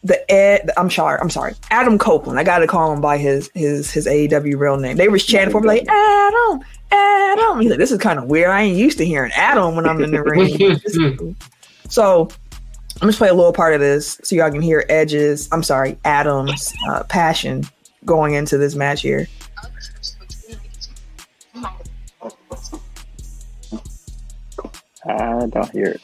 the 0.03 0.31
Ed, 0.31 0.69
I'm 0.77 0.89
sorry, 0.89 1.19
I'm 1.19 1.29
sorry, 1.29 1.53
Adam 1.69 1.97
Copeland. 1.97 2.39
I 2.39 2.43
got 2.43 2.59
to 2.59 2.67
call 2.67 2.93
him 2.93 3.01
by 3.01 3.17
his 3.17 3.51
his 3.53 3.91
his 3.91 4.07
AEW 4.07 4.57
real 4.57 4.77
name. 4.77 4.95
They 4.95 5.09
were 5.09 5.19
chanting 5.19 5.51
for 5.51 5.59
me 5.59 5.67
like 5.67 5.87
Adam, 5.87 6.61
Adam. 6.91 7.59
He's 7.59 7.69
like, 7.69 7.79
this 7.79 7.91
is 7.91 7.99
kind 7.99 8.17
of 8.17 8.25
weird. 8.25 8.49
I 8.49 8.61
ain't 8.61 8.77
used 8.77 8.97
to 8.99 9.05
hearing 9.05 9.31
Adam 9.35 9.75
when 9.75 9.85
I'm 9.85 10.01
in 10.01 10.11
the 10.11 10.23
ring. 10.23 10.57
This 10.57 10.95
is 10.95 11.17
cool. 11.17 11.35
So 11.89 12.29
I'm 13.01 13.07
just 13.07 13.17
play 13.17 13.29
a 13.29 13.33
little 13.33 13.53
part 13.53 13.73
of 13.73 13.79
this 13.79 14.19
so 14.23 14.35
y'all 14.35 14.51
can 14.51 14.61
hear 14.61 14.85
Edge's, 14.89 15.47
I'm 15.51 15.63
sorry, 15.63 15.97
Adam's 16.05 16.73
uh, 16.89 17.03
passion 17.03 17.63
going 18.05 18.33
into 18.33 18.57
this 18.57 18.75
match 18.75 19.01
here. 19.01 19.27
I 25.07 25.45
don't 25.47 25.71
hear 25.71 25.87
it. 25.91 26.01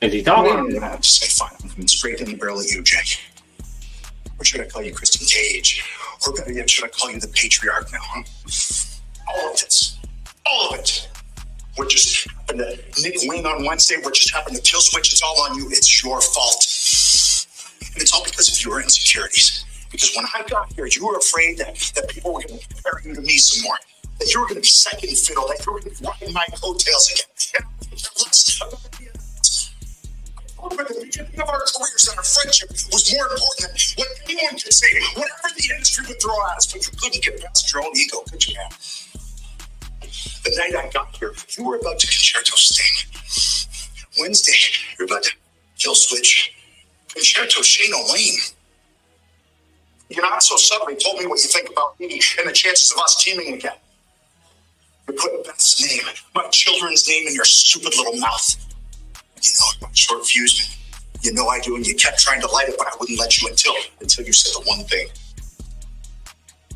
Is 0.00 0.12
he 0.12 0.18
What 0.20 0.26
talking? 0.26 0.68
do 0.68 0.74
you 0.74 0.80
have 0.80 1.00
to 1.00 1.08
say? 1.08 1.26
Fine, 1.44 1.56
I'm 1.62 1.68
coming 1.70 1.88
straight 1.88 2.20
in 2.20 2.30
the 2.30 2.36
barrel 2.36 2.60
at 2.60 2.66
you, 2.70 2.82
Jake. 2.82 3.18
Or 4.38 4.44
should 4.44 4.60
I 4.62 4.66
call 4.66 4.82
you 4.82 4.94
Christian 4.94 5.26
Cage? 5.26 5.84
Or 6.26 6.32
better 6.32 6.52
yet, 6.52 6.68
should 6.70 6.84
I 6.84 6.88
call 6.88 7.10
you 7.10 7.20
the 7.20 7.28
patriarch 7.28 7.92
now, 7.92 7.98
huh? 8.02 8.22
All 9.28 9.50
of 9.50 9.56
this. 9.60 9.98
All 10.50 10.70
of 10.72 10.78
it. 10.78 11.08
What 11.76 11.88
just 11.90 12.28
happened 12.30 12.60
to 12.60 13.02
Nick 13.02 13.16
Wayne 13.24 13.46
on 13.46 13.64
Wednesday, 13.64 13.96
what 14.02 14.14
just 14.14 14.32
happened 14.34 14.56
to 14.56 14.62
Kill 14.62 14.80
Switch, 14.80 15.12
it's 15.12 15.22
all 15.22 15.40
on 15.42 15.56
you. 15.56 15.68
It's 15.68 16.02
your 16.02 16.20
fault. 16.20 16.64
And 17.94 18.02
it's 18.02 18.12
all 18.12 18.24
because 18.24 18.48
of 18.50 18.64
your 18.64 18.80
insecurities. 18.82 19.64
Because 19.90 20.14
when 20.16 20.24
I 20.34 20.42
got 20.48 20.72
here, 20.72 20.86
you 20.86 21.06
were 21.06 21.16
afraid 21.16 21.58
that, 21.58 21.76
that 21.94 22.08
people 22.08 22.32
were 22.34 22.42
going 22.42 22.58
to 22.60 22.68
compare 22.68 23.00
you 23.04 23.14
to 23.14 23.20
me 23.20 23.36
some 23.38 23.62
more. 23.64 23.76
That 24.20 24.28
you 24.34 24.40
were 24.40 24.46
going 24.46 24.56
to 24.56 24.60
be 24.60 24.68
second 24.68 25.08
fiddle, 25.16 25.48
that 25.48 25.64
you 25.64 25.72
were 25.72 25.80
going 25.80 25.94
to 25.94 26.02
be 26.02 26.06
riding 26.06 26.34
my 26.34 26.44
coattails 26.52 27.08
again. 27.10 27.24
The 30.60 31.02
beginning 31.02 31.40
of 31.40 31.48
our 31.48 31.64
careers 31.64 32.08
and 32.08 32.18
our 32.18 32.24
friendship 32.24 32.70
was 32.92 33.12
more 33.12 33.32
important 33.32 33.80
than 33.96 34.04
what 34.04 34.08
anyone 34.28 34.58
could 34.60 34.72
say, 34.72 34.86
whatever 35.16 35.48
the 35.56 35.64
industry 35.72 36.04
would 36.06 36.20
throw 36.20 36.36
at 36.46 36.56
us, 36.58 36.66
but 36.70 36.84
you 36.84 36.92
couldn't 37.00 37.24
get 37.24 37.40
past 37.40 37.72
your 37.72 37.82
own 37.82 37.96
ego, 37.96 38.20
could 38.30 38.46
you, 38.46 38.54
man? 38.56 38.70
The 40.44 40.50
night 40.56 40.76
I 40.76 40.90
got 40.92 41.16
here, 41.16 41.32
you 41.56 41.64
were 41.64 41.76
about 41.76 41.98
to 41.98 42.06
con-chair-to 42.06 42.52
Sting. 42.56 43.08
Wednesday, 44.20 44.60
you're 44.98 45.06
about 45.06 45.22
to 45.24 45.32
kill 45.78 45.94
switch. 45.94 46.52
Con-chair-to 47.14 47.62
Shane 47.62 47.94
O'Wayne. 47.94 48.38
You're 50.10 50.28
not 50.28 50.42
so 50.42 50.56
subtly 50.56 50.96
told 50.96 51.18
me 51.18 51.26
what 51.26 51.40
you 51.42 51.48
think 51.48 51.70
about 51.70 51.98
me 51.98 52.20
and 52.38 52.48
the 52.48 52.52
chances 52.52 52.92
of 52.92 52.98
us 52.98 53.16
teaming 53.24 53.54
again. 53.54 53.78
Put 55.12 55.44
Beth's 55.44 55.80
name, 55.80 56.04
my 56.34 56.46
children's 56.48 57.08
name 57.08 57.26
in 57.28 57.34
your 57.34 57.44
stupid 57.44 57.96
little 57.96 58.16
mouth. 58.16 58.56
You 59.42 59.50
know 59.58 59.66
about 59.78 59.96
short 59.96 60.26
fuse, 60.26 60.58
man. 60.58 60.76
You 61.22 61.32
know 61.34 61.48
I 61.48 61.60
do, 61.60 61.76
and 61.76 61.86
you 61.86 61.94
kept 61.94 62.18
trying 62.18 62.40
to 62.40 62.46
light 62.48 62.68
it, 62.68 62.76
but 62.78 62.86
I 62.86 62.92
wouldn't 62.98 63.18
let 63.18 63.40
you 63.40 63.48
until 63.48 63.74
until 64.00 64.24
you 64.24 64.32
said 64.32 64.52
the 64.62 64.68
one 64.68 64.84
thing. 64.86 65.08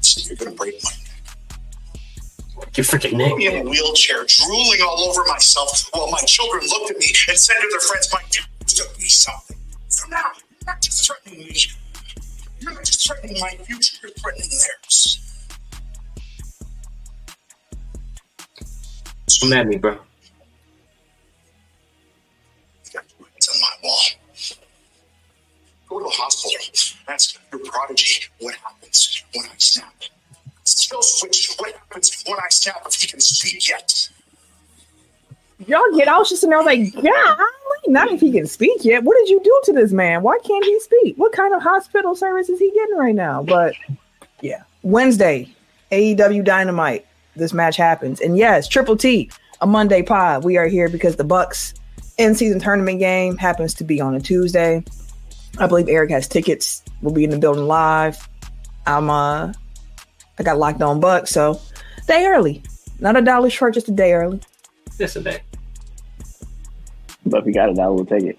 So 0.00 0.20
you're 0.26 0.36
gonna 0.36 0.52
break 0.52 0.82
my 0.84 0.90
neck. 0.90 1.00
Your 2.76 2.84
freaking 2.84 3.18
Put 3.28 3.38
me 3.38 3.46
in 3.46 3.66
a 3.66 3.70
wheelchair, 3.70 4.24
drooling 4.26 4.80
all 4.82 5.00
over 5.08 5.24
myself, 5.24 5.88
while 5.92 6.10
my 6.10 6.20
children 6.20 6.66
looked 6.68 6.90
at 6.90 6.98
me 6.98 7.14
and 7.28 7.38
said 7.38 7.54
to 7.60 7.68
their 7.70 7.80
friends, 7.80 8.08
"My 8.12 8.22
dad 8.30 8.46
used 8.62 8.76
to 8.78 8.88
be 8.98 9.08
something." 9.08 9.56
So 9.88 10.06
now, 10.08 10.32
you're 10.34 10.66
not 10.66 10.82
just 10.82 11.06
threatening 11.06 11.46
me. 11.46 11.56
You're 12.60 12.72
not 12.72 12.84
just 12.84 13.06
threatening 13.06 13.40
my 13.40 13.56
future. 13.66 13.96
You're 14.02 14.12
threatening 14.12 14.50
theirs. 14.50 15.18
Come 19.40 19.52
at 19.52 19.66
me, 19.66 19.78
bro. 19.78 19.92
You 19.92 19.98
got 22.92 23.04
your 23.18 23.28
hands 23.28 23.48
on 23.48 23.60
my 23.60 23.76
wall. 23.82 23.98
Go 25.88 25.98
to 25.98 26.04
the 26.04 26.10
hospital. 26.10 26.58
Ask 27.08 27.38
your 27.52 27.60
prodigy 27.64 28.24
what 28.40 28.54
happens 28.56 29.22
when 29.34 29.44
I 29.46 29.54
snap. 29.58 29.94
Still 30.64 31.02
switch. 31.02 31.54
What 31.58 31.74
happens 31.74 32.22
when 32.26 32.36
I 32.38 32.48
snap 32.50 32.82
if 32.86 32.94
he 32.94 33.06
can 33.06 33.20
speak 33.20 33.68
yet? 33.68 34.08
Y'all 35.66 35.96
get 35.96 36.08
out 36.08 36.26
just 36.28 36.44
and 36.44 36.52
I 36.52 36.58
was 36.58 36.66
like, 36.66 36.92
yeah, 37.02 37.36
not 37.86 38.08
if 38.10 38.20
he 38.20 38.32
can 38.32 38.46
speak 38.46 38.84
yet. 38.84 39.04
What 39.04 39.16
did 39.16 39.28
you 39.30 39.40
do 39.42 39.60
to 39.64 39.72
this 39.72 39.92
man? 39.92 40.22
Why 40.22 40.38
can't 40.44 40.64
he 40.64 40.78
speak? 40.80 41.16
What 41.16 41.32
kind 41.32 41.54
of 41.54 41.62
hospital 41.62 42.14
service 42.14 42.48
is 42.48 42.58
he 42.58 42.70
getting 42.72 42.96
right 42.96 43.14
now? 43.14 43.42
But 43.42 43.74
yeah, 44.40 44.64
Wednesday, 44.82 45.48
AEW 45.90 46.44
Dynamite. 46.44 47.06
This 47.36 47.52
match 47.52 47.76
happens, 47.76 48.20
and 48.20 48.36
yes, 48.36 48.68
Triple 48.68 48.96
T, 48.96 49.30
a 49.60 49.66
Monday 49.66 50.02
pod. 50.02 50.44
We 50.44 50.56
are 50.56 50.66
here 50.66 50.88
because 50.88 51.16
the 51.16 51.24
Bucks 51.24 51.74
in 52.18 52.34
season 52.34 52.60
tournament 52.60 53.00
game 53.00 53.36
happens 53.36 53.74
to 53.74 53.84
be 53.84 54.00
on 54.00 54.14
a 54.14 54.20
Tuesday. 54.20 54.84
I 55.58 55.66
believe 55.66 55.88
Eric 55.88 56.10
has 56.10 56.28
tickets. 56.28 56.82
We'll 57.02 57.14
be 57.14 57.24
in 57.24 57.30
the 57.30 57.38
building 57.38 57.66
live. 57.66 58.28
I'm 58.86 59.10
uh, 59.10 59.52
I 60.38 60.42
got 60.42 60.58
locked 60.58 60.82
on 60.82 61.00
Bucks, 61.00 61.30
so 61.30 61.60
day 62.06 62.26
early. 62.26 62.62
Not 63.00 63.16
a 63.16 63.22
dollar 63.22 63.50
short, 63.50 63.74
just 63.74 63.88
a 63.88 63.92
day 63.92 64.12
early. 64.12 64.40
Just 64.96 65.16
a 65.16 65.20
day. 65.20 65.40
But 67.26 67.40
if 67.40 67.46
you 67.46 67.54
got 67.54 67.70
it 67.70 67.76
now, 67.76 67.92
we'll 67.92 68.04
take 68.04 68.24
it. 68.24 68.38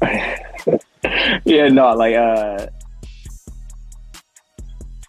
yeah, 1.44 1.68
no, 1.68 1.94
like 1.94 2.14
uh 2.14 2.66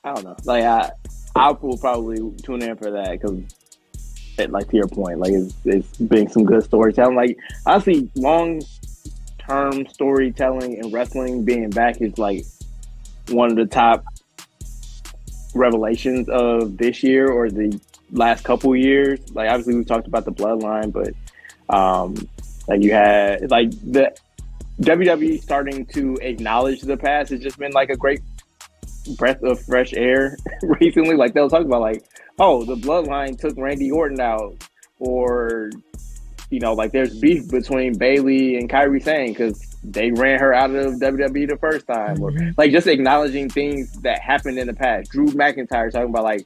I 0.04 0.14
don't 0.14 0.24
know. 0.24 0.36
Like 0.44 0.64
I 0.64 0.92
I 1.36 1.52
will 1.52 1.78
probably 1.78 2.18
tune 2.44 2.64
in 2.64 2.76
for 2.76 2.92
that 2.92 3.12
because 3.12 3.42
like 4.48 4.70
to 4.70 4.78
your 4.78 4.88
point, 4.88 5.20
like 5.20 5.34
it's 5.34 5.54
it's 5.66 5.98
been 5.98 6.30
some 6.30 6.46
good 6.46 6.64
storytelling. 6.64 7.16
Like 7.16 7.38
honestly, 7.66 8.10
long 8.16 8.62
term 9.40 9.86
storytelling 9.88 10.80
and 10.80 10.94
wrestling 10.94 11.44
being 11.44 11.70
back 11.70 12.02
is 12.02 12.18
like 12.18 12.46
one 13.30 13.50
of 13.50 13.58
the 13.58 13.66
top 13.66 14.04
revelations 15.54 16.30
of 16.30 16.78
this 16.78 17.04
year 17.04 17.30
or 17.30 17.50
the 17.50 17.80
last 18.12 18.44
couple 18.44 18.76
years. 18.76 19.20
Like 19.34 19.50
obviously 19.50 19.76
we 19.76 19.84
talked 19.84 20.08
about 20.08 20.26
the 20.26 20.32
bloodline, 20.32 20.92
but 20.92 21.14
um 21.76 22.16
like 22.68 22.82
you 22.82 22.92
had 22.94 23.50
like 23.52 23.72
the 23.72 24.16
WWE 24.82 25.42
starting 25.42 25.86
to 25.88 26.18
acknowledge 26.22 26.82
the 26.82 26.96
past 26.96 27.32
has 27.32 27.42
just 27.42 27.58
been 27.60 27.74
like 27.74 27.90
a 27.90 27.98
great 27.98 28.22
breath 29.18 29.42
of 29.44 29.60
fresh 29.62 29.94
air 29.94 30.38
recently. 30.64 31.16
Like 31.16 31.34
they'll 31.34 31.50
talk 31.50 31.66
about 31.66 31.82
like, 31.82 32.04
oh, 32.40 32.64
the 32.64 32.76
bloodline 32.76 33.38
took 33.40 33.58
Randy 33.58 33.92
Orton 33.92 34.20
out, 34.20 34.56
or 35.00 35.72
you 36.50 36.60
know, 36.60 36.74
like 36.74 36.92
there's 36.92 37.20
beef 37.20 37.50
between 37.50 37.98
Bayley 37.98 38.58
and 38.58 38.70
Kairi 38.70 39.04
Sane 39.04 39.30
because 39.30 39.66
they 39.84 40.12
ran 40.12 40.40
her 40.40 40.54
out 40.54 40.72
of 40.72 40.96
WWE 40.96 41.48
the 41.48 41.58
first 41.58 41.88
time, 41.88 42.22
or 42.22 42.32
mm-hmm. 42.32 42.52
like 42.58 42.72
just 42.72 42.88
acknowledging 42.88 43.50
things 43.50 43.92
that 44.02 44.20
happened 44.20 44.58
in 44.58 44.68
the 44.68 44.74
past. 44.74 45.12
Drew 45.12 45.28
McIntyre 45.28 45.92
talking 45.92 46.10
about 46.10 46.24
like, 46.24 46.46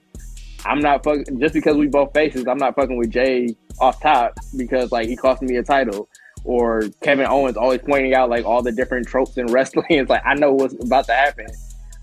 I'm 0.66 0.80
not 0.80 1.04
fucking 1.04 1.40
just 1.40 1.54
because 1.54 1.78
we 1.78 1.88
both 1.88 2.14
faces. 2.14 2.48
I'm 2.48 2.58
not 2.58 2.76
fucking 2.76 2.98
with 2.98 3.12
Jey 3.12 3.56
off 3.80 4.02
top 4.02 4.38
because 4.58 4.92
like 4.92 5.08
he 5.08 5.16
cost 5.16 5.42
me 5.42 5.56
a 5.58 5.64
title. 5.64 6.08
or 6.44 6.84
Kevin 7.02 7.26
Owens 7.26 7.58
always 7.58 7.82
pointing 7.82 8.14
out 8.14 8.30
like 8.30 8.46
all 8.46 8.62
the 8.62 8.72
different 8.72 9.08
tropes 9.08 9.38
in 9.38 9.48
wrestling. 9.48 9.86
It's 9.90 10.10
like 10.10 10.24
I 10.26 10.34
know 10.36 10.54
what's 10.54 10.74
about 10.84 11.06
to 11.06 11.14
happen. 11.14 11.48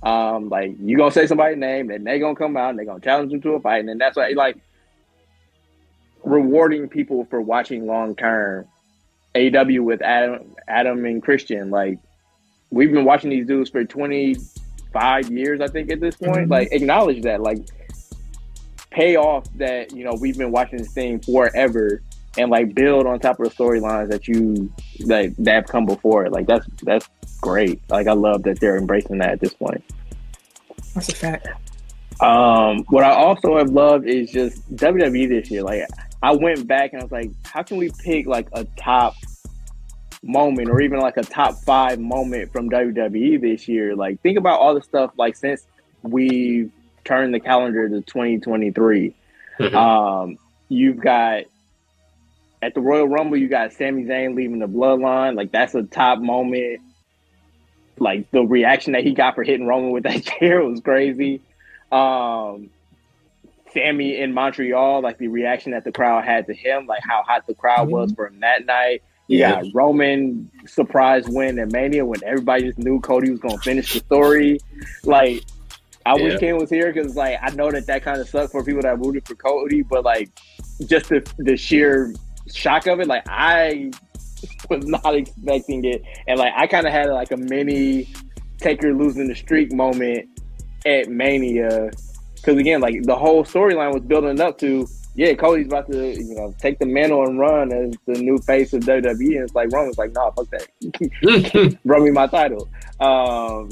Um, 0.02 0.48
like 0.48 0.76
you 0.80 0.96
gonna 0.96 1.10
say 1.10 1.26
somebody's 1.26 1.58
name, 1.58 1.90
and 1.90 2.06
they 2.06 2.18
gonna 2.18 2.34
come 2.34 2.56
out 2.56 2.70
and 2.70 2.78
they 2.78 2.84
gonna 2.84 3.00
challenge 3.00 3.32
them 3.32 3.40
to 3.42 3.50
a 3.54 3.60
fight, 3.60 3.80
and 3.80 3.88
then 3.88 3.98
that's 3.98 4.16
why 4.16 4.30
like 4.30 4.56
rewarding 6.24 6.88
people 6.88 7.26
for 7.26 7.40
watching 7.40 7.86
long 7.86 8.14
term. 8.16 8.66
AW 9.36 9.82
with 9.82 10.02
Adam, 10.02 10.56
Adam 10.66 11.04
and 11.04 11.22
Christian, 11.22 11.70
like 11.70 11.98
we've 12.70 12.90
been 12.90 13.04
watching 13.04 13.30
these 13.30 13.46
dudes 13.46 13.70
for 13.70 13.84
twenty 13.84 14.36
five 14.92 15.30
years, 15.30 15.60
I 15.60 15.68
think, 15.68 15.90
at 15.90 16.00
this 16.00 16.16
point. 16.16 16.48
Mhm. 16.48 16.50
Like 16.50 16.72
acknowledge 16.72 17.22
that, 17.22 17.40
like 17.40 17.58
pay 18.90 19.16
off 19.16 19.44
that 19.56 19.92
you 19.94 20.04
know 20.04 20.14
we've 20.20 20.36
been 20.36 20.50
watching 20.50 20.78
this 20.78 20.92
thing 20.92 21.20
forever, 21.20 22.02
and 22.38 22.50
like 22.50 22.74
build 22.74 23.06
on 23.06 23.20
top 23.20 23.38
of 23.38 23.48
the 23.48 23.54
storylines 23.54 24.08
that 24.10 24.26
you 24.26 24.72
that 25.06 25.32
that 25.38 25.54
have 25.54 25.66
come 25.66 25.86
before. 25.86 26.28
Like 26.28 26.46
that's 26.46 26.66
that's 26.82 27.08
great. 27.40 27.80
Like 27.88 28.06
I 28.06 28.12
love 28.12 28.42
that 28.44 28.60
they're 28.60 28.76
embracing 28.76 29.18
that 29.18 29.30
at 29.30 29.40
this 29.40 29.54
point. 29.54 29.82
That's 30.94 31.08
a 31.08 31.14
fact. 31.14 31.48
Um, 32.20 32.84
what 32.88 33.02
I 33.02 33.12
also 33.12 33.56
have 33.56 33.70
loved 33.70 34.06
is 34.06 34.30
just 34.30 34.70
WWE 34.76 35.28
this 35.28 35.50
year. 35.50 35.62
Like 35.62 35.86
I 36.22 36.32
went 36.32 36.66
back 36.66 36.92
and 36.92 37.00
I 37.00 37.04
was 37.04 37.12
like, 37.12 37.30
how 37.44 37.62
can 37.62 37.78
we 37.78 37.90
pick 37.98 38.26
like 38.26 38.48
a 38.52 38.64
top 38.76 39.14
moment 40.22 40.68
or 40.68 40.82
even 40.82 41.00
like 41.00 41.16
a 41.16 41.22
top 41.22 41.54
five 41.64 41.98
moment 41.98 42.52
from 42.52 42.68
WWE 42.68 43.40
this 43.40 43.68
year? 43.68 43.96
Like 43.96 44.20
think 44.20 44.36
about 44.36 44.60
all 44.60 44.74
the 44.74 44.82
stuff 44.82 45.12
like 45.16 45.36
since 45.36 45.66
we've 46.02 46.70
turned 47.04 47.32
the 47.32 47.40
calendar 47.40 47.88
to 47.88 48.00
2023. 48.02 49.14
Mhm. 49.58 49.74
Um, 49.74 50.38
you've 50.68 50.98
got 51.00 51.44
at 52.62 52.74
the 52.74 52.80
Royal 52.80 53.08
Rumble, 53.08 53.38
you 53.38 53.48
got 53.48 53.72
Sami 53.72 54.04
Zayn 54.04 54.34
leaving 54.34 54.58
the 54.58 54.68
bloodline. 54.68 55.36
Like 55.36 55.52
that's 55.52 55.74
a 55.74 55.82
top 55.82 56.18
moment. 56.18 56.80
Like 58.00 58.30
the 58.32 58.40
reaction 58.42 58.94
that 58.94 59.04
he 59.04 59.12
got 59.14 59.34
for 59.36 59.44
hitting 59.44 59.66
Roman 59.66 59.90
with 59.92 60.02
that 60.04 60.24
chair 60.38 60.64
was 60.64 60.80
crazy. 60.80 61.42
Um, 61.92 62.70
Sami 63.72 64.16
in 64.18 64.32
Montreal, 64.34 65.00
like 65.02 65.18
the 65.18 65.28
reaction 65.28 65.72
that 65.72 65.84
the 65.84 65.92
crowd 65.92 66.24
had 66.24 66.46
to 66.46 66.54
him, 66.54 66.86
like 66.86 67.02
how 67.08 67.22
hot 67.22 67.46
the 67.46 67.54
crowd 67.54 67.88
was 67.88 68.10
for 68.12 68.26
him 68.26 68.40
that 68.40 68.66
night. 68.66 69.02
Yeah. 69.28 69.62
Roman 69.72 70.50
surprise 70.66 71.28
win 71.28 71.60
at 71.60 71.70
Mania 71.70 72.04
when 72.04 72.18
everybody 72.24 72.64
just 72.64 72.78
knew 72.78 72.98
Cody 73.00 73.30
was 73.30 73.38
going 73.38 73.58
to 73.58 73.62
finish 73.62 73.92
the 73.92 74.00
story. 74.00 74.58
Like, 75.04 75.44
I 76.04 76.16
Yeah. 76.16 76.24
wish 76.24 76.40
Ken 76.40 76.56
was 76.56 76.68
here 76.68 76.92
because, 76.92 77.14
like, 77.14 77.38
I 77.40 77.50
know 77.50 77.70
that 77.70 77.86
that 77.86 78.02
kind 78.02 78.20
of 78.20 78.28
sucked 78.28 78.50
for 78.50 78.64
people 78.64 78.82
that 78.82 78.98
rooted 78.98 79.28
for 79.28 79.36
Cody, 79.36 79.82
but 79.82 80.04
like, 80.04 80.30
just 80.86 81.10
the 81.10 81.24
the 81.38 81.56
sheer 81.56 82.12
shock 82.52 82.88
of 82.88 82.98
it, 82.98 83.06
like, 83.06 83.22
I 83.28 83.92
was 84.70 84.86
not 84.86 85.14
expecting 85.14 85.84
it, 85.84 86.02
and 86.26 86.38
like, 86.38 86.52
I 86.56 86.66
kind 86.66 86.86
of 86.86 86.92
had 86.92 87.08
like 87.10 87.32
a 87.32 87.36
mini 87.36 88.08
Taker 88.58 88.92
losing 88.92 89.26
the 89.28 89.34
streak 89.34 89.72
moment 89.72 90.28
at 90.86 91.08
Mania 91.08 91.90
because 92.36 92.58
again, 92.58 92.80
like 92.80 93.02
the 93.02 93.16
whole 93.16 93.44
storyline 93.44 93.92
was 93.92 94.02
building 94.02 94.40
up 94.40 94.58
to, 94.58 94.86
yeah, 95.14 95.34
Cody's 95.34 95.66
about 95.66 95.90
to, 95.90 96.12
you 96.12 96.34
know, 96.34 96.54
take 96.58 96.78
the 96.78 96.86
mantle 96.86 97.24
and 97.26 97.38
run 97.38 97.72
as 97.72 97.94
the 98.06 98.14
new 98.14 98.38
face 98.38 98.72
of 98.72 98.82
WWE, 98.82 99.36
and 99.36 99.44
it's 99.44 99.54
like 99.54 99.70
Roman's 99.72 99.98
like, 99.98 100.12
nah, 100.12 100.30
fuck 100.30 100.46
that, 100.50 101.78
run 101.84 102.04
me 102.04 102.10
my 102.10 102.26
title. 102.26 102.68
Um, 102.98 103.70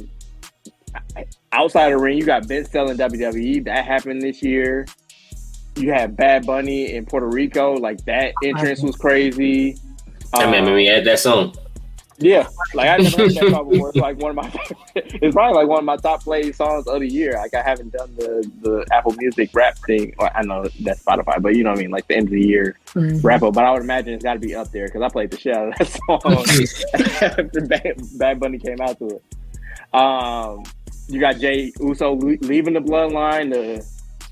outside 1.53 1.93
of 1.93 1.99
the 1.99 2.05
ring, 2.05 2.19
you 2.19 2.25
got 2.25 2.45
Vince 2.45 2.71
selling 2.71 2.97
WWE. 2.97 3.65
That 3.65 3.85
happened 3.85 4.23
this 4.23 4.43
year. 4.43 4.87
You 5.77 5.93
had 5.93 6.17
Bad 6.17 6.45
Bunny 6.45 6.95
in 6.95 7.07
Puerto 7.07 7.29
Rico. 7.29 7.75
Like 7.75 8.05
that 8.05 8.35
entrance 8.45 8.83
was 8.83 8.97
crazy. 8.97 9.79
I 10.35 10.45
remember 10.45 10.71
Um, 10.71 10.77
we 10.77 10.87
had 10.87 11.05
that 11.05 11.19
song. 11.19 11.55
yeah, 12.19 12.49
like 12.75 12.89
I 12.89 12.97
never 13.03 13.17
heard 13.17 13.31
that 13.31 13.51
song 13.51 13.71
before. 13.71 13.89
It's 13.91 13.97
like 13.99 14.19
one 14.19 14.31
of 14.31 14.37
my, 14.37 14.53
it's 14.97 15.35
probably 15.35 15.57
like 15.57 15.69
one 15.69 15.79
of 15.79 15.85
my 15.85 15.97
top 15.97 16.23
played 16.23 16.55
songs 16.55 16.87
of 16.87 17.01
the 17.01 17.09
year. 17.11 17.33
Like 17.35 17.55
I 17.55 17.63
haven't 17.63 17.93
done 17.93 18.15
the 18.17 18.51
the 18.63 18.87
Apple 18.93 19.15
Music 19.19 19.51
rap 19.55 19.79
thing. 19.87 20.15
Well, 20.19 20.31
I 20.35 20.43
know 20.43 20.65
that's 20.81 21.03
Spotify, 21.05 21.41
but 21.41 21.55
you 21.57 21.63
know 21.65 21.71
what 21.71 21.79
I 21.79 21.83
mean, 21.83 21.91
like 21.91 22.07
the 22.09 22.17
end 22.17 22.27
of 22.27 22.33
the 22.33 22.45
year 22.47 22.79
Mhm. 22.89 23.23
wrap 23.25 23.43
up. 23.43 23.55
But 23.55 23.65
I 23.65 23.71
would 23.73 23.83
imagine 23.83 24.15
it's 24.15 24.25
got 24.25 24.35
to 24.35 24.41
be 24.41 24.55
up 24.55 24.71
there 24.73 24.87
because 24.87 25.03
I 25.03 25.09
played 25.09 25.31
the 25.31 25.39
shit 25.39 25.57
out 25.57 25.69
of 25.69 25.75
that 25.79 25.89
song 26.09 27.39
after 27.39 27.61
Bad, 27.63 28.01
Bad 28.19 28.41
Bunny 28.41 28.59
came 28.59 28.81
out 28.81 28.99
to 28.99 29.07
it. 29.09 29.23
Um, 29.95 30.65
you 31.09 31.21
got 31.21 31.39
Jey 31.39 31.73
Uso 31.81 32.13
le- 32.15 32.37
leaving 32.43 32.75
the 32.75 32.81
bloodline. 32.81 33.53
The 33.53 33.87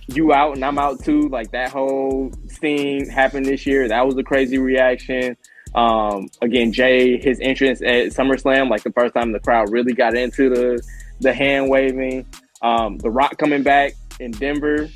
you 0.09 0.33
out 0.33 0.55
and 0.55 0.65
I'm 0.65 0.79
out 0.79 1.03
too. 1.03 1.29
Like 1.29 1.51
that 1.53 1.71
whole 1.71 2.31
scene 2.49 3.09
happened 3.09 3.47
this 3.47 3.65
year. 3.67 3.89
That 3.89 4.05
was 4.07 4.17
a 4.19 4.23
crazy 4.23 4.59
reaction. 4.59 5.37
Um, 5.75 6.29
again, 6.41 6.73
Jey, 6.73 7.19
his 7.19 7.39
entrance 7.41 7.83
at 7.83 8.09
SummerSlam, 8.09 8.71
like 8.71 8.83
the 8.83 8.93
first 8.93 9.15
time 9.15 9.33
the 9.33 9.41
crowd 9.41 9.71
really 9.71 9.93
got 9.93 10.17
into 10.17 10.49
the 10.49 10.83
the 11.21 11.33
hand 11.33 11.69
waving. 11.69 12.27
Um, 12.63 12.99
the 12.99 13.11
Rock 13.11 13.37
coming 13.39 13.63
back 13.63 13.95
in 14.21 14.31
Denver 14.31 14.89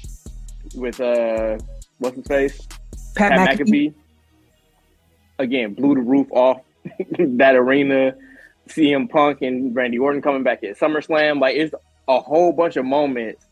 with 0.74 1.00
uh, 1.00 1.58
what's 1.98 2.16
his 2.16 2.26
face, 2.26 2.66
Pat, 3.14 3.32
Pat 3.32 3.58
McAfee. 3.58 3.68
McAfee. 3.68 3.94
Again, 5.38 5.74
blew 5.74 5.94
the 5.94 6.02
roof 6.02 6.28
off 6.30 6.60
that 7.18 7.54
arena. 7.54 8.14
CM 8.68 9.10
Punk 9.10 9.42
and 9.42 9.74
Randy 9.74 9.98
Orton 9.98 10.22
coming 10.22 10.44
back 10.44 10.62
at 10.62 10.78
SummerSlam. 10.78 11.40
Like 11.40 11.56
it's 11.56 11.74
a 12.08 12.20
whole 12.20 12.52
bunch 12.52 12.76
of 12.76 12.84
moments 12.84 13.44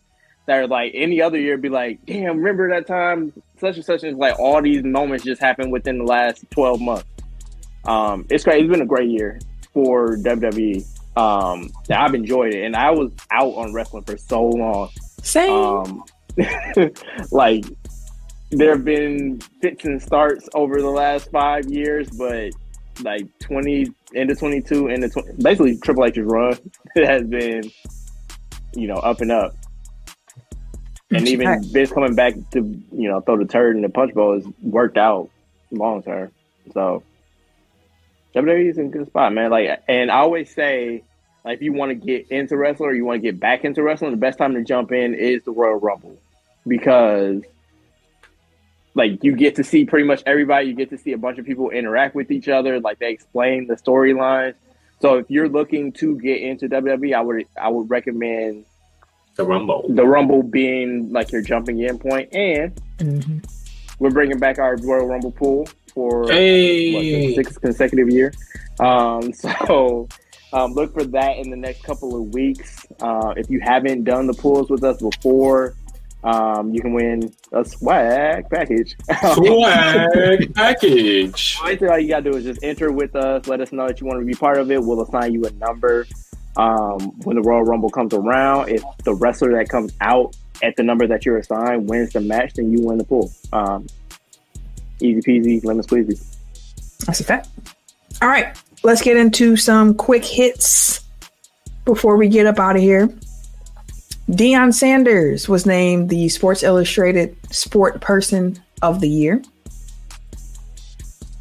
that 0.47 0.59
are 0.59 0.66
like 0.66 0.93
any 0.95 1.20
other 1.20 1.39
year 1.39 1.59
be 1.59 1.69
like, 1.69 2.05
damn, 2.07 2.39
remember 2.39 2.70
that 2.70 2.86
time 2.86 3.32
such 3.60 3.76
and 3.76 3.85
such 3.85 4.05
is 4.05 4.16
like 4.16 4.39
all 4.39 4.62
these 4.62 4.82
moments 4.82 5.24
just 5.24 5.40
happened 5.40 5.72
within 5.72 5.98
the 5.98 6.05
last 6.05 6.44
12 6.51 6.80
months. 6.80 7.09
Um, 7.86 8.26
it's 8.30 8.44
great. 8.44 8.64
It's 8.64 8.70
been 8.70 8.82
a 8.82 8.86
great 8.86 9.10
year 9.10 9.40
for 9.72 10.16
WWE. 10.16 10.85
Um, 11.16 11.70
I've 11.90 12.14
enjoyed 12.14 12.55
it. 12.55 12.64
And 12.64 12.76
I 12.76 12.90
was 12.90 13.12
out 13.30 13.55
on 13.55 13.72
wrestling 13.72 14.05
for 14.05 14.16
so 14.16 14.44
long. 14.44 14.90
Same. 15.22 15.51
Um, 15.51 16.05
like 17.32 17.64
there 18.51 18.72
have 18.72 18.85
been 18.85 19.40
fits 19.60 19.85
and 19.85 20.01
starts 20.01 20.48
over 20.55 20.80
the 20.80 20.90
last 20.90 21.30
five 21.30 21.66
years, 21.66 22.09
but 22.10 22.52
like 23.02 23.26
twenty 23.39 23.86
into 24.14 24.35
twenty 24.35 24.60
two 24.60 24.89
into 24.89 25.09
20, 25.09 25.43
basically 25.43 25.76
Triple 25.78 26.05
H's 26.05 26.24
run 26.24 26.56
has 26.97 27.24
been, 27.24 27.70
you 28.74 28.86
know, 28.86 28.97
up 28.97 29.20
and 29.20 29.30
up. 29.30 29.55
And 31.10 31.26
even 31.26 31.48
Right. 31.48 31.90
Coming 31.90 32.14
back 32.14 32.35
to 32.52 32.60
you 32.93 33.09
know 33.09 33.20
throw 33.20 33.39
the 33.39 33.47
turd 33.47 33.76
in 33.76 33.82
the 33.82 33.89
punch 33.89 34.14
bowl 34.14 34.35
has 34.35 34.44
worked 34.62 34.98
out 34.98 35.30
long 35.70 36.02
term. 36.02 36.30
So 36.74 37.02
WWE 38.35 38.70
is 38.70 38.78
in 38.78 38.86
a 38.86 38.90
good 38.90 39.06
spot, 39.06 39.32
man. 39.32 39.51
Like, 39.51 39.82
and 39.89 40.10
I 40.10 40.18
always 40.18 40.52
say, 40.55 41.02
like, 41.44 41.56
if 41.56 41.62
you 41.62 41.72
want 41.72 41.90
to 41.90 41.94
get 41.94 42.30
into 42.30 42.56
wrestling 42.56 42.90
or 42.90 42.94
you 42.94 43.05
want 43.05 43.22
to 43.22 43.26
get 43.26 43.40
back 43.40 43.64
into 43.64 43.82
wrestling, 43.82 44.10
the 44.10 44.16
best 44.16 44.39
time 44.39 44.55
to 44.55 44.62
jump 44.62 44.93
in 44.93 45.14
is 45.14 45.43
the 45.44 45.51
Royal 45.51 45.78
Rumble 45.78 46.16
because, 46.66 47.43
like, 48.94 49.24
you 49.24 49.35
get 49.35 49.56
to 49.56 49.64
see 49.64 49.86
pretty 49.86 50.06
much 50.06 50.22
everybody. 50.26 50.66
You 50.66 50.74
get 50.74 50.90
to 50.90 50.98
see 50.98 51.12
a 51.12 51.18
bunch 51.18 51.39
of 51.39 51.47
people 51.47 51.70
interact 51.70 52.14
with 52.14 52.30
each 52.30 52.48
other. 52.48 52.80
Like, 52.80 52.98
they 52.98 53.10
explain 53.10 53.66
the 53.66 53.74
storylines. 53.76 54.55
So, 55.01 55.14
if 55.18 55.30
you're 55.30 55.48
looking 55.48 55.93
to 55.93 56.18
get 56.20 56.43
into 56.43 56.68
WWE, 56.68 57.14
I 57.14 57.20
would 57.20 57.47
I 57.60 57.68
would 57.68 57.89
recommend 57.89 58.66
The 59.39 59.44
Rumble. 59.47 59.86
the 59.89 60.05
Rumble 60.05 60.43
being 60.43 61.12
like 61.12 61.31
your 61.31 61.43
jumping 61.43 61.78
in 61.78 61.97
point, 61.97 62.28
and 62.35 62.74
Mhm. 62.98 63.44
we're 64.01 64.10
bringing 64.10 64.39
back 64.40 64.59
our 64.59 64.77
Royal 64.82 65.06
Rumble 65.06 65.31
pool 65.31 65.69
for 65.94 66.23
what, 66.23 66.31
the 66.31 67.35
sixth 67.36 67.60
consecutive 67.60 68.10
year. 68.10 68.32
Um, 68.81 69.32
so 69.66 70.09
um, 70.52 70.73
look 70.73 70.93
for 70.93 71.05
that 71.05 71.36
in 71.39 71.51
the 71.51 71.56
next 71.56 71.85
couple 71.85 72.16
of 72.20 72.35
weeks. 72.35 72.85
Uh, 73.01 73.32
if 73.36 73.48
you 73.48 73.60
haven't 73.62 74.02
done 74.02 74.27
the 74.27 74.35
pools 74.35 74.70
with 74.70 74.82
us 74.82 75.01
before, 75.01 75.77
um, 76.24 76.74
you 76.74 76.81
can 76.81 76.93
win 76.93 77.32
a 77.52 77.65
swag 77.65 78.51
package. 78.51 78.97
Swag 79.35 80.52
package. 80.55 81.60
Basically, 81.62 81.89
all 81.89 81.98
you 82.01 82.09
gotta 82.09 82.28
do 82.32 82.36
is 82.36 82.43
just 82.44 82.59
enter 82.65 82.90
with 82.90 83.15
us. 83.15 83.47
Let 83.47 83.60
us 83.60 83.70
know 83.70 83.86
that 83.86 84.01
you 84.01 84.06
want 84.09 84.19
to 84.19 84.27
be 84.27 84.35
part 84.35 84.59
of 84.59 84.69
it. 84.73 84.82
We'll 84.82 85.01
assign 85.02 85.32
you 85.32 85.44
a 85.44 85.51
number 85.52 86.06
um, 86.59 87.01
when 87.20 87.36
the 87.36 87.43
Royal 87.43 87.62
Rumble 87.62 87.89
comes 87.89 88.12
around. 88.12 88.68
If 88.68 88.82
the 89.05 89.14
wrestler 89.14 89.52
that 89.52 89.68
comes 89.68 89.94
out 90.01 90.36
at 90.62 90.76
the 90.76 90.82
number 90.82 91.06
that 91.06 91.24
you're 91.24 91.39
assigned 91.39 91.89
wins 91.89 92.12
the 92.12 92.20
match, 92.20 92.55
then 92.55 92.70
you 92.70 92.85
win 92.85 92.98
the 92.98 93.05
pool. 93.05 93.32
Um, 93.52 93.86
easy 95.01 95.20
peasy, 95.20 95.64
lemon 95.64 95.85
squeezy. 95.85 96.22
That's 97.06 97.20
a 97.20 97.24
fact. 97.24 97.48
All 98.20 98.28
right, 98.28 98.60
let's 98.82 99.01
get 99.01 99.16
into 99.16 99.56
some 99.56 99.94
quick 99.94 100.24
hits 100.24 101.05
before 101.85 102.16
we 102.16 102.28
get 102.28 102.47
up 102.47 102.59
out 102.59 102.76
of 102.76 102.82
here. 102.82 103.09
Deion 104.28 104.74
Sanders 104.74 105.48
was 105.48 105.64
named 105.64 106.10
the 106.10 106.28
Sports 106.28 106.62
Illustrated 106.62 107.35
Sport 107.51 108.01
Person 108.02 108.62
of 108.82 109.01
the 109.01 109.09
Year. 109.09 109.43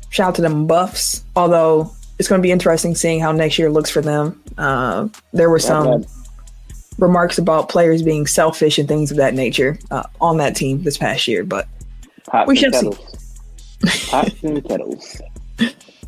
Shout 0.10 0.30
out 0.30 0.35
to 0.35 0.41
them 0.41 0.68
Buffs. 0.68 1.23
Although 1.35 1.91
it's 2.19 2.27
going 2.27 2.39
to 2.41 2.44
be 2.44 2.52
interesting 2.52 2.95
seeing 2.95 3.19
how 3.19 3.31
next 3.31 3.60
year 3.60 3.69
looks 3.69 3.89
for 3.89 4.02
them. 4.02 4.41
Uh, 4.57 5.07
there 5.34 5.49
were 5.49 5.60
some 5.60 6.06
remarks 6.98 7.38
about 7.38 7.69
players 7.69 8.02
being 8.02 8.26
selfish 8.26 8.77
and 8.80 8.88
things 8.88 9.11
of 9.11 9.18
that 9.18 9.34
nature 9.34 9.77
uh, 9.91 10.03
on 10.19 10.38
that 10.38 10.56
team 10.56 10.81
this 10.84 10.98
past 10.98 11.27
year, 11.27 11.44
but 11.44 11.68
Pots 12.27 12.48
We 12.48 12.56
shall 12.56 12.72
see. 12.72 12.89
kettles. 12.89 13.39
Pots 14.10 14.35
and 14.44 14.68
kettles. 14.68 15.22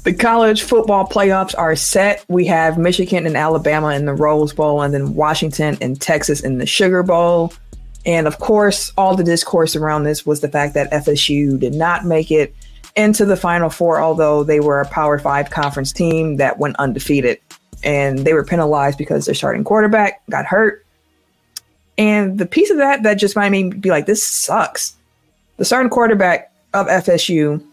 The 0.04 0.14
college 0.14 0.64
football 0.64 1.06
playoffs 1.06 1.54
are 1.58 1.76
set. 1.76 2.24
We 2.30 2.46
have 2.46 2.78
Michigan 2.78 3.26
and 3.26 3.36
Alabama 3.36 3.90
in 3.90 4.06
the 4.06 4.14
Rose 4.14 4.54
Bowl, 4.54 4.82
and 4.82 4.94
then 4.94 5.14
Washington 5.14 5.78
and 5.82 6.00
Texas 6.00 6.42
in 6.42 6.58
the 6.58 6.66
Sugar 6.66 7.04
Bowl. 7.04 7.54
And 8.06 8.28
of 8.28 8.40
course, 8.40 8.94
all 8.98 9.16
the 9.16 9.24
discourse 9.24 9.76
around 9.76 10.04
this 10.04 10.26
was 10.26 10.40
the 10.40 10.48
fact 10.48 10.74
that 10.74 10.92
FSU 10.92 11.60
did 11.60 11.74
not 11.74 12.06
make 12.06 12.32
it 12.32 12.56
into 12.96 13.26
the 13.26 13.38
Final 13.38 13.70
Four, 13.70 14.00
although 14.00 14.44
they 14.44 14.60
were 14.60 14.82
a 14.82 14.88
Power 14.88 15.20
Five 15.20 15.50
conference 15.50 15.92
team 15.92 16.38
that 16.38 16.60
went 16.60 16.76
undefeated. 16.78 17.40
And 17.84 18.20
they 18.20 18.34
were 18.34 18.44
penalized 18.44 18.98
because 18.98 19.26
their 19.26 19.36
starting 19.36 19.64
quarterback 19.64 20.22
got 20.30 20.46
hurt. 20.46 20.86
And 21.98 22.38
the 22.38 22.46
piece 22.46 22.70
of 22.70 22.78
that 22.78 23.04
that 23.04 23.16
just 23.16 23.36
made 23.36 23.50
me 23.50 23.70
be 23.70 23.90
like, 23.90 24.06
this 24.06 24.24
sucks. 24.24 24.96
The 25.58 25.66
starting 25.66 25.90
quarterback 25.90 26.52
of 26.74 26.88
FSU 26.88 27.64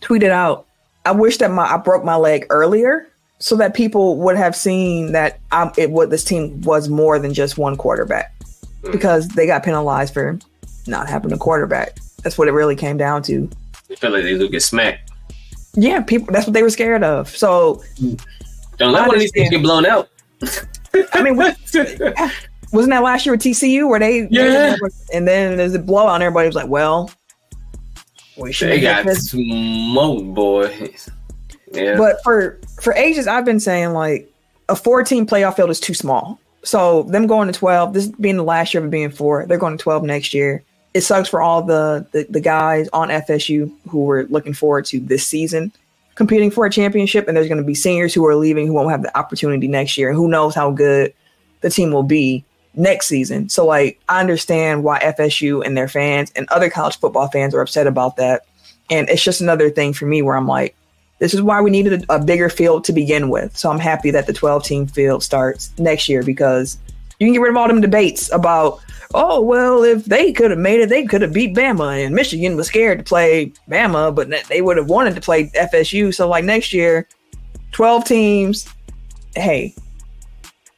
tweeted 0.00 0.30
out, 0.30 0.66
I 1.04 1.12
wish 1.12 1.38
that 1.38 1.50
my 1.50 1.64
I 1.64 1.76
broke 1.76 2.04
my 2.04 2.16
leg 2.16 2.46
earlier 2.50 3.08
so 3.38 3.56
that 3.56 3.74
people 3.74 4.16
would 4.18 4.36
have 4.36 4.56
seen 4.56 5.12
that 5.12 5.38
I, 5.52 5.70
it 5.76 5.90
what 5.90 6.10
this 6.10 6.24
team 6.24 6.60
was 6.62 6.88
more 6.88 7.18
than 7.18 7.34
just 7.34 7.58
one 7.58 7.76
quarterback 7.76 8.34
hmm. 8.84 8.92
because 8.92 9.28
they 9.28 9.46
got 9.46 9.62
penalized 9.62 10.14
for 10.14 10.38
not 10.86 11.08
having 11.08 11.32
a 11.32 11.38
quarterback. 11.38 11.96
That's 12.22 12.38
what 12.38 12.48
it 12.48 12.52
really 12.52 12.76
came 12.76 12.96
down 12.96 13.22
to. 13.24 13.48
I 13.90 13.94
feel 13.94 14.10
like 14.10 14.22
they 14.24 14.36
do 14.36 14.48
get 14.48 14.62
smacked. 14.62 15.12
Yeah, 15.74 16.00
people. 16.00 16.32
That's 16.32 16.46
what 16.46 16.54
they 16.54 16.62
were 16.62 16.70
scared 16.70 17.04
of. 17.04 17.28
So 17.28 17.82
Don't 18.78 18.92
let 18.92 19.06
one 19.06 19.14
of 19.16 19.20
these 19.20 19.32
things 19.32 19.50
get 19.50 19.62
blown 19.62 19.86
out. 19.86 20.08
I 21.12 21.22
mean, 21.22 21.36
what, 21.36 21.56
wasn't 22.72 22.90
that 22.90 23.02
last 23.02 23.26
year 23.26 23.34
with 23.34 23.42
TCU 23.42 23.88
where 23.88 24.00
they 24.00 24.26
Yeah. 24.30 24.76
and 25.12 25.26
then 25.28 25.56
there's 25.56 25.74
a 25.74 25.78
blowout 25.78 26.14
and 26.14 26.22
everybody 26.22 26.46
was 26.46 26.56
like, 26.56 26.68
well, 26.68 27.10
we 28.36 28.52
should 28.52 28.70
They 28.70 28.80
get 28.80 29.04
got 29.04 29.16
smoked, 29.16 30.34
boy. 30.34 30.90
Yeah. 31.72 31.96
But 31.96 32.22
for 32.22 32.58
for 32.80 32.92
ages, 32.94 33.26
I've 33.26 33.44
been 33.44 33.60
saying 33.60 33.92
like 33.92 34.30
a 34.68 34.76
14 34.76 35.26
playoff 35.26 35.56
field 35.56 35.70
is 35.70 35.80
too 35.80 35.94
small. 35.94 36.38
So 36.64 37.04
them 37.04 37.26
going 37.26 37.46
to 37.50 37.52
12, 37.58 37.92
this 37.94 38.06
being 38.08 38.36
the 38.36 38.42
last 38.44 38.74
year 38.74 38.80
of 38.82 38.88
it 38.88 38.90
being 38.90 39.10
four, 39.10 39.46
they're 39.46 39.58
going 39.58 39.76
to 39.78 39.82
12 39.82 40.02
next 40.04 40.34
year. 40.34 40.62
It 40.96 41.02
sucks 41.02 41.28
for 41.28 41.42
all 41.42 41.62
the, 41.62 42.06
the 42.12 42.26
the 42.30 42.40
guys 42.40 42.88
on 42.92 43.08
FSU 43.08 43.70
who 43.88 44.04
were 44.04 44.24
looking 44.24 44.54
forward 44.54 44.86
to 44.86 45.00
this 45.00 45.26
season 45.26 45.72
competing 46.16 46.50
for 46.50 46.66
a 46.66 46.70
championship, 46.70 47.28
and 47.28 47.36
there's 47.36 47.46
going 47.48 47.60
to 47.60 47.64
be 47.64 47.74
seniors 47.74 48.12
who 48.12 48.26
are 48.26 48.34
leaving 48.34 48.66
who 48.66 48.72
won't 48.72 48.90
have 48.90 49.02
the 49.02 49.16
opportunity 49.16 49.68
next 49.68 49.96
year. 49.96 50.08
And 50.08 50.16
who 50.16 50.26
knows 50.26 50.54
how 50.54 50.70
good 50.72 51.12
the 51.60 51.70
team 51.70 51.92
will 51.92 52.02
be 52.02 52.44
next 52.74 53.06
season. 53.06 53.48
So 53.48 53.64
like 53.64 54.00
I 54.08 54.20
understand 54.20 54.82
why 54.82 54.98
FSU 55.00 55.64
and 55.64 55.76
their 55.76 55.88
fans 55.88 56.32
and 56.34 56.48
other 56.48 56.68
college 56.68 56.98
football 56.98 57.28
fans 57.28 57.54
are 57.54 57.60
upset 57.60 57.86
about 57.86 58.16
that. 58.16 58.46
And 58.90 59.08
it's 59.08 59.22
just 59.22 59.40
another 59.40 59.70
thing 59.70 59.92
for 59.92 60.06
me 60.06 60.22
where 60.22 60.36
I'm 60.36 60.46
like, 60.46 60.74
this 61.18 61.32
is 61.32 61.42
why 61.42 61.60
we 61.60 61.70
needed 61.70 62.04
a, 62.08 62.16
a 62.16 62.24
bigger 62.24 62.48
field 62.48 62.84
to 62.84 62.92
begin 62.92 63.28
with. 63.30 63.56
So 63.56 63.70
I'm 63.70 63.78
happy 63.78 64.10
that 64.10 64.26
the 64.26 64.32
12 64.32 64.64
team 64.64 64.86
field 64.86 65.22
starts 65.22 65.72
next 65.78 66.08
year 66.08 66.22
because 66.22 66.78
you 67.18 67.26
can 67.26 67.32
get 67.32 67.40
rid 67.40 67.50
of 67.50 67.56
all 67.56 67.68
them 67.68 67.80
debates 67.80 68.30
about, 68.32 68.80
oh, 69.16 69.40
well, 69.40 69.82
if 69.82 70.04
they 70.04 70.30
could 70.32 70.50
have 70.50 70.60
made 70.60 70.80
it, 70.80 70.90
they 70.90 71.04
could 71.04 71.22
have 71.22 71.32
beat 71.32 71.54
Bama. 71.54 72.04
And 72.04 72.14
Michigan 72.14 72.54
was 72.54 72.68
scared 72.68 72.98
to 72.98 73.04
play 73.04 73.52
Bama, 73.68 74.14
but 74.14 74.28
they 74.48 74.60
would 74.60 74.76
have 74.76 74.88
wanted 74.88 75.14
to 75.14 75.20
play 75.20 75.46
FSU. 75.48 76.14
So, 76.14 76.28
like 76.28 76.44
next 76.44 76.72
year, 76.72 77.08
12 77.72 78.04
teams, 78.04 78.68
hey, 79.34 79.74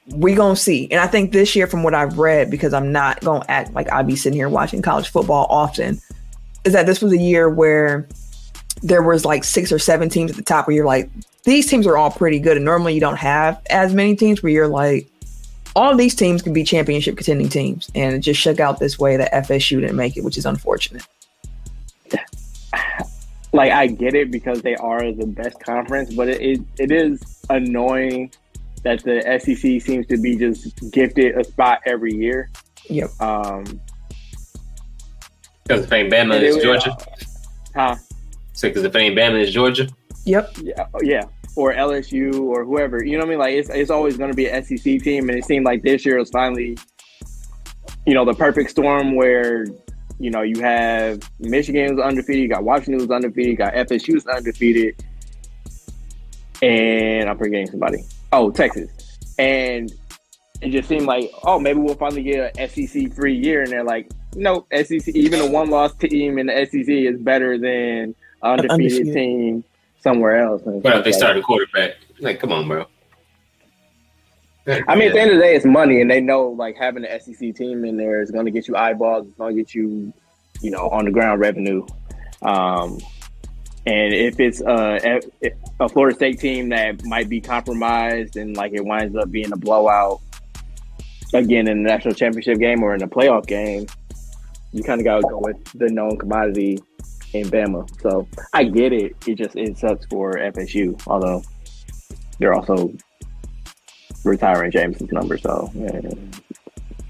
we 0.07 0.35
gonna 0.35 0.57
see. 0.57 0.89
And 0.91 1.01
I 1.01 1.07
think 1.07 1.33
this 1.33 1.55
year, 1.55 1.67
from 1.67 1.83
what 1.83 1.95
I've 1.95 2.19
read, 2.19 2.51
because 2.51 2.73
I'm 2.73 2.93
not 2.93 3.21
gonna 3.21 3.45
act 3.49 3.75
like 3.75 3.91
I 3.93 4.03
be 4.03 4.17
sitting 4.17 4.39
here 4.39 4.49
watching 4.49 4.83
college 4.83 5.09
football 5.09 5.47
often, 5.51 6.01
is 6.65 6.73
that 6.73 6.87
this 6.87 7.03
was 7.03 7.13
a 7.13 7.19
year 7.19 7.51
where 7.51 8.09
there 8.83 9.03
was 9.03 9.25
like 9.25 9.43
six 9.43 9.73
or 9.73 9.79
seven 9.79 10.09
teams 10.09 10.31
at 10.31 10.37
the 10.37 10.43
top 10.43 10.67
where 10.67 10.77
you're 10.77 10.87
like, 10.87 11.11
these 11.43 11.67
teams 11.67 11.87
are 11.87 11.97
all 11.97 12.13
pretty 12.13 12.39
good. 12.39 12.57
And 12.57 12.65
normally 12.65 12.95
you 12.95 13.01
don't 13.01 13.17
have 13.17 13.61
as 13.71 13.93
many 13.93 14.15
teams 14.15 14.43
where 14.43 14.53
you're 14.53 14.69
like, 14.69 15.09
all 15.77 15.97
these 15.97 16.15
teams 16.15 16.43
can 16.43 16.53
be 16.53 16.65
championship 16.65 17.17
contending 17.17 17.49
teams. 17.49 17.91
And 17.95 18.15
it 18.15 18.21
just 18.21 18.41
shook 18.41 18.61
out 18.61 18.79
this 18.79 18.99
way 18.99 19.17
that 19.17 19.33
FSU 19.33 19.81
didn't 19.81 19.97
make 19.97 20.17
it, 20.17 20.25
which 20.25 20.37
is 20.39 20.47
unfortunate. 20.47 21.07
like 23.53 23.73
I 23.73 23.87
get 23.87 24.15
it 24.15 24.31
because 24.31 24.63
they 24.63 24.75
are 24.77 25.11
the 25.13 25.27
best 25.27 25.61
conference, 25.61 26.15
but 26.15 26.29
it, 26.29 26.41
it, 26.41 26.61
it 26.79 26.91
is 26.91 27.23
annoying 27.51 28.31
that 28.85 29.03
the 29.03 29.23
SEC 29.43 29.81
seems 29.83 30.07
to 30.07 30.17
be 30.19 30.37
just 30.37 30.91
gifted 30.93 31.37
a 31.37 31.45
spot 31.45 31.81
every 31.87 32.15
year. 32.15 32.51
Yep. 32.89 33.11
Um, 33.21 33.65
Because 35.65 35.85
if 35.85 35.93
ain't 35.93 36.13
Bama, 36.13 36.37
and 36.37 36.45
it's 36.45 36.57
it- 36.57 36.63
Georgia. 36.63 36.97
huh? 37.75 37.97
So 38.53 38.69
because 38.69 38.85
if 38.85 38.95
ain't 38.97 39.17
Bama, 39.17 39.41
it's 39.43 39.51
Georgia. 39.53 39.89
Yep. 40.25 40.57
Yeah, 40.63 40.87
oh, 40.95 41.01
yeah, 41.03 41.25
or 41.59 41.75
LSU 41.75 42.41
or 42.41 42.65
whoever. 42.65 43.05
You 43.05 43.19
know 43.19 43.25
what 43.25 43.27
I 43.27 43.31
mean? 43.31 43.39
Like 43.41 43.55
it's 43.55 43.69
it's 43.69 43.91
always 43.91 44.17
going 44.17 44.31
to 44.31 44.37
be 44.37 44.47
an 44.47 44.63
SEC 44.63 45.03
team, 45.03 45.29
and 45.29 45.37
it 45.37 45.45
seemed 45.45 45.65
like 45.65 45.83
this 45.83 46.07
year 46.07 46.17
was 46.17 46.31
finally, 46.31 46.79
you 48.07 48.15
know, 48.15 48.25
the 48.25 48.33
perfect 48.33 48.71
storm 48.71 49.17
where 49.17 49.67
you 50.21 50.31
know 50.31 50.43
you 50.43 50.63
have 50.63 51.21
Michigan 51.41 51.97
was 51.97 52.05
undefeated, 52.05 52.43
you 52.43 52.49
got 52.49 52.63
Washington 52.63 52.99
was 52.99 53.11
undefeated, 53.11 53.51
you 53.51 53.57
got 53.57 53.75
FSU 53.75 54.15
was 54.15 54.27
undefeated, 54.29 55.05
and 56.63 57.29
I'm 57.29 57.37
forgetting 57.37 57.67
somebody. 57.67 58.05
Oh, 58.33 58.53
Texas, 58.53 59.19
and 59.41 59.93
it 60.61 60.71
just 60.71 60.89
seemed 60.89 61.07
like 61.07 61.29
oh 61.43 61.59
maybe 61.59 61.81
we'll 61.81 61.97
finally 61.97 62.23
get 62.23 62.57
a 62.57 62.69
SEC 62.69 63.13
free 63.15 63.37
year, 63.37 63.63
and 63.63 63.73
they're 63.73 63.83
like 63.83 64.09
no 64.37 64.65
SEC 64.73 65.09
even 65.09 65.41
a 65.41 65.47
one 65.47 65.71
loss 65.71 65.93
team 65.95 66.39
in 66.39 66.47
the 66.47 66.67
SEC 66.71 66.89
is 66.89 67.19
better 67.19 67.59
than 67.59 67.69
an 67.71 68.15
undefeated, 68.43 68.71
Undefeated. 68.71 69.15
team 69.15 69.65
somewhere 70.09 70.45
else. 70.45 70.63
It's 70.67 70.85
if 70.85 71.05
they 71.05 71.13
start 71.13 71.37
a 71.37 71.43
quarterback? 71.43 71.97
Like, 72.21 72.41
come 72.41 72.53
on, 72.53 72.67
bro. 72.67 72.87
I 74.67 74.97
mean, 74.97 75.09
at 75.09 75.15
the 75.15 75.21
end 75.21 75.31
of 75.31 75.37
the 75.37 75.43
day, 75.43 75.55
it's 75.55 75.65
money, 75.65 76.01
and 76.01 76.11
they 76.11 76.21
know 76.21 76.49
like 76.49 76.77
having 76.77 77.05
an 77.05 77.21
SEC 77.21 77.55
team 77.55 77.85
in 77.85 77.97
there 77.97 78.21
is 78.21 78.31
going 78.31 78.45
to 78.45 78.51
get 78.51 78.69
you 78.69 78.77
eyeballs. 78.77 79.27
It's 79.27 79.37
going 79.37 79.57
to 79.57 79.63
get 79.63 79.75
you, 79.75 80.13
you 80.61 80.71
know, 80.71 80.89
on 80.89 81.07
the 81.07 81.11
ground 81.11 81.41
revenue. 81.41 81.87
Um, 82.43 82.99
and 83.87 84.13
if 84.13 84.39
it's 84.39 84.61
a, 84.61 85.21
a 85.81 85.89
Florida 85.89 86.15
State 86.15 86.39
team 86.39 86.69
that 86.69 87.03
might 87.05 87.29
be 87.29 87.41
compromised 87.41 88.37
and 88.37 88.55
like 88.57 88.73
it 88.75 88.85
winds 88.85 89.17
up 89.17 89.31
being 89.31 89.51
a 89.53 89.57
blowout 89.57 90.21
again 91.33 91.69
in 91.69 91.83
the 91.83 91.89
national 91.89 92.15
championship 92.15 92.59
game 92.59 92.83
or 92.83 92.95
in 92.95 93.03
a 93.03 93.09
playoff 93.09 93.47
game, 93.47 93.87
you 94.73 94.83
kind 94.83 95.01
of 95.01 95.07
got 95.07 95.21
to 95.21 95.29
go 95.29 95.39
with 95.39 95.65
the 95.73 95.89
known 95.89 96.19
commodity 96.19 96.79
in 97.33 97.49
Bama. 97.49 97.89
So 98.01 98.27
I 98.53 98.65
get 98.65 98.93
it. 98.93 99.17
It 99.27 99.37
just 99.37 99.57
it 99.57 99.79
sucks 99.79 100.07
for 100.07 100.35
FSU, 100.35 101.01
although 101.07 101.43
they're 102.39 102.55
also 102.55 102.93
retiring 104.25 104.71
Jameson's 104.71 105.13
number. 105.13 105.39
So 105.39 105.71
yeah. 105.75 106.01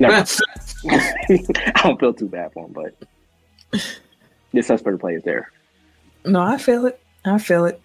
I 0.89 1.81
don't 1.83 1.99
feel 1.99 2.15
too 2.15 2.29
bad 2.29 2.53
for 2.53 2.67
him, 2.67 2.73
but 2.73 2.95
it 4.53 4.65
sucks 4.65 4.83
for 4.83 4.93
the 4.93 4.99
players 4.99 5.23
there. 5.25 5.51
No, 6.25 6.41
I 6.41 6.59
feel 6.59 6.87
it. 6.87 7.01
I 7.25 7.39
feel 7.39 7.65
it. 7.65 7.81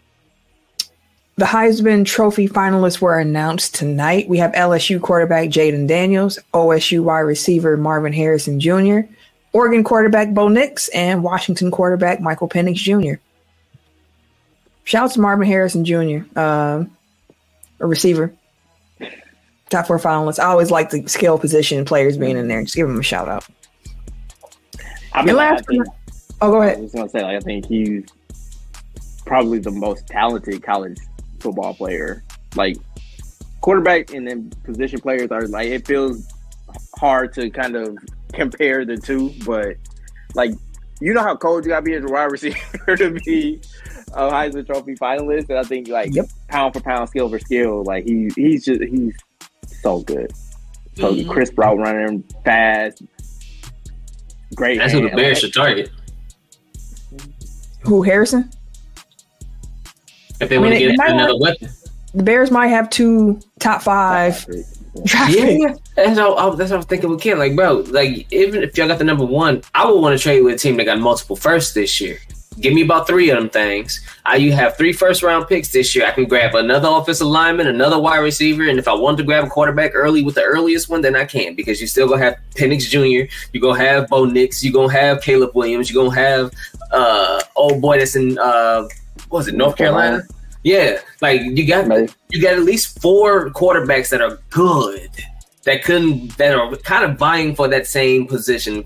The 1.35 1.45
Heisman 1.45 2.05
Trophy 2.05 2.47
finalists 2.47 3.01
were 3.01 3.17
announced 3.17 3.73
tonight. 3.73 4.29
We 4.29 4.37
have 4.37 4.51
LSU 4.51 5.01
quarterback 5.01 5.49
Jayden 5.49 5.87
Daniels, 5.87 6.37
OSU 6.53 7.03
wide 7.03 7.21
receiver 7.21 7.75
Marvin 7.75 8.13
Harrison 8.13 8.59
Jr., 8.59 8.99
Oregon 9.53 9.83
quarterback 9.83 10.33
Bo 10.33 10.47
Nix, 10.47 10.89
and 10.89 11.23
Washington 11.23 11.71
quarterback 11.71 12.19
Michael 12.19 12.49
Penix 12.49 12.75
Jr. 12.75 13.21
Shouts 14.83 15.13
to 15.13 15.21
Marvin 15.21 15.47
Harrison 15.47 15.85
Jr., 15.85 16.25
uh, 16.35 16.83
a 17.79 17.87
receiver. 17.87 18.33
Top 19.69 19.87
four 19.87 19.99
finalists. 19.99 20.39
I 20.39 20.45
always 20.45 20.71
like 20.71 20.89
the 20.89 21.07
skill 21.07 21.37
position 21.37 21.85
players 21.85 22.17
being 22.17 22.37
in 22.37 22.47
there. 22.47 22.61
Just 22.63 22.75
give 22.75 22.89
him 22.89 22.99
a 22.99 23.03
shout 23.03 23.29
out. 23.29 23.45
I 25.13 25.21
mean, 25.21 25.29
And 25.29 25.37
last, 25.37 25.67
think, 25.67 25.85
oh, 26.41 26.51
go 26.51 26.61
ahead. 26.61 26.77
I 26.77 26.81
was 26.81 26.91
gonna 26.91 27.09
say, 27.09 27.23
like, 27.23 27.37
I 27.37 27.39
think 27.39 27.65
he's 27.67 28.05
probably 29.25 29.59
the 29.59 29.71
most 29.71 30.07
talented 30.07 30.61
college 30.63 30.99
football 31.39 31.73
player. 31.73 32.23
Like 32.55 32.77
quarterback 33.61 34.13
and 34.13 34.27
then 34.27 34.51
position 34.63 34.99
players 34.99 35.31
are 35.31 35.47
like 35.47 35.69
it 35.69 35.87
feels 35.87 36.27
hard 36.97 37.33
to 37.33 37.49
kind 37.49 37.75
of 37.75 37.97
compare 38.33 38.85
the 38.85 38.97
two, 38.97 39.33
but 39.45 39.75
like 40.35 40.51
you 41.01 41.13
know 41.13 41.21
how 41.23 41.35
cold 41.35 41.65
you 41.65 41.69
gotta 41.69 41.81
be 41.83 41.93
as 41.93 42.03
a 42.03 42.07
wide 42.07 42.23
receiver 42.31 42.95
to 42.97 43.11
be 43.25 43.61
a 44.13 44.29
Heisman 44.31 44.65
Trophy 44.65 44.95
finalist, 44.95 45.49
and 45.49 45.57
I 45.59 45.63
think 45.63 45.87
like 45.87 46.13
Yep. 46.13 46.25
pound 46.47 46.73
for 46.73 46.81
pound, 46.81 47.09
skill 47.09 47.29
for 47.29 47.39
skill, 47.39 47.83
like 47.83 48.05
he 48.05 48.29
he's 48.35 48.65
just 48.65 48.81
he's 48.83 49.13
so 49.81 49.99
good. 50.01 50.31
So 50.95 51.13
Mhm. 51.13 51.27
crisp 51.29 51.57
route 51.57 51.77
running, 51.79 52.23
fast, 52.45 53.01
great. 54.55 54.77
That's 54.77 54.93
who 54.93 55.01
the 55.01 55.07
hand. 55.09 55.17
Bears 55.17 55.39
should 55.39 55.53
target. 55.53 55.89
Who, 57.81 58.01
Harrison? 58.03 58.49
If 60.39 60.49
they 60.49 60.55
I 60.57 60.59
want 60.59 60.73
to 60.73 60.79
get 60.79 60.91
another 60.91 61.33
not- 61.33 61.39
weapon. 61.39 61.69
The 62.13 62.23
Bears 62.23 62.51
might 62.51 62.67
have 62.67 62.89
two 62.91 63.39
top 63.59 63.81
five 63.81 64.45
draft 65.03 65.33
Yeah. 65.35 65.73
That's 65.95 66.17
all, 66.19 66.37
I- 66.37 66.55
that's 66.55 66.71
what 66.71 66.77
I'm 66.77 66.83
thinking 66.83 67.09
with 67.09 67.21
Ken. 67.21 67.37
Like, 67.37 67.55
bro, 67.55 67.83
like 67.89 68.31
even 68.31 68.63
if 68.63 68.77
y'all 68.77 68.87
got 68.87 68.97
the 68.97 69.03
number 69.03 69.25
one, 69.25 69.61
I 69.75 69.85
would 69.89 69.99
want 69.99 70.17
to 70.17 70.21
trade 70.21 70.41
with 70.41 70.55
a 70.55 70.57
team 70.57 70.77
that 70.77 70.85
got 70.85 70.99
multiple 70.99 71.35
firsts 71.35 71.73
this 71.73 72.01
year. 72.01 72.17
Give 72.59 72.71
me 72.73 72.83
about 72.83 73.07
three 73.07 73.31
of 73.31 73.37
them 73.39 73.49
things. 73.49 73.99
I 74.25 74.35
you 74.35 74.51
have 74.53 74.77
three 74.77 74.93
first 74.93 75.23
round 75.23 75.47
picks 75.47 75.71
this 75.71 75.95
year. 75.95 76.05
I 76.05 76.11
can 76.11 76.25
grab 76.25 76.53
another 76.53 76.87
offensive 76.87 77.25
lineman, 77.25 77.65
another 77.65 77.99
wide 77.99 78.19
receiver, 78.19 78.69
and 78.69 78.77
if 78.77 78.87
I 78.87 78.93
want 78.93 79.17
to 79.17 79.23
grab 79.23 79.43
a 79.45 79.49
quarterback 79.49 79.91
early 79.95 80.21
with 80.21 80.35
the 80.35 80.43
earliest 80.43 80.87
one, 80.87 81.01
then 81.01 81.15
I 81.15 81.25
can 81.25 81.55
because 81.55 81.81
you 81.81 81.87
still 81.87 82.07
gonna 82.07 82.23
have 82.23 82.35
Penix 82.55 82.81
Jr. 82.87 83.27
You're 83.53 83.61
gonna 83.61 83.83
have 83.83 84.07
Bo 84.07 84.25
Nix. 84.25 84.63
You're 84.63 84.71
gonna 84.73 84.93
have 84.93 85.21
Caleb 85.23 85.55
Williams. 85.55 85.89
You're 85.91 86.03
gonna 86.05 86.15
have 86.15 86.51
uh 86.91 87.41
old 87.55 87.81
boy 87.81 87.97
that's 87.97 88.15
in 88.15 88.37
uh 88.37 88.83
what 89.29 89.39
was 89.39 89.47
it 89.47 89.55
North 89.55 89.75
Carolina? 89.75 90.21
Yeah, 90.63 90.99
like 91.21 91.41
you 91.41 91.65
got 91.65 91.87
Maybe. 91.87 92.11
you 92.29 92.39
got 92.39 92.53
at 92.53 92.61
least 92.63 93.01
four 93.01 93.49
quarterbacks 93.49 94.09
that 94.09 94.21
are 94.21 94.37
good 94.51 95.09
that 95.63 95.83
couldn't 95.83 96.37
that 96.37 96.55
are 96.55 96.75
kind 96.77 97.09
of 97.09 97.17
vying 97.17 97.55
for 97.55 97.67
that 97.67 97.87
same 97.87 98.27
position 98.27 98.85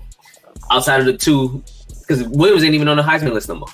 outside 0.70 1.00
of 1.00 1.06
the 1.06 1.16
two 1.16 1.62
because 2.00 2.22
Williams 2.24 2.64
ain't 2.64 2.74
even 2.74 2.88
on 2.88 2.96
the 2.96 3.02
Heisman 3.02 3.32
list 3.32 3.48
no 3.48 3.56
more. 3.56 3.68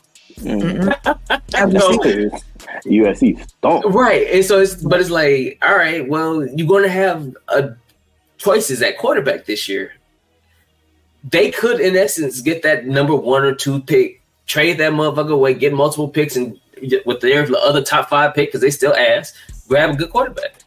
Have 1.55 1.73
you 1.73 1.79
No. 1.79 2.31
USC 2.87 3.49
stunk. 3.49 3.85
Right, 3.87 4.27
and 4.31 4.45
so 4.45 4.61
it's 4.61 4.75
but 4.75 5.01
it's 5.01 5.11
like, 5.11 5.59
all 5.63 5.77
right, 5.77 6.07
well, 6.09 6.47
you're 6.47 6.67
going 6.67 6.83
to 6.83 6.91
have 6.91 7.35
uh, 7.49 7.69
choices 8.37 8.83
at 8.83 8.99
quarterback 8.99 9.47
this 9.47 9.69
year. 9.69 9.93
They 11.23 11.51
could, 11.51 11.81
in 11.81 11.97
essence, 11.97 12.41
get 12.41 12.63
that 12.63 12.87
number 12.87 13.15
one 13.15 13.45
or 13.45 13.55
two 13.55 13.81
pick, 13.81 14.21
trade 14.47 14.79
that 14.79 14.93
motherfucker 14.93 15.33
away, 15.33 15.55
get 15.55 15.73
multiple 15.73 16.09
picks, 16.09 16.37
and 16.37 16.61
with 17.07 17.21
their 17.21 17.47
other 17.57 17.83
top 17.83 18.11
five 18.11 18.35
pick 18.35 18.49
because 18.49 18.61
they 18.61 18.71
still 18.71 18.95
ass, 18.95 19.33
grab 19.69 19.91
a 19.91 19.95
good 19.95 20.11
quarterback. 20.11 20.64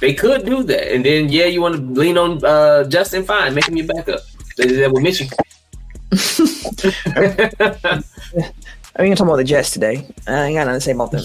They 0.00 0.14
could 0.14 0.44
do 0.44 0.62
that, 0.64 0.92
and 0.92 1.04
then 1.04 1.28
yeah, 1.30 1.46
you 1.46 1.62
want 1.62 1.76
to 1.76 1.80
lean 1.80 2.18
on 2.18 2.44
uh, 2.44 2.84
Justin, 2.84 3.24
fine, 3.24 3.54
make 3.54 3.68
him 3.68 3.76
your 3.76 3.86
backup. 3.86 4.20
They 4.56 4.66
did 4.66 4.82
that 4.82 4.92
with 4.92 5.02
Michigan. 5.02 5.36
I 8.96 9.02
mean, 9.02 9.08
you're 9.08 9.16
talking 9.16 9.28
about 9.28 9.36
the 9.36 9.44
Jets 9.44 9.72
today. 9.72 10.06
I 10.28 10.44
ain't 10.44 10.56
got 10.56 10.66
nothing 10.66 10.74
to 10.74 10.80
say 10.80 10.92
about 10.92 11.10
them. 11.10 11.24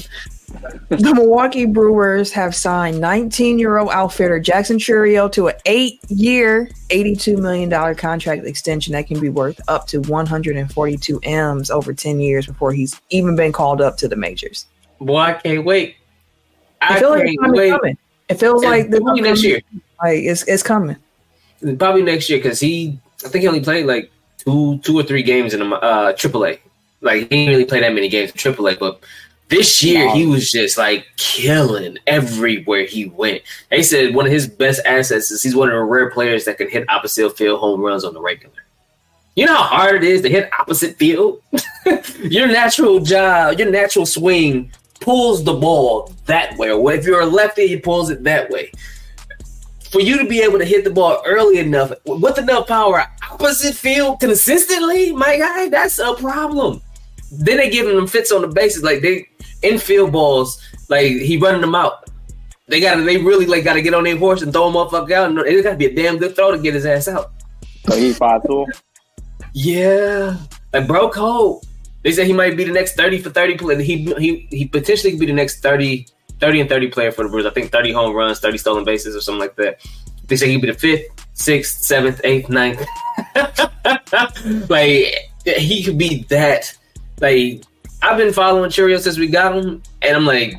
the 0.90 1.14
Milwaukee 1.14 1.66
Brewers 1.66 2.32
have 2.32 2.56
signed 2.56 2.96
19-year-old 2.98 3.92
outfitter 3.92 4.40
Jackson 4.40 4.78
Chourio 4.78 5.32
to 5.34 5.50
an 5.50 5.56
eight-year, 5.68 6.70
$82 6.90 7.38
million 7.38 7.96
contract 7.96 8.46
extension 8.46 8.94
that 8.94 9.06
can 9.06 9.20
be 9.20 9.30
worth 9.30 9.62
up 9.68 9.86
to 9.88 10.00
142 10.02 11.20
M's 11.22 11.70
over 11.70 11.94
10 11.94 12.20
years 12.20 12.48
before 12.48 12.72
he's 12.74 13.00
even 13.12 13.36
been 13.36 13.52
called 13.52 13.82
up 13.82 13.98
to 13.98 14.08
the 14.08 14.16
majors. 14.16 14.66
Boy, 15.00 15.20
I 15.20 15.34
can't 15.34 15.64
wait. 15.64 15.98
I 16.82 16.96
I 16.96 17.00
feel 17.00 17.10
like 17.12 17.26
can't 17.26 17.30
it's 17.30 17.42
coming. 17.44 17.80
wait. 17.84 17.98
It 18.30 18.40
feels 18.40 18.64
like 18.64 18.90
the 18.90 19.02
Probably 19.02 19.22
next 19.22 19.44
year. 19.44 19.62
Like 20.02 20.20
it's 20.20 20.44
it's 20.44 20.64
coming. 20.64 20.96
Probably 21.78 22.04
next 22.04 22.30
year 22.30 22.40
because 22.40 22.60
he, 22.60 23.00
I 23.26 23.28
think 23.28 23.42
he 23.42 23.48
only 23.48 23.62
played 23.62 23.86
like 23.86 24.12
two, 24.38 24.78
two 24.80 24.98
or 24.98 25.04
three 25.04 25.24
games 25.24 25.54
in 25.54 25.60
the 25.60 25.76
uh, 25.76 26.14
AAA. 26.14 26.60
Like 27.02 27.24
he 27.24 27.28
didn't 27.28 27.50
really 27.50 27.66
play 27.66 27.82
that 27.82 27.94
many 27.94 28.08
games 28.08 28.32
in 28.32 28.38
AAA, 28.38 28.80
but 28.80 29.02
this 29.50 29.82
year 29.82 30.10
he 30.12 30.28
was 30.28 30.52
just 30.52 30.78
like 30.78 31.06
killing 31.18 31.98
everywhere 32.06 32.86
he 32.86 33.08
went. 33.08 33.42
They 33.72 33.82
said 33.82 34.14
one 34.14 34.28
of 34.28 34.32
his 34.32 34.48
best 34.48 34.82
assets 34.86 35.32
is 35.32 35.42
he's 35.42 35.56
one 35.56 35.70
of 35.70 35.74
the 35.74 35.82
rare 35.82 36.12
players 36.12 36.46
that 36.46 36.58
can 36.58 36.70
hit 36.70 36.88
opposite 36.90 37.36
field 37.36 37.60
home 37.60 37.82
runs 37.82 38.06
on 38.06 38.14
the 38.14 38.22
regular. 38.22 38.54
You 39.36 39.46
know 39.46 39.56
how 39.56 39.64
hard 39.64 40.04
it 40.04 40.04
is 40.04 40.22
to 40.22 40.30
hit 40.30 40.52
opposite 40.58 40.98
field. 40.98 41.42
your 42.24 42.48
natural 42.48 43.00
job, 43.00 43.58
your 43.58 43.72
natural 43.72 44.06
swing 44.06 44.72
pulls 45.02 45.44
the 45.44 45.54
ball 45.54 46.14
that 46.26 46.58
way. 46.58 46.72
Or 46.72 46.94
if 46.94 47.06
you're 47.06 47.22
a 47.22 47.26
lefty, 47.26 47.68
he 47.68 47.78
pulls 47.78 48.10
it 48.10 48.24
that 48.24 48.50
way 48.50 48.72
for 49.92 50.02
you 50.02 50.18
to 50.20 50.26
be 50.26 50.40
able 50.42 50.60
to 50.60 50.66
hit 50.66 50.84
the 50.84 50.90
ball 50.90 51.22
early 51.26 51.58
enough 51.58 51.92
with 52.06 52.38
enough 52.38 52.68
power 52.68 53.06
opposite 53.32 53.74
field 53.74 54.20
consistently, 54.20 55.12
my 55.12 55.38
guy, 55.38 55.70
that's 55.70 56.00
a 56.00 56.14
problem. 56.16 56.82
Then 57.32 57.58
they 57.58 57.70
giving 57.70 57.96
them 57.96 58.08
fits 58.08 58.32
on 58.32 58.42
the 58.42 58.48
bases, 58.48 58.84
like 58.84 59.02
they 59.02 59.28
infield 59.62 60.12
balls, 60.12 60.62
like 60.90 61.08
he 61.08 61.38
running 61.38 61.62
them 61.62 61.76
out. 61.76 62.10
They 62.68 62.80
got 62.80 62.96
to, 62.96 63.02
they 63.02 63.18
really 63.18 63.48
like 63.48 63.64
got 63.64 63.74
to 63.74 63.82
get 63.82 63.96
on 63.96 64.04
their 64.04 64.18
horse 64.18 64.44
and 64.44 64.54
throw 64.54 64.68
him 64.68 64.76
motherfucker 64.76 65.12
out. 65.12 65.30
And 65.32 65.40
it 65.40 65.64
got 65.64 65.72
to 65.72 65.78
be 65.78 65.88
a 65.88 65.96
damn 65.96 66.18
good 66.18 66.36
throw 66.36 66.52
to 66.52 66.60
get 66.60 66.76
his 66.76 66.86
ass 66.86 67.08
out. 67.08 67.32
So 67.88 67.96
he's 67.96 68.18
five 68.18 68.44
two. 68.46 68.68
Yeah, 69.54 70.38
like 70.72 70.88
bro, 70.88 71.10
cold. 71.10 71.66
They 72.04 72.12
said 72.12 72.28
he 72.28 72.34
might 72.34 72.56
be 72.56 72.64
the 72.64 72.72
next 72.72 72.96
thirty 72.96 73.20
for 73.20 73.30
thirty 73.30 73.56
player. 73.58 73.80
He 73.80 74.06
he 74.18 74.48
he 74.52 74.66
potentially 74.66 75.12
could 75.12 75.20
be 75.20 75.26
the 75.26 75.34
next 75.34 75.62
30, 75.62 76.06
30 76.40 76.62
and 76.62 76.70
thirty 76.70 76.88
player 76.88 77.12
for 77.12 77.24
the 77.24 77.30
Brewers. 77.30 77.46
I 77.46 77.50
think 77.50 77.72
thirty 77.72 77.92
home 77.92 78.16
runs, 78.16 78.40
thirty 78.40 78.58
stolen 78.58 78.86
bases, 78.86 79.16
or 79.16 79.22
something 79.22 79.40
like 79.42 79.56
that. 79.58 79.86
They 80.28 80.36
say 80.38 80.50
he'd 80.50 80.62
be 80.62 80.68
the 80.72 80.78
fifth, 80.78 81.08
sixth, 81.34 81.82
seventh, 81.82 82.22
eighth, 82.24 82.50
ninth. 82.50 82.86
like 84.70 85.14
he 85.46 85.84
could 85.84 85.98
be 85.98 86.24
that. 86.30 86.76
Like 87.20 87.64
I've 88.02 88.18
been 88.18 88.34
following 88.34 88.70
Chourio 88.70 89.00
since 89.00 89.18
we 89.18 89.28
got 89.28 89.56
him, 89.58 89.82
and 90.02 90.16
I'm 90.16 90.26
like, 90.26 90.54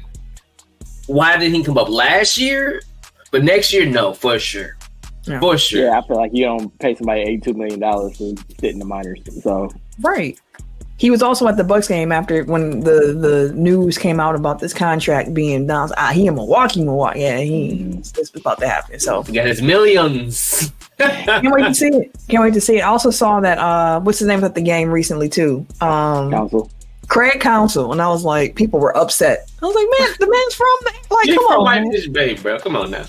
why 1.06 1.36
didn't 1.38 1.54
he 1.54 1.64
come 1.64 1.78
up 1.78 1.88
last 1.88 2.36
year? 2.38 2.82
But 3.30 3.44
next 3.44 3.72
year, 3.72 3.86
no, 3.86 4.12
for 4.12 4.38
sure, 4.38 4.76
Yeah. 5.24 5.40
for 5.40 5.56
sure. 5.56 5.84
Yeah, 5.86 5.98
I 5.98 6.06
feel 6.06 6.16
like 6.16 6.32
you 6.34 6.44
don't 6.44 6.76
pay 6.80 6.94
somebody 6.96 7.20
eighty 7.22 7.38
two 7.38 7.54
million 7.54 7.80
dollars 7.80 8.18
to 8.18 8.36
sit 8.60 8.72
in 8.72 8.78
the 8.78 8.84
minors. 8.84 9.20
So 9.42 9.70
Right. 10.00 10.38
He 11.00 11.10
was 11.10 11.22
also 11.22 11.48
at 11.48 11.56
the 11.56 11.64
Bucks 11.64 11.88
game 11.88 12.12
after 12.12 12.44
when 12.44 12.80
the 12.80 13.16
the 13.18 13.52
news 13.56 13.96
came 13.96 14.20
out 14.20 14.34
about 14.34 14.58
this 14.58 14.74
contract 14.74 15.32
being 15.32 15.54
announced. 15.62 15.94
Ah, 15.96 16.10
he 16.12 16.26
in 16.26 16.34
Milwaukee, 16.34 16.84
Milwaukee. 16.84 17.20
Yeah, 17.20 17.38
he 17.38 17.84
this 18.14 18.30
was 18.32 18.36
about 18.42 18.58
to 18.60 18.68
happen. 18.68 19.00
So 19.00 19.22
He 19.22 19.32
got 19.32 19.46
his 19.46 19.62
millions. 19.62 20.70
can't 20.98 21.54
wait 21.54 21.62
to 21.68 21.74
see 21.74 21.86
it. 21.88 22.10
Can't 22.28 22.42
wait 22.42 22.52
to 22.52 22.60
see 22.60 22.76
it. 22.76 22.80
I 22.82 22.88
also 22.88 23.08
saw 23.10 23.40
that 23.40 23.56
uh 23.56 24.00
what's 24.00 24.18
his 24.18 24.28
name 24.28 24.44
at 24.44 24.54
the 24.54 24.60
game 24.60 24.90
recently 24.90 25.30
too. 25.30 25.64
Um 25.80 26.30
Counsell. 26.32 26.70
Craig 27.08 27.40
Counsell. 27.40 27.92
And 27.92 28.02
I 28.02 28.08
was 28.10 28.22
like, 28.24 28.54
people 28.54 28.78
were 28.78 28.94
upset. 28.94 29.50
I 29.62 29.66
was 29.66 29.74
like, 29.74 29.86
man, 29.98 30.16
the 30.20 30.30
man's 30.30 30.54
from 30.54 30.68
the, 30.82 31.14
like, 31.14 31.26
You're 31.28 31.36
come 31.36 31.46
from 31.46 31.58
on, 31.60 31.64
White 31.64 31.82
man. 31.82 31.92
Fish 31.92 32.08
Bay, 32.08 32.34
bro. 32.34 32.58
Come 32.58 32.76
on 32.76 32.90
now. 32.90 33.06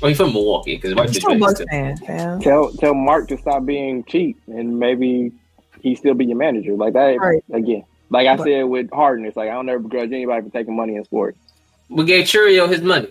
Well, 0.00 0.08
he's 0.08 0.16
from 0.16 0.32
Milwaukee 0.32 0.76
because 0.76 0.94
White 0.94 1.10
He's 1.10 1.22
a 1.22 1.28
Bay. 1.28 1.38
Bucks 1.38 1.62
fan. 1.70 2.40
Tell 2.40 2.72
tell 2.72 2.94
Mark 2.94 3.28
to 3.28 3.36
stop 3.36 3.66
being 3.66 4.04
cheap 4.04 4.40
and 4.48 4.78
maybe 4.78 5.32
he 5.84 5.94
still 5.94 6.14
be 6.14 6.24
your 6.24 6.36
manager. 6.36 6.72
Like 6.74 6.94
that 6.94 7.16
Right. 7.20 7.44
again. 7.52 7.84
Like 8.10 8.26
I 8.26 8.36
But- 8.36 8.44
said 8.46 8.62
with 8.64 8.90
Harden, 8.90 9.24
it's 9.26 9.36
like 9.36 9.48
I 9.50 9.52
don't 9.52 9.68
ever 9.68 9.78
begrudge 9.80 10.10
anybody 10.12 10.42
for 10.48 10.52
taking 10.52 10.74
money 10.74 10.96
in 10.96 11.04
sports. 11.04 11.38
We 11.88 12.04
gave 12.04 12.24
Chourio 12.24 12.68
his 12.68 12.80
money. 12.82 13.08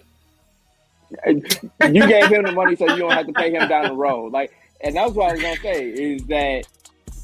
you 1.28 2.08
gave 2.08 2.26
him 2.32 2.44
the 2.44 2.52
money 2.52 2.76
so 2.76 2.90
you 2.90 2.98
don't 2.98 3.12
have 3.12 3.28
to 3.28 3.34
pay 3.34 3.52
him 3.54 3.68
down 3.70 3.86
the 3.86 3.94
road. 3.94 4.34
Like, 4.34 4.52
and 4.82 4.96
that's 4.96 5.12
what 5.14 5.30
I 5.30 5.34
was 5.34 5.42
gonna 5.42 5.56
say 5.58 5.86
is 5.90 6.24
that 6.26 6.66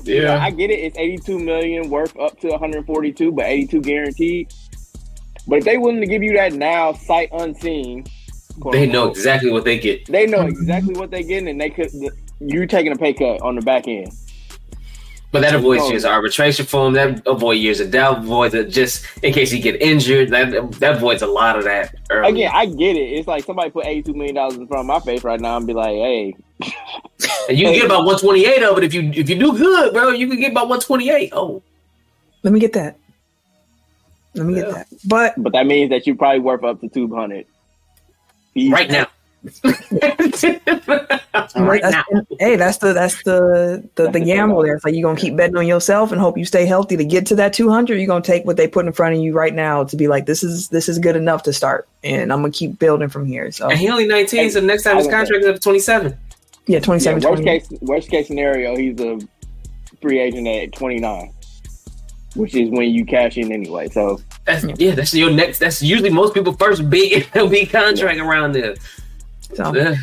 you 0.04 0.22
know, 0.22 0.38
I 0.38 0.52
get 0.52 0.70
it. 0.70 0.80
It's 0.80 0.98
82 0.98 1.40
million 1.40 1.90
worth 1.90 2.18
up 2.18 2.40
to 2.42 2.48
142, 2.50 3.32
but 3.32 3.46
82 3.46 3.82
guaranteed. 3.82 4.48
But 5.48 5.58
if 5.60 5.66
they 5.66 5.78
willing 5.78 6.00
to 6.02 6.08
give 6.08 6.22
you 6.24 6.34
that 6.34 6.54
now, 6.54 6.94
sight 6.94 7.30
unseen, 7.34 8.06
They 8.72 8.86
know 8.86 9.02
unquote, 9.04 9.18
exactly 9.18 9.52
what 9.52 9.66
they 9.66 9.80
get. 9.80 10.06
They 10.06 10.26
know 10.28 10.46
exactly 10.46 10.94
what 10.94 11.10
they're 11.12 11.24
getting, 11.24 11.50
and 11.50 11.60
they 11.60 11.70
could. 11.70 11.90
You 12.40 12.66
taking 12.68 12.92
a 12.94 12.96
pay 12.96 13.14
cut 13.14 13.42
on 13.42 13.56
the 13.56 13.62
back 13.62 13.88
end. 13.88 14.12
But 15.32 15.42
that 15.42 15.54
avoids 15.54 15.84
Oh. 15.84 15.90
years 15.92 16.06
of 16.06 16.12
arbitration 16.12 16.66
for 16.66 16.88
him. 16.88 16.94
That 16.94 17.22
avoids 17.28 17.60
years 17.62 17.80
of 17.80 17.92
doubt. 17.92 18.20
Avoids 18.20 18.56
it 18.56 18.70
just 18.70 19.06
in 19.22 19.32
case 19.32 19.52
he 19.52 19.60
get 19.60 19.80
injured. 19.82 20.30
That 20.32 20.72
that 20.80 20.96
avoids 20.98 21.22
a 21.22 21.28
lot 21.28 21.56
of 21.58 21.66
that. 21.66 21.94
Early. 22.10 22.30
Again, 22.30 22.52
I 22.54 22.66
get 22.66 22.96
it. 22.96 23.12
It's 23.14 23.28
like 23.28 23.44
somebody 23.44 23.70
put 23.70 23.86
82 23.86 24.14
million 24.14 24.36
dollars 24.36 24.56
in 24.56 24.66
front 24.68 24.82
of 24.82 24.86
my 24.88 25.00
face 25.02 25.24
right 25.24 25.40
now 25.40 25.58
and 25.58 25.68
be 25.68 25.74
like, 25.74 25.92
"Hey, 25.94 26.36
and 27.48 27.58
you 27.58 27.66
can 27.66 27.74
get 27.76 27.86
about 27.86 28.06
one 28.06 28.18
twenty 28.18 28.46
eight 28.48 28.64
of 28.64 28.76
it 28.80 28.84
if 28.84 28.94
you 28.94 29.12
if 29.14 29.30
you 29.30 29.38
do 29.38 29.56
good, 29.56 29.94
bro. 29.94 30.10
You 30.10 30.28
can 30.28 30.40
get 30.40 30.52
about 30.52 30.68
one 30.68 30.80
twenty 30.80 31.12
eight. 31.12 31.30
Oh, 31.32 31.62
Let 32.42 32.52
me 32.54 32.60
get 32.60 32.74
that. 32.74 32.98
Let 34.34 34.46
me 34.48 34.56
get 34.56 34.72
that. 34.72 34.88
But 35.06 35.34
but 35.38 35.54
that 35.54 35.68
means 35.68 35.92
that 35.92 36.08
you 36.08 36.16
probably 36.16 36.40
worth 36.40 36.64
up 36.64 36.82
to 36.82 36.90
200 36.90 37.46
right 38.72 38.90
now. 38.90 39.08
Right 41.56 41.82
that's, 41.82 42.12
now. 42.12 42.22
hey, 42.40 42.56
that's 42.56 42.78
the 42.78 42.94
that's 42.94 43.24
the 43.24 43.88
the, 43.96 44.10
the 44.12 44.20
gamble 44.20 44.62
there. 44.64 44.76
It's 44.76 44.84
like 44.84 44.94
you're 44.94 45.08
gonna 45.08 45.20
keep 45.20 45.36
betting 45.36 45.56
on 45.56 45.66
yourself 45.66 46.12
and 46.12 46.20
hope 46.20 46.38
you 46.38 46.46
stay 46.46 46.66
healthy 46.66 46.98
to 46.98 47.06
get 47.06 47.26
to 47.28 47.36
that 47.36 47.54
200. 47.54 47.96
You're 47.96 48.08
gonna 48.08 48.22
take 48.22 48.46
what 48.46 48.58
they 48.58 48.68
put 48.68 48.86
in 48.86 48.92
front 48.92 49.16
of 49.16 49.22
you 49.22 49.34
right 49.34 49.54
now 49.54 49.84
to 49.86 49.96
be 49.96 50.08
like, 50.08 50.26
this 50.26 50.44
is 50.44 50.70
this 50.70 50.90
is 50.90 51.00
good 51.00 51.16
enough 51.16 51.44
to 51.44 51.54
start, 51.54 51.88
and 52.04 52.34
I'm 52.34 52.42
gonna 52.42 52.52
keep 52.52 52.80
building 52.80 53.10
from 53.10 53.26
here. 53.26 53.52
So 53.52 53.70
And 53.70 53.80
he 53.80 53.90
only 53.90 54.08
nineteen, 54.08 54.50
so 54.52 54.60
next 54.60 54.84
time 54.84 54.98
his 54.98 55.08
contract 55.08 55.44
is 55.44 55.48
up 55.48 55.62
twenty 55.62 55.80
seven. 55.80 56.18
yeah, 56.68 56.76
Yeah, 56.76 56.80
27, 56.82 57.22
worst 57.24 57.44
28. 57.44 57.46
case, 57.46 57.80
worst 57.82 58.10
case 58.10 58.28
scenario, 58.28 58.76
he's 58.76 59.00
a 59.00 59.20
free 60.02 60.20
agent 60.20 60.48
at 60.48 60.74
29, 60.74 61.34
which 62.36 62.56
is 62.56 62.70
when 62.70 62.90
you 62.90 63.06
cash 63.06 63.38
in 63.38 63.52
anyway. 63.52 63.88
So 63.90 64.22
That's 64.46 64.66
yeah. 64.78 64.96
That's 64.96 65.14
your 65.14 65.32
next. 65.32 65.60
That's 65.60 65.82
usually 65.82 66.10
most 66.10 66.34
people 66.34 66.54
first 66.54 66.90
big 66.90 67.24
MLB 67.34 67.70
contract 67.70 68.20
around 68.20 68.52
there. 68.54 68.76
So 69.56 69.74
Yeah. 69.76 69.96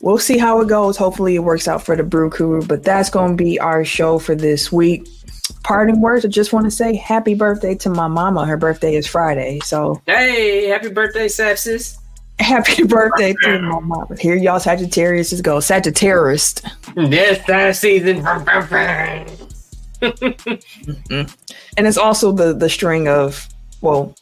we'll 0.00 0.18
see 0.18 0.38
how 0.38 0.60
it 0.60 0.68
goes. 0.68 0.96
Hopefully, 0.96 1.36
it 1.36 1.40
works 1.40 1.68
out 1.68 1.82
for 1.82 1.96
the 1.96 2.02
Brew 2.02 2.30
Crew. 2.30 2.62
But 2.66 2.82
that's 2.82 3.10
going 3.10 3.36
to 3.36 3.42
be 3.44 3.58
our 3.60 3.84
show 3.84 4.18
for 4.18 4.34
this 4.34 4.70
week. 4.72 5.06
Parting 5.64 6.00
words. 6.00 6.24
I 6.24 6.28
just 6.28 6.52
want 6.52 6.64
to 6.66 6.70
say 6.70 6.94
happy 6.96 7.34
birthday 7.34 7.74
to 7.76 7.90
my 7.90 8.06
mama. 8.08 8.46
Her 8.46 8.56
birthday 8.56 8.94
is 8.94 9.06
Friday, 9.06 9.58
so 9.64 10.00
Hey, 10.06 10.66
happy 10.68 10.88
birthday, 10.90 11.26
Sepsis. 11.26 11.96
happy 12.38 12.82
birthday 12.96 13.34
to 13.42 13.58
my 13.60 13.80
mama. 13.80 14.06
Here, 14.18 14.36
y'all 14.36 14.60
Sagittarius 14.60 15.38
go. 15.40 15.60
Sagittarius. 15.60 16.54
Yes, 16.96 17.44
that 17.46 17.76
season. 17.76 18.22
Mm-mm. 20.00 21.36
and 21.76 21.86
it's 21.86 21.98
also 21.98 22.32
the 22.32 22.54
the 22.54 22.68
string 22.70 23.06
of 23.08 23.46
well, 23.82 24.14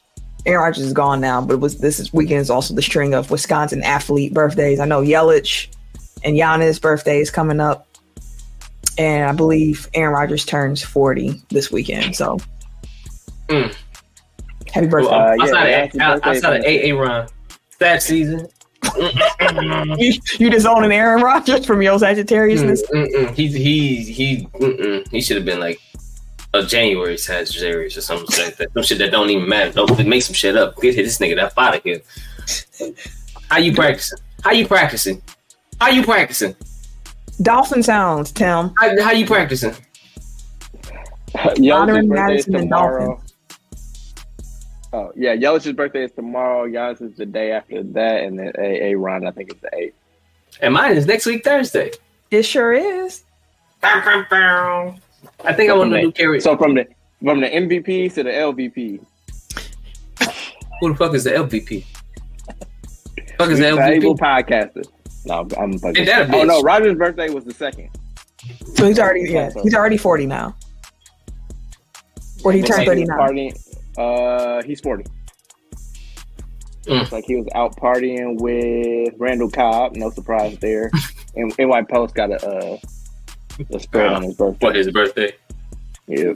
Aaron 0.46 0.62
Rodgers 0.64 0.84
is 0.84 0.92
gone 0.92 1.20
now, 1.20 1.40
but 1.40 1.54
it 1.54 1.60
was 1.60 1.78
this 1.78 2.12
weekend 2.12 2.40
is 2.40 2.50
also 2.50 2.74
the 2.74 2.82
string 2.82 3.14
of 3.14 3.30
Wisconsin 3.30 3.82
athlete 3.82 4.32
birthdays. 4.32 4.80
I 4.80 4.84
know 4.86 5.02
Yelich 5.02 5.68
and 6.24 6.36
Giannis' 6.36 6.80
birthday 6.80 7.20
is 7.20 7.30
coming 7.30 7.60
up, 7.60 7.86
and 8.96 9.28
I 9.28 9.32
believe 9.32 9.88
Aaron 9.94 10.14
Rodgers 10.14 10.44
turns 10.44 10.82
forty 10.82 11.40
this 11.50 11.70
weekend. 11.70 12.16
So, 12.16 12.38
Mm. 13.48 13.74
happy 14.72 14.86
birthday! 14.86 15.10
Uh, 15.14 15.34
yeah, 15.34 15.42
outside 15.42 15.90
Giannis' 15.90 15.94
of, 15.94 16.00
out- 16.00 16.22
birthday 16.22 16.30
outside 16.30 16.56
of 16.56 16.64
AA 16.64 17.00
run, 17.00 17.28
that 17.80 18.02
season. 18.02 18.46
you, 19.98 20.14
you 20.38 20.50
disowning 20.50 20.92
Aaron 20.92 21.22
Rodgers 21.22 21.66
from 21.66 21.82
your 21.82 21.98
Sagittariusness? 21.98 22.80
Mm, 22.92 23.06
mm, 23.06 23.26
mm. 23.26 23.34
He 23.34 23.48
he 23.48 23.96
he 24.12 24.48
mm-mm. 24.54 25.08
he 25.10 25.20
should 25.20 25.36
have 25.36 25.44
been 25.44 25.60
like 25.60 25.78
a 26.58 26.66
January 26.66 27.16
Sagittarius 27.16 27.96
or 27.96 28.00
something 28.00 28.44
like 28.44 28.56
that. 28.56 28.72
Some 28.72 28.82
shit 28.82 28.98
that 28.98 29.10
don't 29.10 29.30
even 29.30 29.48
matter. 29.48 29.72
Don't 29.72 30.06
make 30.06 30.22
some 30.22 30.34
shit 30.34 30.56
up. 30.56 30.80
Get 30.80 30.96
this 30.96 31.18
nigga 31.18 31.36
that 31.36 31.52
out 31.56 31.76
of 31.76 31.82
here. 31.82 32.00
How 33.50 33.58
you 33.58 33.74
practicing? 33.74 34.18
How 34.42 34.52
you 34.52 34.66
practicing? 34.66 35.22
How 35.80 35.88
you 35.88 36.02
practicing? 36.02 36.54
Dolphin 37.42 37.82
sounds, 37.82 38.32
Tim. 38.32 38.72
How, 38.76 39.02
how 39.02 39.12
you 39.12 39.26
practicing? 39.26 39.70
Yelich's 41.34 41.70
Honoring 41.70 42.08
birthday 42.08 42.36
is 42.36 42.48
Madison 42.48 42.52
tomorrow. 42.52 43.22
Oh 44.92 45.12
yeah, 45.14 45.36
Yelich's 45.36 45.72
birthday 45.72 46.04
is 46.04 46.12
tomorrow. 46.12 46.66
Giannis 46.66 47.02
is 47.02 47.16
the 47.16 47.26
day 47.26 47.52
after 47.52 47.82
that, 47.82 48.24
and 48.24 48.38
then 48.38 48.52
A. 48.58 48.92
A. 48.92 48.94
Ron, 48.96 49.26
I 49.26 49.30
think 49.30 49.50
it's 49.50 49.60
the 49.60 49.74
eighth. 49.76 49.94
And 50.62 50.74
mine 50.74 50.96
is 50.96 51.06
next 51.06 51.26
week 51.26 51.44
Thursday. 51.44 51.92
It 52.30 52.42
sure 52.42 52.72
is. 52.72 53.22
I 55.44 55.52
think 55.52 55.70
I 55.70 55.74
want 55.74 55.92
to 55.92 56.00
do 56.00 56.12
carry. 56.12 56.40
So 56.40 56.56
from 56.56 56.74
the 56.74 56.86
from 57.22 57.40
the 57.40 57.48
MVP 57.48 58.12
to 58.14 58.22
the 58.22 58.30
LVP, 58.30 59.00
Who 60.80 60.88
the 60.90 60.94
fuck 60.94 61.14
is 61.14 61.24
the 61.24 61.30
LVP? 61.30 61.84
Fuck 63.36 63.50
is 63.50 63.58
the 63.58 63.74
valuable 63.74 64.16
LVP? 64.16 64.18
podcaster. 64.18 64.84
No, 65.26 65.46
I'm 65.58 65.78
fucking. 65.78 65.96
Ain't 65.98 66.06
that 66.06 66.30
a 66.30 66.36
Oh 66.36 66.44
no. 66.44 66.62
Roger's 66.62 66.96
birthday 66.96 67.30
was 67.30 67.44
the 67.44 67.54
second. 67.54 67.90
So 68.74 68.86
he's 68.86 68.98
already 68.98 69.30
yeah, 69.30 69.50
he's 69.62 69.74
already 69.74 69.96
forty 69.96 70.26
now. 70.26 70.56
Or 72.44 72.52
he 72.52 72.62
turned 72.62 72.82
He 72.82 72.86
thirty 72.86 73.04
was 73.04 73.78
uh, 73.98 74.62
he's 74.64 74.80
forty. 74.80 75.04
Mm. 76.86 77.02
It's 77.02 77.12
like 77.12 77.24
he 77.24 77.36
was 77.36 77.46
out 77.54 77.76
partying 77.76 78.40
with 78.40 79.12
Randall 79.18 79.50
Cobb. 79.50 79.96
No 79.96 80.10
surprise 80.10 80.56
there. 80.58 80.90
and 81.36 81.52
NY 81.58 81.82
Post 81.90 82.14
got 82.14 82.30
a 82.30 82.46
uh, 82.46 82.78
a 83.72 83.80
spread 83.80 84.06
on 84.12 84.22
his 84.22 84.34
birthday. 84.34 84.66
For 84.66 84.72
his 84.72 84.90
birthday. 84.90 85.32
Yeah, 86.06 86.32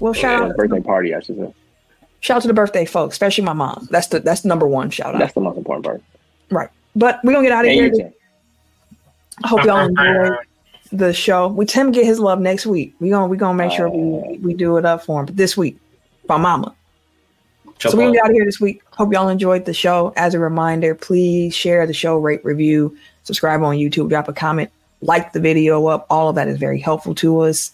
Well, 0.00 0.12
shout 0.12 0.42
his 0.42 0.50
out, 0.52 0.56
birthday 0.56 0.80
party. 0.80 1.14
I 1.14 1.20
should 1.20 1.36
say. 1.36 1.54
shout 2.20 2.36
out 2.36 2.42
to 2.42 2.48
the 2.48 2.54
birthday 2.54 2.84
folks, 2.84 3.14
especially 3.14 3.44
my 3.44 3.52
mom. 3.52 3.88
That's 3.90 4.08
the 4.08 4.20
that's 4.20 4.44
number 4.44 4.66
one 4.66 4.90
shout 4.90 5.14
out. 5.14 5.18
That's 5.18 5.34
the 5.34 5.40
most 5.40 5.56
important 5.56 5.84
part. 5.84 6.02
Right. 6.50 6.68
But 6.94 7.20
we're 7.24 7.32
gonna 7.32 7.46
get 7.46 7.52
out 7.52 7.64
of 7.64 7.70
And 7.70 7.94
here. 7.94 7.94
you, 7.94 8.12
I 9.44 9.48
hope 9.48 9.64
y'all 9.64 9.76
uh-huh. 9.76 9.86
enjoy 9.86 10.36
the 10.92 11.12
show. 11.12 11.48
We 11.48 11.66
Tim 11.66 11.92
get 11.92 12.06
his 12.06 12.18
love 12.18 12.40
next 12.40 12.66
week. 12.66 12.94
We 13.00 13.10
gonna 13.10 13.26
we 13.26 13.36
gonna 13.36 13.56
make 13.56 13.72
sure 13.72 13.88
we, 13.88 14.36
uh. 14.36 14.38
we 14.40 14.54
do 14.54 14.76
it 14.76 14.84
up 14.84 15.04
for 15.04 15.20
him. 15.20 15.26
But 15.26 15.36
this 15.36 15.56
week, 15.56 15.78
my 16.28 16.36
mama. 16.36 16.74
So 17.80 17.96
we 17.96 18.04
gonna 18.04 18.14
get 18.14 18.24
out 18.24 18.30
of 18.30 18.34
here 18.34 18.44
this 18.44 18.60
week. 18.60 18.82
Hope 18.92 19.12
y'all 19.12 19.28
enjoyed 19.28 19.64
the 19.64 19.74
show. 19.74 20.12
As 20.16 20.34
a 20.34 20.38
reminder, 20.40 20.94
please 20.94 21.54
share 21.54 21.86
the 21.86 21.92
show, 21.92 22.18
rate, 22.18 22.44
review, 22.44 22.96
subscribe 23.22 23.62
on 23.62 23.76
YouTube, 23.76 24.08
drop 24.08 24.28
a 24.28 24.32
comment, 24.32 24.70
like 25.00 25.32
the 25.32 25.40
video 25.40 25.86
up. 25.86 26.06
All 26.10 26.28
of 26.28 26.34
that 26.36 26.48
is 26.48 26.58
very 26.58 26.80
helpful 26.80 27.14
to 27.16 27.40
us. 27.40 27.72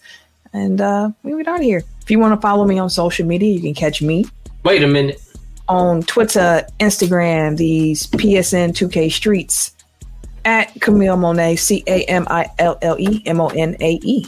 And 0.53 0.79
uh 0.81 1.09
we 1.23 1.31
get 1.37 1.47
out 1.47 1.59
of 1.59 1.63
here. 1.63 1.83
If 2.01 2.11
you 2.11 2.19
want 2.19 2.33
to 2.39 2.41
follow 2.41 2.65
me 2.65 2.77
on 2.79 2.89
social 2.89 3.25
media, 3.25 3.51
you 3.53 3.61
can 3.61 3.73
catch 3.73 4.01
me 4.01 4.25
Wait 4.63 4.83
a 4.83 4.87
minute. 4.87 5.21
on 5.67 6.03
Twitter, 6.03 6.65
Instagram, 6.79 7.57
these 7.57 8.07
PSN 8.07 8.71
2K 8.71 9.11
streets 9.11 9.71
at 10.45 10.71
Camille 10.81 11.17
Monae, 11.17 11.57
C 11.57 11.83
A 11.87 12.03
M 12.05 12.27
I 12.29 12.49
L 12.59 12.77
L 12.83 12.95
E 12.99 13.23
M 13.25 13.41
O 13.41 13.47
N 13.47 13.75
A 13.79 13.99
E. 14.03 14.25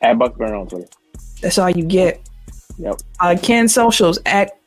At 0.00 0.18
Buck 0.18 0.36
Burn 0.36 0.54
on 0.54 0.68
Twitter. 0.68 0.88
That's 1.42 1.58
all 1.58 1.70
you 1.70 1.84
get. 1.84 2.20
Yep. 2.78 3.00
Uh, 3.20 3.36
Ken 3.42 3.66
socials 3.68 4.18
at 4.26 4.57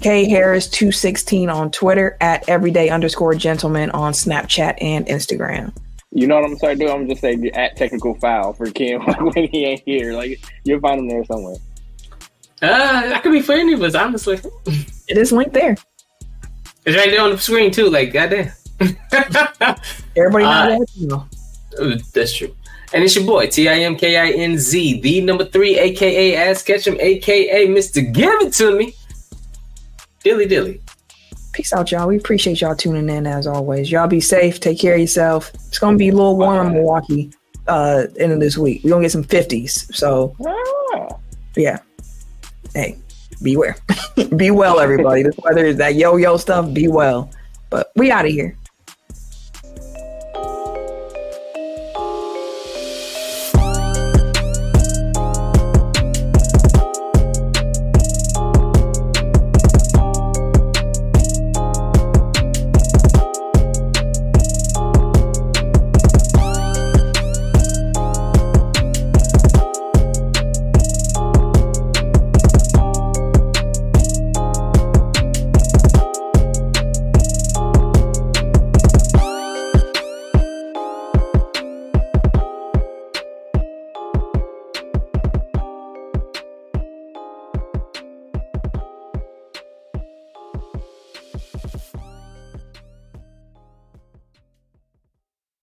K 0.00 0.28
Harris 0.28 0.68
216 0.68 1.48
on 1.50 1.70
Twitter, 1.70 2.16
at 2.20 2.48
everyday 2.48 2.88
underscore 2.88 3.34
gentleman 3.34 3.90
on 3.90 4.12
Snapchat 4.12 4.76
and 4.80 5.06
Instagram. 5.06 5.72
You 6.12 6.26
know 6.26 6.34
what 6.36 6.44
I'm 6.44 6.50
gonna 6.50 6.58
start 6.58 6.78
doing? 6.78 6.90
I'm 6.92 7.08
just 7.08 7.20
say 7.20 7.50
at 7.54 7.76
technical 7.76 8.14
foul 8.14 8.52
for 8.52 8.70
Kim 8.70 9.00
when 9.20 9.46
he 9.48 9.64
ain't 9.64 9.82
here. 9.84 10.12
Like 10.14 10.40
you'll 10.64 10.80
find 10.80 11.00
him 11.00 11.08
there 11.08 11.24
somewhere. 11.24 11.56
Uh, 12.62 13.02
that 13.08 13.22
could 13.22 13.32
be 13.32 13.40
for 13.40 13.52
any 13.52 13.72
of 13.72 13.82
us, 13.82 13.94
honestly. 13.94 14.38
It 15.08 15.16
is 15.16 15.32
linked 15.32 15.54
there. 15.54 15.76
It's 16.84 16.96
right 16.96 17.10
there 17.10 17.22
on 17.22 17.30
the 17.30 17.38
screen 17.38 17.70
too. 17.70 17.88
Like, 17.90 18.12
goddamn. 18.12 18.50
Everybody 20.16 20.44
Uh, 20.44 20.68
knows 20.68 20.78
that. 20.78 20.88
you 20.96 21.06
know. 21.08 21.26
That's 22.14 22.32
true. 22.34 22.54
And 22.92 23.04
it's 23.04 23.14
your 23.14 23.24
boy, 23.24 23.46
T 23.46 23.68
I 23.68 23.74
M 23.80 23.96
K 23.96 24.16
I 24.16 24.30
N 24.32 24.58
Z, 24.58 25.00
the 25.00 25.20
number 25.20 25.44
three, 25.44 25.78
aka 25.78 26.34
Ass 26.36 26.62
Ketchum, 26.62 26.96
aka 26.98 27.66
Mr. 27.68 28.12
Give 28.12 28.32
It 28.42 28.52
To 28.54 28.76
Me. 28.76 28.94
Dilly 30.22 30.46
Dilly. 30.46 30.80
Peace 31.52 31.72
out, 31.72 31.90
y'all. 31.90 32.06
We 32.08 32.16
appreciate 32.16 32.60
y'all 32.60 32.76
tuning 32.76 33.08
in 33.08 33.26
as 33.26 33.46
always. 33.46 33.90
Y'all 33.90 34.06
be 34.06 34.20
safe. 34.20 34.60
Take 34.60 34.78
care 34.78 34.94
of 34.94 35.00
yourself. 35.00 35.50
It's 35.54 35.78
gonna 35.78 35.96
be 35.96 36.08
a 36.08 36.14
little 36.14 36.36
warm 36.36 36.68
in 36.68 36.72
Milwaukee 36.74 37.30
uh 37.66 38.06
end 38.18 38.32
of 38.32 38.40
this 38.40 38.56
week. 38.56 38.82
We're 38.84 38.90
gonna 38.90 39.02
get 39.02 39.12
some 39.12 39.24
50s. 39.24 39.94
So 39.94 40.34
Ah. 40.46 41.16
yeah. 41.56 41.78
Hey, 42.74 42.96
beware. 43.42 43.76
be 44.36 44.50
well, 44.50 44.78
everybody. 44.80 45.22
this 45.24 45.36
weather 45.38 45.64
is 45.66 45.76
that 45.76 45.96
yo-yo 45.96 46.36
stuff. 46.36 46.72
Be 46.72 46.88
well. 46.88 47.30
But 47.68 47.90
we 47.96 48.10
out 48.10 48.26
of 48.26 48.30
here. 48.32 48.56